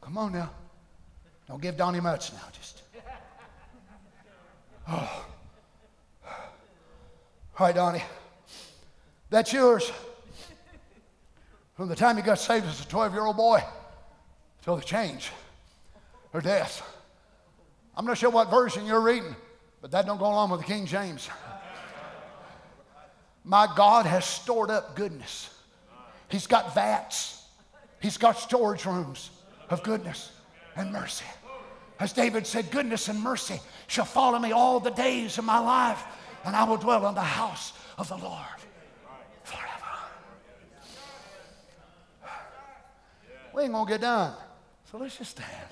Come 0.00 0.18
on 0.18 0.32
now. 0.32 0.50
Don't 1.46 1.62
give 1.62 1.76
Donny 1.76 2.00
much 2.00 2.32
now. 2.32 2.40
Just. 2.52 2.82
Oh. 4.88 5.26
All 7.58 7.66
right, 7.66 7.74
Donny. 7.74 8.02
That's 9.30 9.52
yours. 9.52 9.92
From 11.74 11.88
the 11.88 11.96
time 11.96 12.16
you 12.16 12.22
got 12.22 12.38
saved 12.38 12.66
as 12.66 12.80
a 12.80 12.88
12 12.88 13.12
year 13.12 13.24
old 13.24 13.36
boy 13.36 13.62
till 14.62 14.76
the 14.76 14.82
change 14.82 15.30
or 16.32 16.40
death. 16.40 16.82
I'm 17.96 18.06
not 18.06 18.18
sure 18.18 18.30
what 18.30 18.50
version 18.50 18.86
you're 18.86 19.00
reading, 19.00 19.36
but 19.80 19.90
that 19.90 20.06
don't 20.06 20.18
go 20.18 20.26
along 20.26 20.50
with 20.50 20.60
the 20.60 20.66
King 20.66 20.86
James. 20.86 21.28
My 23.44 23.68
God 23.76 24.06
has 24.06 24.24
stored 24.24 24.70
up 24.70 24.94
goodness. 24.96 25.50
He's 26.28 26.46
got 26.46 26.74
vats. 26.74 27.44
He's 28.00 28.16
got 28.16 28.38
storage 28.38 28.86
rooms 28.86 29.30
of 29.68 29.82
goodness 29.82 30.32
and 30.76 30.92
mercy. 30.92 31.24
As 32.00 32.12
David 32.12 32.46
said, 32.46 32.70
goodness 32.70 33.08
and 33.08 33.20
mercy 33.20 33.60
shall 33.86 34.04
follow 34.04 34.38
me 34.38 34.52
all 34.52 34.80
the 34.80 34.90
days 34.90 35.38
of 35.38 35.44
my 35.44 35.58
life, 35.58 36.02
and 36.44 36.56
I 36.56 36.64
will 36.64 36.78
dwell 36.78 37.06
in 37.08 37.14
the 37.14 37.20
house 37.20 37.72
of 37.98 38.08
the 38.08 38.16
Lord 38.16 38.38
forever. 39.44 39.92
We 43.54 43.64
ain't 43.64 43.72
gonna 43.72 43.88
get 43.88 44.00
done. 44.00 44.34
So 44.90 44.98
let's 44.98 45.18
just 45.18 45.32
stand. 45.32 45.68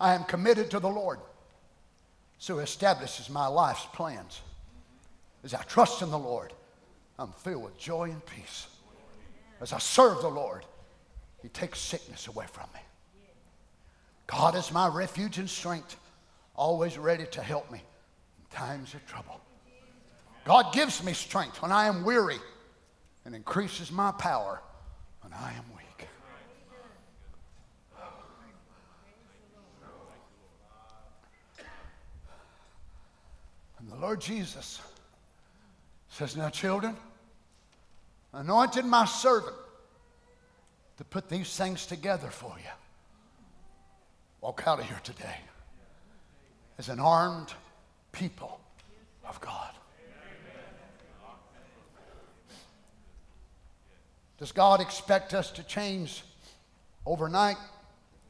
I 0.00 0.14
am 0.14 0.24
committed 0.24 0.70
to 0.70 0.80
the 0.80 0.88
Lord. 0.88 1.18
So 2.38 2.58
he 2.58 2.64
establishes 2.64 3.28
my 3.28 3.46
life's 3.46 3.86
plans. 3.92 4.40
As 5.44 5.54
I 5.54 5.62
trust 5.62 6.02
in 6.02 6.10
the 6.10 6.18
Lord, 6.18 6.52
I'm 7.18 7.32
filled 7.32 7.64
with 7.64 7.78
joy 7.78 8.10
and 8.10 8.24
peace. 8.26 8.68
As 9.60 9.72
I 9.72 9.78
serve 9.78 10.20
the 10.20 10.28
Lord, 10.28 10.64
He 11.42 11.48
takes 11.48 11.80
sickness 11.80 12.28
away 12.28 12.46
from 12.52 12.68
me. 12.74 12.80
God 14.26 14.54
is 14.54 14.72
my 14.72 14.86
refuge 14.88 15.38
and 15.38 15.48
strength, 15.48 15.96
always 16.54 16.98
ready 16.98 17.26
to 17.32 17.42
help 17.42 17.70
me 17.70 17.78
in 17.78 18.56
times 18.56 18.94
of 18.94 19.04
trouble. 19.06 19.40
God 20.44 20.72
gives 20.72 21.02
me 21.02 21.12
strength 21.12 21.60
when 21.60 21.72
I 21.72 21.86
am 21.86 22.04
weary 22.04 22.38
and 23.24 23.34
increases 23.34 23.90
my 23.90 24.12
power 24.12 24.60
when 25.22 25.32
I 25.32 25.52
am 25.52 25.64
weak. 25.76 25.77
And 33.78 33.90
the 33.90 33.96
Lord 33.96 34.20
Jesus 34.20 34.80
says, 36.08 36.36
Now, 36.36 36.48
children, 36.48 36.96
anointed 38.32 38.84
my 38.84 39.04
servant 39.04 39.56
to 40.96 41.04
put 41.04 41.28
these 41.28 41.56
things 41.56 41.86
together 41.86 42.28
for 42.28 42.54
you. 42.58 42.70
Walk 44.40 44.62
out 44.66 44.80
of 44.80 44.86
here 44.86 45.00
today 45.02 45.36
as 46.78 46.88
an 46.88 47.00
armed 47.00 47.52
people 48.12 48.60
of 49.28 49.40
God. 49.40 49.70
Does 54.38 54.52
God 54.52 54.80
expect 54.80 55.34
us 55.34 55.50
to 55.52 55.64
change 55.64 56.22
overnight? 57.04 57.56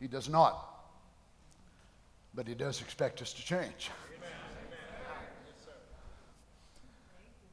He 0.00 0.08
does 0.08 0.28
not. 0.28 0.64
But 2.34 2.48
He 2.48 2.54
does 2.54 2.80
expect 2.80 3.20
us 3.20 3.32
to 3.34 3.44
change. 3.44 3.90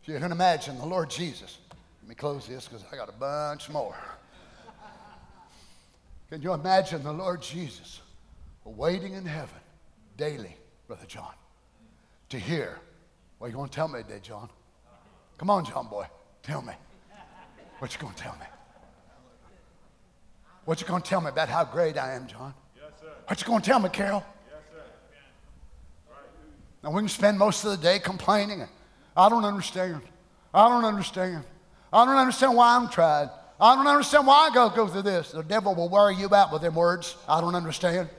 So 0.05 0.11
you 0.11 0.19
can 0.19 0.31
imagine 0.31 0.77
the 0.77 0.85
Lord 0.85 1.09
Jesus. 1.09 1.57
Let 2.03 2.09
me 2.09 2.13
close 2.13 2.45
this 2.45 2.67
because 2.67 2.85
I 2.91 2.95
got 2.95 3.09
a 3.09 3.13
bunch 3.13 3.69
more. 3.69 3.95
Can 6.29 6.43
you 6.43 6.53
imagine 6.53 7.01
the 7.01 7.11
Lord 7.11 7.41
Jesus 7.41 8.01
waiting 8.63 9.13
in 9.13 9.25
heaven 9.25 9.59
daily, 10.15 10.55
Brother 10.85 11.05
John, 11.07 11.33
to 12.29 12.37
hear? 12.37 12.77
What 13.39 13.47
are 13.47 13.49
you 13.49 13.55
going 13.55 13.69
to 13.69 13.75
tell 13.75 13.87
me 13.87 14.03
today, 14.03 14.19
John? 14.21 14.47
Come 15.39 15.49
on, 15.49 15.65
John 15.65 15.87
boy, 15.87 16.05
tell 16.43 16.61
me. 16.61 16.73
What 17.79 17.91
you 17.93 17.99
going 17.99 18.13
to 18.13 18.21
tell 18.21 18.33
me? 18.33 18.45
What 20.65 20.81
you 20.81 20.87
going 20.87 21.01
to 21.01 21.09
tell 21.09 21.21
me 21.21 21.29
about 21.29 21.49
how 21.49 21.63
great 21.63 21.97
I 21.97 22.13
am, 22.13 22.27
John? 22.27 22.53
Yes, 22.75 22.91
sir. 23.01 23.07
What 23.25 23.41
you 23.41 23.47
going 23.47 23.61
to 23.61 23.67
tell 23.67 23.79
me, 23.79 23.89
Carol? 23.89 24.23
Yes, 24.51 24.61
sir. 24.71 26.13
Now 26.83 26.91
we 26.91 27.01
can 27.01 27.09
spend 27.09 27.39
most 27.39 27.65
of 27.65 27.71
the 27.71 27.77
day 27.77 27.97
complaining 27.97 28.61
I 29.15 29.29
don't 29.29 29.45
understand. 29.45 30.01
I 30.53 30.69
don't 30.69 30.85
understand. 30.85 31.43
I 31.91 32.05
don't 32.05 32.17
understand 32.17 32.55
why 32.55 32.75
I'm 32.75 32.89
tried. 32.89 33.29
I 33.59 33.75
don't 33.75 33.87
understand 33.87 34.27
why 34.27 34.49
I 34.49 34.53
go, 34.53 34.69
go 34.69 34.87
through 34.87 35.03
this. 35.03 35.31
The 35.31 35.43
devil 35.43 35.75
will 35.75 35.89
worry 35.89 36.15
you 36.15 36.33
out 36.33 36.51
with 36.51 36.61
them 36.61 36.75
words. 36.75 37.15
I 37.27 37.39
don't 37.39 37.55
understand. 37.55 38.09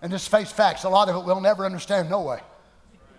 And 0.00 0.10
just 0.10 0.28
face 0.28 0.50
facts. 0.50 0.82
A 0.82 0.88
lot 0.88 1.08
of 1.08 1.16
it 1.16 1.24
we'll 1.24 1.40
never 1.40 1.64
understand, 1.64 2.10
no 2.10 2.22
way. 2.22 2.40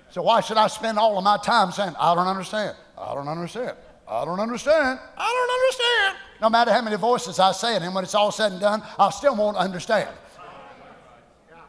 So 0.09 0.21
why 0.21 0.41
should 0.41 0.57
I 0.57 0.67
spend 0.67 0.99
all 0.99 1.17
of 1.17 1.23
my 1.23 1.37
time 1.37 1.71
saying, 1.71 1.95
I 1.97 2.13
don't 2.13 2.27
understand? 2.27 2.75
I 2.97 3.15
don't 3.15 3.27
understand. 3.27 3.77
I 4.07 4.25
don't 4.25 4.39
understand. 4.39 4.99
I 5.17 5.47
don't 5.47 5.63
understand. 5.63 6.17
No 6.41 6.49
matter 6.49 6.73
how 6.73 6.81
many 6.81 6.97
voices 6.97 7.39
I 7.39 7.53
say 7.53 7.77
it, 7.77 7.81
and 7.81 7.95
when 7.95 8.03
it's 8.03 8.13
all 8.13 8.31
said 8.31 8.51
and 8.51 8.59
done, 8.59 8.83
I 8.99 9.09
still 9.11 9.35
won't 9.35 9.55
understand. 9.55 10.09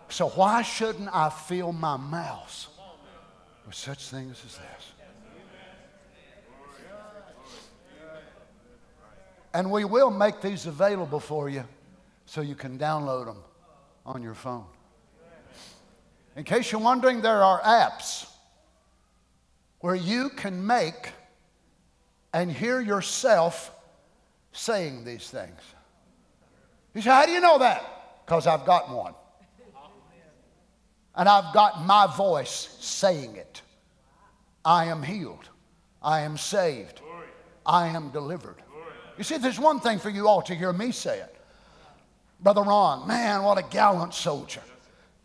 So 0.09 0.29
why 0.31 0.63
shouldn't 0.63 1.09
I 1.15 1.31
fill 1.31 1.73
my 1.73 1.97
mouth 1.97 2.69
with 3.67 3.75
such 3.75 4.09
things 4.09 4.43
as 4.45 4.57
this. 4.57 4.93
And 9.53 9.71
we 9.71 9.85
will 9.85 10.11
make 10.11 10.41
these 10.41 10.67
available 10.67 11.21
for 11.21 11.49
you 11.49 11.65
so 12.27 12.41
you 12.41 12.57
can 12.57 12.79
download 12.79 13.27
them 13.27 13.39
on 14.05 14.23
your 14.23 14.35
phone. 14.35 14.67
In 16.37 16.43
case 16.43 16.73
you're 16.73 16.81
wondering, 16.81 17.23
there 17.23 17.45
are 17.45 17.61
apps 17.61 18.27
where 19.79 19.95
you 19.95 20.31
can 20.31 20.67
make 20.67 21.13
and 22.33 22.51
hear 22.51 22.81
yourself 22.81 23.71
saying 24.53 25.05
these 25.05 25.31
things. 25.31 25.61
You 26.95 27.03
say, 27.03 27.11
How 27.11 27.27
do 27.27 27.33
you 27.33 27.41
know 27.41 27.59
that? 27.59 28.25
Because 28.27 28.49
I've 28.49 28.67
got 28.67 28.91
one 28.91 29.15
and 31.17 31.29
I've 31.29 31.55
got 31.55 31.85
my 31.85 32.07
voice 32.17 32.77
saying 32.81 33.37
it. 33.37 33.63
I 34.65 34.87
am 34.87 35.03
healed. 35.03 35.49
I 36.03 36.21
am 36.21 36.37
saved. 36.37 37.01
I 37.65 37.89
am 37.89 38.11
delivered. 38.11 38.57
You 39.17 39.25
see, 39.25 39.39
there's 39.39 39.61
one 39.61 39.81
thing 39.81 39.99
for 39.99 40.11
you 40.11 40.29
all 40.29 40.43
to 40.43 40.55
hear 40.55 40.73
me 40.73 40.91
say 40.91 41.19
it. 41.21 41.35
Brother 42.41 42.63
Ron, 42.63 43.07
man, 43.07 43.43
what 43.43 43.59
a 43.59 43.63
gallant 43.63 44.13
soldier. 44.13 44.61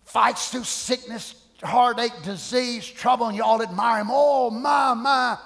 Fights 0.05 0.51
through 0.51 0.63
sickness, 0.63 1.35
heartache, 1.61 2.13
disease, 2.23 2.87
trouble, 2.87 3.27
and 3.27 3.35
you 3.35 3.43
all 3.43 3.61
admire 3.61 4.01
him. 4.01 4.07
Oh, 4.09 4.49
my, 4.49 4.93
my. 4.93 5.37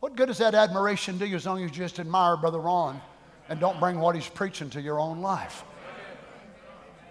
What 0.00 0.16
good 0.16 0.26
does 0.26 0.38
that 0.38 0.54
admiration 0.54 1.18
do 1.18 1.24
you 1.24 1.36
as 1.36 1.46
long 1.46 1.58
as 1.58 1.62
you 1.62 1.70
just 1.70 2.00
admire 2.00 2.36
Brother 2.36 2.58
Ron 2.58 3.00
and 3.48 3.60
don't 3.60 3.78
bring 3.78 4.00
what 4.00 4.14
he's 4.14 4.28
preaching 4.28 4.68
to 4.70 4.82
your 4.82 4.98
own 4.98 5.20
life? 5.20 5.64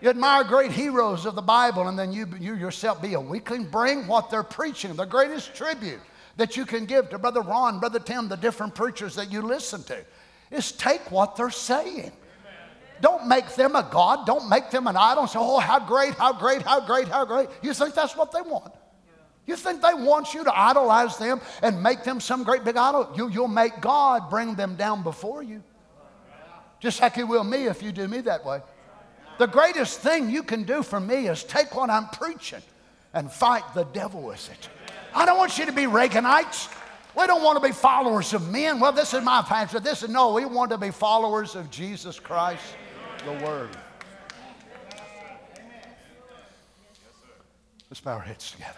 You 0.01 0.09
admire 0.09 0.43
great 0.43 0.71
heroes 0.71 1.27
of 1.27 1.35
the 1.35 1.43
Bible, 1.43 1.87
and 1.87 1.97
then 1.97 2.11
you, 2.11 2.27
you 2.39 2.55
yourself 2.55 3.01
be 3.01 3.13
a 3.13 3.19
weakling. 3.19 3.65
Bring 3.65 4.07
what 4.07 4.31
they're 4.31 4.41
preaching, 4.41 4.95
the 4.95 5.05
greatest 5.05 5.53
tribute 5.53 5.99
that 6.37 6.57
you 6.57 6.65
can 6.65 6.85
give 6.85 7.09
to 7.09 7.19
Brother 7.19 7.41
Ron, 7.41 7.79
Brother 7.79 7.99
Tim, 7.99 8.27
the 8.27 8.35
different 8.35 8.73
preachers 8.73 9.15
that 9.15 9.31
you 9.31 9.43
listen 9.43 9.83
to, 9.83 10.03
is 10.49 10.71
take 10.71 11.11
what 11.11 11.35
they're 11.35 11.51
saying. 11.51 12.11
Don't 12.99 13.27
make 13.27 13.55
them 13.55 13.75
a 13.75 13.87
God. 13.91 14.25
Don't 14.25 14.49
make 14.49 14.69
them 14.71 14.87
an 14.87 14.95
idol. 14.95 15.27
Say, 15.27 15.39
oh, 15.39 15.59
how 15.59 15.79
great, 15.79 16.13
how 16.15 16.33
great, 16.33 16.61
how 16.61 16.79
great, 16.79 17.07
how 17.07 17.25
great. 17.25 17.49
You 17.61 17.73
think 17.73 17.93
that's 17.93 18.15
what 18.15 18.31
they 18.31 18.41
want. 18.41 18.73
You 19.47 19.55
think 19.55 19.81
they 19.81 19.93
want 19.93 20.33
you 20.33 20.43
to 20.43 20.57
idolize 20.57 21.17
them 21.17 21.41
and 21.63 21.81
make 21.81 22.03
them 22.03 22.19
some 22.19 22.43
great 22.43 22.63
big 22.63 22.77
idol? 22.77 23.11
You, 23.15 23.29
you'll 23.29 23.47
make 23.47 23.81
God 23.81 24.29
bring 24.29 24.55
them 24.55 24.75
down 24.75 25.03
before 25.03 25.41
you. 25.41 25.63
Just 26.79 27.01
like 27.01 27.15
He 27.15 27.23
will 27.23 27.43
me 27.43 27.65
if 27.65 27.81
you 27.81 27.91
do 27.91 28.07
me 28.07 28.21
that 28.21 28.45
way. 28.45 28.61
The 29.41 29.47
greatest 29.47 30.01
thing 30.01 30.29
you 30.29 30.43
can 30.43 30.65
do 30.65 30.83
for 30.83 30.99
me 30.99 31.27
is 31.27 31.43
take 31.43 31.73
what 31.73 31.89
I'm 31.89 32.05
preaching 32.09 32.61
and 33.11 33.31
fight 33.31 33.63
the 33.73 33.85
devil 33.85 34.21
with 34.21 34.47
it. 34.51 34.69
I 35.15 35.25
don't 35.25 35.39
want 35.39 35.57
you 35.57 35.65
to 35.65 35.71
be 35.71 35.85
Reaganites. 35.85 36.71
We 37.17 37.25
don't 37.25 37.41
want 37.41 37.59
to 37.59 37.67
be 37.67 37.73
followers 37.73 38.35
of 38.35 38.51
men. 38.51 38.79
Well, 38.79 38.91
this 38.91 39.15
is 39.15 39.23
my 39.23 39.41
pastor. 39.41 39.79
This 39.79 40.03
is 40.03 40.09
no, 40.09 40.31
we 40.31 40.45
want 40.45 40.69
to 40.69 40.77
be 40.77 40.91
followers 40.91 41.55
of 41.55 41.71
Jesus 41.71 42.19
Christ, 42.19 42.61
the 43.25 43.31
Word. 43.43 43.75
Let's 47.89 47.99
bow 47.99 48.11
our 48.11 48.19
heads 48.19 48.51
together. 48.51 48.77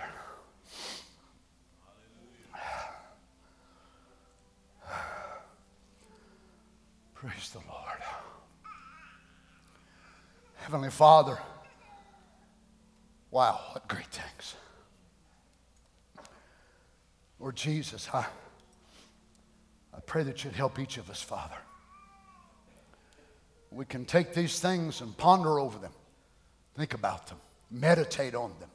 Praise 7.15 7.49
the 7.49 7.59
Lord. 7.67 7.72
Heavenly 10.63 10.91
Father, 10.91 11.37
wow, 13.31 13.59
what 13.73 13.85
great 13.89 14.07
things. 14.07 14.55
Lord 17.37 17.57
Jesus, 17.57 18.07
I, 18.13 18.25
I 19.93 19.99
pray 20.05 20.23
that 20.23 20.45
you'd 20.45 20.53
help 20.53 20.79
each 20.79 20.95
of 20.95 21.09
us, 21.09 21.21
Father. 21.21 21.57
We 23.71 23.83
can 23.83 24.05
take 24.05 24.33
these 24.33 24.61
things 24.61 25.01
and 25.01 25.17
ponder 25.17 25.59
over 25.59 25.77
them, 25.79 25.91
think 26.77 26.93
about 26.93 27.27
them, 27.27 27.39
meditate 27.69 28.33
on 28.33 28.53
them. 28.61 28.69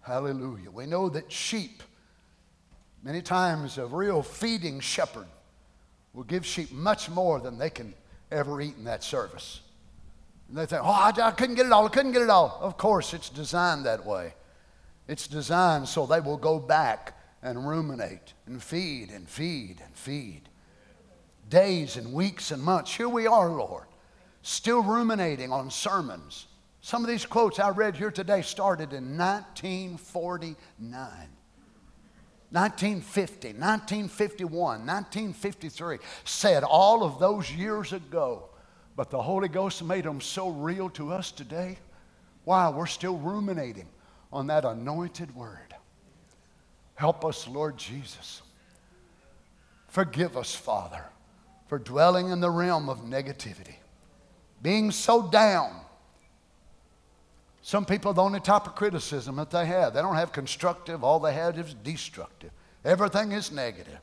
Hallelujah. 0.00 0.72
We 0.72 0.86
know 0.86 1.08
that 1.10 1.30
sheep, 1.30 1.80
many 3.04 3.22
times 3.22 3.78
a 3.78 3.86
real 3.86 4.20
feeding 4.20 4.80
shepherd, 4.80 5.28
will 6.12 6.24
give 6.24 6.44
sheep 6.44 6.72
much 6.72 7.08
more 7.08 7.38
than 7.38 7.56
they 7.56 7.70
can 7.70 7.94
ever 8.32 8.60
eat 8.60 8.74
in 8.76 8.82
that 8.84 9.04
service. 9.04 9.60
And 10.48 10.56
they 10.56 10.66
think, 10.66 10.82
oh, 10.84 10.90
I, 10.90 11.12
I 11.22 11.30
couldn't 11.30 11.56
get 11.56 11.66
it 11.66 11.72
all, 11.72 11.86
I 11.86 11.88
couldn't 11.88 12.12
get 12.12 12.22
it 12.22 12.30
all. 12.30 12.58
Of 12.60 12.76
course, 12.76 13.14
it's 13.14 13.28
designed 13.28 13.86
that 13.86 14.04
way. 14.04 14.34
It's 15.08 15.26
designed 15.26 15.88
so 15.88 16.06
they 16.06 16.20
will 16.20 16.36
go 16.36 16.58
back 16.58 17.18
and 17.42 17.68
ruminate 17.68 18.32
and 18.46 18.62
feed 18.62 19.10
and 19.10 19.28
feed 19.28 19.80
and 19.84 19.94
feed. 19.94 20.42
Days 21.48 21.96
and 21.96 22.12
weeks 22.12 22.50
and 22.50 22.62
months. 22.62 22.94
Here 22.94 23.08
we 23.08 23.26
are, 23.26 23.50
Lord, 23.50 23.86
still 24.42 24.82
ruminating 24.82 25.52
on 25.52 25.70
sermons 25.70 26.46
some 26.84 27.02
of 27.02 27.08
these 27.08 27.24
quotes 27.24 27.58
I 27.58 27.70
read 27.70 27.96
here 27.96 28.10
today 28.10 28.42
started 28.42 28.92
in 28.92 29.16
1949. 29.16 30.90
1950, 32.50 33.48
1951, 33.48 34.50
1953, 34.52 35.98
said 36.24 36.62
all 36.62 37.02
of 37.02 37.18
those 37.18 37.50
years 37.50 37.94
ago, 37.94 38.50
but 38.96 39.10
the 39.10 39.22
Holy 39.22 39.48
Ghost 39.48 39.82
made 39.82 40.04
them 40.04 40.20
so 40.20 40.48
real 40.48 40.88
to 40.90 41.12
us 41.12 41.30
today. 41.30 41.78
Why? 42.44 42.68
We're 42.68 42.86
still 42.86 43.16
ruminating 43.16 43.88
on 44.32 44.46
that 44.48 44.64
anointed 44.64 45.34
word. 45.34 45.74
Help 46.94 47.24
us, 47.24 47.48
Lord 47.48 47.76
Jesus. 47.76 48.42
Forgive 49.88 50.36
us, 50.36 50.54
Father, 50.54 51.04
for 51.68 51.78
dwelling 51.78 52.30
in 52.30 52.40
the 52.40 52.50
realm 52.50 52.88
of 52.88 53.00
negativity, 53.00 53.76
being 54.62 54.90
so 54.90 55.22
down 55.22 55.84
some 57.64 57.86
people, 57.86 58.12
the 58.12 58.20
only 58.20 58.40
type 58.40 58.66
of 58.66 58.74
criticism 58.74 59.36
that 59.36 59.50
they 59.50 59.64
have, 59.64 59.94
they 59.94 60.02
don't 60.02 60.16
have 60.16 60.32
constructive, 60.32 61.02
all 61.02 61.18
they 61.18 61.32
have 61.32 61.58
is 61.58 61.72
destructive. 61.72 62.50
Everything 62.84 63.32
is 63.32 63.50
negative. 63.50 64.00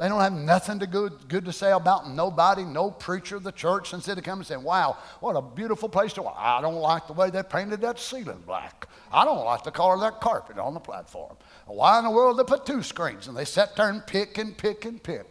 They 0.00 0.08
don't 0.08 0.22
have 0.22 0.32
nothing 0.32 0.78
to 0.78 0.86
good, 0.86 1.28
good 1.28 1.44
to 1.44 1.52
say 1.52 1.72
about 1.72 2.08
nobody, 2.08 2.64
no 2.64 2.90
preacher 2.90 3.36
of 3.36 3.42
the 3.42 3.52
church. 3.52 3.92
Instead 3.92 4.16
of 4.16 4.24
coming 4.24 4.38
and 4.38 4.46
saying, 4.46 4.62
wow, 4.62 4.96
what 5.20 5.36
a 5.36 5.42
beautiful 5.42 5.90
place 5.90 6.14
to 6.14 6.22
walk. 6.22 6.38
I 6.38 6.62
don't 6.62 6.76
like 6.76 7.06
the 7.06 7.12
way 7.12 7.28
they 7.28 7.42
painted 7.42 7.82
that 7.82 7.98
ceiling 7.98 8.42
black. 8.46 8.88
I 9.12 9.26
don't 9.26 9.44
like 9.44 9.62
the 9.62 9.70
color 9.70 9.96
of 9.96 10.00
that 10.00 10.22
carpet 10.22 10.56
on 10.56 10.72
the 10.72 10.80
platform. 10.80 11.36
Why 11.66 11.98
in 11.98 12.06
the 12.06 12.10
world 12.10 12.38
they 12.38 12.44
put 12.44 12.64
two 12.64 12.82
screens 12.82 13.28
and 13.28 13.36
they 13.36 13.44
sat 13.44 13.76
there 13.76 13.90
and 13.90 14.06
pick 14.06 14.38
and 14.38 14.56
pick 14.56 14.86
and 14.86 15.02
pick? 15.02 15.26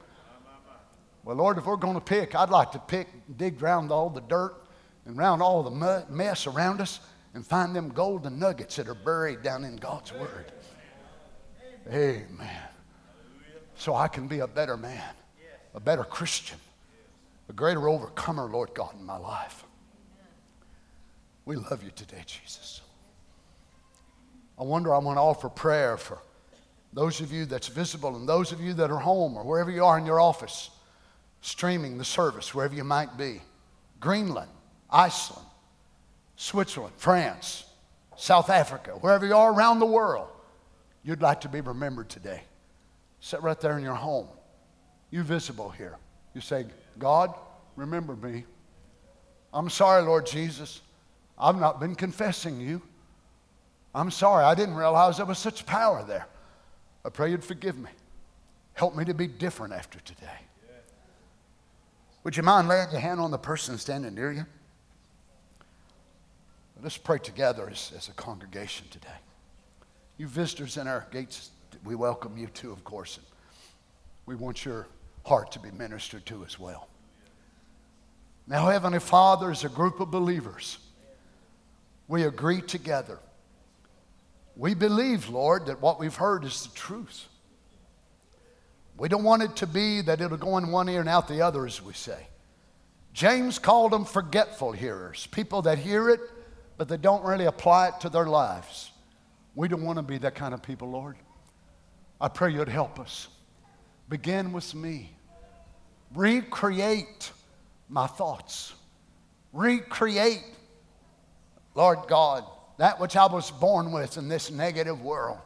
Well, 1.24 1.38
Lord, 1.38 1.58
if 1.58 1.66
we're 1.66 1.76
going 1.76 1.96
to 1.96 2.00
pick, 2.00 2.36
I'd 2.36 2.52
like 2.52 2.72
to 2.74 2.80
pick, 2.80 3.08
dig 3.38 3.64
around 3.64 3.92
all 3.92 4.12
the 4.12 4.22
dirt 4.22 4.54
and 5.08 5.18
around 5.18 5.42
all 5.42 5.64
the 5.64 6.06
mess 6.12 6.46
around 6.46 6.80
us 6.80 7.00
and 7.34 7.44
find 7.44 7.76
them 7.76 7.90
golden 7.90 8.38
nuggets 8.38 8.76
that 8.76 8.88
are 8.88 8.94
buried 8.94 9.42
down 9.42 9.64
in 9.64 9.78
God's 9.78 10.14
Word. 10.14 10.52
Amen. 11.92 12.69
So 13.80 13.96
I 13.96 14.10
can 14.10 14.28
be 14.28 14.40
a 14.40 14.48
better 14.48 14.76
man, 14.76 15.14
a 15.74 15.80
better 15.80 16.04
Christian, 16.04 16.58
a 17.48 17.54
greater 17.54 17.88
overcomer, 17.88 18.44
Lord 18.44 18.74
God, 18.74 18.94
in 19.00 19.06
my 19.06 19.18
life. 19.18 19.64
We 21.46 21.56
love 21.56 21.82
you 21.82 21.90
today, 21.96 22.22
Jesus. 22.26 22.82
I 24.60 24.64
wonder, 24.64 24.94
I 24.94 24.98
want 24.98 25.16
to 25.16 25.22
offer 25.22 25.48
prayer 25.48 25.96
for 25.96 26.20
those 26.92 27.22
of 27.22 27.32
you 27.32 27.46
that's 27.46 27.70
visible 27.70 28.18
and 28.18 28.28
those 28.28 28.52
of 28.52 28.60
you 28.60 28.74
that 28.74 28.92
are 28.92 29.00
home 29.00 29.38
or 29.38 29.46
wherever 29.46 29.72
you 29.72 29.86
are 29.86 29.98
in 29.98 30.06
your 30.06 30.20
office, 30.20 30.70
streaming 31.40 31.98
the 31.98 32.04
service, 32.04 32.54
wherever 32.54 32.76
you 32.76 32.84
might 32.84 33.18
be. 33.18 33.42
Greenland, 34.02 34.52
Iceland, 34.90 35.48
Switzerland, 36.36 36.96
France, 36.98 37.64
South 38.18 38.50
Africa, 38.50 38.92
wherever 39.00 39.26
you 39.26 39.36
are 39.36 39.54
around 39.54 39.80
the 39.80 39.86
world, 39.86 40.28
you'd 41.02 41.22
like 41.22 41.40
to 41.42 41.50
be 41.50 41.62
remembered 41.62 42.10
today. 42.10 42.42
Sit 43.22 43.42
right 43.42 43.60
there 43.60 43.78
in 43.78 43.84
your 43.84 43.96
home. 43.96 44.28
You 45.12 45.24
visible 45.24 45.70
here. 45.70 45.98
You 46.34 46.42
say, 46.42 46.66
God, 46.98 47.34
remember 47.76 48.16
me. 48.16 48.46
I'm 49.54 49.70
sorry, 49.70 50.04
Lord 50.04 50.26
Jesus. 50.26 50.82
I've 51.38 51.60
not 51.60 51.80
been 51.80 51.96
confessing 51.96 52.60
you. 52.60 52.82
I'm 53.94 54.12
sorry. 54.12 54.44
I 54.44 54.54
didn't 54.56 54.76
realize 54.76 55.18
there 55.18 55.26
was 55.26 55.40
such 55.40 55.66
power 55.66 56.04
there. 56.04 56.28
I 57.04 57.10
pray 57.10 57.32
you'd 57.32 57.44
forgive 57.44 57.78
me. 57.78 57.90
Help 58.74 58.96
me 58.96 59.04
to 59.06 59.14
be 59.14 59.28
different 59.28 59.74
after 59.74 60.00
today. 60.00 60.28
Would 62.24 62.38
you 62.38 62.44
mind 62.44 62.68
laying 62.68 62.92
your 62.92 63.00
hand 63.00 63.20
on 63.20 63.32
the 63.32 63.38
person 63.38 63.78
standing 63.78 64.14
near 64.14 64.32
you? 64.32 64.46
Let's 66.82 66.98
pray 66.98 67.18
together 67.18 67.70
as, 67.70 67.92
as 67.98 68.08
a 68.08 68.14
congregation 68.14 68.88
today. 68.90 69.08
You 70.18 70.28
visitors 70.28 70.78
in 70.78 70.88
our 70.88 71.08
gates, 71.12 71.50
we 71.84 71.96
welcome 71.96 72.38
you 72.38 72.48
too, 72.48 72.72
of 72.72 72.84
course. 72.84 73.18
And 73.18 73.26
we 74.26 74.36
want 74.36 74.66
your 74.66 74.88
heart 75.26 75.52
to 75.54 75.60
be 75.60 75.72
ministered 75.72 76.26
to 76.28 76.44
as 76.46 76.60
well. 76.60 76.88
Now, 78.48 78.68
Heavenly 78.68 79.00
Father, 79.00 79.52
as 79.52 79.64
a 79.64 79.70
group 79.70 80.00
of 80.00 80.10
believers, 80.10 80.80
we 82.08 82.24
agree 82.24 82.62
together. 82.62 83.20
We 84.56 84.74
believe, 84.74 85.30
Lord, 85.30 85.68
that 85.68 85.82
what 85.82 86.00
we've 86.00 86.16
heard 86.16 86.44
is 86.44 86.64
the 86.64 86.76
truth. 86.76 87.26
We 88.98 89.08
don't 89.08 89.24
want 89.24 89.44
it 89.44 89.56
to 89.58 89.68
be 89.68 90.02
that 90.02 90.20
it'll 90.20 90.38
go 90.38 90.58
in 90.58 90.72
one 90.72 90.90
ear 90.90 91.00
and 91.00 91.08
out 91.08 91.28
the 91.28 91.42
other, 91.42 91.66
as 91.66 91.82
we 91.82 91.94
say. 91.94 92.28
James 93.14 93.60
called 93.60 93.92
them 93.92 94.06
forgetful 94.06 94.72
hearers, 94.72 95.28
people 95.28 95.62
that 95.64 95.78
hear 95.78 96.10
it 96.10 96.20
but 96.80 96.88
they 96.88 96.98
don't 96.98 97.26
really 97.26 97.44
apply 97.44 97.90
it 97.90 98.00
to 98.00 98.10
their 98.10 98.26
lives. 98.26 98.92
We 99.54 99.68
don't 99.68 99.84
want 99.84 99.98
to 99.98 100.02
be 100.02 100.18
that 100.20 100.34
kind 100.34 100.54
of 100.54 100.64
people, 100.64 100.90
Lord. 100.90 101.18
I 102.22 102.28
pray 102.28 102.54
you'd 102.54 102.68
help 102.68 103.00
us. 103.00 103.28
Begin 104.10 104.52
with 104.52 104.76
me. 104.76 105.12
Recreate 106.14 107.32
my 107.88 108.08
thoughts. 108.08 108.74
Recreate, 109.54 110.44
Lord 111.76 112.00
God, 112.08 112.44
that 112.78 113.00
which 113.00 113.16
I 113.16 113.26
was 113.26 113.52
born 113.52 113.92
with 113.92 114.18
in 114.18 114.28
this 114.28 114.52
negative 114.52 115.02
world. 115.02 115.40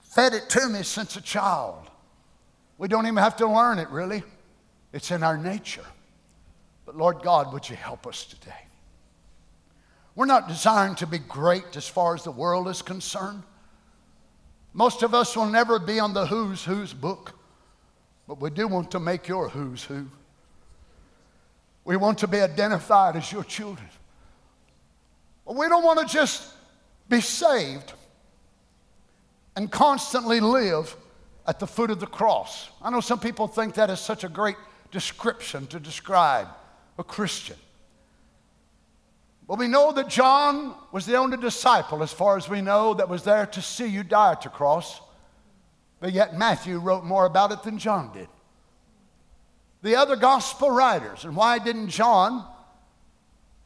Fed 0.00 0.34
it 0.34 0.48
to 0.50 0.68
me 0.68 0.82
since 0.82 1.16
a 1.16 1.20
child. 1.20 1.88
We 2.78 2.88
don't 2.88 3.06
even 3.06 3.18
have 3.18 3.36
to 3.36 3.46
learn 3.46 3.78
it, 3.78 3.88
really. 3.90 4.22
It's 4.92 5.10
in 5.10 5.22
our 5.22 5.36
nature. 5.36 5.84
But 6.86 6.96
Lord 6.96 7.22
God, 7.22 7.52
would 7.52 7.68
you 7.68 7.76
help 7.76 8.06
us 8.06 8.24
today? 8.24 8.66
We're 10.14 10.26
not 10.26 10.48
designed 10.48 10.98
to 10.98 11.06
be 11.06 11.18
great 11.18 11.76
as 11.76 11.86
far 11.86 12.14
as 12.14 12.24
the 12.24 12.32
world 12.32 12.66
is 12.68 12.82
concerned. 12.82 13.42
Most 14.72 15.02
of 15.02 15.14
us 15.14 15.36
will 15.36 15.46
never 15.46 15.78
be 15.78 15.98
on 15.98 16.14
the 16.14 16.26
Who's 16.26 16.64
Who's 16.64 16.92
book, 16.92 17.32
but 18.28 18.40
we 18.40 18.50
do 18.50 18.68
want 18.68 18.90
to 18.92 19.00
make 19.00 19.26
your 19.26 19.48
Who's 19.48 19.84
Who. 19.84 20.06
We 21.84 21.96
want 21.96 22.18
to 22.18 22.28
be 22.28 22.40
identified 22.40 23.16
as 23.16 23.32
your 23.32 23.42
children. 23.42 23.88
But 25.46 25.56
we 25.56 25.68
don't 25.68 25.82
want 25.82 25.98
to 25.98 26.06
just 26.06 26.52
be 27.08 27.20
saved 27.20 27.92
and 29.56 29.70
constantly 29.70 30.38
live 30.38 30.96
at 31.46 31.58
the 31.58 31.66
foot 31.66 31.90
of 31.90 31.98
the 31.98 32.06
cross. 32.06 32.70
I 32.80 32.90
know 32.90 33.00
some 33.00 33.18
people 33.18 33.48
think 33.48 33.74
that 33.74 33.90
is 33.90 33.98
such 33.98 34.22
a 34.22 34.28
great 34.28 34.56
description 34.92 35.66
to 35.68 35.80
describe 35.80 36.46
a 36.98 37.02
Christian. 37.02 37.56
Well, 39.50 39.58
we 39.58 39.66
know 39.66 39.90
that 39.90 40.06
John 40.06 40.76
was 40.92 41.06
the 41.06 41.16
only 41.16 41.36
disciple, 41.36 42.04
as 42.04 42.12
far 42.12 42.36
as 42.36 42.48
we 42.48 42.60
know, 42.60 42.94
that 42.94 43.08
was 43.08 43.24
there 43.24 43.46
to 43.46 43.60
see 43.60 43.88
you 43.88 44.04
die 44.04 44.30
at 44.30 44.42
the 44.42 44.48
cross. 44.48 45.00
But 45.98 46.12
yet 46.12 46.38
Matthew 46.38 46.78
wrote 46.78 47.02
more 47.02 47.26
about 47.26 47.50
it 47.50 47.64
than 47.64 47.76
John 47.76 48.12
did. 48.12 48.28
The 49.82 49.96
other 49.96 50.14
gospel 50.14 50.70
writers, 50.70 51.24
and 51.24 51.34
why 51.34 51.58
didn't 51.58 51.88
John 51.88 52.46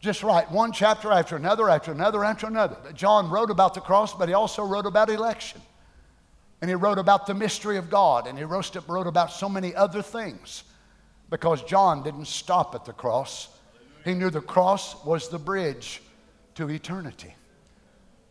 just 0.01 0.23
write 0.23 0.51
one 0.51 0.73
chapter 0.73 1.13
after 1.13 1.37
another, 1.37 1.69
after 1.69 1.93
another, 1.93 2.25
after 2.25 2.47
another? 2.47 2.79
John 2.95 3.29
wrote 3.29 3.51
about 3.51 3.75
the 3.75 3.83
cross, 3.83 4.15
but 4.15 4.27
he 4.27 4.35
also 4.35 4.65
wrote 4.65 4.87
about 4.87 5.11
election. 5.11 5.61
And 6.63 6.71
he 6.71 6.75
wrote 6.75 6.97
about 6.97 7.27
the 7.27 7.35
mystery 7.35 7.77
of 7.77 7.91
God, 7.91 8.27
and 8.27 8.39
he 8.39 8.45
wrote 8.45 9.07
about 9.07 9.33
so 9.33 9.51
many 9.51 9.75
other 9.75 10.01
things 10.01 10.65
because 11.29 11.63
John 11.63 12.03
didn't 12.03 12.29
stop 12.29 12.75
at 12.75 12.87
the 12.87 12.95
cross. 12.95 13.49
He 14.05 14.15
knew 14.15 14.31
the 14.31 14.41
cross 14.41 15.03
was 15.05 15.29
the 15.29 15.39
bridge 15.39 16.03
to 16.57 16.69
eternity. 16.69 17.35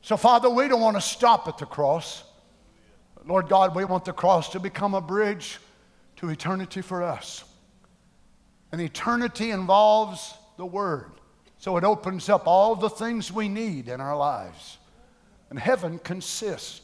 So, 0.02 0.18
Father, 0.18 0.50
we 0.50 0.68
don't 0.68 0.82
want 0.82 0.98
to 0.98 1.02
stop 1.02 1.48
at 1.48 1.58
the 1.58 1.66
cross. 1.66 2.24
Lord 3.26 3.50
God, 3.50 3.76
we 3.76 3.86
want 3.86 4.06
the 4.06 4.14
cross 4.14 4.50
to 4.50 4.60
become 4.60 4.94
a 4.94 5.02
bridge 5.02 5.60
to 6.18 6.30
eternity 6.30 6.82
for 6.82 7.02
us. 7.02 7.44
And 8.72 8.82
eternity 8.82 9.52
involves 9.52 10.36
the 10.58 10.66
Word. 10.66 11.12
So 11.58 11.78
it 11.78 11.84
opens 11.84 12.28
up 12.28 12.48
all 12.48 12.76
the 12.76 12.90
things 12.90 13.32
we 13.32 13.48
need 13.48 13.88
in 13.88 14.02
our 14.02 14.18
lives. 14.18 14.78
And 15.50 15.58
heaven 15.58 16.00
consists 16.00 16.82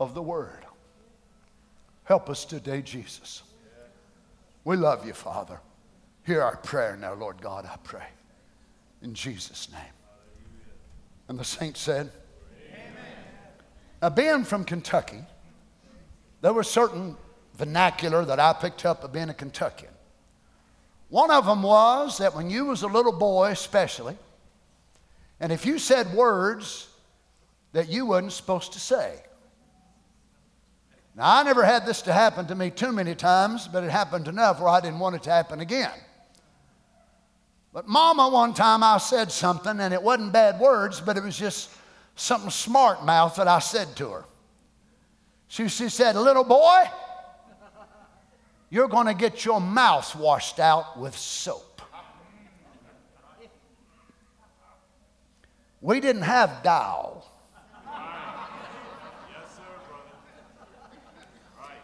of 0.00 0.14
the 0.14 0.22
Word. 0.22 0.66
Help 2.04 2.28
us 2.28 2.44
today, 2.44 2.82
Jesus. 2.82 3.42
We 4.64 4.76
love 4.76 5.06
you, 5.06 5.12
Father. 5.12 5.60
Hear 6.24 6.42
our 6.42 6.56
prayer 6.56 6.96
now, 6.96 7.14
Lord 7.14 7.40
God, 7.40 7.64
I 7.64 7.76
pray. 7.84 8.06
In 9.02 9.14
Jesus' 9.14 9.70
name. 9.70 9.80
And 11.28 11.38
the 11.38 11.44
saint 11.44 11.76
said, 11.76 12.10
Amen. 12.70 12.92
Now, 14.02 14.10
being 14.10 14.44
from 14.44 14.64
Kentucky, 14.64 15.22
there 16.40 16.52
was 16.52 16.68
certain 16.68 17.16
vernacular 17.54 18.24
that 18.24 18.40
I 18.40 18.52
picked 18.52 18.84
up 18.84 19.04
of 19.04 19.12
being 19.12 19.28
a 19.28 19.34
Kentuckian. 19.34 19.92
One 21.08 21.30
of 21.30 21.46
them 21.46 21.62
was 21.62 22.18
that 22.18 22.34
when 22.34 22.50
you 22.50 22.66
was 22.66 22.82
a 22.82 22.86
little 22.86 23.12
boy, 23.12 23.50
especially, 23.50 24.16
and 25.40 25.52
if 25.52 25.64
you 25.64 25.78
said 25.78 26.12
words 26.12 26.88
that 27.72 27.88
you 27.88 28.06
wasn't 28.06 28.32
supposed 28.32 28.72
to 28.72 28.80
say. 28.80 29.22
Now, 31.14 31.38
I 31.38 31.42
never 31.42 31.64
had 31.64 31.84
this 31.84 32.02
to 32.02 32.12
happen 32.12 32.46
to 32.46 32.54
me 32.54 32.70
too 32.70 32.92
many 32.92 33.14
times, 33.14 33.68
but 33.68 33.84
it 33.84 33.90
happened 33.90 34.28
enough 34.28 34.60
where 34.60 34.68
I 34.68 34.80
didn't 34.80 35.00
want 35.00 35.16
it 35.16 35.22
to 35.24 35.30
happen 35.30 35.60
again. 35.60 35.92
But 37.72 37.86
Mama, 37.86 38.28
one 38.28 38.54
time 38.54 38.82
I 38.82 38.98
said 38.98 39.30
something, 39.30 39.78
and 39.80 39.92
it 39.92 40.02
wasn't 40.02 40.32
bad 40.32 40.58
words, 40.58 41.00
but 41.00 41.16
it 41.16 41.22
was 41.22 41.38
just 41.38 41.70
something 42.16 42.50
smart 42.50 43.04
mouth 43.04 43.36
that 43.36 43.46
I 43.46 43.58
said 43.58 43.94
to 43.96 44.10
her. 44.10 44.24
She, 45.48 45.68
she 45.68 45.88
said, 45.88 46.16
Little 46.16 46.44
boy, 46.44 46.84
you're 48.70 48.88
going 48.88 49.06
to 49.06 49.14
get 49.14 49.44
your 49.44 49.60
mouth 49.60 50.14
washed 50.16 50.60
out 50.60 50.98
with 50.98 51.16
soap. 51.16 51.82
We 55.80 56.00
didn't 56.00 56.22
have 56.22 56.62
Dial. 56.62 57.24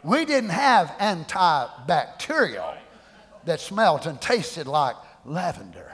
We 0.02 0.26
didn't 0.26 0.50
have 0.50 0.88
antibacterial 1.00 2.76
that 3.46 3.60
smelled 3.60 4.06
and 4.06 4.20
tasted 4.20 4.66
like 4.66 4.96
lavender. 5.24 5.90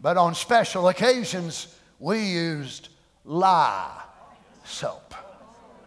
But 0.00 0.16
on 0.16 0.34
special 0.34 0.88
occasions, 0.88 1.74
we 1.98 2.20
used 2.20 2.88
lye 3.24 4.02
soap. 4.64 5.14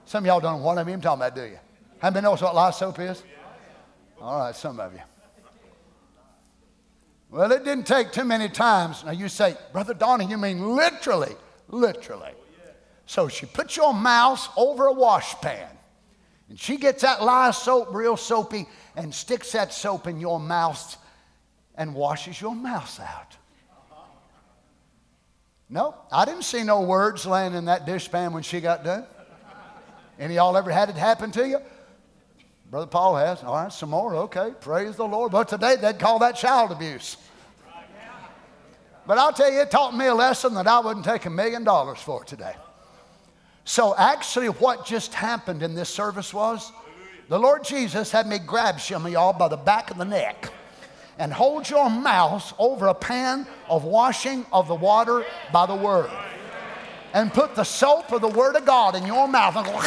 Some 0.06 0.24
of 0.24 0.28
y'all 0.28 0.40
don't 0.40 0.60
know 0.60 0.66
what 0.66 0.78
I'm 0.78 1.02
talking 1.02 1.22
about, 1.22 1.36
do 1.36 1.44
you? 1.44 1.60
Anybody 2.04 2.24
knows 2.24 2.42
what 2.42 2.56
lye 2.56 2.72
soap 2.72 3.00
is? 3.00 3.24
All 4.20 4.40
right, 4.40 4.56
some 4.56 4.80
of 4.80 4.94
you. 4.94 5.00
Well, 7.30 7.52
it 7.54 7.64
didn't 7.64 7.88
take 7.88 8.12
too 8.12 8.26
many 8.26 8.50
times. 8.50 9.06
Now 9.06 9.12
you 9.12 9.30
say, 9.30 9.56
Brother 9.72 9.94
Donny, 9.94 10.26
you 10.26 10.38
mean 10.38 10.76
literally, 10.76 11.34
literally. 11.70 12.34
So 13.06 13.30
she 13.30 13.46
puts 13.46 13.78
your 13.78 13.94
mouse 13.94 14.50
over 14.58 14.88
a 14.88 14.94
wash 14.94 15.36
pan, 15.36 15.70
and 16.50 16.60
she 16.60 16.76
gets 16.76 17.04
that 17.04 17.24
lye 17.24 17.52
soap 17.52 17.94
real 17.94 18.18
soapy 18.18 18.68
and 18.98 19.14
sticks 19.14 19.54
that 19.54 19.74
soap 19.74 20.08
in 20.08 20.20
your 20.20 20.40
mouth 20.40 20.98
and 21.82 21.96
washes 21.96 22.40
your 22.40 22.54
mouth 22.54 23.00
out. 23.00 23.36
No, 25.68 25.96
I 26.12 26.26
didn't 26.26 26.44
see 26.44 26.62
no 26.62 26.82
words 26.82 27.26
laying 27.26 27.56
in 27.56 27.66
that 27.66 27.88
dishpan 27.88 28.34
when 28.34 28.44
she 28.44 28.62
got 28.62 28.84
done. 28.84 29.04
Any 30.20 30.36
y'all 30.36 30.56
ever 30.56 30.70
had 30.70 30.90
it 30.90 30.96
happen 30.96 31.32
to 31.32 31.48
you? 31.48 31.58
Brother 32.70 32.86
Paul 32.86 33.16
has. 33.16 33.44
All 33.44 33.56
right, 33.56 33.74
some 33.74 33.90
more. 33.90 34.16
Okay, 34.16 34.52
praise 34.62 34.96
the 34.96 35.08
Lord. 35.08 35.32
But 35.32 35.48
today 35.48 35.76
they'd 35.76 35.98
call 35.98 36.20
that 36.20 36.36
child 36.36 36.72
abuse. 36.72 37.18
But 39.08 39.18
I'll 39.18 39.34
tell 39.34 39.52
you, 39.52 39.62
it 39.62 39.72
taught 39.72 39.98
me 39.98 40.06
a 40.06 40.14
lesson 40.14 40.54
that 40.54 40.68
I 40.68 40.80
wouldn't 40.82 41.04
take 41.04 41.26
a 41.26 41.32
million 41.32 41.64
dollars 41.64 41.98
for 41.98 42.24
today. 42.24 42.54
So, 43.66 43.96
actually, 43.98 44.50
what 44.50 44.86
just 44.86 45.16
happened 45.16 45.64
in 45.64 45.74
this 45.74 45.90
service 45.90 46.32
was 46.32 46.72
the 47.28 47.40
Lord 47.40 47.64
Jesus 47.64 48.12
had 48.12 48.28
me 48.28 48.38
grab 48.38 48.80
some 48.80 49.08
of 49.08 49.12
y'all 49.12 49.34
by 49.34 49.48
the 49.48 49.58
back 49.58 49.90
of 49.90 49.98
the 49.98 50.06
neck 50.06 50.54
and 51.22 51.32
hold 51.32 51.70
your 51.70 51.88
mouth 51.88 52.52
over 52.58 52.88
a 52.88 52.96
pan 52.96 53.46
of 53.70 53.84
washing 53.84 54.44
of 54.52 54.68
the 54.68 54.74
water 54.74 55.24
by 55.54 55.68
the 55.68 55.76
word. 55.76 56.10
And 57.14 57.32
put 57.32 57.54
the 57.54 57.64
soap 57.64 58.12
of 58.12 58.22
the 58.22 58.28
word 58.28 58.56
of 58.56 58.66
God 58.66 58.96
in 58.96 59.06
your 59.06 59.28
mouth 59.28 59.56
and 59.56 59.68
go. 59.68 59.72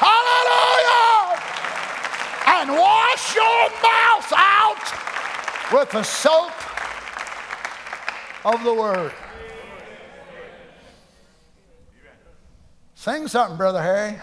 Hallelujah! 0.00 1.42
And 2.46 2.70
wash 2.70 3.34
your 3.34 3.68
mouth 3.82 4.32
out 4.34 4.94
with 5.74 5.90
the 5.90 6.04
soap 6.04 6.54
of 8.46 8.64
the 8.64 8.72
word. 8.72 9.12
Sing 12.94 13.28
something, 13.28 13.58
Brother 13.58 13.82
Harry. 13.82 14.18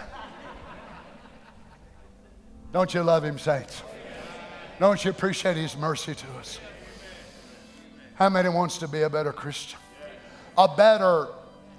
Don't 2.73 2.93
you 2.93 3.03
love 3.03 3.23
him, 3.23 3.37
saints? 3.37 3.83
Don't 4.79 5.03
you 5.03 5.11
appreciate 5.11 5.57
his 5.57 5.75
mercy 5.75 6.15
to 6.15 6.27
us? 6.39 6.59
How 8.15 8.29
many 8.29 8.49
wants 8.49 8.77
to 8.77 8.87
be 8.87 9.01
a 9.01 9.09
better 9.09 9.33
Christian? 9.33 9.77
A 10.57 10.67
better 10.67 11.27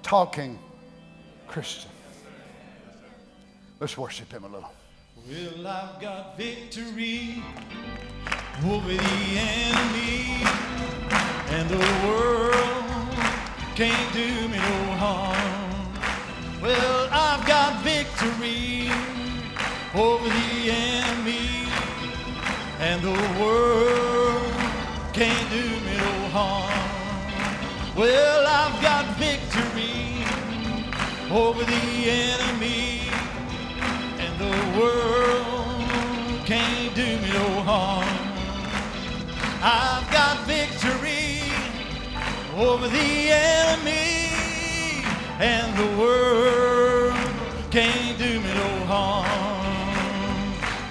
talking 0.02 0.58
Christian. 1.48 1.90
Let's 3.80 3.96
worship 3.96 4.30
him 4.30 4.44
a 4.44 4.48
little. 4.48 4.70
Well, 5.26 5.66
I've 5.66 6.00
got 6.00 6.36
victory 6.36 7.42
over 8.64 8.88
the 8.88 9.38
enemy, 9.38 10.44
and 11.48 11.68
the 11.70 11.78
world 12.06 13.14
can't 13.74 14.12
do 14.12 14.48
me 14.48 14.58
no 14.58 14.92
harm. 14.96 16.60
Well, 16.60 17.08
I've 17.10 17.46
got 17.46 17.82
victory 17.82 18.91
over 19.94 20.24
the 20.24 20.70
enemy, 20.70 21.68
and 22.80 23.02
the 23.02 23.12
world 23.38 24.52
can't 25.12 25.50
do 25.50 25.62
me 25.84 25.96
no 25.98 26.28
harm. 26.30 26.88
Well, 27.94 28.46
I've 28.46 28.80
got 28.80 29.04
victory 29.18 30.24
over 31.30 31.62
the 31.62 32.08
enemy, 32.08 33.02
and 34.18 34.38
the 34.38 34.80
world 34.80 36.46
can't 36.46 36.94
do 36.94 37.18
me 37.18 37.30
no 37.30 37.60
harm. 37.60 38.08
I've 39.62 40.10
got 40.10 40.38
victory 40.46 41.42
over 42.56 42.88
the 42.88 43.30
enemy, 43.30 44.30
and 45.38 45.76
the 45.76 46.00
world 46.00 47.14
can't 47.70 48.16
do 48.16 48.40
me 48.40 48.54
no 48.54 48.86
harm 48.86 49.41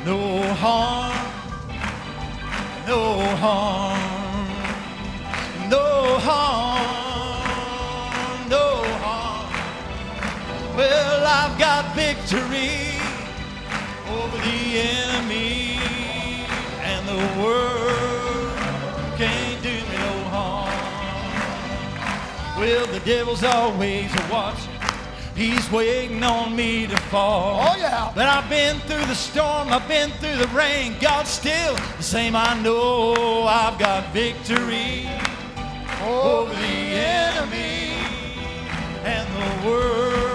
no 0.05 0.41
harm, 0.53 1.13
no 2.87 3.19
harm, 3.35 4.49
no 5.69 6.17
harm, 6.19 7.39
no 8.49 8.83
harm. 9.03 9.53
Well, 10.75 11.23
I've 11.25 11.59
got 11.59 11.93
victory 11.95 12.97
over 14.09 14.37
the 14.37 14.79
enemy, 14.79 15.79
and 16.81 17.07
the 17.07 17.21
world 17.39 18.57
can't 19.17 19.61
do 19.61 19.69
me 19.69 19.97
no 19.97 20.23
harm. 20.29 20.73
Well, 22.59 22.87
the 22.87 22.99
devil's 23.01 23.43
always 23.43 24.11
watching. 24.31 24.70
He's 25.41 25.71
waiting 25.71 26.21
on 26.21 26.55
me 26.55 26.85
to 26.85 26.95
fall. 27.09 27.67
Oh, 27.67 27.75
yeah. 27.75 28.11
But 28.13 28.27
I've 28.27 28.47
been 28.47 28.77
through 28.81 29.03
the 29.07 29.15
storm, 29.15 29.69
I've 29.69 29.87
been 29.87 30.11
through 30.11 30.35
the 30.35 30.47
rain. 30.49 30.95
God's 31.01 31.31
still 31.31 31.75
the 31.97 32.03
same. 32.03 32.35
I 32.35 32.53
know 32.61 33.45
I've 33.47 33.79
got 33.79 34.13
victory 34.13 35.09
oh. 36.03 36.45
over 36.45 36.53
the 36.53 36.59
enemy 36.61 37.95
and 39.03 39.27
the 39.63 39.67
world 39.67 40.30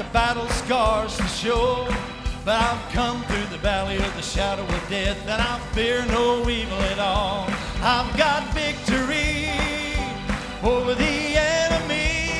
the 0.00 0.12
battle 0.14 0.48
scars 0.48 1.14
to 1.18 1.24
show. 1.24 1.86
But 2.42 2.54
I've 2.58 2.92
come 2.92 3.22
through 3.24 3.44
the 3.50 3.58
valley 3.58 3.98
of 3.98 4.16
the 4.16 4.22
shadow 4.22 4.62
of 4.62 4.88
death, 4.88 5.20
and 5.28 5.42
I 5.42 5.58
fear 5.74 6.06
no 6.06 6.48
evil 6.48 6.78
at 6.78 6.98
all. 6.98 7.44
I've 7.82 8.16
got 8.16 8.42
victory 8.54 9.50
over 10.62 10.94
the 10.94 11.36
enemy, 11.36 12.32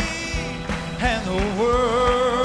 and 1.00 1.22
the 1.26 1.62
world 1.62 2.39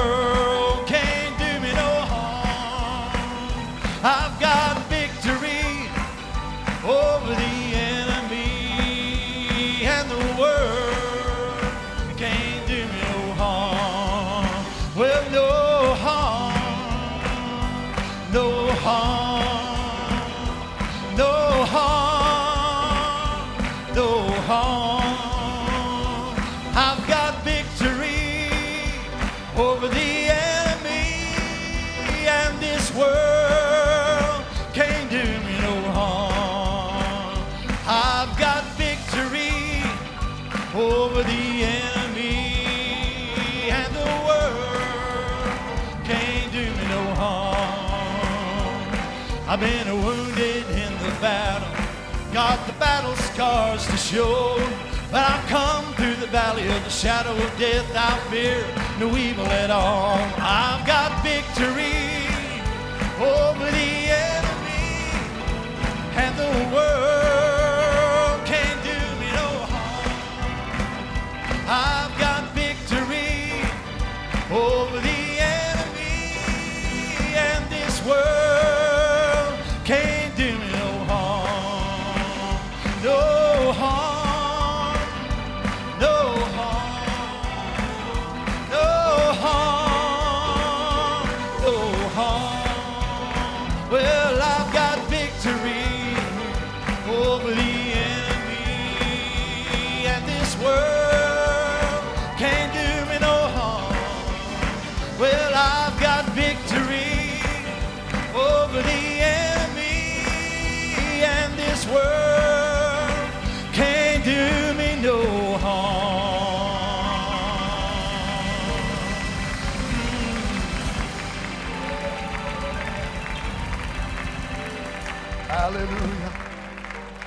scars 53.36 53.86
to 53.86 53.96
show. 53.98 54.56
But 55.10 55.22
I've 55.30 55.46
come 55.46 55.84
through 55.96 56.14
the 56.14 56.26
valley 56.28 56.66
of 56.68 56.82
the 56.84 56.90
shadow 56.90 57.32
of 57.32 57.58
death. 57.58 57.84
I 57.94 58.16
fear 58.30 58.64
no 58.98 59.14
evil 59.14 59.44
at 59.44 59.70
all. 59.70 60.16
I've 60.38 60.86
got 60.86 61.22
victory 61.22 62.24
over 63.20 63.70
the 63.70 63.95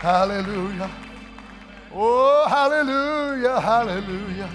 Hallelujah. 0.10 0.90
Oh, 1.94 2.48
hallelujah. 2.50 3.62
Hallelujah. 3.62 4.50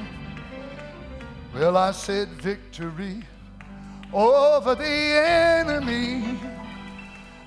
Well, 1.55 1.76
I 1.76 1.93
said 1.93 2.26
victory 2.43 3.22
over 4.12 4.74
the 4.74 4.85
enemy. 4.85 6.40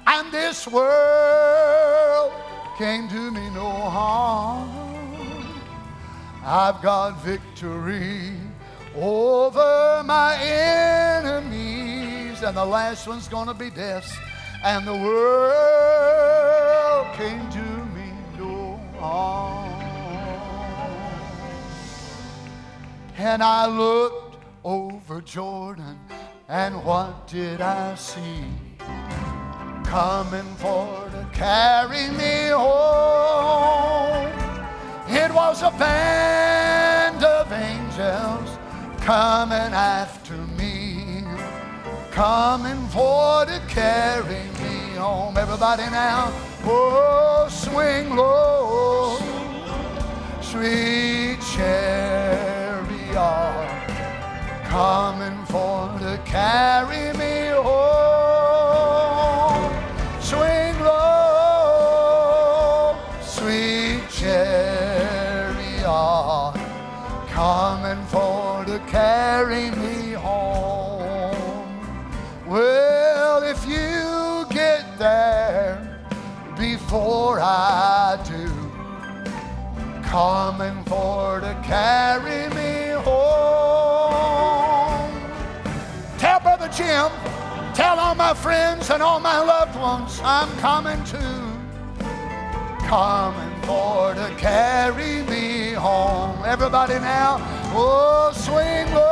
And 0.08 0.32
this 0.32 0.66
world 0.70 2.32
can't 2.78 3.12
do 3.12 3.30
me 3.30 3.50
no 3.50 3.70
harm. 3.70 4.70
I've 6.46 6.82
got 6.82 7.22
victory 7.26 8.32
over 8.96 10.02
my 10.06 10.38
enemies. 10.42 12.42
And 12.42 12.56
the 12.56 12.66
last 12.66 13.06
one's 13.06 13.28
to 13.48 13.54
be 13.54 13.70
death. 13.70 14.18
And 14.64 14.88
the 14.88 14.96
world 14.96 15.98
can't 17.18 17.52
do 17.52 17.57
And 23.20 23.42
I 23.42 23.66
looked 23.66 24.38
over 24.64 25.22
Jordan, 25.22 26.00
and 26.48 26.84
what 26.86 27.28
did 27.28 27.62
I 27.62 27.96
see? 27.96 28.46
Coming 29.84 30.46
for 30.58 31.10
to 31.10 31.28
carry 31.34 32.10
me 32.12 32.50
home. 32.50 34.28
It 35.08 35.34
was 35.34 35.64
a 35.64 35.72
band 35.80 37.24
of 37.24 37.52
angels 37.52 38.60
coming 39.02 39.74
after 39.74 40.36
me, 40.56 41.24
coming 42.12 42.88
for 42.90 43.46
to 43.46 43.60
carry 43.68 44.44
me 44.62 44.96
home. 44.96 45.38
Everybody 45.38 45.90
now, 45.90 46.32
oh, 46.66 47.48
swing 47.50 48.16
low, 48.16 49.18
sweet 50.40 51.40
chariot, 51.56 52.57
coming 54.70 55.44
for 55.46 55.88
to 56.00 56.20
carry 56.26 57.18
me 57.18 57.50
home. 57.50 58.07
I'm 90.40 90.56
coming 90.60 91.04
too. 91.04 91.18
Coming 92.86 93.62
for 93.64 94.14
to 94.14 94.32
carry 94.38 95.24
me 95.24 95.72
home. 95.72 96.44
Everybody 96.46 97.00
now, 97.00 97.38
oh, 97.74 98.32
swing 98.36 98.94
low, 98.94 99.07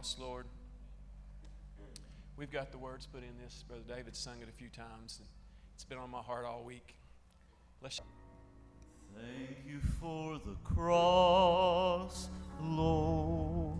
cross, 0.00 0.16
Lord. 0.18 0.46
We've 2.38 2.50
got 2.50 2.72
the 2.72 2.78
words 2.78 3.06
put 3.06 3.22
in 3.22 3.36
this. 3.44 3.64
Brother 3.68 3.82
David 3.86 4.16
sung 4.16 4.36
it 4.40 4.48
a 4.48 4.52
few 4.52 4.70
times. 4.70 5.18
And 5.18 5.28
it's 5.74 5.84
been 5.84 5.98
on 5.98 6.08
my 6.08 6.22
heart 6.22 6.46
all 6.46 6.64
week. 6.64 6.94
Let's. 7.82 8.00
Thank 9.14 9.58
you 9.66 9.80
for 10.00 10.38
the 10.38 10.56
cross, 10.64 12.30
Lord. 12.62 13.76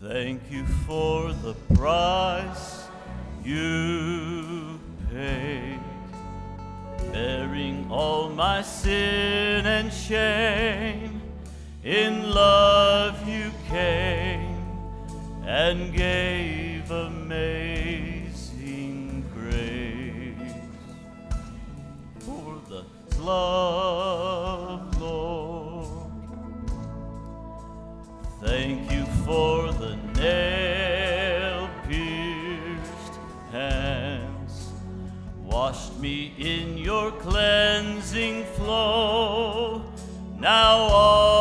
Thank 0.00 0.42
you 0.52 0.64
for 0.86 1.32
the 1.32 1.54
price 1.74 2.86
you 3.44 4.78
paid, 5.10 5.80
bearing 7.10 7.88
all 7.90 8.28
my 8.28 8.62
sin 8.62 9.66
and 9.66 9.92
shame. 9.92 11.22
In 11.84 12.30
love 12.30 13.28
you 13.28 13.43
came 13.68 14.56
and 15.44 15.92
gave 15.94 16.90
amazing 16.90 18.44
grace 19.34 20.54
for 22.20 22.60
the 22.68 22.84
love, 23.20 25.00
Lord. 25.00 26.10
Thank 28.40 28.90
you 28.92 29.04
for 29.24 29.72
the 29.72 29.96
nail 30.16 31.70
pierced 31.88 33.18
hands, 33.50 34.72
washed 35.42 35.98
me 35.98 36.34
in 36.38 36.76
your 36.76 37.10
cleansing 37.12 38.44
flow. 38.56 39.82
Now 40.38 40.76
all 40.76 41.33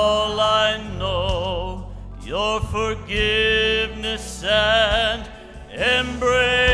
your 2.33 2.59
forgiveness 2.61 4.43
and 4.43 5.29
embrace. 5.69 6.72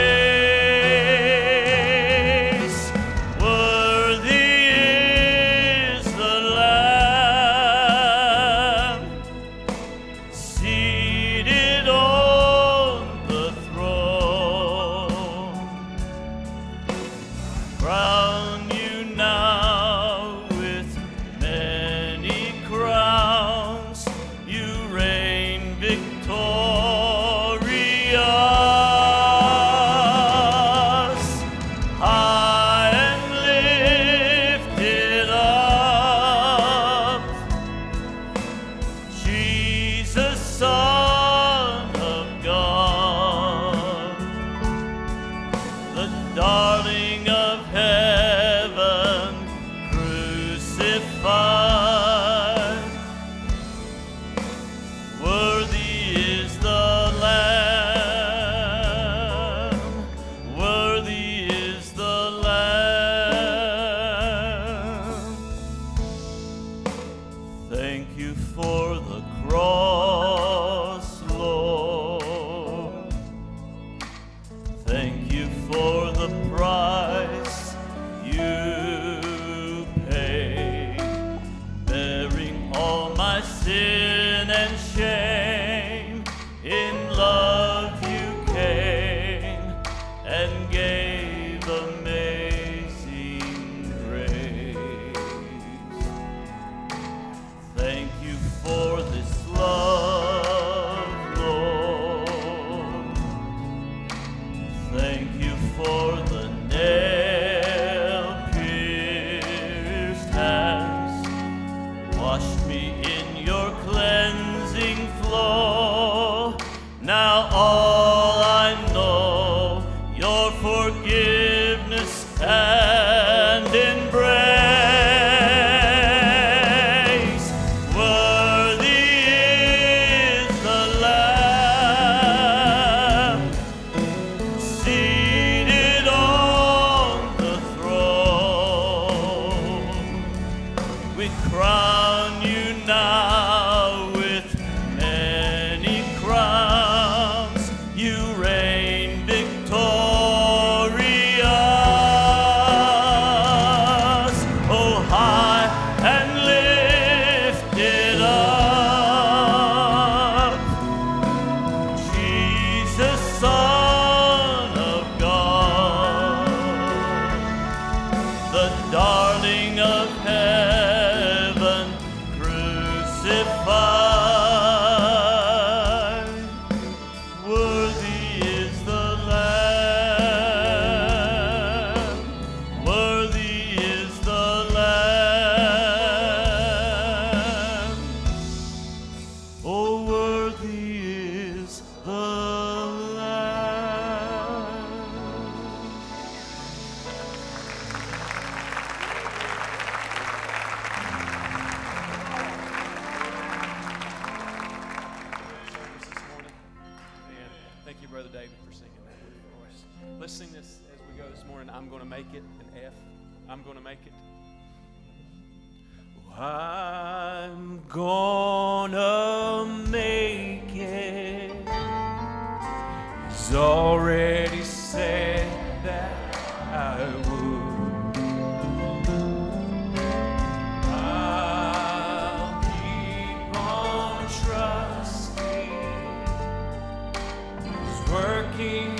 He's 238.59 238.98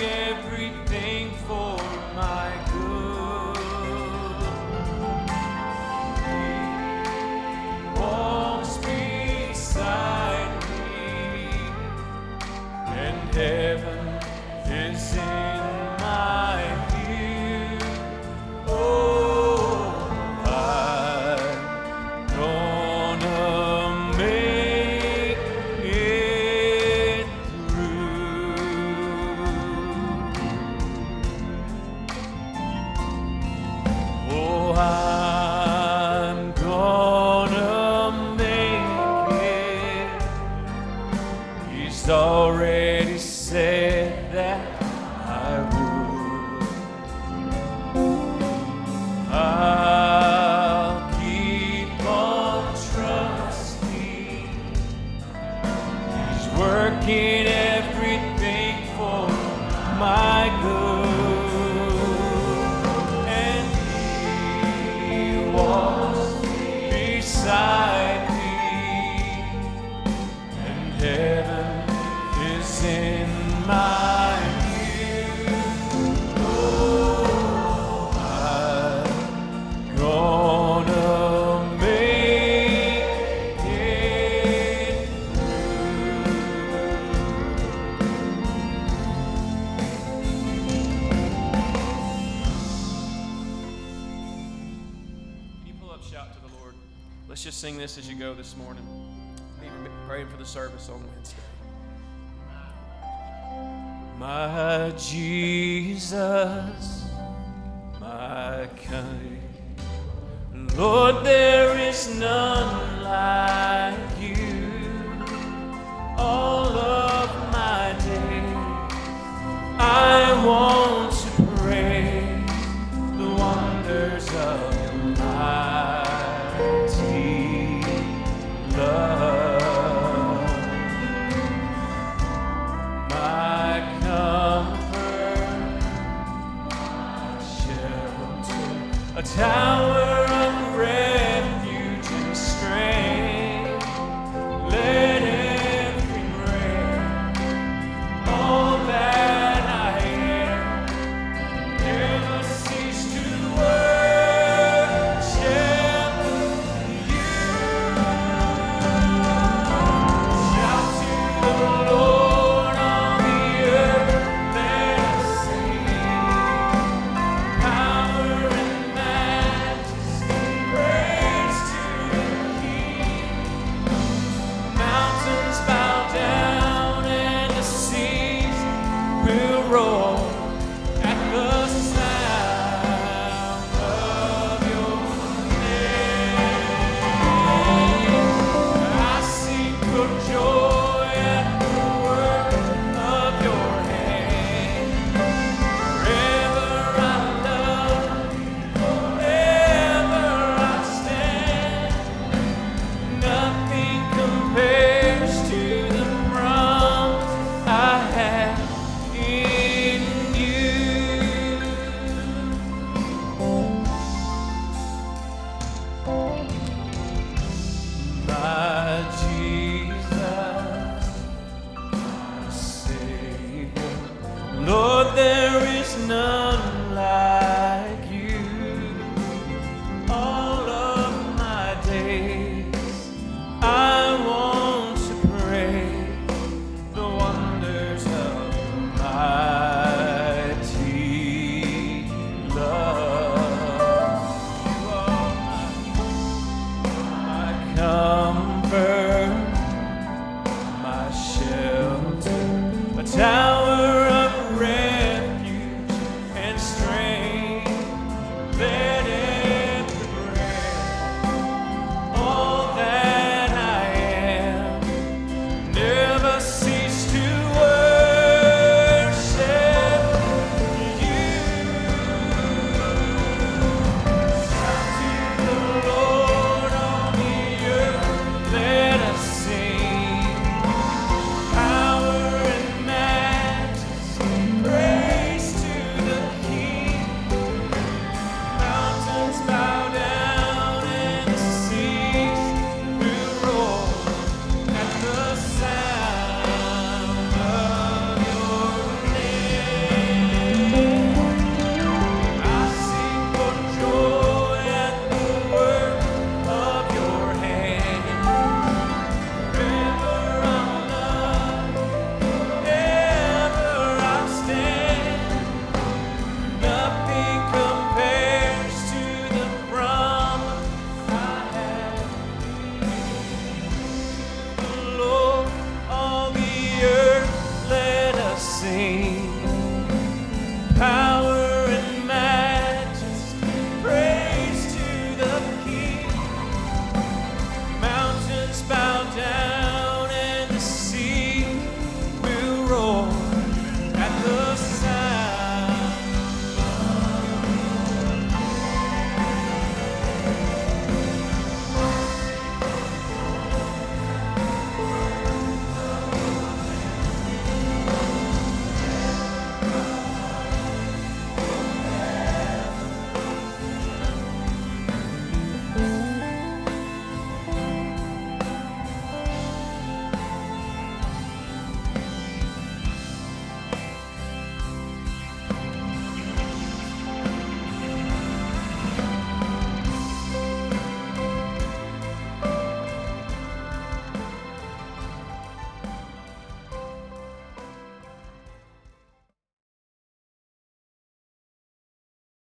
service 100.50 100.90
on 100.90 101.00
Wednesday. 101.14 101.38
My 104.18 104.92
Jesus, 104.98 105.59